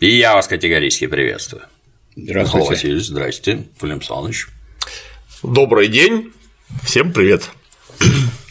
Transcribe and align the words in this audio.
И 0.00 0.08
я 0.08 0.34
вас 0.34 0.48
категорически 0.48 1.06
приветствую. 1.06 1.62
Здравствуйте. 2.16 2.58
Михаил 2.58 2.70
Васильевич, 2.70 3.06
здрасте. 3.06 3.64
Валерий 3.80 3.98
Александрович. 3.98 4.48
Добрый 5.44 5.86
день. 5.86 6.32
Всем 6.82 7.12
привет. 7.12 7.48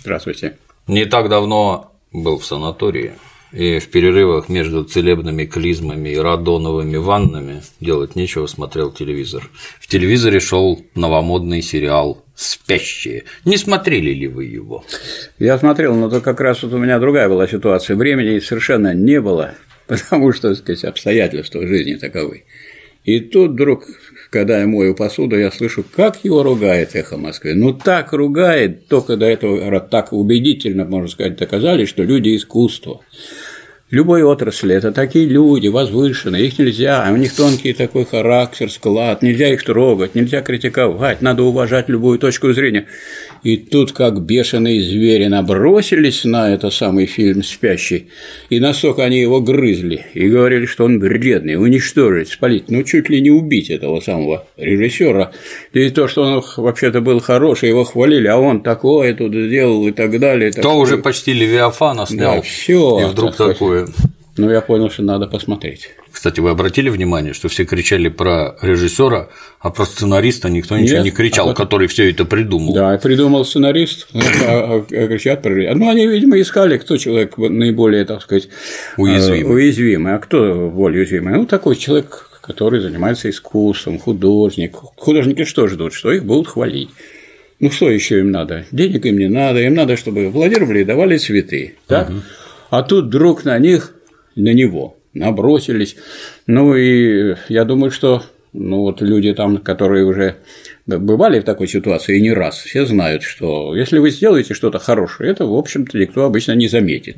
Здравствуйте. 0.01 0.57
Не 0.87 1.05
так 1.05 1.27
давно 1.27 1.91
был 2.13 2.39
в 2.39 2.45
санатории, 2.45 3.15
и 3.51 3.79
в 3.79 3.89
перерывах 3.89 4.47
между 4.47 4.85
целебными 4.85 5.45
клизмами 5.45 6.09
и 6.09 6.17
радоновыми 6.17 6.95
ваннами 6.95 7.61
делать 7.81 8.15
нечего, 8.15 8.47
смотрел 8.47 8.91
телевизор. 8.91 9.49
В 9.81 9.87
телевизоре 9.87 10.39
шел 10.39 10.81
новомодный 10.95 11.61
сериал 11.61 12.23
«Спящие». 12.35 13.25
Не 13.43 13.57
смотрели 13.57 14.11
ли 14.11 14.27
вы 14.27 14.45
его? 14.45 14.85
Я 15.39 15.59
смотрел, 15.59 15.93
но 15.93 16.09
то 16.09 16.21
как 16.21 16.39
раз 16.39 16.63
вот 16.63 16.71
у 16.71 16.77
меня 16.77 16.99
другая 16.99 17.27
была 17.27 17.47
ситуация. 17.47 17.97
Времени 17.97 18.39
совершенно 18.39 18.93
не 18.93 19.19
было, 19.19 19.55
потому 19.87 20.31
что, 20.33 20.49
так 20.49 20.57
сказать, 20.57 20.83
обстоятельства 20.83 21.65
жизни 21.67 21.95
таковы. 21.95 22.43
И 23.03 23.19
тут 23.19 23.51
вдруг, 23.51 23.85
когда 24.29 24.59
я 24.61 24.67
мою 24.67 24.95
посуду, 24.95 25.37
я 25.37 25.51
слышу, 25.51 25.83
как 25.95 26.23
его 26.23 26.41
ругает 26.41 26.95
эхо 26.95 27.17
Москвы. 27.17 27.53
Ну 27.53 27.73
так 27.73 28.13
ругает, 28.13 28.87
только 28.87 29.17
до 29.17 29.25
этого 29.25 29.79
так 29.81 30.13
убедительно, 30.13 30.85
можно 30.85 31.09
сказать, 31.09 31.35
доказали, 31.37 31.85
что 31.85 32.03
люди 32.03 32.35
искусства 32.35 33.01
любой 33.93 34.23
отрасли 34.23 34.73
это 34.73 34.91
такие 34.91 35.27
люди 35.27 35.67
возвышенные, 35.67 36.47
их 36.47 36.57
нельзя, 36.57 37.07
у 37.11 37.15
них 37.15 37.35
тонкий 37.35 37.73
такой 37.73 38.05
характер, 38.05 38.71
склад, 38.71 39.21
нельзя 39.21 39.53
их 39.53 39.63
трогать, 39.63 40.15
нельзя 40.15 40.41
критиковать, 40.41 41.21
надо 41.21 41.43
уважать 41.43 41.89
любую 41.89 42.17
точку 42.17 42.51
зрения. 42.53 42.87
И 43.43 43.57
тут, 43.57 43.91
как 43.91 44.21
бешеные 44.21 44.81
звери, 44.81 45.25
набросились 45.25 46.23
на 46.23 46.53
этот 46.53 46.73
самый 46.73 47.05
фильм 47.05 47.43
«Спящий», 47.43 48.07
и 48.49 48.59
настолько 48.59 49.03
они 49.03 49.19
его 49.19 49.41
грызли, 49.41 50.05
и 50.13 50.29
говорили, 50.29 50.65
что 50.65 50.85
он 50.85 50.99
вредный, 50.99 51.55
уничтожить, 51.55 52.29
спалить, 52.29 52.69
ну, 52.69 52.83
чуть 52.83 53.09
ли 53.09 53.21
не 53.21 53.31
убить 53.31 53.69
этого 53.69 53.99
самого 53.99 54.47
режиссера. 54.55 55.31
И 55.73 55.89
то, 55.89 56.07
что 56.07 56.23
он 56.23 56.43
вообще-то 56.57 57.01
был 57.01 57.19
хороший, 57.19 57.69
его 57.69 57.83
хвалили, 57.83 58.27
а 58.27 58.37
он 58.37 58.61
такое 58.61 59.13
тут 59.13 59.33
сделал 59.33 59.87
и 59.87 59.91
так 59.91 60.19
далее. 60.19 60.51
То 60.51 60.61
такое. 60.61 60.75
уже 60.77 60.97
почти 60.97 61.33
Левиафана 61.33 62.05
снял. 62.05 62.35
Да, 62.35 62.41
все. 62.41 63.01
И 63.01 63.11
вдруг 63.11 63.35
так 63.35 63.53
такое. 63.53 63.87
Ну, 64.37 64.49
я 64.49 64.61
понял, 64.61 64.89
что 64.89 65.03
надо 65.03 65.27
посмотреть. 65.27 65.89
Кстати, 66.13 66.39
вы 66.39 66.51
обратили 66.51 66.89
внимание, 66.89 67.33
что 67.33 67.49
все 67.49 67.65
кричали 67.65 68.07
про 68.07 68.55
режиссера, 68.61 69.29
а 69.59 69.71
про 69.71 69.83
сценариста 69.85 70.47
никто 70.47 70.77
ничего 70.77 70.97
Нет, 70.97 71.05
не 71.05 71.11
кричал, 71.11 71.49
а 71.49 71.55
который 71.55 71.87
все 71.87 72.11
это 72.11 72.23
придумал. 72.23 72.71
Да, 72.71 72.95
придумал 72.99 73.43
сценарист, 73.43 74.07
а, 74.13 74.85
а, 74.87 75.07
кричат 75.07 75.41
про 75.41 75.49
Ну, 75.73 75.89
они, 75.89 76.05
видимо, 76.05 76.39
искали, 76.39 76.77
кто 76.77 76.97
человек 76.97 77.35
наиболее, 77.39 78.05
так 78.05 78.21
сказать, 78.21 78.47
уязвимый. 78.95 79.55
уязвимый. 79.55 80.13
А 80.13 80.19
кто 80.19 80.69
более 80.69 81.01
уязвимый? 81.01 81.33
Ну, 81.33 81.45
такой 81.47 81.75
человек, 81.75 82.29
который 82.41 82.79
занимается 82.79 83.27
искусством, 83.31 83.97
художник. 83.97 84.75
Художники 84.75 85.45
что 85.45 85.67
ждут? 85.67 85.93
Что 85.93 86.11
их 86.11 86.25
будут 86.25 86.47
хвалить. 86.47 86.91
Ну, 87.59 87.71
что 87.71 87.89
еще 87.89 88.19
им 88.19 88.29
надо? 88.29 88.65
Денег 88.71 89.07
им 89.07 89.17
не 89.17 89.29
надо, 89.29 89.61
им 89.61 89.73
надо, 89.73 89.97
чтобы 89.97 90.27
аплодировали 90.27 90.81
и 90.81 90.83
давали 90.83 91.17
цветы. 91.17 91.75
Так? 91.87 92.11
Угу. 92.11 92.19
А 92.69 92.83
тут 92.83 93.05
вдруг 93.05 93.45
на 93.45 93.57
них 93.57 93.95
на 94.35 94.53
него, 94.53 94.95
набросились. 95.13 95.95
Ну 96.47 96.75
и 96.75 97.35
я 97.49 97.65
думаю, 97.65 97.91
что 97.91 98.23
ну 98.53 98.81
вот 98.81 99.01
люди 99.01 99.33
там, 99.33 99.57
которые 99.57 100.05
уже 100.05 100.37
бывали 100.85 101.39
в 101.39 101.43
такой 101.43 101.67
ситуации 101.67 102.19
не 102.19 102.31
раз, 102.31 102.59
все 102.59 102.85
знают, 102.85 103.23
что 103.23 103.75
если 103.75 103.97
вы 103.97 104.11
сделаете 104.11 104.53
что-то 104.53 104.79
хорошее, 104.79 105.31
это, 105.31 105.45
в 105.45 105.55
общем-то, 105.55 105.97
никто 105.97 106.23
обычно 106.23 106.53
не 106.53 106.67
заметит. 106.67 107.17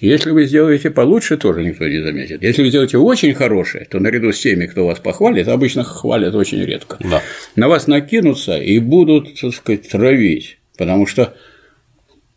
Если 0.00 0.30
вы 0.30 0.46
сделаете 0.46 0.90
получше, 0.90 1.36
тоже 1.36 1.62
никто 1.62 1.86
не 1.86 2.02
заметит. 2.02 2.42
Если 2.42 2.62
вы 2.62 2.70
сделаете 2.70 2.96
очень 2.96 3.34
хорошее, 3.34 3.86
то 3.90 3.98
наряду 3.98 4.32
с 4.32 4.40
теми, 4.40 4.66
кто 4.66 4.86
вас 4.86 4.98
похвалит, 4.98 5.46
обычно 5.48 5.84
хвалят 5.84 6.34
очень 6.34 6.64
редко. 6.64 6.96
Да. 7.00 7.22
На 7.54 7.68
вас 7.68 7.86
накинутся 7.86 8.56
и 8.58 8.78
будут, 8.78 9.38
так 9.38 9.52
сказать, 9.52 9.88
травить, 9.88 10.58
потому 10.78 11.06
что 11.06 11.34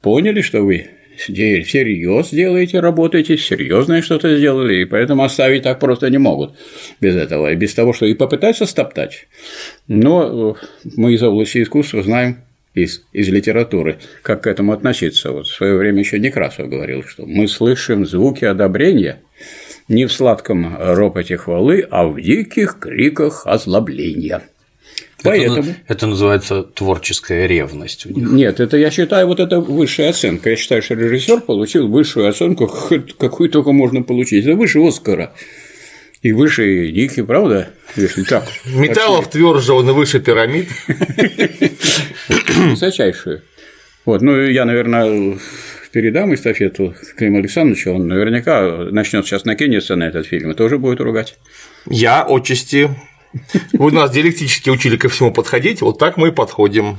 поняли, 0.02 0.42
что 0.42 0.62
вы 0.62 0.88
всерьез 1.18 2.30
делаете, 2.30 2.80
работаете, 2.80 3.38
серьезное 3.38 4.02
что-то 4.02 4.38
сделали, 4.38 4.82
и 4.82 4.86
поэтому 4.86 5.24
оставить 5.24 5.64
так 5.64 5.80
просто 5.80 6.10
не 6.10 6.18
могут 6.18 6.56
без 7.02 7.16
этого, 7.16 7.52
и 7.52 7.56
без 7.56 7.74
того, 7.74 7.94
что 7.94 8.06
и 8.06 8.14
попытаются 8.14 8.66
стоптать. 8.66 9.28
Но 9.88 10.56
э, 10.56 10.66
мы 10.96 11.14
из 11.14 11.24
области 11.24 11.62
искусства 11.62 12.04
знаем 12.04 12.38
из, 12.74 13.04
из 13.14 13.30
литературы, 13.30 14.00
как 14.22 14.44
к 14.44 14.48
этому 14.48 14.74
относиться. 14.74 15.32
Вот 15.32 15.48
в 15.48 15.54
свое 15.54 15.78
время 15.78 16.00
еще 16.00 16.20
Некрасов 16.20 16.70
говорил, 16.70 17.04
что 17.04 17.26
мы 17.26 17.48
слышим 17.48 18.06
звуки 18.06 18.46
одобрения 18.46 19.22
не 19.88 20.06
в 20.06 20.12
сладком 20.12 20.76
ропоте 20.80 21.38
хвалы, 21.38 21.86
а 21.90 22.08
в 22.08 22.20
диких 22.20 22.80
криках 22.80 23.46
озлобления. 23.46 24.42
Поэтому... 25.24 25.60
Это, 25.60 25.76
это 25.88 26.08
называется 26.08 26.64
творческая 26.64 27.48
ревность. 27.48 28.06
У 28.06 28.10
них. 28.10 28.30
Нет, 28.30 28.60
это 28.60 28.78
я 28.78 28.92
считаю, 28.92 29.28
вот 29.28 29.40
это 29.40 29.62
высшая 29.62 30.10
оценка. 30.10 30.50
Я 30.50 30.56
считаю, 30.58 30.82
что 30.82 30.96
режиссер 30.96 31.42
получил 31.42 31.88
высшую 31.88 32.28
оценку, 32.28 32.68
какую 33.18 33.50
только 33.50 33.72
можно 33.72 34.04
получить. 34.04 34.46
Это 34.46 34.56
выше 34.56 34.80
Оскара. 34.80 35.34
И 36.22 36.32
выше 36.32 36.92
Ники, 36.92 37.22
правда? 37.22 37.70
Если 37.96 38.24
так. 38.24 38.46
Металлов 38.66 39.30
тверже, 39.30 39.74
он 39.74 39.90
и 39.90 39.94
выше 39.94 40.20
пирамид. 40.20 40.68
Высочайшую. 42.70 43.42
Вот, 44.06 44.22
ну, 44.22 44.42
я, 44.42 44.66
наверное, 44.66 45.38
передам 45.94 46.34
эстафету 46.34 46.96
Климу 47.16 47.38
Александровичу, 47.40 47.94
он 47.94 48.08
наверняка 48.08 48.90
начнет 48.92 49.26
сейчас 49.26 49.46
накинется 49.46 49.96
на 49.96 50.06
этот 50.06 50.26
фильм 50.26 50.52
и 50.52 50.56
тоже 50.56 50.78
будет 50.78 51.00
ругать. 51.00 51.38
Я 51.90 52.26
отчасти 52.28 52.90
вы 53.74 53.92
нас 53.92 54.12
диалектически 54.12 54.70
учили 54.70 54.98
ко 54.98 55.10
всему 55.10 55.32
подходить, 55.32 55.82
вот 55.82 55.98
так 56.00 56.18
мы 56.18 56.30
и 56.30 56.32
подходим. 56.32 56.98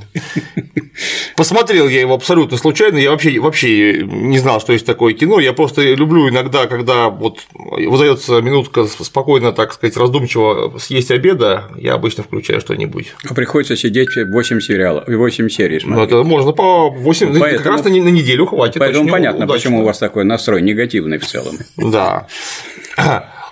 Посмотрел 1.35 1.89
я 1.89 1.99
его 1.99 2.13
абсолютно 2.13 2.57
случайно, 2.57 2.97
я 2.97 3.11
вообще, 3.11 3.39
вообще 3.39 4.03
не 4.03 4.39
знал, 4.39 4.61
что 4.61 4.73
есть 4.73 4.85
такое 4.85 5.13
кино, 5.13 5.39
я 5.39 5.53
просто 5.53 5.93
люблю 5.93 6.29
иногда, 6.29 6.67
когда 6.67 7.09
вот 7.09 7.39
выдается 7.53 8.41
минутка 8.41 8.85
спокойно, 8.85 9.51
так 9.51 9.73
сказать, 9.73 9.97
раздумчиво 9.97 10.77
съесть 10.79 11.11
обеда, 11.11 11.65
я 11.77 11.93
обычно 11.93 12.23
включаю 12.23 12.61
что-нибудь. 12.61 13.13
А 13.29 13.33
приходится 13.33 13.75
сидеть 13.75 14.15
8 14.15 14.59
сериалов, 14.61 15.03
8 15.07 15.49
серий 15.49 15.79
смотреть. 15.79 16.11
Ну, 16.11 16.19
это 16.19 16.27
можно 16.27 16.51
по 16.51 16.89
8, 16.89 17.33
ну, 17.33 17.39
поэтому, 17.39 17.63
как 17.63 17.71
раз 17.71 17.83
на, 17.83 17.89
на 17.89 18.09
неделю 18.09 18.45
хватит. 18.45 18.79
Поэтому 18.79 19.09
понятно, 19.09 19.45
удачно. 19.45 19.53
почему 19.53 19.81
у 19.81 19.85
вас 19.85 19.97
такой 19.97 20.23
настрой 20.23 20.61
негативный 20.61 21.17
в 21.17 21.25
целом. 21.25 21.57
Да. 21.77 22.27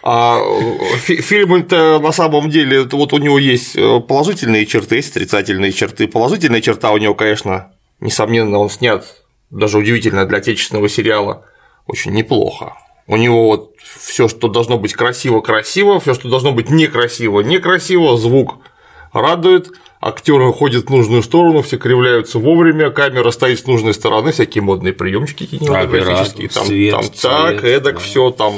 А 0.05 0.41
фильм-то 0.97 1.99
на 1.99 2.11
самом 2.11 2.49
деле, 2.49 2.83
вот 2.83 3.13
у 3.13 3.17
него 3.19 3.39
есть 3.39 3.77
э, 3.77 4.01
положительные 4.01 4.65
черты, 4.65 4.97
есть 4.97 5.11
отрицательные 5.11 5.71
черты. 5.71 6.09
Положительная 6.09 6.59
черта 6.59 6.91
у 6.91 6.97
него, 6.97 7.15
конечно, 7.15 7.71
несомненно, 8.01 8.57
он 8.57 8.69
снят, 8.69 9.05
даже 9.49 9.77
удивительно 9.77 10.25
для 10.25 10.39
отечественного 10.39 10.89
сериала, 10.89 11.45
очень 11.87 12.11
неплохо. 12.11 12.73
У 13.07 13.15
него 13.15 13.47
вот 13.47 13.75
все, 13.97 14.27
что 14.27 14.49
должно 14.49 14.77
быть 14.77 14.93
красиво, 14.93 15.39
красиво, 15.39 16.01
все, 16.01 16.13
что 16.13 16.27
должно 16.27 16.51
быть 16.51 16.69
некрасиво, 16.69 17.39
некрасиво, 17.39 18.17
звук 18.17 18.57
радует, 19.13 19.69
актеры 20.03 20.51
ходят 20.51 20.85
в 20.85 20.89
нужную 20.89 21.23
сторону, 21.23 21.61
все 21.61 21.77
кривляются 21.77 22.37
вовремя, 22.39 22.89
камера 22.89 23.31
стоит 23.31 23.59
с 23.59 23.65
нужной 23.65 23.93
стороны, 23.93 24.31
всякие 24.31 24.61
модные 24.61 24.93
приемчики 24.93 25.45
кинематографические, 25.45 26.49
там, 26.49 26.65
цвет, 26.65 26.91
там 26.91 27.03
так, 27.03 27.59
цвет, 27.59 27.63
эдак, 27.63 27.93
да. 27.95 27.99
все 27.99 28.31
там. 28.31 28.53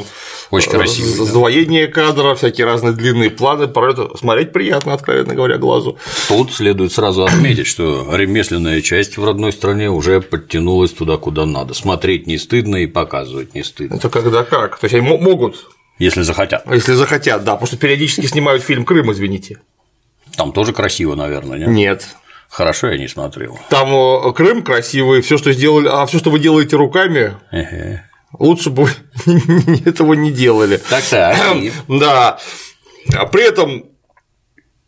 Очень 0.51 0.71
э, 0.71 0.75
красиво. 0.75 1.25
Сдвоение 1.25 1.87
да. 1.87 1.93
кадра, 1.93 2.35
всякие 2.35 2.65
разные 2.65 2.93
длинные 2.93 3.29
планы, 3.29 3.67
про 3.67 3.91
это 3.91 4.17
смотреть 4.17 4.51
приятно, 4.51 4.93
откровенно 4.93 5.35
говоря, 5.35 5.57
глазу. 5.57 5.97
Тут 6.27 6.51
следует 6.51 6.91
сразу 6.91 7.25
отметить, 7.25 7.67
что 7.67 8.07
ремесленная 8.15 8.81
часть 8.81 9.17
в 9.17 9.23
родной 9.23 9.51
стране 9.51 9.89
уже 9.89 10.21
подтянулась 10.21 10.91
туда, 10.91 11.17
куда 11.17 11.45
надо. 11.45 11.73
Смотреть 11.73 12.27
не 12.27 12.37
стыдно 12.37 12.77
и 12.77 12.87
показывать 12.87 13.53
не 13.53 13.63
стыдно. 13.63 13.95
Это 13.95 14.09
когда 14.09 14.43
как? 14.43 14.79
То 14.79 14.85
есть 14.85 14.95
они 14.95 15.17
могут 15.17 15.65
если 15.97 16.23
захотят. 16.23 16.65
Если 16.69 16.93
захотят, 16.93 17.43
да, 17.45 17.53
потому 17.53 17.67
что 17.67 17.77
периодически 17.77 18.25
снимают 18.25 18.63
фильм 18.63 18.83
Крым, 18.83 19.11
извините. 19.13 19.59
Там 20.37 20.51
тоже 20.51 20.73
красиво, 20.73 21.15
наверное, 21.15 21.59
нет? 21.59 21.67
Нет. 21.69 22.07
Хорошо, 22.49 22.87
я 22.87 22.97
не 22.97 23.07
смотрел. 23.07 23.59
Там 23.69 23.93
э, 23.93 24.33
Крым 24.33 24.63
красивый, 24.63 25.21
все, 25.21 25.37
что 25.37 25.51
сделали, 25.51 25.89
а 25.91 26.05
все, 26.05 26.19
что 26.19 26.29
вы 26.29 26.39
делаете 26.39 26.75
руками, 26.77 27.35
лучше 28.37 28.69
бы 28.69 28.89
этого 29.85 30.13
не 30.13 30.31
делали. 30.31 30.77
Так 30.89 31.03
так. 31.03 31.37
Да. 31.87 32.39
А 33.13 33.25
при 33.27 33.43
этом 33.43 33.85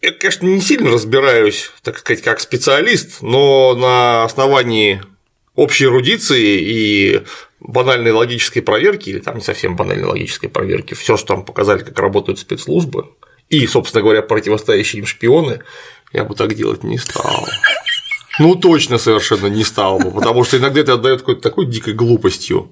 я, 0.01 0.11
конечно, 0.11 0.45
не 0.45 0.61
сильно 0.61 0.91
разбираюсь, 0.91 1.71
так 1.83 1.97
сказать, 1.97 2.23
как 2.23 2.39
специалист, 2.39 3.21
но 3.21 3.75
на 3.75 4.23
основании 4.23 5.01
общей 5.55 5.85
эрудиции 5.85 6.59
и 6.61 7.23
банальной 7.59 8.11
логической 8.11 8.61
проверки, 8.61 9.09
или 9.09 9.19
там 9.19 9.35
не 9.35 9.41
совсем 9.41 9.75
банальной 9.75 10.07
логической 10.07 10.49
проверки, 10.49 10.93
все, 10.93 11.17
что 11.17 11.27
там 11.27 11.43
показали, 11.45 11.83
как 11.83 11.97
работают 11.99 12.39
спецслужбы, 12.39 13.09
и, 13.49 13.65
собственно 13.67 14.01
говоря, 14.01 14.21
противостоящие 14.21 15.01
им 15.01 15.05
шпионы, 15.05 15.61
я 16.13 16.23
бы 16.23 16.35
так 16.35 16.53
делать 16.53 16.83
не 16.83 16.97
стал. 16.97 17.47
Ну, 18.39 18.55
точно 18.55 18.97
совершенно 18.97 19.47
не 19.47 19.63
стал 19.63 19.99
бы, 19.99 20.11
потому 20.11 20.43
что 20.43 20.57
иногда 20.57 20.81
это 20.81 20.93
отдает 20.93 21.21
какой-то 21.21 21.41
такой 21.41 21.65
дикой 21.65 21.93
глупостью. 21.93 22.71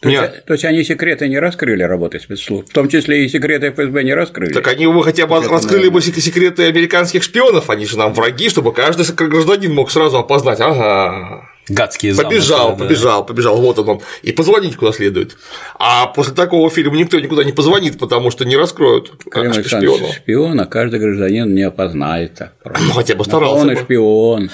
То 0.00 0.08
есть, 0.08 0.44
то 0.46 0.54
есть 0.54 0.64
они 0.64 0.82
секреты 0.82 1.28
не 1.28 1.38
раскрыли 1.38 1.84
работы 1.84 2.18
спецслужб, 2.18 2.68
в 2.68 2.72
том 2.72 2.88
числе 2.88 3.24
и 3.24 3.28
секреты 3.28 3.70
ФСБ 3.70 4.02
не 4.02 4.14
раскрыли. 4.14 4.52
Так 4.52 4.66
они 4.66 4.88
бы 4.88 5.04
хотя 5.04 5.28
бы 5.28 5.36
это, 5.36 5.48
раскрыли 5.48 5.88
наверное. 5.88 6.00
бы 6.10 6.20
секреты 6.20 6.64
американских 6.64 7.22
шпионов, 7.22 7.70
они 7.70 7.86
же 7.86 7.96
нам 7.96 8.12
враги, 8.12 8.48
чтобы 8.48 8.72
каждый 8.72 9.06
гражданин 9.14 9.72
мог 9.72 9.92
сразу 9.92 10.18
опознать, 10.18 10.58
ага, 10.60 11.48
Гадские 11.68 12.12
замыслы. 12.12 12.38
Побежал, 12.40 12.70
да. 12.70 12.84
побежал, 12.84 13.26
побежал, 13.26 13.60
вот 13.60 13.78
он, 13.78 13.88
он. 13.88 14.00
И 14.22 14.32
позвонить 14.32 14.76
куда 14.76 14.92
следует. 14.92 15.36
А 15.78 16.06
после 16.06 16.34
такого 16.34 16.68
фильма 16.70 16.96
никто 16.96 17.20
никуда 17.20 17.44
не 17.44 17.52
позвонит, 17.52 17.98
потому 17.98 18.30
что 18.32 18.44
не 18.44 18.56
раскроют 18.56 19.12
как 19.30 19.54
шпиона. 19.54 20.12
Шпиона 20.12 20.66
каждый 20.66 20.98
гражданин 20.98 21.54
не 21.54 21.62
опознает. 21.62 22.34
Так, 22.34 22.80
ну, 22.80 22.92
хотя 22.92 23.14
бы 23.14 23.24
старался. 23.24 23.62
Он 23.62 23.70
и 23.70 23.76
шпион. 23.76 24.50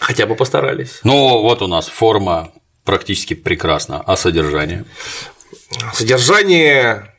Хотя 0.00 0.26
бы 0.26 0.34
постарались. 0.34 1.00
Ну, 1.02 1.40
вот 1.40 1.62
у 1.62 1.66
нас 1.66 1.88
форма 1.88 2.52
практически 2.84 3.34
прекрасно. 3.34 4.02
А 4.06 4.16
содержание? 4.16 4.84
Содержание 5.94 7.14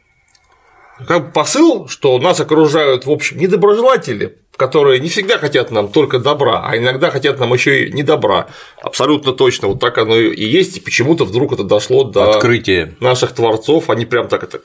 как 1.08 1.28
бы 1.28 1.32
посыл, 1.32 1.88
что 1.88 2.18
нас 2.20 2.40
окружают, 2.40 3.06
в 3.06 3.12
общем, 3.12 3.40
недоброжелатели, 3.40 4.41
которые 4.62 5.00
не 5.00 5.10
всегда 5.10 5.40
хотят 5.40 5.72
нам 5.72 5.92
только 5.92 6.20
добра, 6.20 6.62
а 6.64 6.78
иногда 6.78 7.10
хотят 7.10 7.40
нам 7.40 7.52
еще 7.52 7.88
и 7.88 7.92
не 7.92 8.04
добра. 8.04 8.48
Абсолютно 8.80 9.34
точно, 9.34 9.70
вот 9.70 9.80
так 9.80 9.98
оно 9.98 10.16
и 10.16 10.46
есть, 10.46 10.78
и 10.78 10.80
почему-то 10.80 11.26
вдруг 11.26 11.54
это 11.54 11.64
дошло 11.64 12.04
до 12.04 12.36
Открытие. 12.36 12.96
наших 13.00 13.32
творцов, 13.32 13.90
они 13.90 14.06
прям 14.06 14.28
так 14.28 14.44
это 14.44 14.62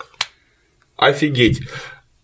офигеть. 0.99 1.63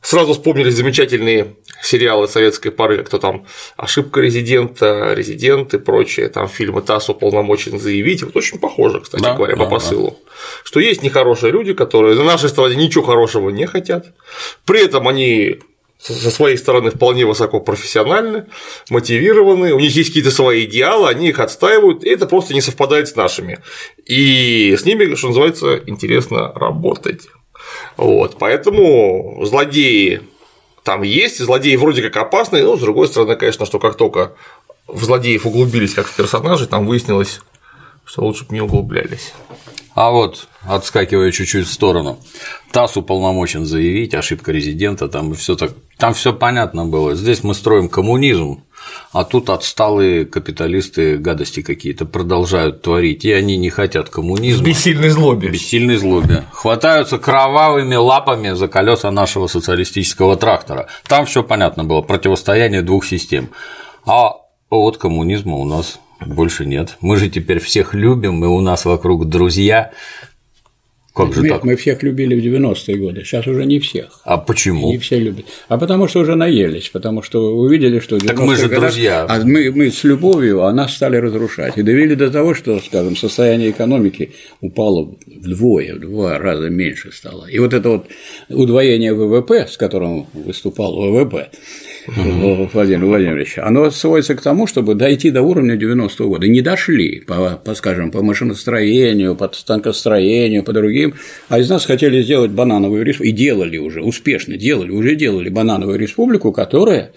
Сразу 0.02 0.34
вспомнились 0.34 0.74
замечательные 0.74 1.54
сериалы 1.82 2.28
советской 2.28 2.72
поры, 2.72 3.04
кто 3.04 3.18
там 3.18 3.46
«Ошибка 3.78 4.20
резидента», 4.20 5.14
«Резидент» 5.14 5.72
и 5.72 5.78
прочее, 5.78 6.28
там 6.28 6.48
фильмы 6.48 6.82
ТАСС 6.82 7.08
уполномочен 7.08 7.80
заявить, 7.80 8.22
вот 8.22 8.36
очень 8.36 8.58
похоже, 8.58 9.00
кстати 9.00 9.22
да, 9.22 9.34
говоря, 9.34 9.56
да, 9.56 9.64
по 9.64 9.70
посылу, 9.70 10.10
да. 10.10 10.32
что 10.64 10.78
есть 10.78 11.02
нехорошие 11.02 11.52
люди, 11.52 11.72
которые 11.72 12.16
на 12.16 12.24
нашей 12.24 12.50
стороне 12.50 12.76
ничего 12.76 13.04
хорошего 13.04 13.48
не 13.48 13.66
хотят, 13.66 14.08
при 14.66 14.84
этом 14.84 15.08
они 15.08 15.60
со 16.02 16.30
своей 16.30 16.56
стороны 16.56 16.90
вполне 16.90 17.24
высоко 17.24 17.60
профессиональны, 17.60 18.46
мотивированы, 18.90 19.72
у 19.72 19.78
них 19.78 19.94
есть 19.94 20.08
какие-то 20.08 20.32
свои 20.32 20.64
идеалы, 20.64 21.08
они 21.08 21.28
их 21.28 21.38
отстаивают, 21.38 22.02
и 22.02 22.10
это 22.10 22.26
просто 22.26 22.54
не 22.54 22.60
совпадает 22.60 23.08
с 23.08 23.14
нашими. 23.14 23.60
И 24.04 24.76
с 24.76 24.84
ними, 24.84 25.14
что 25.14 25.28
называется, 25.28 25.80
интересно 25.86 26.52
работать. 26.54 27.28
Вот, 27.96 28.36
поэтому 28.38 29.44
злодеи 29.44 30.22
там 30.82 31.02
есть, 31.02 31.38
злодеи 31.38 31.76
вроде 31.76 32.02
как 32.02 32.16
опасные, 32.16 32.64
но 32.64 32.76
с 32.76 32.80
другой 32.80 33.06
стороны, 33.06 33.36
конечно, 33.36 33.64
что 33.64 33.78
как 33.78 33.96
только 33.96 34.34
в 34.88 35.04
злодеев 35.04 35.46
углубились 35.46 35.94
как 35.94 36.08
в 36.08 36.16
персонажей, 36.16 36.66
там 36.66 36.86
выяснилось, 36.86 37.40
что 38.04 38.24
лучше 38.24 38.44
бы 38.44 38.54
не 38.54 38.60
углублялись. 38.60 39.32
А 39.94 40.10
вот, 40.10 40.48
отскакивая 40.62 41.32
чуть-чуть 41.32 41.66
в 41.66 41.72
сторону, 41.72 42.18
ТАСС 42.70 42.96
уполномочен 42.96 43.66
заявить, 43.66 44.14
ошибка 44.14 44.50
резидента, 44.50 45.08
там 45.08 45.34
все 45.34 45.54
так, 45.54 45.72
там 45.98 46.14
все 46.14 46.32
понятно 46.32 46.86
было. 46.86 47.14
Здесь 47.14 47.44
мы 47.44 47.54
строим 47.54 47.90
коммунизм, 47.90 48.62
а 49.12 49.24
тут 49.24 49.50
отсталые 49.50 50.24
капиталисты 50.24 51.18
гадости 51.18 51.60
какие-то 51.60 52.06
продолжают 52.06 52.80
творить, 52.80 53.26
и 53.26 53.32
они 53.32 53.58
не 53.58 53.68
хотят 53.68 54.08
коммунизма. 54.08 54.62
В 54.62 54.66
бессильной 54.66 55.10
злобе. 55.10 55.48
В 55.48 55.52
бессильной 55.52 55.96
злобе. 55.96 56.44
Хватаются 56.52 57.18
кровавыми 57.18 57.94
лапами 57.94 58.52
за 58.54 58.68
колеса 58.68 59.10
нашего 59.10 59.46
социалистического 59.46 60.36
трактора. 60.36 60.88
Там 61.06 61.26
все 61.26 61.42
понятно 61.42 61.84
было, 61.84 62.00
противостояние 62.00 62.80
двух 62.80 63.04
систем. 63.04 63.50
А 64.06 64.36
от 64.70 64.96
коммунизма 64.96 65.56
у 65.56 65.66
нас 65.66 65.98
больше 66.26 66.64
нет. 66.66 66.96
Мы 67.00 67.16
же 67.16 67.28
теперь 67.28 67.58
всех 67.58 67.94
любим, 67.94 68.44
и 68.44 68.48
у 68.48 68.60
нас 68.60 68.84
вокруг 68.84 69.28
друзья. 69.28 69.92
Как 71.14 71.34
же 71.34 71.42
так? 71.42 71.62
Мы 71.64 71.76
всех 71.76 72.02
любили 72.02 72.34
в 72.34 72.42
90-е 72.42 72.96
годы, 72.96 73.22
сейчас 73.22 73.46
уже 73.46 73.66
не 73.66 73.78
всех. 73.80 74.20
А 74.24 74.38
почему? 74.38 74.90
Не 74.90 74.96
все 74.96 75.18
любят. 75.18 75.44
А 75.68 75.76
потому 75.76 76.08
что 76.08 76.20
уже 76.20 76.36
наелись, 76.36 76.88
потому 76.88 77.20
что 77.20 77.54
увидели, 77.54 77.98
что 77.98 78.18
Так 78.18 78.38
мы 78.38 78.56
же 78.56 78.68
годах, 78.68 78.92
друзья. 78.92 79.26
А 79.28 79.44
мы, 79.44 79.70
мы 79.72 79.90
с 79.90 80.04
любовью, 80.04 80.62
а 80.64 80.72
нас 80.72 80.94
стали 80.94 81.16
разрушать. 81.16 81.76
И 81.76 81.82
довели 81.82 82.14
до 82.14 82.30
того, 82.30 82.54
что, 82.54 82.80
скажем, 82.80 83.14
состояние 83.14 83.70
экономики 83.72 84.32
упало 84.62 85.14
вдвое, 85.26 85.96
в 85.96 86.00
два 86.00 86.38
раза 86.38 86.70
меньше 86.70 87.12
стало. 87.12 87.44
И 87.44 87.58
вот 87.58 87.74
это 87.74 87.90
вот 87.90 88.06
удвоение 88.48 89.12
ВВП, 89.12 89.66
с 89.70 89.76
которым 89.76 90.26
выступал 90.32 90.96
ВВП, 90.96 91.50
угу. 92.06 92.68
Владимир 92.72 93.06
Владимирович, 93.06 93.58
оно 93.58 93.90
сводится 93.90 94.34
к 94.34 94.40
тому, 94.40 94.66
чтобы 94.66 94.94
дойти 94.94 95.30
до 95.30 95.42
уровня 95.42 95.76
90-го 95.76 96.28
года. 96.28 96.48
Не 96.48 96.60
дошли, 96.60 97.20
по, 97.20 97.60
по, 97.64 97.74
скажем, 97.74 98.10
по 98.10 98.22
машиностроению, 98.22 99.36
по 99.36 99.50
станкостроению, 99.52 100.64
по 100.64 100.72
другим, 100.72 101.14
а 101.48 101.58
из 101.58 101.68
нас 101.68 101.84
хотели 101.84 102.22
сделать 102.22 102.50
банановую 102.50 103.04
республику, 103.04 103.28
и 103.28 103.32
делали 103.32 103.78
уже, 103.78 104.02
успешно 104.02 104.56
делали, 104.56 104.90
уже 104.90 105.14
делали 105.14 105.48
банановую 105.48 105.98
республику, 105.98 106.52
которая 106.52 107.12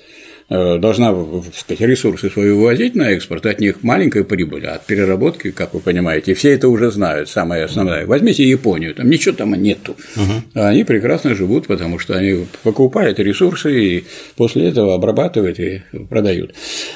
должна 0.50 1.14
сказать, 1.56 1.82
ресурсы 1.82 2.30
свои 2.30 2.52
вывозить 2.52 2.96
на 2.96 3.12
экспорт, 3.12 3.46
от 3.46 3.60
них 3.60 3.82
маленькая 3.82 4.24
прибыль, 4.24 4.66
а 4.66 4.76
от 4.76 4.86
переработки, 4.86 5.52
как 5.52 5.74
вы 5.74 5.80
понимаете, 5.80 6.34
все 6.34 6.52
это 6.52 6.70
уже 6.70 6.92
знают, 6.92 7.30
самое 7.30 7.64
основное. 7.64 8.06
Возьмите 8.06 8.48
Японию, 8.48 8.94
там 8.94 9.10
ничего 9.10 9.36
там 9.36 9.54
нету, 9.56 9.96
угу. 10.16 10.44
они 10.54 10.84
прекрасно 10.84 11.34
живут, 11.34 11.68
потому 11.68 11.98
что 12.00 12.16
они 12.16 12.46
покупают 12.64 13.20
ресурсы 13.20 13.98
и 13.98 14.04
после 14.36 14.70
этого 14.70 14.94
обрабатывают 14.94 15.60
и 15.60 15.82
продают. 16.10 16.54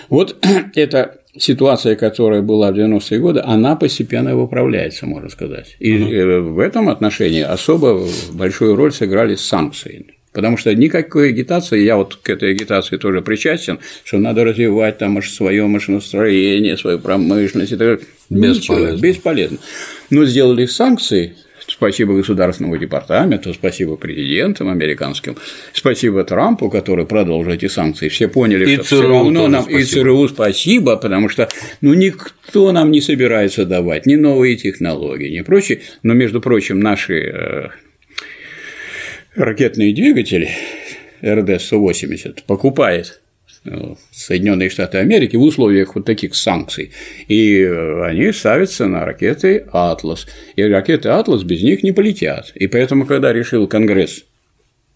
Вот 0.09 0.37
эта 0.75 1.19
ситуация, 1.37 1.95
которая 1.95 2.41
была 2.41 2.71
в 2.71 2.75
90-е 2.75 3.19
годы, 3.19 3.41
она 3.43 3.75
постепенно 3.75 4.35
выправляется, 4.35 5.05
можно 5.05 5.29
сказать. 5.29 5.75
И 5.79 5.97
угу. 5.97 6.53
в 6.53 6.59
этом 6.59 6.89
отношении 6.89 7.41
особо 7.41 8.07
большую 8.31 8.75
роль 8.75 8.91
сыграли 8.91 9.35
санкции. 9.35 10.18
Потому 10.39 10.55
что 10.55 10.73
никакой 10.73 11.29
агитации, 11.29 11.83
я 11.83 11.97
вот 11.97 12.15
к 12.15 12.29
этой 12.29 12.51
агитации 12.51 12.95
тоже 12.95 13.21
причастен, 13.21 13.79
что 14.05 14.17
надо 14.19 14.45
развивать 14.45 14.97
там 14.97 15.21
свое 15.21 15.67
машиностроение, 15.67 16.77
свою 16.77 16.97
промышленность 16.97 17.73
и 17.73 17.75
так 17.75 17.87
далее. 17.87 18.05
Бесполезно. 18.29 18.85
Ничего, 18.85 19.01
бесполезно. 19.01 19.57
Но 20.09 20.23
сделали 20.23 20.65
санкции, 20.65 21.35
Спасибо 21.67 22.15
Государственному 22.15 22.77
департаменту, 22.77 23.53
спасибо 23.53 23.95
президентам 23.95 24.69
американским, 24.69 25.35
спасибо 25.71 26.23
Трампу, 26.23 26.69
который 26.69 27.05
продолжил 27.05 27.51
эти 27.51 27.67
санкции. 27.67 28.09
Все 28.09 28.27
поняли, 28.27 28.67
и 28.67 28.75
что 28.75 28.83
ЦРУ 28.83 28.97
все 28.97 29.07
равно 29.07 29.47
нам 29.47 29.63
спасибо. 29.63 29.79
и 29.79 29.85
ЦРУ 29.85 30.27
спасибо, 30.29 30.95
потому 30.97 31.29
что 31.29 31.47
ну, 31.81 31.93
никто 31.93 32.71
нам 32.71 32.91
не 32.91 33.01
собирается 33.01 33.65
давать 33.65 34.05
ни 34.05 34.15
новые 34.15 34.55
технологии, 34.55 35.29
ни 35.29 35.41
прочее. 35.41 35.81
Но, 36.01 36.13
между 36.13 36.41
прочим, 36.41 36.79
наши 36.79 37.19
э, 37.19 37.69
ракетные 39.35 39.93
двигатели 39.93 40.49
РД-180 41.21 42.43
покупает 42.47 43.21
э, 43.65 43.95
Соединенные 44.11 44.69
Штаты 44.69 44.99
Америки 44.99 45.35
в 45.35 45.41
условиях 45.41 45.95
вот 45.95 46.05
таких 46.05 46.35
санкций. 46.35 46.91
И 47.27 47.63
они 48.03 48.31
ставятся 48.31 48.87
на 48.87 49.05
ракеты 49.05 49.65
«Атлас». 49.71 50.27
И 50.55 50.63
ракеты 50.63 51.09
«Атлас» 51.09 51.43
без 51.43 51.61
них 51.61 51.83
не 51.83 51.91
полетят. 51.91 52.51
И 52.55 52.67
поэтому, 52.67 53.05
когда 53.05 53.33
решил 53.33 53.67
Конгресс 53.67 54.25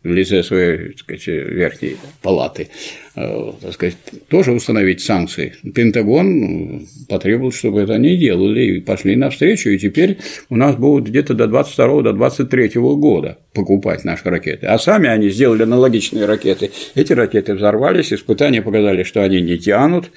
в 0.03 0.11
лице 0.11 0.43
своей 0.43 0.89
так 0.89 0.99
сказать, 0.99 1.27
верхней 1.27 1.97
палаты, 2.21 2.69
э, 3.15 3.51
так 3.61 3.73
сказать, 3.73 3.95
тоже 4.27 4.51
установить 4.51 5.01
санкции. 5.01 5.53
Пентагон 5.73 6.87
потребовал, 7.07 7.51
чтобы 7.51 7.81
это 7.81 7.93
они 7.93 8.17
делали, 8.17 8.77
и 8.77 8.79
пошли 8.79 9.15
навстречу, 9.15 9.69
и 9.69 9.77
теперь 9.77 10.17
у 10.49 10.55
нас 10.55 10.75
будут 10.75 11.09
где-то 11.09 11.33
до 11.33 11.47
22 11.47 12.01
до 12.01 12.13
23 12.13 12.71
года 12.75 13.37
покупать 13.53 14.03
наши 14.03 14.29
ракеты. 14.29 14.67
А 14.67 14.77
сами 14.77 15.07
они 15.07 15.29
сделали 15.29 15.63
аналогичные 15.63 16.25
ракеты. 16.25 16.71
Эти 16.95 17.13
ракеты 17.13 17.53
взорвались, 17.53 18.11
испытания 18.11 18.61
показали, 18.61 19.03
что 19.03 19.23
они 19.23 19.41
не 19.41 19.57
тянут, 19.57 20.11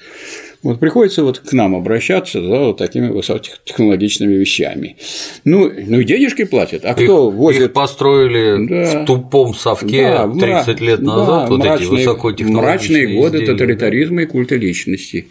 вот 0.63 0.79
приходится 0.79 1.23
вот 1.23 1.39
к 1.39 1.53
нам 1.53 1.75
обращаться 1.75 2.41
за 2.41 2.59
вот 2.59 2.77
такими 2.77 3.09
высокотехнологичными 3.09 4.33
вещами. 4.33 4.97
Ну, 5.43 5.71
ну 5.87 5.99
и 5.99 6.03
денежки 6.03 6.45
платят, 6.45 6.85
а 6.85 6.93
кто 6.93 7.29
их, 7.29 7.35
возит… 7.35 7.61
Их 7.63 7.73
построили 7.73 8.67
да, 8.67 9.03
в 9.03 9.05
тупом 9.05 9.53
совке 9.53 10.03
да, 10.03 10.27
30 10.27 10.81
лет 10.81 11.01
назад, 11.01 11.27
да, 11.27 11.47
вот 11.47 11.59
мрачные, 11.59 11.85
эти 11.85 11.91
высокотехнологичные 11.91 13.07
Мрачные 13.07 13.21
годы 13.21 13.37
изделия, 13.37 13.53
тоталитаризма 13.53 14.17
да. 14.17 14.23
и 14.23 14.25
культа 14.25 14.55
личности 14.55 15.27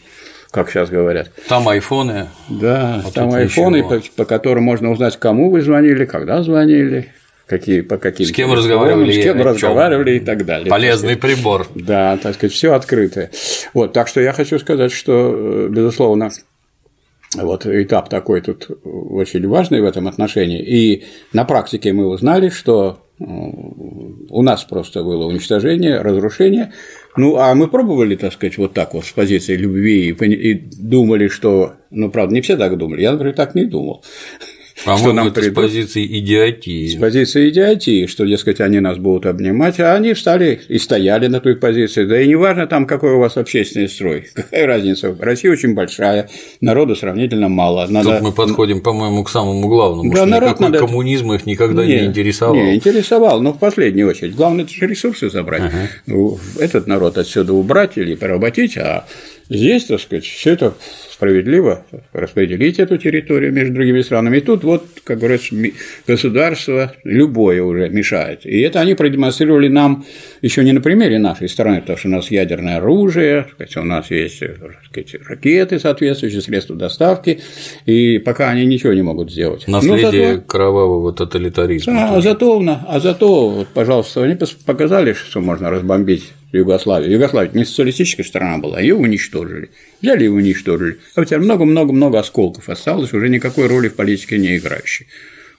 как 0.51 0.71
сейчас 0.71 0.89
говорят. 0.89 1.31
Там 1.49 1.69
айфоны. 1.69 2.29
Да, 2.49 3.03
а 3.05 3.11
там 3.11 3.31
айфоны, 3.35 3.83
по, 3.83 4.01
по 4.17 4.25
которым 4.25 4.65
можно 4.65 4.91
узнать, 4.91 5.19
кому 5.19 5.51
вы 5.51 5.61
звонили, 5.61 6.07
когда 6.07 6.43
звонили, 6.43 7.13
какие, 7.47 7.81
по 7.81 7.97
каким 7.97 8.27
с 8.27 8.33
кем 8.33 8.53
разговаривали, 8.53 9.13
с 9.13 9.23
кем 9.23 9.41
разговаривали 9.41 10.17
и 10.17 10.21
так 10.21 10.45
далее. 10.45 10.69
Полезный 10.69 11.15
так 11.15 11.21
прибор. 11.21 11.67
Да, 11.75 12.17
так 12.17 12.35
сказать, 12.35 12.53
все 12.53 12.75
открытое. 12.75 13.31
Вот, 13.73 13.93
так 13.93 14.09
что 14.09 14.21
я 14.21 14.33
хочу 14.33 14.59
сказать, 14.59 14.93
что, 14.93 15.67
э, 15.67 15.69
безусловно, 15.71 16.31
вот 17.35 17.67
этап 17.67 18.09
такой 18.09 18.41
тут 18.41 18.69
очень 18.85 19.47
важный 19.47 19.81
в 19.81 19.85
этом 19.85 20.09
отношении. 20.09 20.63
И 20.63 21.05
на 21.33 21.45
практике 21.45 21.93
мы 21.93 22.07
узнали, 22.07 22.49
что 22.49 23.01
э, 23.19 23.25
у 23.25 24.43
нас 24.43 24.65
просто 24.65 25.03
было 25.03 25.27
уничтожение, 25.27 26.01
разрушение. 26.01 26.73
Ну, 27.17 27.37
а 27.37 27.55
мы 27.55 27.69
пробовали, 27.69 28.17
так 28.17 28.33
сказать, 28.33 28.59
вот 28.59 28.75
так 28.75 28.93
вот 28.93 29.07
с 29.07 29.13
позиции 29.13 29.57
любви 29.57 30.11
и 30.11 30.55
думали, 30.55 31.29
что, 31.29 31.75
ну, 31.91 32.11
правда, 32.11 32.35
не 32.35 32.43
все 32.43 32.57
так 32.57 32.77
думали, 32.77 33.03
я, 33.03 33.13
например, 33.13 33.35
так 33.35 33.55
не 33.55 33.65
думал. 33.65 34.05
Что 34.97 35.13
нам 35.13 35.29
это 35.29 35.41
придут. 35.41 35.53
с 35.59 35.63
позиции 35.63 36.19
идиотии. 36.21 36.89
С 36.89 36.95
позиции 37.01 37.49
идиотии, 37.51 38.07
что, 38.07 38.25
дескать, 38.25 38.61
они 38.61 38.81
нас 38.81 38.99
будут 38.99 39.27
обнимать, 39.27 39.81
а 39.81 39.95
они 39.95 40.13
встали 40.15 40.61
и 40.69 40.79
стояли 40.79 41.27
на 41.27 41.41
той 41.41 41.57
позиции. 41.57 42.05
Да 42.05 42.21
и 42.21 42.29
неважно 42.29 42.67
там, 42.67 42.87
какой 42.87 43.13
у 43.13 43.19
вас 43.19 43.37
общественный 43.37 43.89
строй. 43.89 44.27
Какая 44.35 44.67
разница? 44.67 45.17
Россия 45.19 45.51
очень 45.51 45.75
большая, 45.75 46.29
народу 46.61 46.95
сравнительно 46.97 47.49
мало. 47.49 47.87
Надо... 47.89 48.15
Тут 48.15 48.23
мы 48.23 48.33
подходим, 48.33 48.81
по-моему, 48.81 49.25
к 49.25 49.31
самому 49.31 49.67
главному, 49.69 50.11
Да, 50.11 50.19
что 50.19 50.27
народ 50.27 50.49
никакой 50.51 50.67
надо- 50.67 50.79
коммунизм 50.87 51.33
их 51.33 51.47
никогда 51.47 51.85
не, 51.85 52.05
интересовал. 52.05 52.55
Не, 52.55 52.75
интересовал, 52.77 53.41
но 53.43 53.53
в 53.53 53.59
последнюю 53.59 54.09
очередь. 54.09 54.35
Главное, 54.35 54.65
это 54.65 54.73
же 54.73 54.87
ресурсы 54.87 55.31
забрать. 55.31 55.63
Ну, 56.07 56.39
Этот 56.59 56.87
народ 56.87 57.19
отсюда 57.19 57.53
убрать 57.53 57.97
или 57.97 58.15
поработить, 58.15 58.77
а 58.77 59.07
здесь, 59.49 59.85
так 59.85 60.01
сказать, 60.01 60.25
все 60.25 60.53
это 60.53 60.75
справедливо 61.17 61.83
распределить 62.13 62.79
эту 62.79 62.99
территорию 62.99 63.51
между 63.51 63.73
другими 63.75 64.03
странами. 64.03 64.37
И 64.37 64.41
тут 64.41 64.65
вот, 64.65 64.85
как 65.03 65.19
говорится, 65.19 65.55
государство 66.07 66.93
любое 67.05 67.63
уже 67.63 67.89
мешает. 67.89 68.45
И 68.45 68.61
это 68.61 68.81
они 68.81 68.95
продемонстрировали 68.95 69.69
нам 69.69 70.05
еще 70.43 70.63
не 70.63 70.73
на 70.73 70.83
примере 70.83 71.19
нашей 71.19 71.49
страны, 71.49 71.81
потому 71.81 71.99
что 71.99 72.09
у 72.09 72.11
нас 72.11 72.31
ядерное 72.31 72.77
оружие, 72.77 73.47
у 73.77 73.83
нас 73.85 74.11
есть 74.11 74.41
так 74.41 74.85
сказать, 74.85 75.17
ракеты 75.27 75.79
соответствующие, 75.79 76.43
средства 76.43 76.77
доставки, 76.77 77.41
и 77.87 78.19
пока 78.19 78.51
они 78.51 78.67
ничего 78.67 78.93
не 78.93 79.03
могут 79.03 79.33
сделать. 79.33 79.67
Наследие 79.67 80.35
зато- 80.35 80.43
кровавого 80.47 81.15
тоталитаризма. 81.15 82.11
а, 82.11 82.17
а 82.17 82.21
зато, 82.21 82.63
а 82.89 83.01
зато, 83.01 83.49
вот, 83.49 83.69
пожалуйста, 83.69 84.23
они 84.23 84.37
показали, 84.67 85.15
что 85.15 85.41
можно 85.41 85.71
разбомбить 85.71 86.33
Югославию. 86.53 87.13
Югославия 87.13 87.51
не 87.53 87.65
социалистическая 87.65 88.25
страна 88.25 88.59
была, 88.59 88.81
ее 88.81 88.95
уничтожили. 88.95 89.71
Взяли 90.01 90.25
и 90.25 90.29
уничтожили. 90.29 90.99
А 91.15 91.25
теперь 91.25 91.41
много-много-много 91.41 92.19
осколков 92.19 92.69
осталось, 92.69 93.13
уже 93.13 93.29
никакой 93.29 93.67
роли 93.67 93.89
в 93.89 93.95
политике 93.95 94.39
не 94.39 94.57
играющей. 94.57 95.07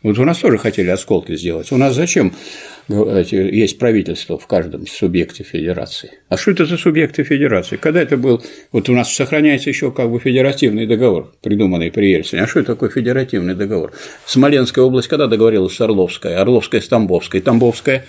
Вот 0.04 0.20
у 0.20 0.24
нас 0.26 0.38
тоже 0.38 0.58
хотели 0.58 0.90
осколки 0.90 1.36
сделать. 1.36 1.72
У 1.72 1.78
нас 1.78 1.96
зачем 1.96 2.34
есть 2.88 3.80
правительство 3.80 4.38
в 4.38 4.46
каждом 4.46 4.86
субъекте 4.86 5.44
федерации? 5.44 6.12
А 6.30 6.38
что 6.38 6.52
это 6.52 6.66
за 6.66 6.78
субъекты 6.78 7.24
федерации? 7.24 7.78
Когда 7.78 8.02
это 8.02 8.16
был... 8.16 8.42
Вот 8.72 8.90
у 8.90 8.94
нас 8.94 9.14
сохраняется 9.14 9.70
еще 9.70 9.92
как 9.92 10.12
бы 10.12 10.20
федеративный 10.20 10.86
договор, 10.86 11.34
придуманный 11.42 11.92
при 11.92 12.12
Ельцине. 12.12 12.44
А 12.44 12.48
что 12.48 12.60
это 12.60 12.74
такое 12.74 12.90
федеративный 12.90 13.56
договор? 13.56 13.92
Смоленская 14.26 14.86
область 14.86 15.08
когда 15.08 15.28
договорилась 15.28 15.76
с 15.76 15.82
Орловской? 15.82 16.36
Орловская 16.36 16.80
с 16.80 16.88
Тамбовской, 16.88 17.42
Тамбовская 17.42 18.06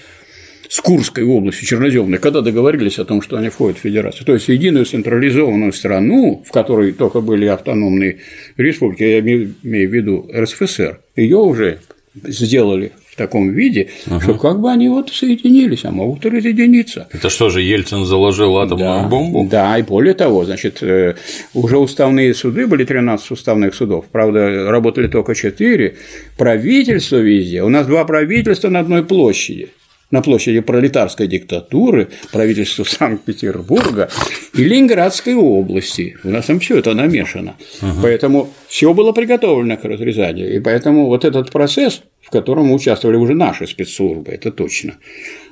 с 0.68 0.80
Курской 0.80 1.24
областью, 1.24 1.66
Черноземной, 1.66 2.18
когда 2.18 2.40
договорились 2.40 2.98
о 2.98 3.04
том, 3.04 3.22
что 3.22 3.36
они 3.38 3.48
входят 3.48 3.78
в 3.78 3.80
федерацию. 3.80 4.26
То 4.26 4.34
есть 4.34 4.48
единую 4.48 4.84
централизованную 4.84 5.72
страну, 5.72 6.44
в 6.46 6.52
которой 6.52 6.92
только 6.92 7.20
были 7.20 7.46
автономные 7.46 8.18
республики, 8.56 9.02
я 9.02 9.20
имею 9.20 9.54
в 9.62 9.92
виду 9.92 10.28
РСФСР, 10.34 11.00
ее 11.16 11.38
уже 11.38 11.78
сделали 12.24 12.92
в 13.10 13.16
таком 13.16 13.50
виде, 13.50 13.88
что 14.22 14.34
как 14.34 14.60
бы 14.60 14.70
они 14.70 14.88
вот 14.88 15.10
соединились, 15.10 15.84
а 15.84 15.90
могут 15.90 16.24
разъединиться. 16.24 17.08
Это 17.12 17.30
что 17.30 17.50
же, 17.50 17.62
Ельцин 17.62 18.04
заложил 18.04 18.58
атомную 18.58 19.02
Да, 19.02 19.08
бомбу? 19.08 19.48
Да, 19.50 19.78
и 19.78 19.82
более 19.82 20.14
того, 20.14 20.44
значит, 20.44 20.82
э, 20.82 21.16
уже 21.52 21.78
уставные 21.78 22.32
суды 22.34 22.66
были 22.66 22.84
13 22.84 23.32
уставных 23.32 23.74
судов, 23.74 24.04
правда, 24.12 24.70
работали 24.70 25.08
только 25.08 25.34
4, 25.34 25.96
правительство 26.36 27.16
везде, 27.16 27.62
у 27.62 27.68
нас 27.68 27.86
два 27.86 28.04
правительства 28.04 28.68
на 28.68 28.80
одной 28.80 29.04
площади 29.04 29.70
на 30.10 30.22
площади 30.22 30.60
пролетарской 30.60 31.26
диктатуры, 31.26 32.08
правительство 32.32 32.84
Санкт-Петербурга 32.84 34.08
и 34.54 34.64
Ленинградской 34.64 35.34
области. 35.34 36.16
У 36.24 36.30
нас 36.30 36.46
там 36.46 36.60
все 36.60 36.78
это 36.78 36.94
намешано. 36.94 37.56
Поэтому 38.02 38.50
все 38.68 38.94
было 38.94 39.12
приготовлено 39.12 39.76
к 39.76 39.84
разрезанию. 39.84 40.54
И 40.54 40.60
поэтому 40.60 41.06
вот 41.06 41.24
этот 41.24 41.50
процесс, 41.50 42.02
в 42.22 42.30
котором 42.30 42.72
участвовали 42.72 43.16
уже 43.16 43.34
наши 43.34 43.66
спецслужбы, 43.66 44.32
это 44.32 44.50
точно. 44.50 44.94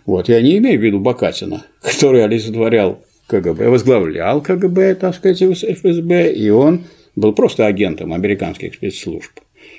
Вот. 0.06 0.28
Я 0.28 0.40
не 0.40 0.58
имею 0.58 0.78
в 0.78 0.82
виду 0.82 1.00
Бакатина, 1.00 1.64
который 1.82 2.24
олицетворял 2.24 3.04
КГБ, 3.26 3.68
возглавлял 3.68 4.40
КГБ, 4.40 4.94
так 4.94 5.16
сказать, 5.16 5.42
ФСБ, 5.42 6.32
и 6.32 6.48
он 6.50 6.84
был 7.16 7.32
просто 7.32 7.66
агентом 7.66 8.12
американских 8.12 8.74
спецслужб. 8.74 9.32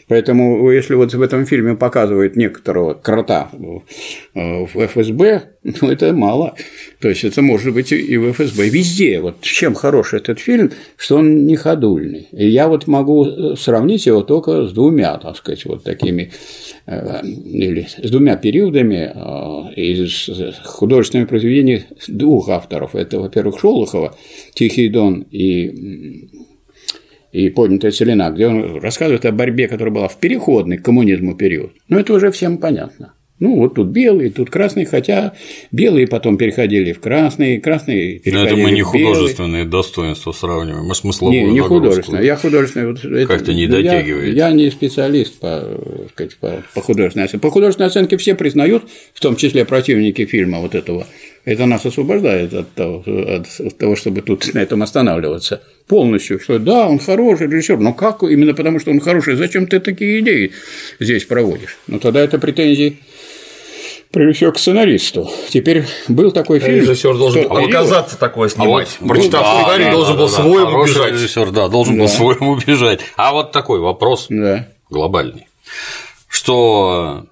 Поэтому, 0.07 0.71
если 0.71 0.95
вот 0.95 1.13
в 1.13 1.21
этом 1.21 1.45
фильме 1.45 1.75
показывают 1.75 2.37
некоторого 2.37 2.93
крота 2.93 3.49
в 4.33 4.67
ФСБ, 4.87 5.49
ну, 5.63 5.89
это 5.89 6.13
мало. 6.13 6.55
То 7.01 7.09
есть, 7.09 7.25
это 7.25 7.41
может 7.41 7.73
быть 7.73 7.91
и 7.91 8.17
в 8.17 8.31
ФСБ. 8.31 8.69
Везде. 8.69 9.19
Вот 9.19 9.41
чем 9.41 9.73
хорош 9.73 10.13
этот 10.13 10.39
фильм, 10.39 10.71
что 10.95 11.17
он 11.17 11.45
не 11.45 11.57
ходульный. 11.57 12.29
И 12.31 12.47
я 12.47 12.69
вот 12.69 12.87
могу 12.87 13.55
сравнить 13.57 14.05
его 14.05 14.21
только 14.21 14.65
с 14.67 14.71
двумя, 14.71 15.17
так 15.17 15.35
сказать, 15.35 15.65
вот 15.65 15.83
такими, 15.83 16.31
или 16.85 17.87
с 18.01 18.09
двумя 18.09 18.37
периодами 18.37 19.11
из 19.75 20.29
художественных 20.63 21.27
произведений 21.27 21.83
двух 22.07 22.47
авторов. 22.47 22.95
Это, 22.95 23.19
во-первых, 23.19 23.59
Шолохова 23.59 24.15
«Тихий 24.53 24.87
дон» 24.87 25.25
и 25.31 26.29
и 27.31 27.49
поднятая 27.49 27.91
целина, 27.91 28.29
где 28.31 28.47
он 28.47 28.79
рассказывает 28.79 29.25
о 29.25 29.31
борьбе, 29.31 29.67
которая 29.67 29.93
была 29.93 30.07
в 30.07 30.17
переходный 30.17 30.77
к 30.77 30.83
коммунизму 30.83 31.35
период. 31.35 31.71
Но 31.87 31.99
это 31.99 32.13
уже 32.13 32.31
всем 32.31 32.57
понятно. 32.57 33.13
Ну, 33.39 33.57
вот 33.57 33.75
тут 33.75 33.89
белые, 33.89 34.31
тут 34.31 34.49
красные, 34.49 34.87
хотя 34.87 35.33
белые 35.71 36.07
потом 36.07 36.39
переходили 36.39 36.91
в 36.91 36.99
красные, 36.99 37.61
красные 37.61 38.17
переходили 38.17 38.35
Но 38.35 38.45
это 38.45 38.55
мы 38.55 38.71
не 38.71 38.81
в 38.81 38.91
белые. 38.91 39.13
художественные 39.13 39.65
достоинства 39.65 40.31
сравниваем, 40.31 40.85
мы 40.85 40.95
смысловую 40.95 41.45
Не, 41.45 41.51
не 41.53 41.59
художественное. 41.59 42.23
Я 42.23 42.35
художественное. 42.35 42.87
Вот, 42.93 43.27
Как-то 43.27 43.53
не 43.53 43.67
ну, 43.67 43.77
я- 43.77 43.83
дотягивает. 43.91 44.35
Я, 44.35 44.51
не 44.51 44.71
специалист 44.71 45.39
по, 45.39 45.59
так 45.59 46.09
сказать, 46.13 46.37
по, 46.37 46.63
по 46.73 46.81
художественной 46.81 47.25
оценке. 47.25 47.43
По 47.43 47.51
художественной 47.51 47.87
оценке 47.89 48.17
все 48.17 48.33
признают, 48.33 48.85
в 49.13 49.19
том 49.19 49.35
числе 49.35 49.65
противники 49.65 50.25
фильма 50.25 50.59
вот 50.59 50.73
этого. 50.73 51.05
Это 51.47 51.65
нас 51.65 51.85
освобождает 51.85 52.53
от 52.53 52.73
того, 52.73 53.05
от 53.07 53.77
того, 53.77 53.95
чтобы 53.95 54.21
тут 54.21 54.53
на 54.53 54.59
этом 54.59 54.83
останавливаться 54.83 55.61
полностью, 55.87 56.41
что 56.41 56.59
да, 56.59 56.89
он 56.89 56.99
хороший 56.99 57.47
режиссер, 57.47 57.77
но 57.77 57.93
как 57.93 58.21
именно 58.23 58.53
потому, 58.53 58.81
что 58.81 58.91
он 58.91 58.99
хороший, 58.99 59.35
зачем 59.37 59.65
ты 59.65 59.79
такие 59.79 60.19
идеи 60.19 60.51
здесь 60.99 61.23
проводишь? 61.23 61.77
Ну 61.87 61.99
тогда 61.99 62.19
это 62.19 62.37
претензии 62.37 62.99
прежде 64.11 64.33
всего 64.33 64.51
к 64.51 64.59
сценаристу. 64.59 65.31
Теперь 65.47 65.85
был 66.09 66.33
такой 66.33 66.59
фильм. 66.59 66.81
Режиссер 66.81 67.17
должен 67.17 67.43
что- 67.45 67.53
отказаться 67.55 68.19
такое 68.19 68.49
снимать. 68.49 68.89
вот, 68.99 69.07
Прочитав 69.07 69.43
да, 69.43 69.61
сценарий, 69.61 69.85
да, 69.85 69.91
должен 69.93 70.13
да, 70.15 70.19
был 70.19 70.27
да, 70.27 70.33
своему 70.35 70.83
бежать. 70.83 71.13
режиссер, 71.13 71.51
да, 71.51 71.67
должен 71.69 71.97
был 71.97 72.09
своему 72.09 72.51
убежать. 72.51 72.99
А 73.15 73.31
вот 73.31 73.53
такой 73.53 73.79
вопрос 73.79 74.25
Да. 74.29 74.67
глобальный, 74.89 75.47
что 76.27 77.26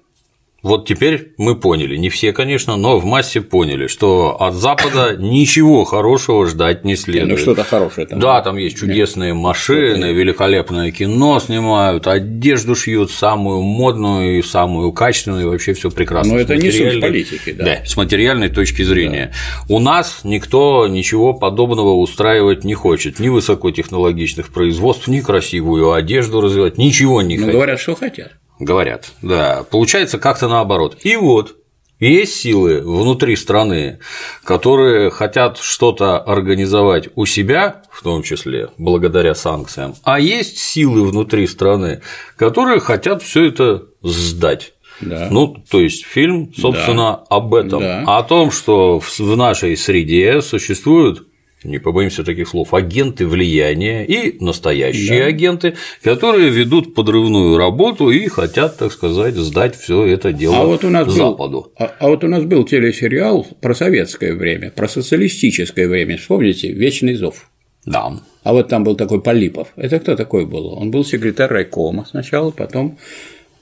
вот 0.66 0.86
теперь 0.86 1.32
мы 1.38 1.54
поняли, 1.54 1.96
не 1.96 2.08
все, 2.08 2.32
конечно, 2.32 2.76
но 2.76 2.98
в 2.98 3.04
массе 3.04 3.40
поняли, 3.40 3.86
что 3.86 4.36
от 4.40 4.54
Запада 4.54 5.16
ничего 5.16 5.84
хорошего 5.84 6.44
ждать 6.46 6.84
не 6.84 6.92
Не, 6.92 6.96
следует. 6.96 7.28
Ну 7.28 7.36
что-то 7.36 7.62
хорошее 7.62 8.08
там. 8.08 8.18
Да, 8.18 8.40
там 8.42 8.56
есть 8.56 8.76
чудесные 8.76 9.32
машины, 9.32 10.06
великолепное 10.06 10.90
кино 10.90 11.38
снимают, 11.38 12.08
одежду 12.08 12.74
шьют 12.74 13.12
самую 13.12 13.62
модную 13.62 14.38
и 14.38 14.42
самую 14.42 14.90
качественную, 14.92 15.42
и 15.42 15.46
вообще 15.46 15.72
все 15.72 15.88
прекрасно. 15.88 16.32
Но 16.34 16.38
с 16.40 16.42
это 16.42 16.56
не 16.56 16.72
суть 16.72 17.00
политики, 17.00 17.52
да. 17.52 17.84
с 17.84 17.96
материальной 17.96 18.48
точки 18.48 18.82
зрения. 18.82 19.32
У 19.68 19.78
нас 19.78 20.22
никто 20.24 20.88
ничего 20.88 21.32
подобного 21.32 21.94
устраивать 21.94 22.64
не 22.64 22.74
хочет, 22.74 23.20
ни 23.20 23.28
высокотехнологичных 23.28 24.52
производств, 24.52 25.06
ни 25.06 25.20
красивую 25.20 25.92
одежду 25.92 26.40
развивать, 26.40 26.76
ничего 26.76 27.22
не 27.22 27.36
Ну, 27.36 27.42
хотят. 27.42 27.54
говорят, 27.54 27.80
что 27.80 27.94
хотят. 27.94 28.32
Говорят, 28.58 29.10
да. 29.22 29.64
Получается 29.70 30.18
как-то 30.18 30.48
наоборот. 30.48 30.98
И 31.02 31.16
вот 31.16 31.56
есть 31.98 32.34
силы 32.36 32.80
внутри 32.80 33.36
страны, 33.36 34.00
которые 34.44 35.10
хотят 35.10 35.58
что-то 35.58 36.18
организовать 36.18 37.08
у 37.14 37.24
себя, 37.24 37.82
в 37.90 38.02
том 38.02 38.22
числе 38.22 38.68
благодаря 38.76 39.34
санкциям, 39.34 39.94
а 40.04 40.20
есть 40.20 40.58
силы 40.58 41.06
внутри 41.06 41.46
страны, 41.46 42.02
которые 42.36 42.80
хотят 42.80 43.22
все 43.22 43.46
это 43.46 43.84
сдать. 44.02 44.74
Да. 45.00 45.28
Ну, 45.30 45.56
то 45.70 45.80
есть 45.80 46.04
фильм, 46.04 46.52
собственно, 46.56 47.16
об 47.28 47.54
этом, 47.54 47.80
Да. 47.80 48.04
о 48.06 48.22
том, 48.22 48.50
что 48.50 48.98
в 49.00 49.36
нашей 49.36 49.76
среде 49.76 50.40
существуют 50.40 51.25
не 51.64 51.78
побоимся 51.78 52.22
таких 52.24 52.48
слов, 52.48 52.74
агенты 52.74 53.26
влияния 53.26 54.04
и 54.04 54.42
настоящие 54.42 55.24
агенты, 55.24 55.74
которые 56.02 56.50
ведут 56.50 56.94
подрывную 56.94 57.56
работу 57.56 58.10
и 58.10 58.28
хотят, 58.28 58.76
так 58.76 58.92
сказать, 58.92 59.34
сдать 59.34 59.76
все 59.76 60.04
это 60.06 60.32
дело 60.32 60.56
А 60.60 60.64
вот 60.64 60.84
у 60.84 60.90
нас 60.90 61.06
был, 61.06 61.12
Западу. 61.12 61.72
а, 61.78 61.92
а 61.98 62.08
вот 62.08 62.24
у 62.24 62.28
нас 62.28 62.44
был 62.44 62.64
телесериал 62.64 63.46
про 63.60 63.74
советское 63.74 64.34
время, 64.34 64.70
про 64.70 64.88
социалистическое 64.88 65.88
время. 65.88 66.18
Вспомните 66.18 66.72
Вечный 66.72 67.14
зов. 67.14 67.50
Да. 67.84 68.20
А 68.42 68.52
вот 68.52 68.68
там 68.68 68.84
был 68.84 68.96
такой 68.96 69.22
Полипов. 69.22 69.68
Это 69.76 69.98
кто 69.98 70.16
такой 70.16 70.44
был? 70.44 70.74
Он 70.74 70.90
был 70.90 71.04
секретарь 71.04 71.50
райкома 71.50 72.04
сначала, 72.08 72.50
потом 72.50 72.98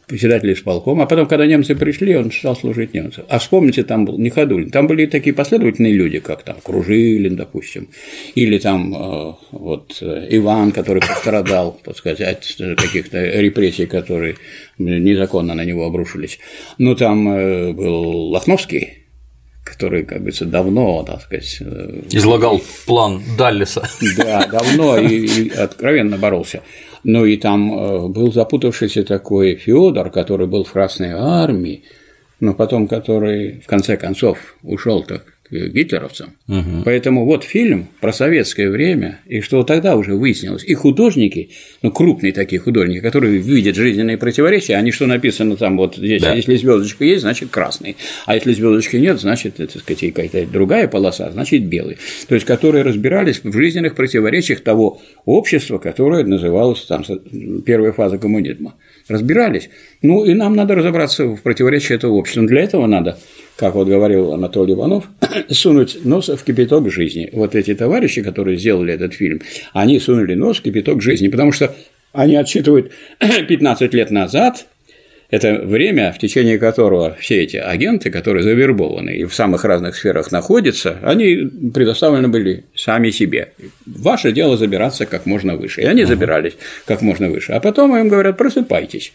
председатель 0.07 0.53
исполкома, 0.53 1.05
а 1.05 1.07
потом, 1.07 1.27
когда 1.27 1.47
немцы 1.47 1.75
пришли, 1.75 2.17
он 2.17 2.31
стал 2.31 2.57
служить 2.57 2.95
немцам. 2.95 3.25
А 3.29 3.39
вспомните, 3.39 3.85
там 3.85 4.05
был 4.05 4.19
не 4.19 4.31
Ходулин, 4.31 4.71
там 4.71 4.87
были 4.87 5.07
такие 5.07 5.35
последовательные 5.35 5.93
люди, 5.93 6.19
как 6.19 6.43
там 6.43 6.57
Кружилин, 6.63 7.37
допустим, 7.37 7.89
или 8.35 8.59
там 8.59 8.95
э, 8.95 9.33
вот 9.53 10.03
Иван, 10.03 10.73
который 10.73 11.01
пострадал, 11.01 11.81
так 11.85 11.97
сказать, 11.97 12.21
от 12.21 12.45
каких-то 12.77 13.19
репрессий, 13.41 13.87
которые 13.87 14.37
незаконно 14.79 15.55
на 15.55 15.65
него 15.65 15.85
обрушились. 15.85 16.39
Ну, 16.79 16.95
там 16.95 17.25
был 17.75 18.31
Лохновский, 18.31 19.04
который, 19.75 20.05
как 20.05 20.19
говорится, 20.19 20.45
давно, 20.47 21.03
так 21.03 21.23
сказать… 21.23 21.59
Э, 21.61 22.03
Излагал 22.11 22.61
план 22.87 23.23
Даллиса. 23.37 23.89
Да, 24.17 24.47
давно 24.47 24.97
и, 24.99 25.27
и 25.27 25.51
откровенно 25.51 26.17
боролся. 26.17 26.63
Ну 27.03 27.25
и 27.27 27.37
там 27.37 27.79
э, 27.79 28.09
был 28.09 28.33
запутавшийся 28.33 29.05
такой 29.05 29.57
Федор, 29.57 30.11
который 30.11 30.47
был 30.47 30.65
в 30.65 30.73
Красной 30.73 31.11
армии, 31.13 31.85
но 32.41 32.55
потом 32.55 32.89
который 32.89 33.61
в 33.61 33.67
конце 33.67 33.97
концов 33.97 34.39
ушел 34.63 35.05
так 35.51 35.73
гитлеровцам. 35.73 36.35
Угу. 36.49 36.83
Поэтому 36.85 37.25
вот 37.25 37.45
фильм 37.45 37.89
про 38.01 38.13
советское 38.13 38.71
время, 38.71 39.21
и 39.27 39.41
что 39.41 39.63
тогда 39.63 39.97
уже 39.97 40.15
выяснилось, 40.15 40.65
и 40.65 40.75
художники, 40.75 41.51
ну, 41.83 41.91
крупные 41.91 42.33
такие 42.33 42.61
художники, 42.61 43.01
которые 43.01 43.39
видят 43.39 43.77
жизненные 43.77 44.19
противоречия, 44.19 44.77
они 44.77 44.91
что 44.91 45.07
написано 45.07 45.57
там 45.57 45.77
вот 45.77 45.97
здесь, 45.97 46.23
да. 46.23 46.35
если 46.35 46.57
звездочка 46.57 47.05
есть, 47.05 47.23
значит 47.23 47.51
красный, 47.51 47.97
а 48.27 48.35
если 48.35 48.53
звездочки 48.53 48.97
нет, 48.97 49.21
значит, 49.21 49.61
это, 49.61 49.75
так 49.75 49.83
сказать, 49.83 50.15
какая-то 50.15 50.47
другая 50.51 50.89
полоса, 50.89 51.31
значит 51.31 51.65
белый. 51.65 51.99
То 52.29 52.35
есть, 52.35 52.47
которые 52.47 52.83
разбирались 52.83 53.41
в 53.43 53.53
жизненных 53.53 53.95
противоречиях 53.95 54.61
того 54.61 55.01
общества, 55.25 55.79
которое 55.79 56.25
называлось 56.25 56.83
там 56.83 57.05
первая 57.65 57.93
фаза 57.93 58.19
коммунизма. 58.19 58.75
Разбирались. 59.09 59.69
Ну, 60.03 60.25
и 60.25 60.35
нам 60.35 60.57
надо 60.57 60.75
разобраться 60.75 61.27
в 61.27 61.43
противоречии 61.43 61.95
этого 61.95 62.13
общества. 62.13 62.43
Но 62.43 62.49
для 62.49 62.63
этого 62.63 62.87
надо 62.87 63.19
как 63.57 63.75
вот 63.75 63.89
говорил 63.89 64.33
Анатолий 64.33 64.75
Иванов, 64.75 65.09
сунуть 65.49 66.05
нос 66.05 66.29
в 66.29 66.43
кипяток 66.45 66.91
жизни. 66.91 67.31
Вот 67.33 67.55
эти 67.55 67.75
товарищи, 67.75 68.23
которые 68.23 68.59
сделали 68.59 68.93
этот 68.93 69.15
фильм, 69.15 69.41
они 69.73 70.01
сунули 70.01 70.35
нос 70.35 70.59
в 70.59 70.63
кипяток 70.63 71.03
жизни, 71.03 71.29
потому 71.29 71.53
что 71.53 71.75
они 72.13 72.37
отсчитывают 72.37 72.93
15 73.49 73.95
лет 73.95 74.11
назад, 74.11 74.67
это 75.31 75.55
время, 75.55 76.13
в 76.13 76.19
течение 76.19 76.59
которого 76.59 77.17
все 77.19 77.43
эти 77.43 77.57
агенты, 77.57 78.11
которые 78.11 78.45
завербованы 78.45 79.17
и 79.17 79.25
в 79.25 79.35
самых 79.35 79.65
разных 79.65 79.97
сферах 79.97 80.31
находятся, 80.31 80.99
они 81.03 81.51
предоставлены 81.75 82.29
были 82.29 82.65
сами 82.77 83.11
себе. 83.11 83.53
Ваше 83.85 84.31
дело 84.33 84.57
забираться 84.57 85.07
как 85.07 85.27
можно 85.27 85.57
выше. 85.57 85.81
И 85.81 85.87
они 85.87 86.05
забирались 86.05 86.53
как 86.87 87.03
можно 87.03 87.29
выше. 87.29 87.53
А 87.53 87.59
потом 87.59 87.97
им 87.97 88.09
говорят, 88.09 88.37
просыпайтесь. 88.37 89.13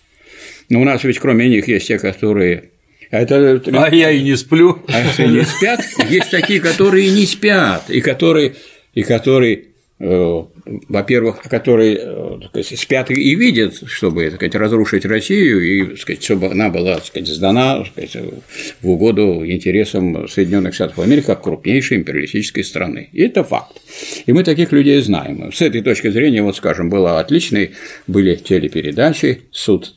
Но 0.68 0.82
у 0.82 0.84
нас 0.84 1.04
ведь 1.04 1.20
кроме 1.20 1.48
них 1.48 1.68
есть 1.70 1.88
те, 1.88 1.98
которые 1.98 2.66
это... 3.12 3.62
А 3.74 3.94
я 3.94 4.12
и 4.12 4.22
не 4.22 4.36
сплю. 4.36 4.82
А 4.88 5.02
если 5.02 5.28
не 5.28 5.44
спят, 5.44 5.82
есть 6.10 6.30
такие, 6.30 6.60
которые 6.60 7.10
не 7.10 7.26
спят, 7.26 7.90
и 7.90 8.02
которые, 8.02 8.56
и 8.94 9.04
которые 9.04 9.66
э, 10.00 10.44
во-первых, 10.88 11.42
которые 11.42 11.98
э, 12.02 12.40
сказать, 12.50 12.80
спят 12.80 13.12
и 13.12 13.36
видят, 13.36 13.82
чтобы 13.86 14.26
так 14.26 14.36
сказать, 14.36 14.56
разрушить 14.56 15.06
Россию 15.06 15.62
и 15.62 15.96
сказать, 15.98 16.24
чтобы 16.24 16.48
она 16.48 16.70
была 16.70 16.96
так 16.96 17.06
сказать, 17.06 17.28
сдана 17.28 17.84
так 17.84 18.10
сказать, 18.10 18.34
в 18.82 18.90
угоду 18.90 19.46
интересам 19.46 20.28
Соединенных 20.28 20.76
Штатов 20.76 21.00
Америки 21.00 21.26
как 21.26 21.42
крупнейшей 21.42 21.98
империалистической 21.98 22.64
страны. 22.64 23.10
И 23.12 23.24
это 23.24 23.44
факт. 23.44 23.82
И 24.26 24.32
мы 24.32 24.44
таких 24.44 24.72
людей 24.72 25.02
знаем. 25.02 25.52
С 25.52 25.62
этой 25.62 25.82
точки 25.82 26.10
зрения, 26.10 26.44
вот 26.44 26.56
скажем, 26.56 26.90
было 26.90 27.20
отличные, 27.20 27.72
были 28.08 28.36
телепередачи, 28.36 29.42
суд 29.52 29.96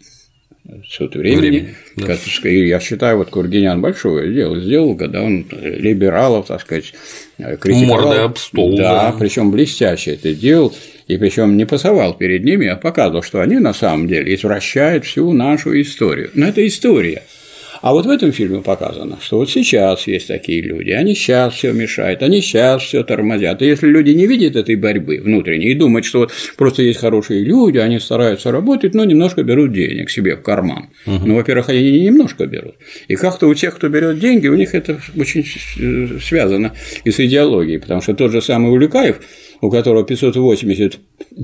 суд 0.89 1.17
времени. 1.17 1.75
времени 1.97 2.17
да. 2.43 2.49
И 2.49 2.69
я 2.69 2.81
считаю, 2.81 3.19
вот 3.19 3.31
Кургинян 3.31 3.81
большое 3.81 4.33
дело 4.33 4.61
сделал, 4.61 4.97
когда 4.97 5.23
он 5.23 5.47
либералов, 5.51 6.47
так 6.47 6.61
сказать, 6.61 6.95
критиковал. 7.37 8.03
Мордой 8.03 8.25
об 8.25 8.39
стол. 8.39 8.77
Да, 8.77 9.11
да. 9.11 9.17
причем 9.19 9.51
блестяще 9.51 10.15
это 10.15 10.33
делал, 10.35 10.73
и 11.09 11.17
причем 11.17 11.57
не 11.57 11.67
пасовал 11.67 12.15
перед 12.15 12.45
ними, 12.45 12.69
а 12.69 12.77
показывал, 12.77 13.23
что 13.23 13.41
они 13.41 13.59
на 13.59 13.75
самом 13.75 14.07
деле 14.07 14.35
извращают 14.35 15.05
всю 15.05 15.33
нашу 15.33 15.81
историю. 15.81 16.31
Но 16.35 16.47
это 16.47 16.67
история. 16.67 17.23
А 17.83 17.93
вот 17.93 18.07
в 18.07 18.11
этом 18.11 18.31
фильме 18.31 18.63
показано, 18.63 19.19
что 19.21 19.39
вот 19.39 19.51
сейчас 19.51 20.07
есть 20.07 20.29
такие 20.29 20.63
люди, 20.63 20.91
они 20.91 21.15
сейчас 21.17 21.55
все 21.55 21.73
мешают, 21.73 22.23
они 22.23 22.41
сейчас 22.41 22.83
все 22.83 23.03
тормозят. 23.03 23.61
И 23.61 23.67
если 23.67 23.89
люди 23.89 24.11
не 24.11 24.29
видят 24.29 24.55
этой 24.55 24.77
борьбы 24.77 25.21
внутренней 25.23 25.73
и 25.73 25.75
думают, 25.75 26.07
что 26.07 26.21
вот 26.21 26.33
просто 26.57 26.83
есть 26.83 27.01
хорошие 27.01 27.43
люди, 27.45 27.79
они 27.79 27.99
стараются 27.99 28.53
работать, 28.53 28.95
но 28.95 29.05
немножко 29.05 29.43
берут 29.43 29.73
денег 29.73 30.11
себе 30.11 30.37
в 30.37 30.43
карман. 30.43 30.91
Угу. 31.07 31.27
Ну, 31.27 31.35
во-первых, 31.35 31.69
они 31.71 31.91
не 31.91 32.01
немножко 32.03 32.47
берут. 32.47 32.77
И 33.09 33.17
как-то 33.17 33.49
у 33.49 33.55
тех, 33.55 33.75
кто 33.75 33.89
берет 33.89 34.21
деньги, 34.21 34.47
у 34.47 34.55
них 34.55 34.75
это 34.77 35.01
очень 35.17 35.45
связано 36.21 36.73
и 37.03 37.11
с 37.11 37.19
идеологией, 37.19 37.81
потому 37.81 38.01
что 38.01 38.15
тот 38.15 38.31
же 38.31 38.41
самый 38.41 38.71
Улюкаев 38.71 39.21
у 39.63 39.71
которого 39.71 40.05
580 40.05 40.99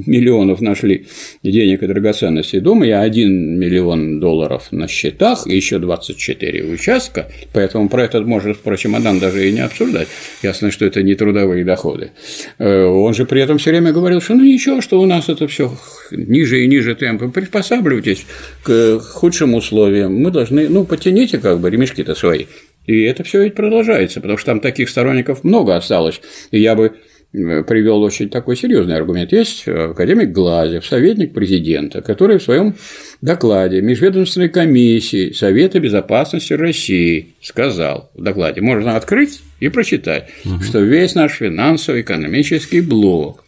миллионов 0.07 0.61
нашли 0.61 1.07
денег 1.45 1.85
и 1.85 1.87
драгоценностей 1.87 2.59
дома, 2.59 2.85
и 2.85 2.91
1 2.91 3.59
миллион 3.59 4.19
долларов 4.19 4.73
на 4.73 4.89
счетах, 4.89 5.47
и 5.47 5.55
еще 5.55 5.79
24 5.79 6.65
участка, 6.65 7.31
поэтому 7.53 7.89
про 7.89 8.03
этот 8.03 8.27
может 8.27 8.59
про 8.59 8.77
чемодан 8.77 9.21
даже 9.21 9.49
и 9.49 9.53
не 9.53 9.61
обсуждать. 9.61 10.09
Ясно, 10.43 10.73
что 10.73 10.85
это 10.85 11.03
не 11.05 11.15
трудовые 11.15 11.65
доходы. 11.65 12.11
Э, 12.59 12.87
он 12.87 13.15
же 13.15 13.25
при 13.25 13.41
этом 13.41 13.59
все 13.59 13.71
время 13.71 13.93
говорил, 13.93 14.21
что 14.21 14.35
ну 14.35 14.45
ничего, 14.45 14.81
что 14.81 15.01
у 15.01 15.07
нас 15.07 15.29
это 15.29 15.47
все 15.47 15.73
ниже 16.11 16.65
и 16.65 16.67
ниже 16.67 16.97
темпа, 16.97 17.29
приспосабливайтесь 17.29 18.27
к 18.65 18.99
худшим 18.99 19.55
условиям, 19.55 20.17
мы 20.17 20.33
должны, 20.33 20.69
ну, 20.69 20.85
потяните 20.85 21.39
как 21.39 21.61
бы 21.61 21.71
ремешки-то 21.71 22.17
свои. 22.17 22.47
И 22.87 23.03
это 23.03 23.23
все 23.23 23.45
ведь 23.45 23.55
продолжается, 23.55 24.21
потому 24.21 24.39
что 24.39 24.47
там 24.47 24.61
таких 24.61 24.89
сторонников 24.89 25.45
много 25.45 25.77
осталось. 25.77 26.21
И 26.51 26.59
я 26.59 26.75
бы 26.75 26.95
привел 27.33 28.03
очень 28.03 28.31
такой 28.31 28.57
серьезный 28.57 28.97
аргумент. 28.97 29.33
Есть 29.33 29.65
э, 29.67 29.91
академик 29.91 30.31
Глазев, 30.31 30.87
советник 30.87 31.35
президента, 31.35 32.01
который 32.01 32.39
в 32.39 32.43
своем 32.43 32.75
докладе 33.21 33.83
Межведомственной 33.83 34.49
комиссии 34.49 35.33
Совета 35.33 35.79
безопасности 35.79 36.55
России 36.55 37.35
сказал 37.43 38.11
в 38.15 38.23
докладе, 38.23 38.61
можно 38.61 38.97
открыть 38.97 39.41
и 39.61 39.69
прочитать, 39.69 40.31
угу. 40.45 40.63
что 40.63 40.81
весь 40.81 41.15
наш 41.15 41.35
финансово-экономический 41.35 42.81
блок 42.81 43.45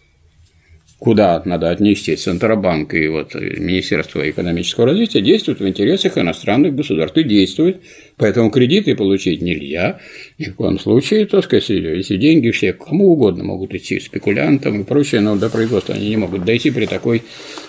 куда 1.00 1.40
надо 1.46 1.70
отнести 1.70 2.14
Центробанк 2.14 2.92
и 2.92 3.08
вот 3.08 3.34
Министерство 3.34 4.28
экономического 4.28 4.86
развития, 4.86 5.22
действуют 5.22 5.60
в 5.60 5.66
интересах 5.66 6.18
иностранных 6.18 6.76
государств 6.76 7.16
и 7.16 7.24
действуют, 7.24 7.80
поэтому 8.18 8.50
кредиты 8.50 8.94
получить 8.94 9.40
нельзя, 9.40 9.98
ни 10.38 10.44
в 10.44 10.54
коем 10.54 10.78
случае, 10.78 11.24
так 11.24 11.44
сказать, 11.44 11.70
эти 11.70 12.16
деньги 12.18 12.50
все 12.50 12.74
кому 12.74 13.12
угодно 13.12 13.44
могут 13.44 13.74
идти, 13.74 13.98
спекулянтам 13.98 14.82
и 14.82 14.84
прочее, 14.84 15.22
но 15.22 15.36
до 15.36 15.48
производства 15.48 15.94
они 15.94 16.10
не 16.10 16.18
могут 16.18 16.44
дойти 16.44 16.70
при 16.70 16.84
такой 16.84 17.22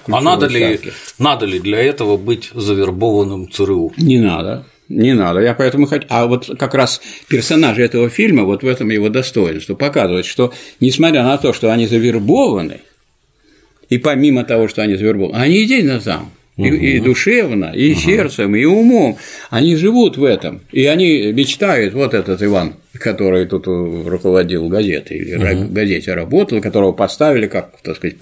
А 0.08 0.20
надо 0.20 0.48
ли, 0.48 0.80
надо 1.18 1.46
ли 1.46 1.60
для 1.60 1.80
этого 1.80 2.18
быть 2.18 2.50
завербованным 2.54 3.50
ЦРУ? 3.50 3.94
Не 3.98 4.20
надо. 4.20 4.66
Не 4.90 5.14
надо, 5.14 5.40
я 5.40 5.54
поэтому 5.54 5.86
хочу. 5.86 6.06
А 6.10 6.28
вот 6.28 6.50
как 6.60 6.74
раз 6.74 7.02
персонажи 7.30 7.82
этого 7.82 8.10
фильма, 8.10 8.44
вот 8.44 8.62
в 8.62 8.68
этом 8.68 8.90
его 8.90 9.08
достоинство, 9.08 9.74
показывают, 9.74 10.26
что 10.26 10.52
несмотря 10.82 11.24
на 11.24 11.38
то, 11.38 11.54
что 11.54 11.72
они 11.72 11.88
завербованы, 11.88 12.82
и 13.92 13.98
помимо 13.98 14.46
того, 14.46 14.70
что 14.70 14.82
они 14.82 14.96
завербованы, 14.96 15.38
они 15.38 15.58
действительно 15.60 16.00
там. 16.00 16.32
И, 16.58 16.68
и 16.68 17.00
душевно, 17.00 17.72
и 17.74 17.92
угу. 17.92 18.00
сердцем, 18.00 18.56
и 18.56 18.66
умом. 18.66 19.18
Они 19.50 19.76
живут 19.76 20.18
в 20.18 20.24
этом. 20.24 20.62
И 20.72 20.86
они 20.86 21.32
мечтают, 21.32 21.94
вот 21.94 22.14
этот 22.14 22.44
Иван, 22.44 22.76
который 22.94 23.46
тут 23.46 23.68
руководил 23.68 24.68
газетой, 24.68 25.18
или 25.18 25.36
угу. 25.36 25.74
газете 25.74 26.14
работал, 26.14 26.62
которого 26.62 26.92
поставили 26.92 27.48
как, 27.48 27.82
так 27.82 27.96
сказать, 27.98 28.18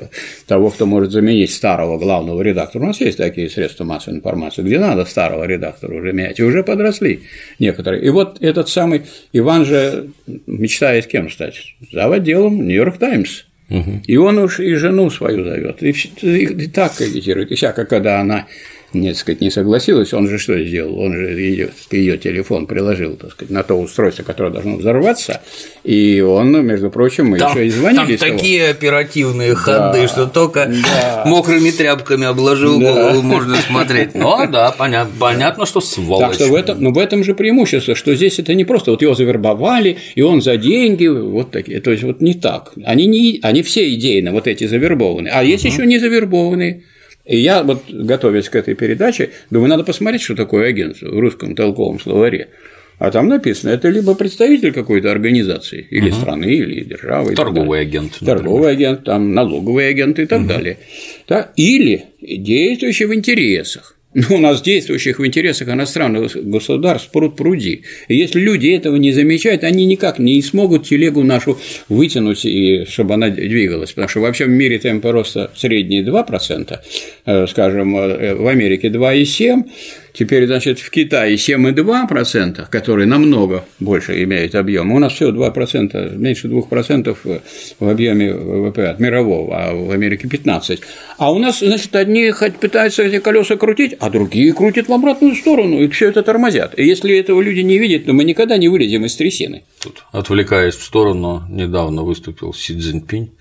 того, 0.47 0.69
кто 0.69 0.85
может 0.85 1.11
заменить 1.11 1.51
старого 1.51 1.97
главного 1.97 2.41
редактора. 2.41 2.83
У 2.83 2.87
нас 2.87 3.01
есть 3.01 3.17
такие 3.17 3.49
средства 3.49 3.83
массовой 3.83 4.17
информации, 4.17 4.61
где 4.61 4.79
надо 4.79 5.05
старого 5.05 5.43
редактора 5.43 5.95
уже 5.95 6.13
менять, 6.13 6.39
и 6.39 6.43
уже 6.43 6.63
подросли 6.63 7.21
некоторые. 7.59 8.03
И 8.03 8.09
вот 8.09 8.41
этот 8.41 8.69
самый 8.69 9.03
Иван 9.33 9.65
же 9.65 10.07
мечтает 10.47 11.07
кем 11.07 11.29
стать? 11.29 11.75
За 11.91 12.11
отделом 12.11 12.65
Нью-Йорк 12.65 12.97
Таймс. 12.97 13.43
И 13.69 14.17
он 14.17 14.39
уж 14.39 14.59
и 14.59 14.73
жену 14.73 15.09
свою 15.09 15.43
зовет, 15.43 15.83
и, 15.83 15.91
и 15.91 16.67
так 16.67 16.99
агитирует. 16.99 17.51
И 17.51 17.55
всяко, 17.55 17.85
когда 17.85 18.19
она 18.19 18.47
не, 18.93 19.13
сказать, 19.13 19.41
не 19.41 19.51
согласилась, 19.51 20.13
он 20.13 20.27
же 20.27 20.37
что 20.37 20.61
сделал? 20.63 20.99
Он 20.99 21.13
же 21.13 21.39
ее, 21.39 21.69
ее 21.91 22.17
телефон 22.17 22.67
приложил 22.67 23.15
так 23.15 23.31
сказать, 23.31 23.51
на 23.51 23.63
то 23.63 23.75
устройство, 23.75 24.23
которое 24.23 24.51
должно 24.51 24.77
взорваться, 24.77 25.41
и 25.83 26.21
он, 26.21 26.65
между 26.65 26.89
прочим, 26.89 27.27
мы 27.27 27.39
там, 27.39 27.51
еще 27.51 27.67
и 27.67 27.69
звонили. 27.69 28.17
Там 28.17 28.37
такие 28.37 28.69
оперативные 28.69 29.55
ходы, 29.55 30.01
да, 30.01 30.07
что 30.07 30.27
только 30.27 30.65
да. 30.67 31.23
мокрыми 31.29 31.71
тряпками 31.71 32.25
обложил 32.25 32.79
да. 32.79 32.93
голову, 32.93 33.21
можно 33.21 33.55
смотреть. 33.57 34.15
Ну 34.15 34.47
да, 34.51 34.71
понятно, 34.71 35.13
понятно, 35.19 35.65
что 35.65 35.81
сволочь. 35.81 36.25
Так 36.25 36.33
что 36.33 36.47
в 36.47 36.55
этом, 36.55 36.81
ну, 36.81 36.91
в 36.91 36.97
этом 36.97 37.23
же 37.23 37.33
преимущество, 37.33 37.95
что 37.95 38.15
здесь 38.15 38.39
это 38.39 38.53
не 38.53 38.65
просто 38.65 38.91
вот 38.91 39.01
его 39.01 39.13
завербовали, 39.13 39.97
и 40.15 40.21
он 40.21 40.41
за 40.41 40.57
деньги, 40.57 41.07
вот 41.07 41.51
такие, 41.51 41.79
то 41.79 41.91
есть 41.91 42.03
вот 42.03 42.21
не 42.21 42.33
так. 42.33 42.73
Они, 42.83 43.05
не, 43.05 43.39
они 43.43 43.61
все 43.63 43.93
идейно 43.93 44.31
вот 44.31 44.47
эти 44.47 44.65
завербованные, 44.65 45.31
а 45.31 45.43
есть 45.43 45.65
угу. 45.65 45.73
еще 45.73 45.85
не 45.85 45.99
завербованные 45.99 46.83
И 47.29 47.37
я 47.37 47.61
вот, 47.61 47.83
готовясь 47.87 48.49
к 48.49 48.55
этой 48.55 48.73
передаче, 48.73 49.29
думаю, 49.51 49.69
надо 49.69 49.83
посмотреть, 49.83 50.23
что 50.23 50.35
такое 50.35 50.69
агент 50.69 50.99
в 50.99 51.19
русском 51.19 51.55
толковом 51.55 51.99
словаре. 51.99 52.49
А 52.97 53.11
там 53.11 53.27
написано, 53.27 53.69
это 53.69 53.87
либо 53.87 54.15
представитель 54.15 54.73
какой-то 54.73 55.11
организации, 55.11 55.85
или 55.91 56.09
угу. 56.09 56.15
страны, 56.15 56.45
или 56.45 56.83
державы. 56.83 57.35
Торговый 57.35 57.81
агент. 57.81 58.13
Например. 58.19 58.37
Торговый 58.37 58.71
агент, 58.71 59.03
там, 59.03 59.35
налоговый 59.35 59.89
агент 59.89 60.17
и 60.17 60.25
так 60.25 60.39
угу. 60.39 60.47
далее. 60.47 60.79
Да? 61.27 61.51
Или 61.55 62.05
действующий 62.19 63.05
в 63.05 63.13
интересах. 63.13 63.95
Но 64.11 64.23
ну, 64.29 64.35
у 64.37 64.39
нас 64.39 64.63
действующих 64.63 65.19
в 65.19 65.25
интересах 65.25 65.69
иностранных 65.69 66.35
государств 66.35 67.11
пруд 67.11 67.35
пруди. 67.35 67.83
И 68.07 68.15
если 68.15 68.39
люди 68.39 68.67
этого 68.69 68.95
не 68.95 69.11
замечают, 69.11 69.63
они 69.63 69.85
никак 69.85 70.17
не 70.17 70.41
смогут 70.41 70.87
телегу 70.87 71.21
нашу 71.23 71.59
вытянуть, 71.89 72.43
и 72.43 72.85
чтобы 72.85 73.13
она 73.13 73.29
двигалась. 73.29 73.91
Потому 73.91 74.07
что 74.07 74.21
вообще 74.21 74.45
в 74.45 74.49
мире 74.49 74.79
темпы 74.79 75.11
роста 75.11 75.51
средние 75.55 76.03
2%, 76.03 76.79
э, 77.25 77.47
скажем, 77.47 77.95
э, 77.97 78.33
в 78.33 78.47
Америке 78.47 78.89
2,7%, 78.89 79.65
Теперь, 80.13 80.47
значит, 80.47 80.79
в 80.79 80.89
Китае 80.89 81.35
7,2%, 81.35 82.67
которые 82.69 83.05
намного 83.05 83.65
больше 83.79 84.23
имеют 84.23 84.55
объем. 84.55 84.91
У 84.91 84.99
нас 84.99 85.13
всего 85.13 85.31
2%, 85.31 86.15
меньше 86.17 86.47
2% 86.47 87.41
в 87.79 87.89
объеме 87.89 88.33
ВВП 88.33 88.87
от 88.89 88.99
мирового, 88.99 89.57
а 89.57 89.73
в 89.73 89.91
Америке 89.91 90.27
15%. 90.27 90.79
А 91.17 91.31
у 91.31 91.39
нас, 91.39 91.59
значит, 91.59 91.95
одни 91.95 92.31
хоть 92.31 92.57
пытаются 92.57 93.03
эти 93.03 93.19
колеса 93.19 93.55
крутить, 93.55 93.95
а 93.99 94.09
другие 94.09 94.53
крутят 94.53 94.87
в 94.87 94.93
обратную 94.93 95.35
сторону, 95.35 95.81
и 95.81 95.87
все 95.89 96.09
это 96.09 96.23
тормозят. 96.23 96.77
И 96.77 96.85
если 96.85 97.17
этого 97.17 97.41
люди 97.41 97.61
не 97.61 97.77
видят, 97.77 98.05
то 98.05 98.13
мы 98.13 98.23
никогда 98.23 98.57
не 98.57 98.69
вылезем 98.69 99.05
из 99.05 99.15
трясины. 99.15 99.63
Тут, 99.81 100.03
отвлекаясь 100.11 100.75
в 100.75 100.83
сторону, 100.83 101.43
недавно 101.49 102.03
выступил 102.03 102.53
Си 102.53 102.77
Цзиньпинь 102.77 103.31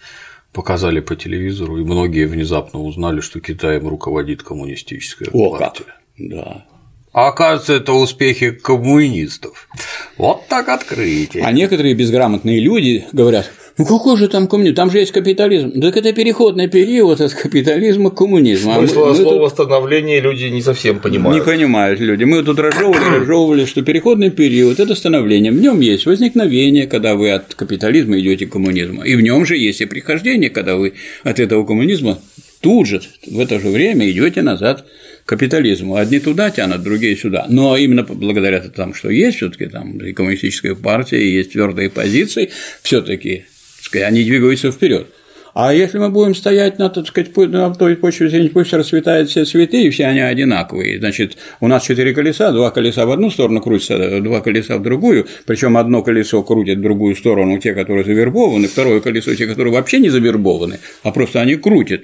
показали 0.52 1.00
по 1.00 1.14
телевизору, 1.14 1.78
и 1.78 1.85
многие 1.85 2.26
внезапно 2.26 2.81
узнали, 2.81 3.20
что 3.20 3.38
Китаем 3.38 3.87
руководит 3.87 4.42
коммунистическая 4.42 5.28
О, 5.33 5.57
партия. 5.57 5.85
Как? 5.85 5.97
Да. 6.18 6.64
А 7.12 7.28
оказывается, 7.28 7.74
это 7.74 7.92
успехи 7.94 8.50
коммунистов. 8.50 9.68
Вот 10.18 10.46
так 10.48 10.68
открытие. 10.68 11.42
А 11.44 11.52
некоторые 11.52 11.94
безграмотные 11.94 12.61
люди 12.61 13.07
говорят, 13.12 13.50
ну 13.78 13.87
какой 13.87 14.16
же 14.16 14.28
там 14.28 14.46
коммунизм? 14.46 14.74
Там 14.74 14.90
же 14.90 14.98
есть 14.98 15.12
капитализм. 15.12 15.81
Так 15.81 15.96
это 15.96 16.12
переходный 16.12 16.68
период 16.68 17.20
от 17.20 17.33
капитализма 17.33 18.11
к 18.11 18.16
коммунизму. 18.16 18.74
Смысл 18.74 19.04
а 19.04 19.09
мы, 19.11 19.14
слова 19.14 19.42
восстановления 19.44 20.20
люди 20.20 20.44
не 20.46 20.61
совсем 20.61 20.98
понимают. 20.98 21.38
Не 21.38 21.44
понимают 21.44 22.00
люди. 22.00 22.24
Мы 22.24 22.42
тут 22.42 22.59
разжевывали, 22.59 23.20
разжевывали, 23.20 23.64
что 23.64 23.83
переходный 23.83 24.31
период– 24.31 24.78
это 24.81 24.94
становление. 24.94 25.52
В 25.52 25.61
нем 25.61 25.81
есть 25.81 26.07
возникновение, 26.07 26.87
когда 26.87 27.14
вы 27.14 27.31
от 27.31 27.54
капитализма 27.54 28.18
идете 28.18 28.46
к 28.46 28.52
коммунизму. 28.52 29.02
И 29.02 29.14
в 29.14 29.20
нем 29.20 29.46
же 29.46 29.57
есть 29.57 29.81
и 29.81 29.87
прихождение, 29.87 30.50
когда 30.50 30.76
вы 30.76 30.94
от 31.22 31.38
этого 31.38 31.64
коммунизма 31.64 32.18
тут 32.61 32.87
же, 32.87 33.00
в 33.26 33.38
это 33.38 33.61
же 33.61 33.68
время 33.68 34.11
идете 34.11 34.42
назад 34.42 34.85
капитализму. 35.28 35.96
Одни 35.96 36.20
туда 36.20 36.50
тянут, 36.50 36.82
другие 36.82 37.14
сюда. 37.14 37.44
Но 37.50 37.76
именно 37.76 38.02
благодаря 38.02 38.60
тому, 38.60 38.94
что 38.94 39.10
есть 39.10 39.36
все-таки 39.36 39.66
там 39.66 39.98
и 39.98 40.14
коммунистическая 40.14 40.74
партия, 40.74 41.22
и 41.22 41.30
есть 41.30 41.52
твердые 41.52 41.90
позиции, 41.90 42.50
все-таки 42.82 43.44
они 43.92 44.24
двигаются 44.24 44.72
вперед. 44.72 45.06
А 45.52 45.74
если 45.74 45.98
мы 45.98 46.08
будем 46.08 46.34
стоять 46.34 46.78
на, 46.78 46.88
так 46.88 47.06
сказать, 47.06 47.36
на 47.36 47.74
той 47.74 47.96
почве 47.96 48.30
зрения, 48.30 48.48
пусть 48.48 48.72
расцветают 48.72 49.28
все 49.28 49.44
цветы, 49.44 49.82
и 49.82 49.90
все 49.90 50.06
они 50.06 50.20
одинаковые. 50.20 50.98
Значит, 50.98 51.36
у 51.60 51.68
нас 51.68 51.84
четыре 51.84 52.14
колеса, 52.14 52.50
два 52.52 52.70
колеса 52.70 53.04
в 53.04 53.10
одну 53.10 53.30
сторону 53.30 53.60
крутятся, 53.60 54.20
два 54.20 54.40
колеса 54.40 54.78
в 54.78 54.82
другую, 54.82 55.26
причем 55.44 55.76
одно 55.76 56.02
колесо 56.02 56.42
крутит 56.42 56.78
в 56.78 56.82
другую 56.82 57.16
сторону 57.16 57.58
те, 57.58 57.74
которые 57.74 58.04
завербованы, 58.04 58.66
второе 58.68 59.00
колесо 59.00 59.34
те, 59.34 59.46
которые 59.46 59.74
вообще 59.74 59.98
не 59.98 60.08
завербованы, 60.08 60.78
а 61.02 61.10
просто 61.10 61.40
они 61.40 61.56
крутят 61.56 62.02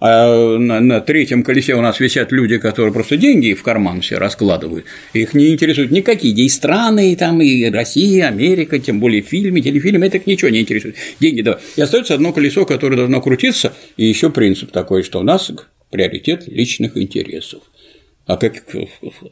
а 0.00 0.58
на, 0.58 0.80
на 0.80 1.00
третьем 1.00 1.42
колесе 1.42 1.74
у 1.74 1.80
нас 1.80 2.00
висят 2.00 2.32
люди, 2.32 2.58
которые 2.58 2.92
просто 2.92 3.16
деньги 3.16 3.54
в 3.54 3.62
карман 3.62 4.00
все 4.00 4.18
раскладывают, 4.18 4.84
их 5.12 5.34
не 5.34 5.52
интересуют 5.52 5.90
никакие 5.90 6.34
и 6.34 6.48
страны, 6.48 7.12
и 7.12 7.16
там, 7.16 7.40
и 7.40 7.70
Россия, 7.70 8.28
Америка, 8.28 8.78
тем 8.78 9.00
более 9.00 9.22
фильмы, 9.22 9.60
телефильмы, 9.60 10.06
это 10.06 10.18
их 10.18 10.26
ничего 10.26 10.50
не 10.50 10.60
интересует. 10.60 10.96
Деньги, 11.20 11.40
да. 11.40 11.58
И 11.76 11.80
остается 11.80 12.14
одно 12.14 12.32
колесо, 12.32 12.66
которое 12.66 12.96
должно 12.96 13.20
крутиться, 13.20 13.72
и 13.96 14.06
еще 14.06 14.30
принцип 14.30 14.70
такой, 14.70 15.02
что 15.02 15.20
у 15.20 15.22
нас 15.22 15.50
приоритет 15.90 16.44
личных 16.46 16.96
интересов. 16.96 17.62
А 18.26 18.36
как 18.36 18.64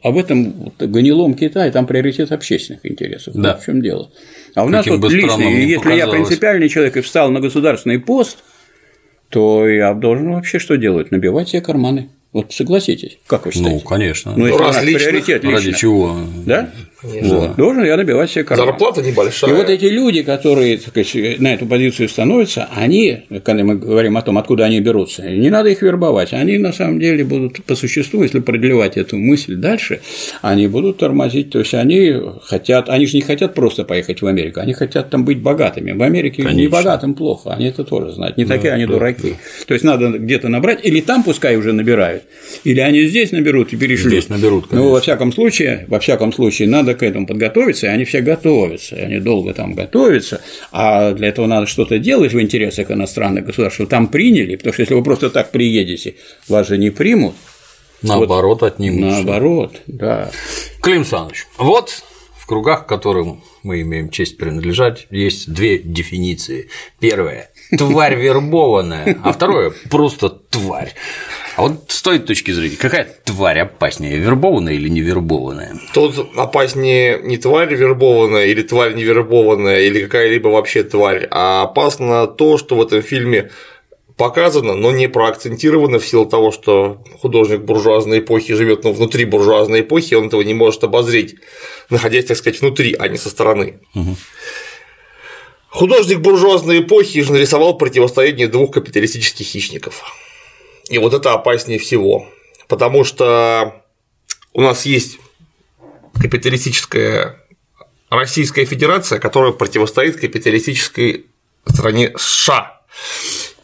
об 0.03 0.17
этом 0.17 0.53
вот, 0.53 0.75
гнилом 0.79 1.33
Китае 1.33 1.69
там 1.69 1.85
приоритет 1.85 2.31
общественных 2.31 2.85
интересов. 2.85 3.33
Да. 3.35 3.53
Вот 3.53 3.61
в 3.61 3.65
чем 3.65 3.81
дело. 3.81 4.09
А 4.55 4.63
у 4.63 4.69
нас 4.69 4.85
Каким 4.85 5.01
вот 5.01 5.11
личный, 5.11 5.65
если 5.65 5.75
показалось. 5.75 5.99
я 5.99 6.07
принципиальный 6.07 6.69
человек 6.69 6.95
и 6.95 7.01
встал 7.01 7.29
на 7.29 7.41
государственный 7.41 7.99
пост, 7.99 8.37
то 9.35 9.67
я 9.67 9.93
должен 9.93 10.31
вообще 10.31 10.59
что 10.59 10.77
делать? 10.77 11.11
Набивать 11.11 11.49
себе 11.49 11.61
карманы. 11.61 12.07
Вот 12.31 12.53
согласитесь, 12.53 13.17
как 13.27 13.45
вы 13.45 13.51
считаете? 13.51 13.75
Ну, 13.75 13.79
конечно. 13.81 14.33
Ну, 14.33 14.45
если 14.45 14.57
Раз 14.57 14.77
приоритет 14.77 15.43
лично. 15.43 15.57
Ради 15.57 15.71
чего? 15.73 16.17
Да? 16.45 16.69
Вот. 17.03 17.55
Должен 17.55 17.83
я 17.83 17.97
набивать 17.97 18.31
себе 18.31 18.43
карман. 18.43 18.67
Зарплата 18.67 19.01
небольшая. 19.01 19.51
И 19.51 19.53
вот 19.53 19.69
эти 19.69 19.85
люди, 19.85 20.23
которые 20.23 20.79
сказать, 20.79 21.39
на 21.39 21.53
эту 21.53 21.65
позицию 21.65 22.09
становятся, 22.09 22.67
они, 22.73 23.23
когда 23.43 23.63
мы 23.63 23.75
говорим 23.75 24.17
о 24.17 24.21
том, 24.21 24.37
откуда 24.37 24.65
они 24.65 24.79
берутся, 24.79 25.23
не 25.23 25.49
надо 25.49 25.69
их 25.69 25.81
вербовать, 25.81 26.33
они 26.33 26.57
на 26.57 26.71
самом 26.71 26.99
деле 26.99 27.23
будут 27.23 27.63
по 27.65 27.75
существу, 27.75 28.23
если 28.23 28.39
продлевать 28.39 28.97
эту 28.97 29.17
мысль 29.17 29.55
дальше, 29.55 30.01
они 30.41 30.67
будут 30.67 30.97
тормозить, 30.97 31.49
то 31.51 31.59
есть 31.59 31.73
они 31.73 32.15
хотят, 32.43 32.89
они 32.89 33.05
же 33.05 33.17
не 33.17 33.21
хотят 33.21 33.53
просто 33.53 33.83
поехать 33.83 34.21
в 34.21 34.27
Америку, 34.27 34.59
они 34.59 34.73
хотят 34.73 35.09
там 35.09 35.25
быть 35.25 35.41
богатыми. 35.41 35.91
В 35.91 36.01
Америке 36.01 36.43
Конечно. 36.43 36.59
не 36.59 36.67
богатым 36.67 37.13
плохо, 37.13 37.53
они 37.53 37.67
это 37.67 37.83
тоже 37.83 38.13
знают, 38.13 38.37
не 38.37 38.45
да, 38.45 38.55
такие 38.55 38.73
они 38.73 38.85
да, 38.85 38.93
дураки. 38.93 39.31
Да. 39.31 39.65
То 39.67 39.73
есть 39.73 39.83
надо 39.83 40.09
где-то 40.17 40.47
набрать, 40.47 40.79
или 40.83 41.01
там 41.01 41.23
пускай 41.23 41.57
уже 41.57 41.73
набирают, 41.73 42.23
или 42.63 42.79
они 42.79 43.03
здесь 43.05 43.31
наберут 43.31 43.73
и 43.73 43.77
перешли. 43.77 44.11
Здесь 44.11 44.29
наберут, 44.29 44.67
конечно. 44.67 44.87
Ну, 44.87 44.93
во 44.93 45.01
всяком 45.01 45.33
случае, 45.33 45.85
во 45.87 45.99
всяком 45.99 46.31
случае, 46.31 46.69
надо 46.69 46.84
к 46.93 47.03
этому 47.03 47.25
подготовиться, 47.25 47.87
и 47.87 47.89
они 47.89 48.05
все 48.05 48.21
готовятся, 48.21 48.95
и 48.95 49.01
они 49.01 49.19
долго 49.19 49.53
там 49.53 49.73
готовятся, 49.73 50.41
а 50.71 51.13
для 51.13 51.29
этого 51.29 51.47
надо 51.47 51.67
что-то 51.67 51.97
делать 51.97 52.33
в 52.33 52.39
интересах 52.39 52.91
иностранных 52.91 53.45
государств, 53.45 53.75
чтобы 53.75 53.89
там 53.89 54.07
приняли, 54.07 54.55
потому 54.55 54.73
что 54.73 54.83
если 54.83 54.93
вы 54.93 55.03
просто 55.03 55.29
так 55.29 55.51
приедете, 55.51 56.15
вас 56.47 56.67
же 56.67 56.77
не 56.77 56.89
примут. 56.89 57.35
Наоборот, 58.01 58.61
вот, 58.61 58.73
отнимут. 58.73 59.01
Наоборот, 59.01 59.81
да. 59.87 60.29
Клим 60.81 61.05
Саныч, 61.05 61.45
вот 61.57 62.03
в 62.37 62.45
кругах, 62.45 62.85
к 62.85 62.89
которым 62.89 63.43
мы 63.63 63.81
имеем 63.81 64.09
честь 64.09 64.37
принадлежать, 64.37 65.07
есть 65.09 65.51
две 65.51 65.79
дефиниции. 65.79 66.69
Первая– 66.99 67.49
тварь 67.77 68.15
вербованная, 68.15 69.17
а 69.23 69.33
второе– 69.33 69.73
просто 69.89 70.29
тварь. 70.29 70.93
А 71.55 71.61
вот 71.61 71.85
с 71.87 72.01
той 72.01 72.19
точки 72.19 72.51
зрения, 72.51 72.75
какая 72.75 73.07
тварь 73.23 73.59
опаснее, 73.59 74.17
вербованная 74.17 74.73
или 74.73 74.89
невербованная? 74.89 75.79
Тут 75.93 76.29
опаснее 76.35 77.21
не 77.23 77.37
тварь 77.37 77.73
вербованная 77.73 78.47
или 78.47 78.61
тварь 78.61 78.93
невербованная 78.93 79.81
или 79.81 80.03
какая-либо 80.03 80.49
вообще 80.49 80.83
тварь, 80.83 81.27
а 81.31 81.63
опасно 81.63 82.27
то, 82.27 82.57
что 82.57 82.75
в 82.75 82.81
этом 82.81 83.01
фильме 83.01 83.51
показано, 84.17 84.75
но 84.75 84.91
не 84.91 85.07
проакцентировано 85.07 85.99
в 85.99 86.05
силу 86.05 86.25
того, 86.25 86.51
что 86.51 87.01
художник 87.21 87.61
буржуазной 87.61 88.19
эпохи 88.19 88.53
живет 88.53 88.83
ну, 88.83 88.91
внутри 88.91 89.23
буржуазной 89.23 89.81
эпохи, 89.81 90.13
он 90.15 90.27
этого 90.27 90.41
не 90.41 90.53
может 90.53 90.83
обозреть, 90.83 91.35
находясь, 91.89 92.25
так 92.25 92.37
сказать, 92.37 92.59
внутри, 92.59 92.95
а 92.97 93.07
не 93.07 93.17
со 93.17 93.29
стороны. 93.29 93.79
Угу. 93.93 94.15
Художник 95.69 96.19
буржуазной 96.19 96.81
эпохи 96.81 97.25
нарисовал 97.29 97.77
противостояние 97.77 98.47
двух 98.47 98.71
капиталистических 98.71 99.45
хищников 99.45 100.03
и 100.89 100.97
вот 100.97 101.13
это 101.13 101.33
опаснее 101.33 101.79
всего, 101.79 102.27
потому 102.67 103.03
что 103.03 103.83
у 104.53 104.61
нас 104.61 104.85
есть 104.85 105.19
капиталистическая 106.19 107.41
Российская 108.09 108.65
Федерация, 108.65 109.19
которая 109.19 109.51
противостоит 109.51 110.17
капиталистической 110.17 111.25
стране 111.65 112.13
США. 112.17 112.81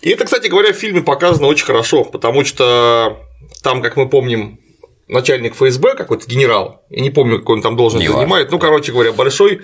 И 0.02 0.10
это, 0.10 0.26
кстати 0.26 0.48
говоря, 0.48 0.74
в 0.74 0.78
фильме 0.78 1.02
показано 1.02 1.48
очень 1.48 1.66
хорошо, 1.66 2.04
потому 2.04 2.44
что 2.44 3.20
там, 3.62 3.82
как 3.82 3.96
мы 3.98 4.10
помним, 4.10 4.60
начальник 5.08 5.56
ФСБ, 5.56 5.96
какой-то 5.96 6.28
генерал, 6.28 6.84
я 6.90 7.02
не 7.02 7.12
помню, 7.12 7.40
какой 7.40 7.58
он 7.58 7.62
там 7.62 7.76
должен 7.76 8.00
занимает, 8.00 8.50
ну, 8.52 8.60
короче 8.60 8.92
говоря, 8.92 9.12
большой 9.12 9.62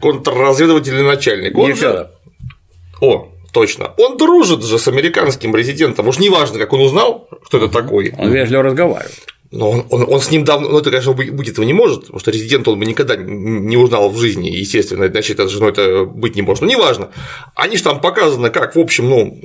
контрразведывательный 0.00 1.04
начальник. 1.04 1.56
Он 1.56 1.74
же... 1.74 2.10
О, 3.00 3.28
Точно. 3.58 3.92
Он 3.96 4.16
дружит 4.16 4.62
же 4.62 4.78
с 4.78 4.86
американским 4.86 5.50
президентом. 5.50 6.06
Уж 6.06 6.20
неважно, 6.20 6.60
как 6.60 6.72
он 6.72 6.80
узнал, 6.80 7.28
кто 7.44 7.58
это 7.58 7.66
такой. 7.66 8.14
Он 8.16 8.30
вежливо 8.30 8.62
разговаривает. 8.62 9.18
Но 9.50 9.70
он, 9.70 9.86
он, 9.90 10.04
он 10.08 10.20
с 10.20 10.30
ним 10.30 10.44
давно, 10.44 10.68
ну 10.68 10.78
это, 10.78 10.90
конечно, 10.90 11.12
быть 11.12 11.48
этого 11.48 11.64
не 11.64 11.72
может, 11.72 12.02
потому 12.02 12.20
что 12.20 12.30
резидент 12.30 12.68
он 12.68 12.78
бы 12.78 12.86
никогда 12.86 13.16
не 13.16 13.76
узнал 13.76 14.10
в 14.10 14.18
жизни, 14.18 14.50
естественно, 14.50 15.08
значит, 15.08 15.40
это 15.40 15.48
женой 15.48 15.70
это 15.70 16.04
быть 16.04 16.36
не 16.36 16.42
может. 16.42 16.60
Но 16.60 16.68
неважно. 16.68 17.08
Они 17.56 17.76
же 17.76 17.82
там 17.82 18.00
показаны 18.00 18.50
как, 18.50 18.76
в 18.76 18.78
общем, 18.78 19.08
ну, 19.08 19.40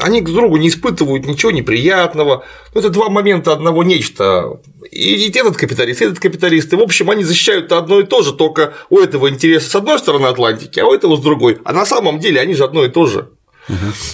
они 0.00 0.20
к 0.20 0.26
другу 0.26 0.56
не 0.58 0.68
испытывают 0.68 1.26
ничего 1.26 1.50
неприятного. 1.50 2.44
Ну, 2.74 2.80
это 2.80 2.90
два 2.90 3.08
момента 3.08 3.52
одного 3.52 3.82
нечто. 3.82 4.60
И 4.92 5.30
этот 5.34 5.56
капиталист, 5.56 6.00
и 6.00 6.04
этот 6.04 6.20
капиталист. 6.20 6.72
И, 6.72 6.76
в 6.76 6.80
общем, 6.80 7.10
они 7.10 7.24
защищают 7.24 7.72
одно 7.72 7.98
и 7.98 8.04
то 8.04 8.22
же, 8.22 8.32
только 8.34 8.74
у 8.88 8.98
этого 8.98 9.28
интереса 9.28 9.68
с 9.68 9.74
одной 9.74 9.98
стороны 9.98 10.26
Атлантики, 10.26 10.78
а 10.78 10.86
у 10.86 10.94
этого 10.94 11.16
с 11.16 11.20
другой. 11.20 11.58
А 11.64 11.72
на 11.72 11.86
самом 11.86 12.20
деле 12.20 12.40
они 12.40 12.54
же 12.54 12.64
одно 12.64 12.84
и 12.84 12.88
то 12.88 13.06
же. 13.06 13.30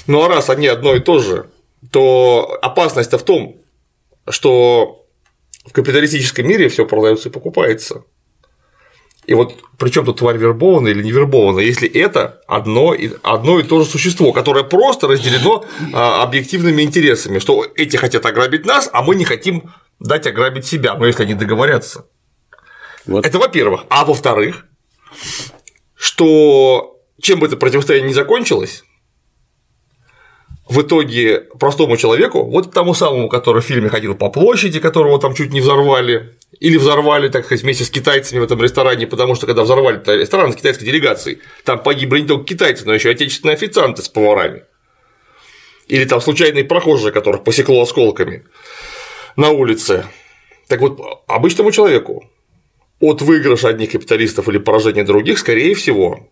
Ну 0.06 0.22
а 0.22 0.28
раз 0.28 0.50
они 0.50 0.66
одно 0.66 0.94
и 0.94 1.00
то 1.00 1.18
же, 1.18 1.46
то 1.90 2.58
опасность-то 2.62 3.18
в 3.18 3.22
том, 3.22 3.56
что 4.28 5.06
в 5.64 5.72
капиталистическом 5.72 6.46
мире 6.46 6.68
все 6.68 6.86
продается 6.86 7.28
и 7.28 7.32
покупается. 7.32 8.04
И 9.26 9.32
вот 9.32 9.54
при 9.78 9.88
чем 9.88 10.04
тут 10.04 10.18
тварь 10.18 10.36
вербованная 10.36 10.92
или 10.92 11.02
не 11.02 11.10
вербованная, 11.10 11.64
если 11.64 11.88
это 11.88 12.42
одно 12.46 12.92
и, 12.92 13.10
одно 13.22 13.58
и 13.58 13.62
то 13.62 13.82
же 13.82 13.88
существо, 13.88 14.32
которое 14.32 14.64
просто 14.64 15.08
разделено 15.08 15.64
а, 15.94 16.22
объективными 16.22 16.82
интересами, 16.82 17.38
что 17.38 17.66
эти 17.74 17.96
хотят 17.96 18.26
ограбить 18.26 18.66
нас, 18.66 18.90
а 18.92 19.02
мы 19.02 19.14
не 19.14 19.24
хотим 19.24 19.72
дать 19.98 20.26
ограбить 20.26 20.66
себя, 20.66 20.94
но 20.94 21.06
если 21.06 21.22
они 21.22 21.34
договорятся. 21.34 22.06
Вот. 23.06 23.24
Это 23.24 23.38
во-первых. 23.38 23.84
А 23.88 24.04
во-вторых, 24.04 24.66
что 25.94 27.00
чем 27.20 27.40
бы 27.40 27.46
это 27.46 27.56
противостояние 27.56 28.08
не 28.08 28.14
закончилось, 28.14 28.84
в 30.68 30.81
итоге 30.81 31.40
простому 31.59 31.96
человеку, 31.96 32.44
вот 32.44 32.72
тому 32.72 32.94
самому, 32.94 33.29
который 33.29 33.61
в 33.61 33.66
фильме 33.66 33.88
ходил 33.88 34.14
по 34.14 34.31
площади, 34.31 34.81
которого 34.81 35.20
там 35.20 35.35
чуть 35.35 35.53
не 35.53 35.61
взорвали, 35.61 36.35
или 36.59 36.79
взорвали, 36.79 37.29
так 37.29 37.44
сказать, 37.44 37.62
вместе 37.62 37.85
с 37.85 37.90
китайцами 37.90 38.40
в 38.40 38.44
этом 38.44 38.62
ресторане, 38.62 39.07
потому 39.07 39.35
что 39.35 39.46
когда 39.46 39.62
взорвали 39.62 40.03
ресторан 40.07 40.53
с 40.53 40.57
китайской 40.57 40.85
делегацией, 40.85 41.40
там 41.64 41.83
погибли 41.83 42.20
не 42.20 42.27
только 42.27 42.44
китайцы, 42.44 42.87
но 42.87 42.94
еще 42.94 43.11
отечественные 43.11 43.55
официанты 43.55 44.03
с 44.03 44.09
поварами. 44.09 44.64
Или 45.88 46.07
там 46.07 46.20
случайные 46.20 46.64
прохожие, 46.64 47.12
которых 47.12 47.44
посекло 47.44 47.83
осколками 47.83 48.44
на 49.37 49.50
улице. 49.50 50.07
Так 50.68 50.81
вот, 50.81 50.98
обычному 51.27 51.72
человеку 51.72 52.24
от 53.00 53.20
выигрыша 53.20 53.68
одних 53.68 53.92
капиталистов 53.92 54.48
или 54.48 54.57
поражения 54.57 55.05
других, 55.05 55.38
скорее 55.38 55.74
всего, 55.74 56.31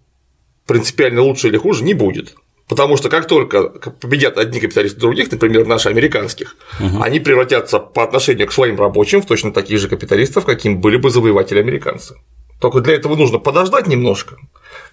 принципиально 0.66 1.21
лучше 1.21 1.49
или 1.49 1.59
хуже 1.59 1.85
не 1.85 1.92
будет. 1.92 2.35
Потому 2.68 2.96
что 2.96 3.09
как 3.09 3.27
только 3.27 3.64
победят 3.68 4.38
одни 4.38 4.61
капиталисты 4.61 5.01
других, 5.01 5.31
например, 5.31 5.66
наши 5.66 5.88
американских, 5.88 6.57
угу. 6.81 7.03
они 7.03 7.20
превратятся 7.20 7.79
по 7.79 8.05
отношению 8.05 8.46
к 8.46 8.53
своим 8.53 8.79
рабочим 8.79 9.20
в 9.20 9.27
точно 9.27 9.53
таких 9.53 9.79
же 9.79 9.88
капиталистов, 9.88 10.44
каким 10.44 10.81
были 10.81 10.96
бы 10.96 11.11
завоеватели 11.11 11.59
американцы. 11.59 12.16
Только 12.61 12.81
для 12.81 12.94
этого 12.94 13.16
нужно 13.16 13.38
подождать 13.38 13.88
немножко. 13.88 14.37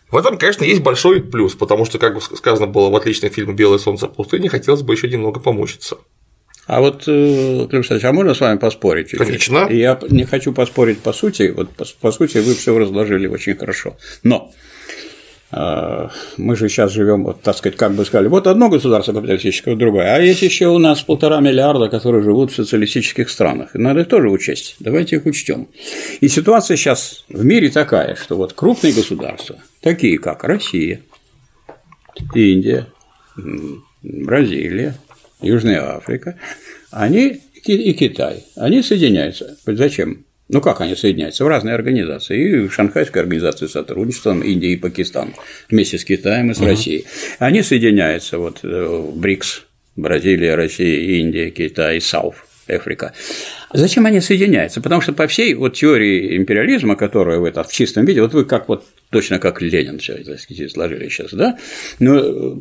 В 0.09 0.17
этом, 0.17 0.39
конечно, 0.39 0.63
есть 0.63 0.81
большой 0.81 1.21
плюс, 1.21 1.53
потому 1.53 1.85
что, 1.85 1.99
как 1.99 2.21
сказано 2.21 2.65
было 2.65 2.89
в 2.89 2.95
отличном 2.95 3.29
фильме 3.29 3.53
Белое 3.53 3.77
солнце 3.77 4.07
пустыни, 4.07 4.47
хотелось 4.47 4.81
бы 4.81 4.93
еще 4.93 5.07
немного 5.07 5.39
помучиться. 5.39 5.97
А 6.65 6.81
вот, 6.81 7.03
э, 7.07 7.67
Клим 7.67 7.79
Александрович, 7.79 8.05
а 8.05 8.11
можно 8.11 8.33
с 8.33 8.39
вами 8.39 8.57
поспорить? 8.57 9.11
Конечно. 9.11 9.67
Я 9.69 9.99
не 10.09 10.23
хочу 10.23 10.53
поспорить 10.53 10.99
по 10.99 11.13
сути, 11.13 11.53
вот 11.55 11.69
по, 11.71 12.11
сути 12.11 12.37
вы 12.37 12.53
все 12.53 12.77
разложили 12.77 13.27
очень 13.27 13.55
хорошо. 13.55 13.97
Но 14.23 14.51
мы 15.51 16.55
же 16.55 16.69
сейчас 16.69 16.91
живем, 16.91 17.23
вот, 17.23 17.41
так 17.41 17.57
сказать, 17.57 17.75
как 17.75 17.93
бы 17.93 18.05
сказали, 18.05 18.27
вот 18.27 18.45
одно 18.45 18.69
государство 18.69 19.13
капиталистическое, 19.13 19.75
другое, 19.75 20.15
а 20.15 20.19
есть 20.19 20.43
еще 20.43 20.67
у 20.67 20.77
нас 20.77 21.01
полтора 21.01 21.39
миллиарда, 21.39 21.89
которые 21.89 22.23
живут 22.23 22.51
в 22.51 22.55
социалистических 22.55 23.29
странах. 23.29 23.73
Надо 23.73 24.01
их 24.01 24.07
тоже 24.07 24.29
учесть. 24.29 24.75
Давайте 24.79 25.15
их 25.15 25.25
учтем. 25.25 25.67
И 26.21 26.27
ситуация 26.27 26.77
сейчас 26.77 27.25
в 27.29 27.43
мире 27.43 27.69
такая, 27.69 28.15
что 28.15 28.35
вот 28.35 28.53
крупные 28.53 28.93
государства, 28.93 29.55
такие 29.81 30.19
как 30.19 30.43
Россия, 30.43 31.01
Индия, 32.35 32.87
Бразилия, 34.03 34.95
Южная 35.41 35.95
Африка, 35.95 36.37
они 36.91 37.41
и 37.65 37.93
Китай, 37.93 38.45
они 38.55 38.83
соединяются. 38.83 39.57
Зачем? 39.65 40.25
Ну 40.49 40.61
как 40.61 40.81
они 40.81 40.95
соединяются? 40.95 41.45
В 41.45 41.47
разные 41.47 41.75
организации. 41.75 42.63
И 42.63 42.67
в 42.67 42.73
Шанхайской 42.73 43.21
организации 43.21 43.67
сотрудничества 43.67 44.31
Индия 44.41 44.73
и 44.73 44.77
Пакистан 44.77 45.35
вместе 45.69 45.99
с 45.99 46.03
Китаем 46.03 46.51
и 46.51 46.55
с 46.55 46.57
угу. 46.57 46.65
Россией. 46.65 47.05
Они 47.37 47.61
соединяются 47.61 48.39
вот 48.39 48.59
э, 48.63 48.85
в 48.85 49.17
БРИКС, 49.17 49.63
Бразилия, 49.95 50.55
Россия, 50.55 51.19
Индия, 51.19 51.51
Китай 51.51 52.01
Сауф. 52.01 52.45
Африка. 52.67 53.13
Зачем 53.73 54.05
они 54.05 54.19
соединяются? 54.19 54.81
Потому 54.81 55.01
что 55.01 55.13
по 55.13 55.27
всей 55.27 55.53
вот 55.53 55.73
теории 55.73 56.37
империализма, 56.37 56.95
которая 56.95 57.39
в, 57.39 57.45
это, 57.45 57.63
в 57.63 57.71
чистом 57.71 58.05
виде, 58.05 58.21
вот 58.21 58.33
вы 58.33 58.45
как 58.45 58.69
вот 58.69 58.85
точно 59.09 59.39
как 59.39 59.61
Ленин 59.61 59.99
все 59.99 60.13
это 60.13 60.37
сложили 60.69 61.09
сейчас, 61.09 61.33
да? 61.33 61.57
Но 61.99 62.17
э, 62.17 62.55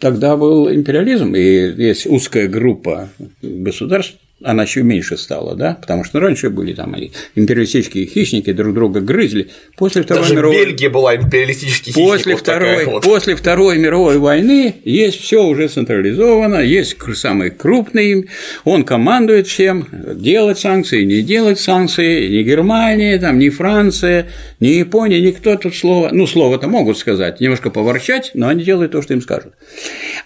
тогда 0.00 0.36
был 0.36 0.72
империализм, 0.72 1.34
и 1.34 1.40
есть 1.40 2.06
узкая 2.06 2.48
группа 2.48 3.10
государств, 3.42 4.16
она 4.42 4.62
еще 4.62 4.82
меньше 4.82 5.16
стала, 5.16 5.54
да, 5.54 5.76
потому 5.80 6.04
что 6.04 6.18
раньше 6.18 6.48
были 6.48 6.72
там 6.72 6.96
империалистические 7.34 8.06
хищники 8.06 8.52
друг 8.52 8.74
друга 8.74 9.00
грызли. 9.00 9.50
После 9.76 10.02
Второй 10.02 10.22
Даже 10.22 10.34
мировой 10.34 10.64
Бельгия 10.64 10.88
была 10.88 11.16
империалистический 11.16 11.92
хищник. 11.92 12.06
После, 12.08 12.32
вот 12.32 12.40
второй... 12.40 12.84
вот. 12.86 13.04
после 13.04 13.36
Второй 13.36 13.78
мировой 13.78 14.18
войны 14.18 14.76
есть 14.84 15.20
все 15.20 15.44
уже 15.44 15.68
централизовано, 15.68 16.56
есть 16.56 16.96
самый 17.14 17.50
крупный, 17.50 18.28
он 18.64 18.84
командует 18.84 19.46
всем, 19.46 19.86
делать 20.14 20.58
санкции, 20.58 21.04
не 21.04 21.22
делать 21.22 21.60
санкции, 21.60 22.28
ни 22.28 22.42
Германия, 22.42 23.18
там, 23.18 23.38
ни 23.38 23.50
Франция, 23.50 24.28
ни 24.58 24.68
Япония, 24.68 25.20
никто 25.20 25.56
тут 25.56 25.76
слово, 25.76 26.10
ну, 26.12 26.26
слово-то 26.26 26.66
могут 26.66 26.96
сказать, 26.96 27.40
немножко 27.40 27.70
поворчать, 27.70 28.30
но 28.34 28.48
они 28.48 28.64
делают 28.64 28.92
то, 28.92 29.02
что 29.02 29.12
им 29.12 29.20
скажут. 29.20 29.52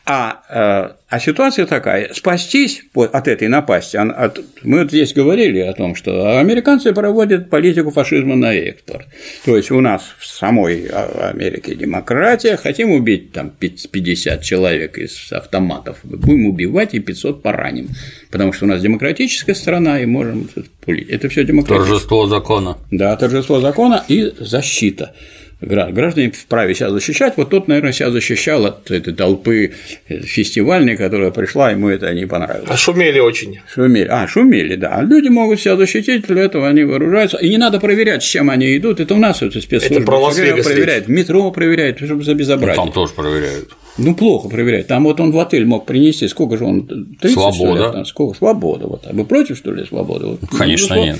А 0.06 0.42
э, 0.50 1.03
а 1.14 1.20
ситуация 1.20 1.64
такая, 1.64 2.12
спастись 2.12 2.82
от 2.92 3.28
этой 3.28 3.46
напасти, 3.46 3.96
от, 3.96 4.40
мы 4.64 4.80
вот 4.80 4.88
здесь 4.88 5.12
говорили 5.12 5.60
о 5.60 5.72
том, 5.72 5.94
что 5.94 6.40
американцы 6.40 6.92
проводят 6.92 7.50
политику 7.50 7.92
фашизма 7.92 8.34
на 8.34 8.52
экспорт. 8.52 9.06
То 9.44 9.56
есть 9.56 9.70
у 9.70 9.80
нас 9.80 10.02
в 10.18 10.26
самой 10.26 10.88
а, 10.90 11.30
Америке 11.32 11.76
демократия, 11.76 12.56
хотим 12.56 12.90
убить 12.90 13.30
там 13.30 13.50
50 13.50 14.42
человек 14.42 14.98
из 14.98 15.30
автоматов, 15.30 15.98
будем 16.02 16.46
убивать 16.46 16.94
и 16.94 16.98
500 16.98 17.42
пораним, 17.42 17.90
потому 18.32 18.52
что 18.52 18.64
у 18.64 18.68
нас 18.68 18.82
демократическая 18.82 19.54
страна 19.54 20.00
и 20.00 20.06
можем 20.06 20.48
пулить. 20.80 21.08
Это 21.10 21.28
все 21.28 21.44
демократия. 21.44 21.84
Торжество 21.84 22.26
закона. 22.26 22.78
Да, 22.90 23.14
торжество 23.16 23.60
закона 23.60 24.04
и 24.08 24.32
защита 24.40 25.14
граждане 25.60 26.30
вправе 26.30 26.74
себя 26.74 26.90
защищать. 26.90 27.34
Вот 27.36 27.50
тот, 27.50 27.68
наверное, 27.68 27.92
себя 27.92 28.10
защищал 28.10 28.66
от 28.66 28.90
этой 28.90 29.14
толпы 29.14 29.72
фестивальной, 30.08 30.96
которая 30.96 31.30
пришла, 31.30 31.70
ему 31.70 31.88
это 31.88 32.12
не 32.12 32.26
понравилось. 32.26 32.68
А 32.70 32.76
шумели 32.76 33.18
очень. 33.18 33.60
Шумели. 33.72 34.08
А, 34.10 34.26
шумели, 34.26 34.76
да. 34.76 35.02
Люди 35.02 35.28
могут 35.28 35.60
себя 35.60 35.76
защитить, 35.76 36.26
для 36.26 36.42
этого 36.42 36.68
они 36.68 36.84
вооружаются. 36.84 37.38
И 37.38 37.48
не 37.48 37.58
надо 37.58 37.80
проверять, 37.80 38.22
с 38.22 38.26
чем 38.26 38.50
они 38.50 38.76
идут. 38.76 39.00
Это 39.00 39.14
у 39.14 39.18
нас 39.18 39.42
это 39.42 39.60
спецслужбы. 39.60 39.96
Это 39.96 40.04
про 40.04 40.30
проверяют. 40.30 41.06
В 41.06 41.10
метро 41.10 41.50
проверяют, 41.50 41.98
чтобы 41.98 42.24
за 42.24 42.34
безобразие. 42.34 42.76
Ну, 42.76 42.84
там 42.84 42.92
тоже 42.92 43.12
проверяют. 43.14 43.70
Ну, 43.96 44.14
плохо 44.14 44.48
проверяют. 44.48 44.88
Там 44.88 45.04
вот 45.04 45.20
он 45.20 45.30
в 45.30 45.38
отель 45.38 45.64
мог 45.64 45.86
принести, 45.86 46.26
сколько 46.28 46.56
же 46.56 46.64
он, 46.64 46.86
30 47.20 47.32
Свобода. 47.32 47.88
Что 47.88 47.98
ли, 47.98 48.04
сколько? 48.04 48.38
Свобода. 48.38 48.86
Вот. 48.86 49.06
А 49.06 49.12
вы 49.12 49.24
против, 49.24 49.56
что 49.56 49.72
ли, 49.72 49.84
свободы? 49.84 50.38
Конечно, 50.56 50.96
ну, 50.96 51.04
нет. 51.04 51.18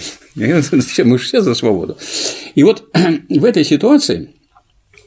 Мы 1.05 1.19
же 1.19 1.25
все 1.25 1.41
за 1.41 1.55
свободу. 1.55 1.97
И 2.55 2.65
вот 2.65 2.85
в 3.29 3.45
этой 3.45 3.65
ситуации 3.65 4.31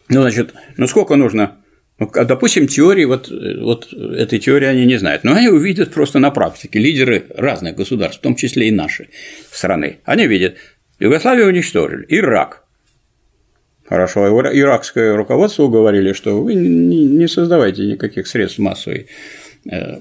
ну, 0.09 0.21
значит, 0.21 0.53
ну 0.77 0.87
сколько 0.87 1.15
нужно 1.15 1.57
ну, 1.99 2.11
допустим, 2.13 2.67
теории, 2.67 3.05
вот, 3.05 3.27
вот 3.59 3.91
этой 3.91 4.37
теории 4.37 4.67
они 4.67 4.85
не 4.85 4.97
знают, 4.97 5.23
но 5.23 5.33
они 5.33 5.47
увидят 5.47 5.91
просто 5.91 6.19
на 6.19 6.29
практике, 6.29 6.77
лидеры 6.77 7.25
разных 7.35 7.75
государств, 7.75 8.19
в 8.19 8.21
том 8.21 8.35
числе 8.35 8.67
и 8.67 8.71
наши 8.71 9.09
страны, 9.51 9.99
они 10.05 10.27
видят, 10.27 10.57
Югославию 10.99 11.47
уничтожили, 11.47 12.05
Ирак. 12.09 12.66
Хорошо, 13.89 14.27
иракское 14.27 15.15
руководство 15.15 15.63
уговорили, 15.63 16.13
что 16.13 16.41
вы 16.41 16.55
не 16.55 17.27
создавайте 17.27 17.85
никаких 17.85 18.27
средств 18.27 18.59
массовой, 18.59 19.07
э, 19.69 19.99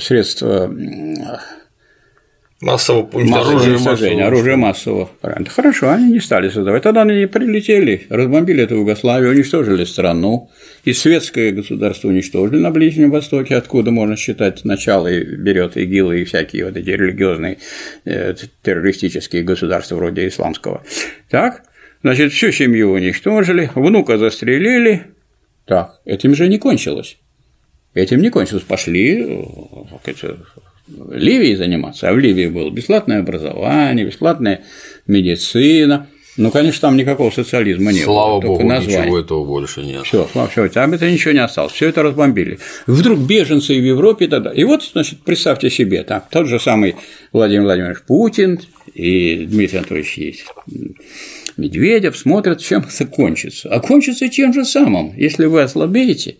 средств 0.00 0.42
Массового 2.58 3.02
уничтожения. 3.18 3.74
Массового. 3.74 4.26
Оружие 4.26 4.56
массового 4.56 5.10
варианта. 5.20 5.50
Хорошо, 5.50 5.90
они 5.90 6.10
не 6.10 6.20
стали 6.20 6.48
создавать. 6.48 6.82
Тогда 6.82 7.02
они 7.02 7.26
прилетели, 7.26 8.06
разбомбили 8.08 8.64
эту 8.64 8.76
Югославию, 8.76 9.32
уничтожили 9.32 9.84
страну, 9.84 10.50
и 10.86 10.94
светское 10.94 11.52
государство 11.52 12.08
уничтожили 12.08 12.58
на 12.58 12.70
Ближнем 12.70 13.10
Востоке, 13.10 13.56
откуда 13.56 13.90
можно 13.90 14.16
считать 14.16 14.64
начало 14.64 15.08
и 15.08 15.22
берет 15.22 15.76
ИГИЛ 15.76 16.12
и 16.12 16.24
всякие 16.24 16.64
вот 16.64 16.78
эти 16.78 16.88
религиозные 16.88 17.58
э, 18.06 18.34
террористические 18.62 19.42
государства 19.42 19.96
вроде 19.96 20.26
исламского. 20.26 20.82
Так, 21.28 21.62
значит, 22.02 22.32
всю 22.32 22.52
семью 22.52 22.92
уничтожили, 22.92 23.70
внука 23.74 24.18
застрелили. 24.18 25.06
Так, 25.64 26.00
этим 26.04 26.34
же 26.34 26.48
не 26.48 26.58
кончилось. 26.58 27.18
Этим 27.94 28.20
не 28.20 28.30
кончилось. 28.30 28.62
Пошли 28.62 29.22
э, 29.22 30.36
Ливии 31.10 31.54
заниматься, 31.54 32.08
а 32.08 32.12
в 32.12 32.18
Ливии 32.18 32.46
было 32.46 32.70
бесплатное 32.70 33.20
образование, 33.20 34.06
бесплатная 34.06 34.62
медицина. 35.06 36.06
Ну, 36.36 36.50
конечно, 36.50 36.82
там 36.82 36.96
никакого 36.96 37.30
социализма 37.30 37.92
не 37.92 38.00
Слава 38.00 38.40
было. 38.40 38.40
Слава 38.40 38.58
богу, 38.58 38.68
название. 38.68 39.00
ничего 39.00 39.18
этого 39.18 39.44
больше 39.44 39.82
нет. 39.82 40.04
Все, 40.04 40.28
все, 40.50 40.68
там 40.68 40.92
это 40.92 41.10
ничего 41.10 41.32
не 41.32 41.42
осталось, 41.42 41.72
все 41.72 41.88
это 41.88 42.02
разбомбили. 42.02 42.58
Вдруг 42.86 43.20
беженцы 43.20 43.72
в 43.72 43.82
Европе 43.82 44.28
тогда. 44.28 44.52
И 44.52 44.64
вот, 44.64 44.84
значит, 44.84 45.20
представьте 45.22 45.70
себе, 45.70 46.04
там 46.04 46.22
тот 46.30 46.46
же 46.46 46.60
самый 46.60 46.96
Владимир 47.32 47.62
Владимирович 47.62 48.02
Путин 48.06 48.60
и 48.92 49.46
Дмитрий 49.46 49.78
Анатольевич 49.78 50.18
есть. 50.18 50.44
Медведев 51.56 52.16
смотрят, 52.16 52.60
чем 52.60 52.84
это 52.88 53.06
кончится. 53.06 53.68
А 53.70 53.80
кончится 53.80 54.28
тем 54.28 54.52
же 54.52 54.64
самым. 54.64 55.14
Если 55.16 55.46
вы 55.46 55.62
ослабеете, 55.62 56.36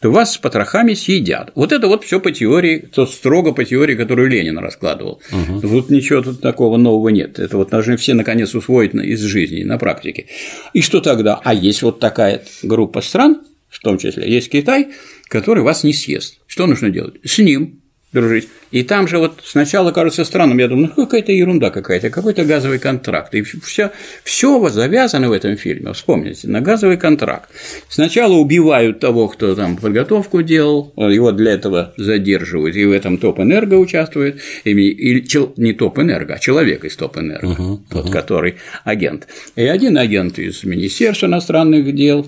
то 0.00 0.10
вас 0.10 0.34
с 0.34 0.38
потрохами 0.38 0.94
съедят. 0.94 1.52
Вот 1.54 1.72
это 1.72 1.86
вот 1.86 2.04
все 2.04 2.20
по 2.20 2.30
теории, 2.30 2.78
то 2.78 3.06
строго 3.06 3.52
по 3.52 3.64
теории, 3.64 3.96
которую 3.96 4.28
Ленин 4.28 4.58
раскладывал. 4.58 5.20
Угу. 5.32 5.60
Тут 5.60 5.90
ничего 5.90 6.22
тут 6.22 6.40
такого 6.40 6.76
нового 6.76 7.08
нет. 7.10 7.38
Это 7.38 7.56
вот 7.56 7.70
должны 7.70 7.96
все 7.96 8.14
наконец 8.14 8.54
усвоить 8.54 8.94
из 8.94 9.20
жизни, 9.20 9.62
на 9.62 9.78
практике. 9.78 10.26
И 10.72 10.80
что 10.80 11.00
тогда? 11.00 11.40
А 11.44 11.52
есть 11.52 11.82
вот 11.82 12.00
такая 12.00 12.42
группа 12.62 13.02
стран, 13.02 13.42
в 13.68 13.80
том 13.80 13.98
числе 13.98 14.30
есть 14.30 14.50
Китай, 14.50 14.88
который 15.28 15.62
вас 15.62 15.84
не 15.84 15.92
съест. 15.92 16.40
Что 16.46 16.66
нужно 16.66 16.90
делать? 16.90 17.14
С 17.24 17.38
ним 17.38 17.80
дружить. 18.12 18.48
И 18.70 18.82
там 18.82 19.06
же 19.06 19.18
вот 19.18 19.40
сначала 19.44 19.92
кажется 19.92 20.24
странным, 20.24 20.58
я 20.58 20.68
думаю, 20.68 20.92
ну 20.96 21.04
какая-то 21.04 21.32
ерунда 21.32 21.70
какая-то, 21.70 22.10
какой-то 22.10 22.44
газовый 22.44 22.78
контракт. 22.78 23.34
И 23.34 23.42
все, 23.42 23.92
все 24.24 24.68
завязано 24.68 25.28
в 25.28 25.32
этом 25.32 25.56
фильме, 25.56 25.92
вспомните, 25.92 26.48
на 26.48 26.60
газовый 26.60 26.96
контракт. 26.96 27.50
Сначала 27.88 28.34
убивают 28.34 29.00
того, 29.00 29.28
кто 29.28 29.54
там 29.54 29.76
подготовку 29.76 30.42
делал, 30.42 30.92
его 30.96 31.30
для 31.32 31.52
этого 31.52 31.94
задерживают, 31.96 32.76
и 32.76 32.84
в 32.84 32.92
этом 32.92 33.18
топ-энерго 33.18 33.74
участвует, 33.74 34.40
и, 34.64 34.70
и 34.70 35.26
не 35.56 35.72
топ-энерго, 35.72 36.34
а 36.34 36.38
человек 36.38 36.84
из 36.84 36.96
топ-энерго, 36.96 37.46
uh-huh, 37.46 37.78
тот, 37.90 38.06
uh-huh. 38.06 38.12
который 38.12 38.56
агент. 38.84 39.28
И 39.54 39.62
один 39.62 39.98
агент 39.98 40.38
из 40.38 40.64
Министерства 40.64 41.26
иностранных 41.26 41.94
дел, 41.94 42.26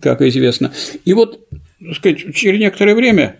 как 0.00 0.22
известно. 0.22 0.72
И 1.04 1.12
вот, 1.12 1.46
так 1.80 1.96
сказать, 1.96 2.34
через 2.34 2.60
некоторое 2.60 2.94
время 2.94 3.36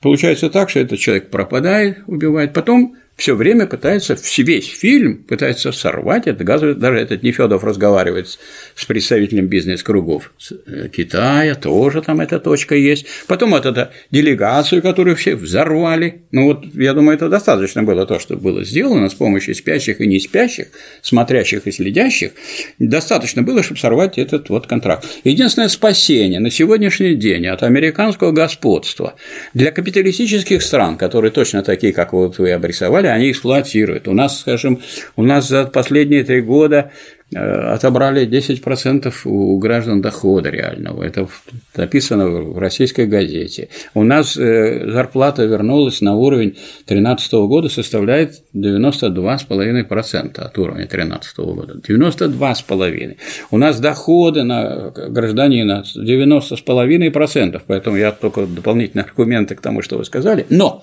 Получается 0.00 0.48
так, 0.48 0.70
что 0.70 0.80
этот 0.80 0.98
человек 0.98 1.30
пропадает, 1.30 2.02
убивает, 2.06 2.54
потом 2.54 2.96
все 3.16 3.34
время 3.34 3.66
пытается, 3.66 4.16
весь 4.38 4.66
фильм 4.66 5.18
пытается 5.24 5.72
сорвать 5.72 6.26
это 6.26 6.42
газовый, 6.42 6.74
даже 6.74 6.98
этот 6.98 7.22
Нефедов 7.22 7.64
разговаривает 7.64 8.38
с 8.74 8.84
представителем 8.86 9.46
бизнес-кругов 9.46 10.32
э, 10.66 10.88
Китая, 10.88 11.54
тоже 11.54 12.00
там 12.00 12.20
эта 12.20 12.40
точка 12.40 12.74
есть. 12.74 13.06
Потом 13.26 13.50
вот 13.50 13.66
эта 13.66 13.92
делегацию, 14.10 14.80
которую 14.80 15.16
все 15.16 15.36
взорвали. 15.36 16.22
Ну 16.32 16.44
вот, 16.44 16.64
я 16.74 16.94
думаю, 16.94 17.16
это 17.16 17.28
достаточно 17.28 17.82
было 17.82 18.06
то, 18.06 18.18
что 18.18 18.36
было 18.36 18.64
сделано 18.64 19.10
с 19.10 19.14
помощью 19.14 19.54
спящих 19.54 20.00
и 20.00 20.06
не 20.06 20.18
спящих, 20.18 20.68
смотрящих 21.02 21.66
и 21.66 21.72
следящих. 21.72 22.32
Достаточно 22.78 23.42
было, 23.42 23.62
чтобы 23.62 23.80
сорвать 23.80 24.16
этот 24.16 24.48
вот 24.48 24.66
контракт. 24.66 25.06
Единственное 25.24 25.68
спасение 25.68 26.40
на 26.40 26.50
сегодняшний 26.50 27.14
день 27.14 27.46
от 27.46 27.62
американского 27.62 28.32
господства 28.32 29.14
для 29.52 29.72
капиталистических 29.72 30.62
стран, 30.62 30.96
которые 30.96 31.32
точно 31.32 31.62
такие, 31.62 31.92
как 31.92 32.14
вот 32.14 32.38
вы 32.38 32.52
обрисовали, 32.52 32.99
они 33.08 33.30
эксплуатируют. 33.30 34.08
У 34.08 34.12
нас, 34.12 34.40
скажем, 34.40 34.80
у 35.16 35.22
нас 35.22 35.48
за 35.48 35.64
последние 35.66 36.24
три 36.24 36.40
года 36.40 36.90
э, 37.32 37.38
отобрали 37.38 38.26
10% 38.26 39.12
у 39.24 39.58
граждан 39.58 40.00
дохода 40.00 40.50
реального. 40.50 41.02
Это 41.02 41.28
написано 41.76 42.28
в 42.28 42.58
российской 42.58 43.06
газете. 43.06 43.68
У 43.94 44.02
нас 44.02 44.36
э, 44.36 44.90
зарплата 44.90 45.44
вернулась 45.44 46.00
на 46.00 46.14
уровень 46.16 46.52
2013 46.86 47.32
года, 47.32 47.68
составляет 47.68 48.42
92,5% 48.54 50.40
от 50.40 50.58
уровня 50.58 50.86
2013 50.86 51.38
года. 51.38 51.80
92,5%. 51.86 53.16
У 53.50 53.58
нас 53.58 53.80
доходы 53.80 54.42
на 54.42 54.90
гражданина 54.90 55.84
90,5%, 55.96 57.62
поэтому 57.66 57.96
я 57.96 58.12
только 58.12 58.46
дополнительные 58.46 59.04
аргументы 59.04 59.54
к 59.54 59.60
тому, 59.60 59.82
что 59.82 59.98
вы 59.98 60.04
сказали. 60.04 60.46
Но 60.50 60.82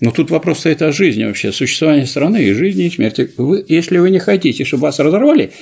но 0.00 0.10
тут 0.10 0.30
вопрос 0.30 0.60
стоит 0.60 0.82
о 0.82 0.92
жизни 0.92 1.24
вообще, 1.24 1.52
существовании 1.52 2.04
страны 2.04 2.42
и 2.44 2.52
жизни 2.52 2.86
и 2.86 2.90
смерти. 2.90 3.30
Вы, 3.36 3.64
если 3.68 3.98
вы 3.98 4.10
не 4.10 4.18
хотите, 4.18 4.64
чтобы 4.64 4.84
вас 4.84 4.98
разорвали, 4.98 5.52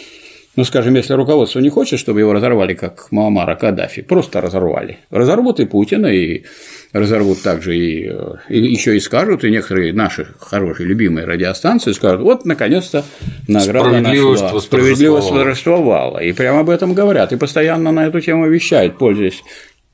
ну, 0.54 0.64
скажем, 0.64 0.94
если 0.94 1.14
руководство 1.14 1.60
не 1.60 1.70
хочет, 1.70 1.98
чтобы 1.98 2.20
его 2.20 2.34
разорвали, 2.34 2.74
как 2.74 3.10
Муаммара 3.10 3.54
Каддафи, 3.54 4.02
просто 4.02 4.42
разорвали. 4.42 4.98
Разорвут 5.10 5.60
и 5.60 5.64
Путина, 5.64 6.08
и 6.08 6.42
разорвут 6.92 7.42
также 7.42 7.74
и, 7.74 8.10
и 8.50 8.58
еще 8.58 8.94
и 8.94 9.00
скажут, 9.00 9.44
и 9.44 9.50
некоторые 9.50 9.94
наши 9.94 10.26
хорошие, 10.38 10.86
любимые 10.86 11.26
радиостанции 11.26 11.92
скажут, 11.92 12.20
вот, 12.20 12.44
наконец-то, 12.44 13.02
награда 13.48 13.88
Справедливость 13.88 14.42
нашла. 14.42 14.60
Справедливость 14.60 15.30
восторжествовала. 15.30 16.18
И 16.18 16.32
прямо 16.32 16.60
об 16.60 16.68
этом 16.68 16.92
говорят, 16.92 17.32
и 17.32 17.36
постоянно 17.36 17.90
на 17.90 18.06
эту 18.06 18.20
тему 18.20 18.46
вещают, 18.46 18.98
пользуясь 18.98 19.42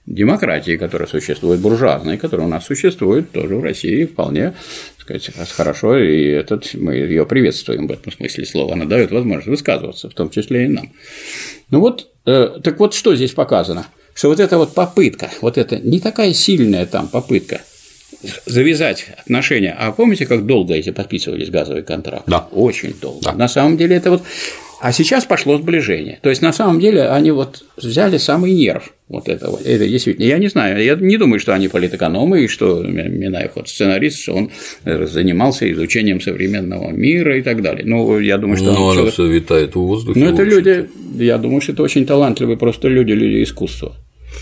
демократии, 0.08 0.76
которая 0.76 1.08
существует, 1.08 1.60
буржуазной, 1.60 2.18
которая 2.18 2.46
у 2.46 2.50
нас 2.50 2.64
существует 2.64 3.30
тоже 3.30 3.56
в 3.56 3.62
России 3.62 4.04
вполне 4.04 4.54
сказать, 5.00 5.50
хорошо, 5.50 5.98
и 5.98 6.26
этот, 6.26 6.74
мы 6.74 6.94
ее 6.94 7.24
приветствуем 7.24 7.86
в 7.86 7.92
этом 7.92 8.12
смысле 8.12 8.44
слова. 8.44 8.74
Она 8.74 8.84
дает 8.84 9.10
возможность 9.10 9.48
высказываться, 9.48 10.10
в 10.10 10.14
том 10.14 10.28
числе 10.28 10.66
и 10.66 10.68
нам. 10.68 10.92
Ну 11.70 11.80
вот, 11.80 12.08
э, 12.26 12.58
так 12.62 12.78
вот, 12.78 12.94
что 12.94 13.16
здесь 13.16 13.32
показано? 13.32 13.86
Что 14.14 14.28
вот 14.28 14.40
эта 14.40 14.58
вот 14.58 14.74
попытка, 14.74 15.30
вот 15.40 15.56
это 15.56 15.78
не 15.78 16.00
такая 16.00 16.32
сильная 16.34 16.84
там 16.86 17.08
попытка 17.08 17.62
завязать 18.46 19.06
отношения. 19.16 19.74
А 19.78 19.92
помните, 19.92 20.26
как 20.26 20.44
долго 20.44 20.74
эти 20.74 20.90
подписывались 20.90 21.50
газовые 21.50 21.84
контракты? 21.84 22.30
Да. 22.30 22.48
Очень 22.50 22.94
долго. 23.00 23.22
Да. 23.22 23.32
На 23.32 23.48
самом 23.48 23.76
деле 23.76 23.96
это 23.96 24.10
вот 24.10 24.22
а 24.80 24.92
сейчас 24.92 25.24
пошло 25.24 25.58
сближение. 25.58 26.18
То 26.22 26.30
есть, 26.30 26.42
на 26.42 26.52
самом 26.52 26.78
деле, 26.80 27.08
они 27.08 27.30
вот 27.30 27.64
взяли 27.76 28.16
самый 28.18 28.52
нерв 28.52 28.92
вот 29.08 29.28
этого. 29.28 29.58
Это 29.64 29.88
действительно, 29.88 30.24
я 30.24 30.38
не 30.38 30.48
знаю, 30.48 30.82
я 30.84 30.94
не 30.94 31.16
думаю, 31.16 31.40
что 31.40 31.54
они 31.54 31.68
политэкономы, 31.68 32.44
и 32.44 32.48
что 32.48 32.82
Минаев 32.82 33.52
вот 33.56 33.68
сценарист, 33.68 34.28
он 34.28 34.50
э, 34.84 35.06
занимался 35.06 35.70
изучением 35.72 36.20
современного 36.20 36.90
мира 36.90 37.38
и 37.38 37.42
так 37.42 37.62
далее. 37.62 37.84
Ну, 37.84 38.18
я 38.20 38.38
думаю, 38.38 38.56
что… 38.56 38.72
Ну, 38.72 38.88
оно 38.88 39.10
все 39.10 39.26
витает 39.26 39.74
в 39.74 39.80
воздухе. 39.80 40.20
Ну, 40.20 40.26
это 40.26 40.42
люди, 40.44 40.88
я 41.16 41.38
думаю, 41.38 41.60
что 41.60 41.72
это 41.72 41.82
очень 41.82 42.06
талантливые 42.06 42.56
просто 42.56 42.88
люди, 42.88 43.12
люди 43.12 43.42
искусства. 43.42 43.96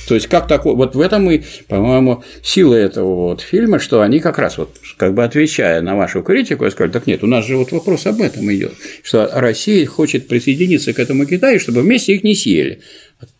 То 0.06 0.14
есть 0.14 0.28
как 0.28 0.46
такое, 0.46 0.74
вот 0.74 0.94
в 0.94 1.00
этом 1.00 1.30
и, 1.30 1.42
по-моему, 1.68 2.22
сила 2.42 2.74
этого 2.74 3.14
вот 3.28 3.40
фильма, 3.40 3.78
что 3.78 4.02
они 4.02 4.20
как 4.20 4.38
раз 4.38 4.58
вот 4.58 4.76
как 4.96 5.14
бы 5.14 5.24
отвечая 5.24 5.80
на 5.80 5.96
вашу 5.96 6.22
критику, 6.22 6.70
сказали, 6.70 6.92
так 6.92 7.06
нет, 7.06 7.24
у 7.24 7.26
нас 7.26 7.46
же 7.46 7.56
вот 7.56 7.72
вопрос 7.72 8.06
об 8.06 8.20
этом 8.20 8.52
идет, 8.52 8.72
что 9.02 9.28
Россия 9.32 9.84
хочет 9.86 10.28
присоединиться 10.28 10.92
к 10.92 10.98
этому 10.98 11.26
Китаю, 11.26 11.58
чтобы 11.58 11.82
вместе 11.82 12.14
их 12.14 12.24
не 12.24 12.34
съели. 12.34 12.80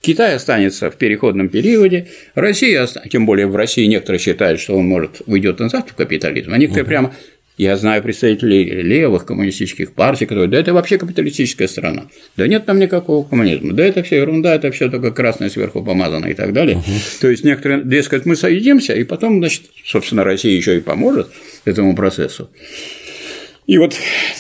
Китай 0.01 0.35
останется 0.35 0.91
в 0.91 0.97
переходном 0.97 1.49
периоде, 1.49 2.09
Россия, 2.35 2.89
тем 3.11 3.27
более 3.27 3.47
в 3.47 3.55
России 3.57 3.85
некоторые 3.85 4.21
считают, 4.21 4.61
что 4.61 4.75
он 4.75 4.87
может 4.87 5.21
уйдет 5.27 5.59
назад 5.61 5.91
в 5.91 5.95
капитализм, 5.95 6.53
а 6.53 6.59
некоторые 6.59 6.85
угу. 6.85 6.89
прямо 6.89 7.15
я 7.57 7.77
знаю 7.77 8.03
представителей 8.03 8.64
левых 8.83 9.25
коммунистических 9.25 9.92
партий, 9.92 10.27
которые, 10.27 10.49
да 10.49 10.59
это 10.59 10.75
вообще 10.75 10.99
капиталистическая 10.99 11.69
страна, 11.69 12.09
да 12.37 12.47
нет 12.47 12.66
там 12.66 12.79
никакого 12.79 13.27
коммунизма, 13.27 13.73
да 13.73 13.85
это 13.85 14.03
все 14.03 14.16
ерунда, 14.16 14.55
это 14.55 14.71
все 14.71 14.90
только 14.90 15.11
красное 15.11 15.49
сверху 15.49 15.83
помазано 15.83 16.27
и 16.27 16.35
так 16.35 16.53
далее. 16.53 16.77
Угу. 16.77 16.85
То 17.21 17.31
есть 17.31 17.45
некоторые, 17.45 17.83
дескать, 17.85 18.27
мы 18.27 18.37
соединимся, 18.37 18.95
и 18.95 19.05
потом, 19.05 19.38
значит, 19.38 19.62
собственно, 19.85 20.25
Россия 20.25 20.57
еще 20.57 20.77
и 20.77 20.81
поможет 20.81 21.29
этому 21.64 21.95
процессу. 21.97 22.51
И 23.67 23.79
вот 23.79 23.97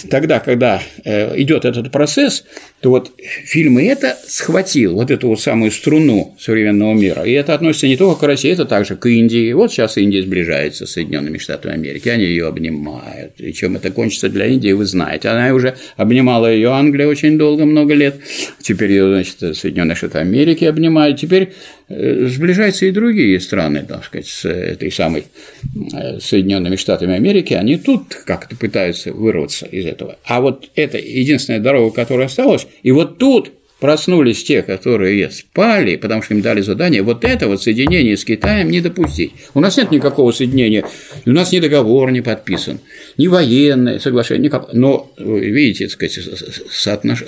тогда, 0.08 0.38
когда 0.38 0.80
э, 1.04 1.40
идет 1.40 1.64
этот 1.64 1.90
процесс, 1.90 2.44
то 2.80 2.90
вот 2.90 3.10
фильм 3.18 3.80
и 3.80 3.84
это 3.84 4.16
схватил, 4.26 4.94
вот 4.94 5.10
эту 5.10 5.28
вот 5.28 5.40
самую 5.40 5.72
струну 5.72 6.36
современного 6.38 6.94
мира. 6.94 7.22
И 7.22 7.32
это 7.32 7.54
относится 7.54 7.88
не 7.88 7.96
только 7.96 8.20
к 8.20 8.22
России, 8.22 8.52
это 8.52 8.66
также 8.66 8.94
к 8.94 9.06
Индии. 9.06 9.52
Вот 9.52 9.72
сейчас 9.72 9.96
Индия 9.96 10.22
сближается 10.22 10.86
с 10.86 10.92
Соединенными 10.92 11.38
Штатами 11.38 11.74
Америки, 11.74 12.08
они 12.08 12.24
ее 12.24 12.46
обнимают. 12.46 13.40
И 13.40 13.52
чем 13.52 13.74
это 13.74 13.90
кончится 13.90 14.28
для 14.28 14.46
Индии, 14.46 14.70
вы 14.72 14.84
знаете. 14.84 15.28
Она 15.28 15.52
уже 15.52 15.76
обнимала 15.96 16.52
ее 16.52 16.70
Англия 16.70 17.08
очень 17.08 17.36
долго, 17.36 17.64
много 17.64 17.94
лет. 17.94 18.20
Теперь 18.62 18.92
ее, 18.92 19.08
значит, 19.08 19.56
Соединенные 19.56 19.96
Штаты 19.96 20.18
Америки 20.18 20.64
обнимают. 20.64 21.18
Теперь 21.18 21.52
сближаются 21.88 22.86
и 22.86 22.90
другие 22.90 23.38
страны, 23.40 23.84
так 23.88 24.04
сказать, 24.04 24.26
с 24.26 24.44
этой 24.48 24.90
самой 24.90 25.24
э, 25.94 26.18
Соединенными 26.18 26.76
Штатами 26.76 27.14
Америки. 27.14 27.54
Они 27.54 27.76
тут 27.76 28.14
как-то 28.24 28.56
пытаются 28.56 29.12
вырваться 29.12 29.66
из 29.66 29.86
этого. 29.86 30.18
А 30.24 30.40
вот 30.40 30.70
это 30.74 30.98
единственная 30.98 31.60
дорога, 31.60 31.94
которая 31.94 32.26
осталась, 32.26 32.66
и 32.82 32.90
вот 32.90 33.18
тут 33.18 33.52
проснулись 33.80 34.42
те, 34.42 34.62
которые 34.62 35.30
спали, 35.30 35.96
потому 35.96 36.22
что 36.22 36.34
им 36.34 36.40
дали 36.40 36.62
задание, 36.62 37.02
вот 37.02 37.24
это 37.24 37.46
вот 37.46 37.62
соединение 37.62 38.16
с 38.16 38.24
Китаем 38.24 38.70
не 38.70 38.80
допустить. 38.80 39.32
У 39.54 39.60
нас 39.60 39.76
нет 39.76 39.90
никакого 39.90 40.32
соединения, 40.32 40.84
у 41.26 41.30
нас 41.30 41.52
ни 41.52 41.60
договор 41.60 42.10
не 42.10 42.22
подписан, 42.22 42.80
ни 43.18 43.26
военное 43.26 43.98
соглашение, 43.98 44.44
никак. 44.44 44.72
Но, 44.72 45.12
видите, 45.18 45.88
так 45.88 45.92
сказать, 45.92 46.18
соотнош... 46.70 47.22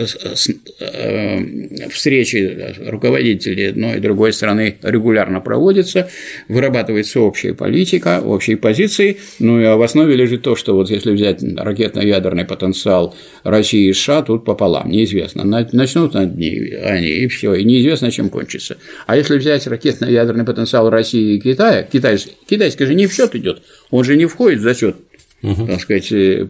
Э, 0.80 1.88
встречи 1.90 2.74
руководителей 2.86 3.66
одной 3.66 3.96
и 3.96 4.00
другой 4.00 4.32
страны 4.32 4.76
регулярно 4.82 5.40
проводятся, 5.40 6.08
вырабатывается 6.48 7.20
общая 7.20 7.54
политика, 7.54 8.20
общие 8.24 8.56
позиции, 8.56 9.18
ну 9.38 9.60
и 9.60 9.66
в 9.66 9.82
основе 9.82 10.16
лежит 10.16 10.42
то, 10.42 10.56
что 10.56 10.74
вот 10.74 10.90
если 10.90 11.12
взять 11.12 11.42
ракетно-ядерный 11.42 12.44
потенциал 12.44 13.14
России 13.44 13.88
и 13.88 13.92
США, 13.92 14.22
тут 14.22 14.44
пополам, 14.44 14.90
неизвестно, 14.90 15.44
начнут 15.44 16.14
дни, 16.38 16.72
они, 16.72 17.08
и 17.08 17.28
все, 17.28 17.54
и 17.54 17.64
неизвестно, 17.64 18.10
чем 18.10 18.30
кончится. 18.30 18.78
А 19.06 19.16
если 19.16 19.36
взять 19.36 19.66
ракетно-ядерный 19.66 20.44
потенциал 20.44 20.88
России 20.88 21.36
и 21.36 21.40
Китая, 21.40 21.82
Китай, 21.82 22.18
китайский 22.48 22.86
же 22.86 22.94
не 22.94 23.06
в 23.06 23.12
счет 23.12 23.34
идет, 23.34 23.62
он 23.90 24.04
же 24.04 24.16
не 24.16 24.26
входит 24.26 24.60
в 24.60 24.62
зачет 24.62 24.96
так 25.40 25.80
сказать, 25.80 26.10
э, 26.10 26.48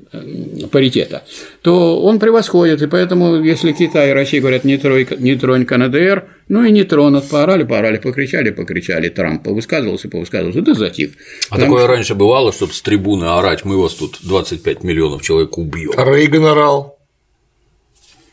паритета, 0.70 1.22
то 1.61 2.03
он 2.03 2.18
превосходит, 2.18 2.80
и 2.80 2.86
поэтому, 2.86 3.43
если 3.43 3.72
Китай 3.72 4.11
и 4.11 4.12
Россия 4.12 4.41
говорят 4.41 4.64
«не, 4.64 4.78
трой, 4.78 5.07
не 5.18 5.36
тронь 5.36 5.66
КНДР», 5.66 6.26
ну 6.49 6.64
и 6.64 6.70
не 6.70 6.84
тронут, 6.84 7.28
поорали, 7.28 7.64
поорали, 7.64 7.99
покричали, 7.99 8.51
покричали, 8.51 9.11
Трамп 9.11 9.43
повысказывался, 9.43 10.09
повысказывался, 10.09 10.62
да 10.62 10.72
затих. 10.72 11.11
А 11.51 11.57
Потому 11.57 11.72
такое 11.72 11.84
что... 11.84 11.93
раньше 11.93 12.14
бывало, 12.14 12.53
чтобы 12.53 12.72
с 12.72 12.80
трибуны 12.80 13.26
орать, 13.26 13.66
мы 13.66 13.80
вас 13.80 13.93
тут 13.93 14.20
25 14.22 14.82
миллионов 14.84 15.20
человек 15.22 15.59
убьем. 15.59 15.93
Рейган 15.95 16.47
орал. 16.47 16.99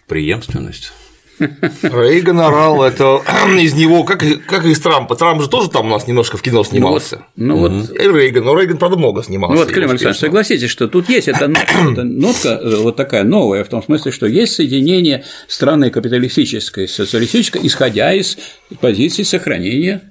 Преемственность. 0.08 0.94
Рейган 1.40 2.40
орал, 2.40 2.84
это 2.84 3.22
из 3.60 3.74
него, 3.74 4.04
как, 4.04 4.24
как 4.46 4.66
из 4.66 4.80
Трампа. 4.80 5.16
Трамп 5.16 5.42
же 5.42 5.50
тоже 5.50 5.70
там 5.70 5.88
у 5.88 5.90
нас 5.90 6.08
немножко 6.08 6.38
в 6.38 6.42
кино 6.42 6.64
снимался. 6.64 7.26
Ну 7.36 7.58
вот, 7.58 7.72
ну 7.72 7.80
вот. 7.80 7.90
И 7.92 8.08
Рейган, 8.08 8.46
но 8.46 8.58
Рейган, 8.58 8.78
правда, 8.78 8.98
много 8.98 9.24
снимался. 9.24 9.56
Ну 9.56 9.62
вот, 9.62 9.72
Клим 9.74 9.90
Александрович, 9.90 10.20
согласитесь, 10.20 10.70
что 10.70 10.88
тут 10.88 11.10
есть 11.10 11.28
эта 11.28 11.48
нотка, 11.48 12.50
э, 12.62 12.78
вот 12.78 12.96
такая 12.96 13.24
новая, 13.24 13.64
в 13.64 13.68
том 13.68 13.84
смысле, 13.84 14.12
что 14.12 14.26
есть 14.28 14.54
соединение 14.54 15.24
страны 15.48 15.90
капиталистической, 15.90 16.88
социалистической, 16.88 17.66
исходя 17.66 18.14
из 18.14 18.38
позиции 18.80 19.24
сохранения 19.24 20.02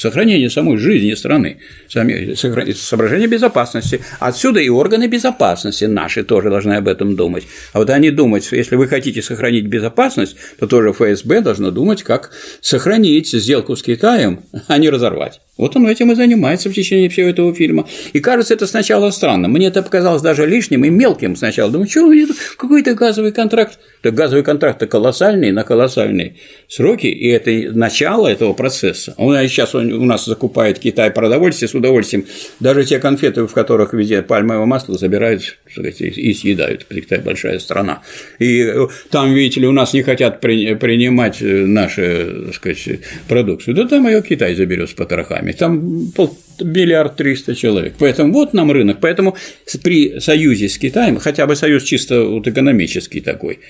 сохранение 0.00 0.48
самой 0.48 0.78
жизни 0.78 1.12
страны, 1.12 1.58
соображение 1.88 3.28
безопасности. 3.28 4.00
Отсюда 4.18 4.60
и 4.60 4.70
органы 4.70 5.08
безопасности 5.08 5.84
наши 5.84 6.24
тоже 6.24 6.48
должны 6.48 6.72
об 6.72 6.88
этом 6.88 7.16
думать. 7.16 7.44
А 7.74 7.80
вот 7.80 7.90
они 7.90 8.10
думают, 8.10 8.50
если 8.50 8.76
вы 8.76 8.88
хотите 8.88 9.20
сохранить 9.20 9.66
безопасность, 9.66 10.36
то 10.58 10.66
тоже 10.66 10.92
ФСБ 10.92 11.42
должно 11.42 11.70
думать, 11.70 12.02
как 12.02 12.30
сохранить 12.62 13.28
сделку 13.30 13.76
с 13.76 13.82
Китаем, 13.82 14.40
а 14.68 14.78
не 14.78 14.88
разорвать. 14.88 15.40
Вот 15.58 15.76
он 15.76 15.86
этим 15.86 16.10
и 16.10 16.14
занимается 16.14 16.70
в 16.70 16.72
течение 16.72 17.10
всего 17.10 17.28
этого 17.28 17.54
фильма. 17.54 17.86
И 18.14 18.20
кажется, 18.20 18.54
это 18.54 18.66
сначала 18.66 19.10
странно. 19.10 19.46
Мне 19.48 19.66
это 19.66 19.82
показалось 19.82 20.22
даже 20.22 20.46
лишним 20.46 20.86
и 20.86 20.88
мелким 20.88 21.36
сначала. 21.36 21.70
Думаю, 21.70 21.86
что 21.86 22.10
какой-то 22.56 22.94
газовый 22.94 23.32
контракт. 23.32 23.78
Так 24.00 24.14
газовый 24.14 24.42
контракт 24.42 24.80
колоссальный 24.88 25.52
на 25.52 25.62
колоссальные 25.62 26.36
сроки, 26.66 27.08
и 27.08 27.28
это 27.28 27.76
начало 27.76 28.28
этого 28.28 28.54
процесса. 28.54 29.12
Он 29.18 29.36
сейчас 29.48 29.74
у 29.92 30.04
нас 30.04 30.24
закупает 30.26 30.78
Китай 30.78 31.10
продовольствие 31.10 31.68
с 31.68 31.74
удовольствием. 31.74 32.26
Даже 32.58 32.84
те 32.84 32.98
конфеты, 32.98 33.46
в 33.46 33.52
которых 33.52 33.92
везде 33.92 34.22
пальмовое 34.22 34.66
масло, 34.66 34.98
забирают 34.98 35.58
и 35.76 36.34
съедают. 36.34 36.84
Китай 36.84 37.20
большая 37.20 37.58
страна. 37.58 38.02
И 38.38 38.60
э, 38.62 38.88
там, 39.10 39.32
видите 39.32 39.60
ли, 39.60 39.66
у 39.66 39.72
нас 39.72 39.92
не 39.92 40.02
хотят 40.02 40.40
принимать 40.40 41.40
э, 41.40 41.66
наши 41.66 42.44
так 42.46 42.54
сказать, 42.54 43.00
продукцию. 43.28 43.74
Да 43.74 43.86
там 43.86 44.06
ее 44.06 44.22
Китай 44.22 44.54
заберет 44.54 44.90
с 44.90 44.92
потрохами 44.92 45.52
там 45.52 46.10
пол, 46.12 46.36
миллиард 46.60 47.16
триста 47.16 47.54
человек. 47.54 47.94
Поэтому 47.98 48.32
вот 48.32 48.52
нам 48.52 48.72
рынок. 48.72 48.98
Поэтому 49.00 49.36
при 49.82 50.18
союзе 50.20 50.68
с 50.68 50.78
Китаем, 50.78 51.18
хотя 51.18 51.46
бы 51.46 51.56
союз 51.56 51.82
чисто 51.82 52.24
вот 52.24 52.48
экономический 52.48 53.20
такой, 53.20 53.60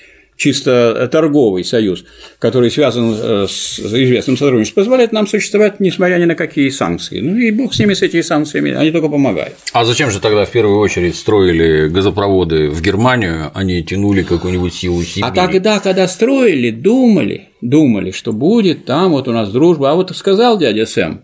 чисто 0.41 1.07
торговый 1.11 1.63
союз, 1.63 2.03
который 2.39 2.71
связан 2.71 3.15
э, 3.15 3.45
с 3.47 3.77
известным 3.77 4.37
сотрудничеством, 4.37 4.83
позволяет 4.83 5.11
нам 5.11 5.27
существовать, 5.27 5.79
несмотря 5.79 6.17
ни 6.17 6.25
на 6.25 6.33
какие 6.33 6.69
санкции. 6.69 7.19
Ну 7.19 7.37
и 7.37 7.51
бог 7.51 7.75
с 7.75 7.79
ними, 7.79 7.93
с 7.93 8.01
этими 8.01 8.21
санкциями, 8.21 8.71
они 8.71 8.89
только 8.89 9.07
помогают. 9.07 9.53
А 9.71 9.85
зачем 9.85 10.09
же 10.09 10.19
тогда 10.19 10.45
в 10.45 10.49
первую 10.49 10.79
очередь 10.79 11.15
строили 11.15 11.89
газопроводы 11.89 12.69
в 12.69 12.81
Германию, 12.81 13.51
они 13.53 13.83
тянули 13.83 14.23
какую-нибудь 14.23 14.73
силу 14.73 15.03
Сибири? 15.03 15.27
А 15.27 15.31
тогда, 15.31 15.79
когда 15.79 16.07
строили, 16.07 16.71
думали, 16.71 17.49
думали, 17.61 18.09
что 18.09 18.33
будет 18.33 18.85
там 18.85 19.11
вот 19.11 19.27
у 19.27 19.33
нас 19.33 19.51
дружба. 19.51 19.91
А 19.91 19.93
вот 19.93 20.15
сказал 20.17 20.57
дядя 20.57 20.87
Сэм, 20.87 21.21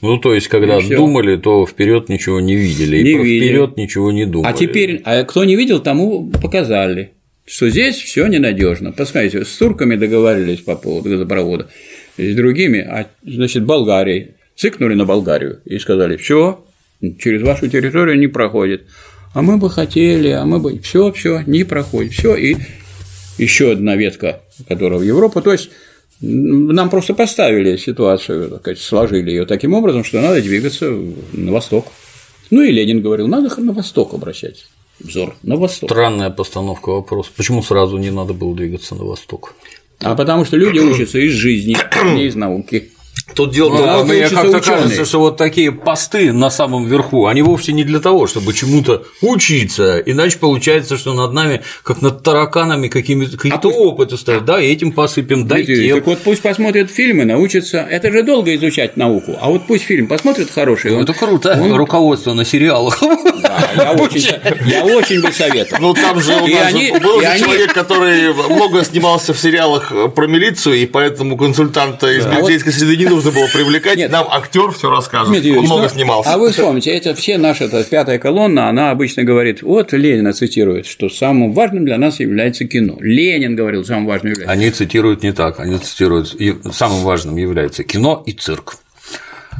ну, 0.00 0.18
то 0.18 0.32
есть, 0.32 0.46
когда 0.46 0.78
думали, 0.80 1.36
то 1.36 1.66
вперед 1.66 2.08
ничего 2.08 2.38
не 2.38 2.54
видели, 2.54 3.02
не 3.02 3.10
и 3.10 3.40
вперед 3.40 3.76
ничего 3.76 4.12
не 4.12 4.26
думали. 4.26 4.52
А 4.52 4.56
теперь, 4.56 5.00
а 5.04 5.24
кто 5.24 5.44
не 5.44 5.56
видел, 5.56 5.80
тому 5.80 6.30
показали, 6.30 7.14
что 7.48 7.70
здесь 7.70 7.96
все 7.96 8.26
ненадежно. 8.26 8.92
Посмотрите, 8.92 9.44
с 9.44 9.56
турками 9.56 9.96
договаривались 9.96 10.60
по 10.60 10.76
поводу 10.76 11.10
газопровода, 11.10 11.68
с 12.16 12.34
другими, 12.34 12.80
а 12.80 13.08
значит, 13.24 13.64
Болгарией. 13.64 14.34
Цикнули 14.54 14.94
на 14.94 15.04
Болгарию 15.04 15.60
и 15.64 15.78
сказали, 15.78 16.16
все, 16.16 16.64
через 17.20 17.42
вашу 17.42 17.68
территорию 17.68 18.18
не 18.18 18.26
проходит. 18.26 18.86
А 19.32 19.40
мы 19.40 19.56
бы 19.56 19.70
хотели, 19.70 20.30
а 20.30 20.44
мы 20.44 20.58
бы 20.58 20.78
все, 20.80 21.12
все, 21.12 21.42
не 21.46 21.62
проходит, 21.62 22.12
все, 22.12 22.34
и 22.34 22.56
еще 23.38 23.70
одна 23.70 23.94
ветка, 23.94 24.42
которая 24.66 24.98
в 24.98 25.04
Европу. 25.04 25.40
То 25.40 25.52
есть 25.52 25.70
нам 26.20 26.90
просто 26.90 27.14
поставили 27.14 27.76
ситуацию, 27.76 28.50
так 28.50 28.60
сказать, 28.60 28.80
сложили 28.80 29.30
ее 29.30 29.46
таким 29.46 29.74
образом, 29.74 30.02
что 30.02 30.20
надо 30.20 30.42
двигаться 30.42 30.90
на 31.32 31.52
восток. 31.52 31.86
Ну 32.50 32.62
и 32.62 32.72
Ленин 32.72 33.00
говорил, 33.00 33.28
надо 33.28 33.48
на 33.60 33.72
восток 33.72 34.12
обращать 34.12 34.66
взор, 35.00 35.36
на 35.42 35.56
восток. 35.56 35.90
Странная 35.90 36.30
постановка 36.30 36.90
вопроса. 36.90 37.30
Почему 37.36 37.62
сразу 37.62 37.96
не 37.96 38.10
надо 38.10 38.32
было 38.32 38.54
двигаться 38.54 38.94
на 38.94 39.04
восток? 39.04 39.54
А 40.00 40.14
потому 40.14 40.44
что 40.44 40.56
люди 40.56 40.78
учатся 40.78 41.18
из 41.18 41.32
жизни, 41.32 41.76
не 42.14 42.26
из 42.26 42.34
науки. 42.34 42.90
Тут 43.34 43.52
дело 43.52 43.70
в 43.70 43.76
том, 43.76 44.08
мне 44.08 44.28
как-то 44.28 44.60
кажется, 44.60 45.04
что 45.04 45.20
вот 45.20 45.36
такие 45.36 45.70
посты 45.70 46.32
на 46.32 46.50
самом 46.50 46.86
верху, 46.86 47.26
они 47.26 47.42
вовсе 47.42 47.72
не 47.72 47.84
для 47.84 48.00
того, 48.00 48.26
чтобы 48.26 48.52
чему-то 48.52 49.04
учиться, 49.20 49.98
иначе 49.98 50.38
получается, 50.38 50.96
что 50.96 51.14
над 51.14 51.32
нами, 51.32 51.62
как 51.82 52.02
над 52.02 52.22
тараканами, 52.22 52.88
какими-то 52.88 53.36
какие 53.36 53.52
а 53.52 53.68
опыты 53.68 54.16
стоят, 54.16 54.44
да, 54.44 54.60
и 54.60 54.66
этим 54.72 54.92
посыпем, 54.92 55.46
дай 55.46 55.64
тем. 55.64 55.96
Так 55.96 56.06
вот 56.06 56.18
пусть 56.24 56.42
посмотрят 56.42 56.90
фильмы, 56.90 57.24
научатся, 57.24 57.78
это 57.78 58.10
же 58.10 58.22
долго 58.22 58.54
изучать 58.56 58.96
науку, 58.96 59.36
а 59.40 59.48
вот 59.50 59.66
пусть 59.66 59.84
фильм 59.84 60.08
посмотрит 60.08 60.50
хороший. 60.50 60.92
Ну, 60.92 61.02
это 61.02 61.12
круто, 61.12 61.58
он... 61.60 61.74
руководство 61.74 62.32
на 62.32 62.44
сериалах. 62.44 63.00
Да, 63.42 63.70
я, 63.76 63.92
очень, 63.92 64.34
я 64.66 64.84
очень 64.84 65.22
бы 65.22 65.32
советовал. 65.32 65.80
Ну, 65.80 65.94
там 65.94 66.20
же 66.20 66.34
у 66.34 66.46
нас 66.46 66.66
они, 66.66 66.92
был 66.92 67.20
же 67.20 67.38
человек, 67.38 67.72
который 67.72 68.32
много 68.32 68.84
снимался 68.84 69.32
в 69.32 69.38
сериалах 69.38 69.92
про 70.14 70.26
милицию, 70.26 70.76
и 70.76 70.86
поэтому 70.86 71.36
консультанта 71.36 72.10
из 72.10 72.24
да, 72.24 72.34
милицейской 72.34 72.72
среды 72.72 72.96
не 72.96 73.06
нужно 73.18 73.32
было 73.32 73.46
привлекать, 73.52 73.96
Нет. 73.96 74.10
нам 74.10 74.26
актер 74.30 74.70
все 74.72 74.90
расскажет, 74.90 75.32
Нет, 75.32 75.56
он 75.56 75.64
много 75.64 75.82
ну, 75.82 75.88
снимался. 75.88 76.32
А 76.32 76.38
вы 76.38 76.50
вспомните, 76.50 76.90
это 76.90 77.14
все 77.14 77.38
наша 77.38 77.64
это, 77.64 77.84
пятая 77.84 78.18
колонна, 78.18 78.68
она 78.68 78.90
обычно 78.90 79.24
говорит, 79.24 79.62
вот 79.62 79.92
Ленина 79.92 80.32
цитирует, 80.32 80.86
что 80.86 81.08
самым 81.08 81.52
важным 81.52 81.84
для 81.84 81.98
нас 81.98 82.20
является 82.20 82.64
кино. 82.64 82.96
Ленин 83.00 83.56
говорил, 83.56 83.84
самым 83.84 84.06
важным 84.06 84.32
является. 84.32 84.52
Они 84.52 84.70
цитируют 84.70 85.22
не 85.22 85.32
так, 85.32 85.60
они 85.60 85.78
цитируют, 85.78 86.36
самым 86.72 87.02
важным 87.02 87.36
является 87.36 87.84
кино 87.84 88.22
и 88.26 88.32
цирк. 88.32 88.76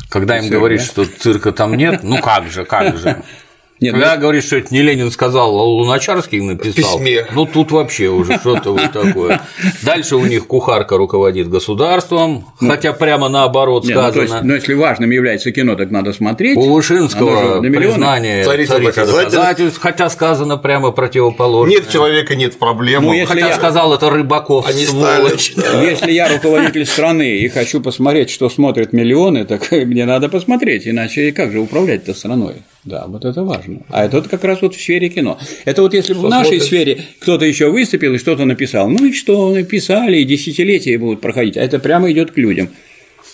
Когда 0.09 0.39
им 0.39 0.49
говоришь, 0.49 0.87
да? 0.87 0.87
что 0.87 1.05
цирка 1.05 1.53
там 1.53 1.75
нет, 1.75 2.01
ну 2.03 2.19
как 2.19 2.49
же, 2.51 2.65
как 2.65 2.97
же. 2.97 3.23
Нет, 3.81 3.93
Когда 3.93 4.17
ну... 4.17 4.21
говоришь, 4.21 4.45
что 4.45 4.57
это 4.57 4.75
не 4.75 4.83
Ленин 4.83 5.11
сказал, 5.11 5.57
а 5.59 5.63
Луначарский 5.63 6.41
написал, 6.41 6.99
Письме. 6.99 7.27
ну 7.33 7.47
тут 7.47 7.71
вообще 7.71 8.09
уже 8.09 8.39
что-то 8.39 8.73
вот 8.73 8.93
такое. 8.93 9.41
Дальше 9.83 10.17
у 10.17 10.27
них 10.27 10.47
кухарка 10.47 10.97
руководит 10.97 11.49
государством, 11.49 12.47
ну, 12.61 12.71
хотя 12.71 12.93
прямо 12.93 13.29
наоборот 13.29 13.85
нет, 13.85 13.97
сказано. 13.97 14.15
Ну, 14.17 14.23
есть, 14.23 14.45
но 14.45 14.55
если 14.55 14.75
важным 14.75 15.11
является 15.11 15.53
кино, 15.53 15.77
так 15.77 15.91
надо 15.91 16.13
смотреть. 16.13 16.57
У 16.57 16.73
Вышинского 16.73 17.61
признание 17.63 18.45
царица 18.45 18.81
доказательств, 18.81 19.81
хотя 19.81 20.11
сказано 20.11 20.57
прямо 20.57 20.91
противоположное. 20.91 21.77
Нет 21.77 21.89
человека, 21.89 22.35
нет 22.35 22.59
проблем. 22.59 23.05
Ну, 23.05 23.13
если 23.13 23.35
хотя 23.35 23.49
я... 23.49 23.55
сказал 23.55 23.95
это 23.95 24.11
Рыбаков, 24.11 24.67
Они 24.67 24.87
сволочь. 24.87 25.53
Стали... 25.53 25.87
Если 25.87 26.11
я 26.11 26.29
руководитель 26.29 26.85
страны 26.85 27.39
и 27.39 27.49
хочу 27.49 27.81
посмотреть, 27.81 28.31
что 28.31 28.49
смотрят 28.49 28.93
миллионы, 28.93 29.45
так 29.45 29.71
мне 29.71 30.05
надо 30.05 30.29
посмотреть, 30.29 30.89
иначе 30.89 31.31
как 31.31 31.53
же 31.53 31.61
управлять-то 31.61 32.13
страной? 32.15 32.57
Да, 32.85 33.05
вот 33.07 33.25
это 33.25 33.43
важно. 33.43 33.81
А 33.91 34.05
это 34.05 34.19
вот 34.19 34.29
как 34.29 34.45
раз 34.45 34.63
вот 34.63 34.75
в 34.75 34.81
сфере 34.81 35.09
кино. 35.09 35.39
Это 35.65 35.83
вот 35.83 35.95
если 35.95 36.15
бы 36.15 36.21
в 36.21 36.29
нашей 36.29 36.61
сфере 36.61 37.05
кто-то 37.21 37.45
еще 37.45 37.71
выступил 37.71 38.15
и 38.15 38.19
что-то 38.19 38.45
написал, 38.45 38.89
ну 38.89 39.05
и 39.05 39.13
что, 39.13 39.53
написали, 39.53 40.19
и 40.19 40.25
десятилетия 40.25 40.97
будут 40.99 41.21
проходить, 41.21 41.57
а 41.57 41.61
это 41.61 41.79
прямо 41.79 42.11
идет 42.11 42.31
к 42.31 42.39
людям. 42.39 42.71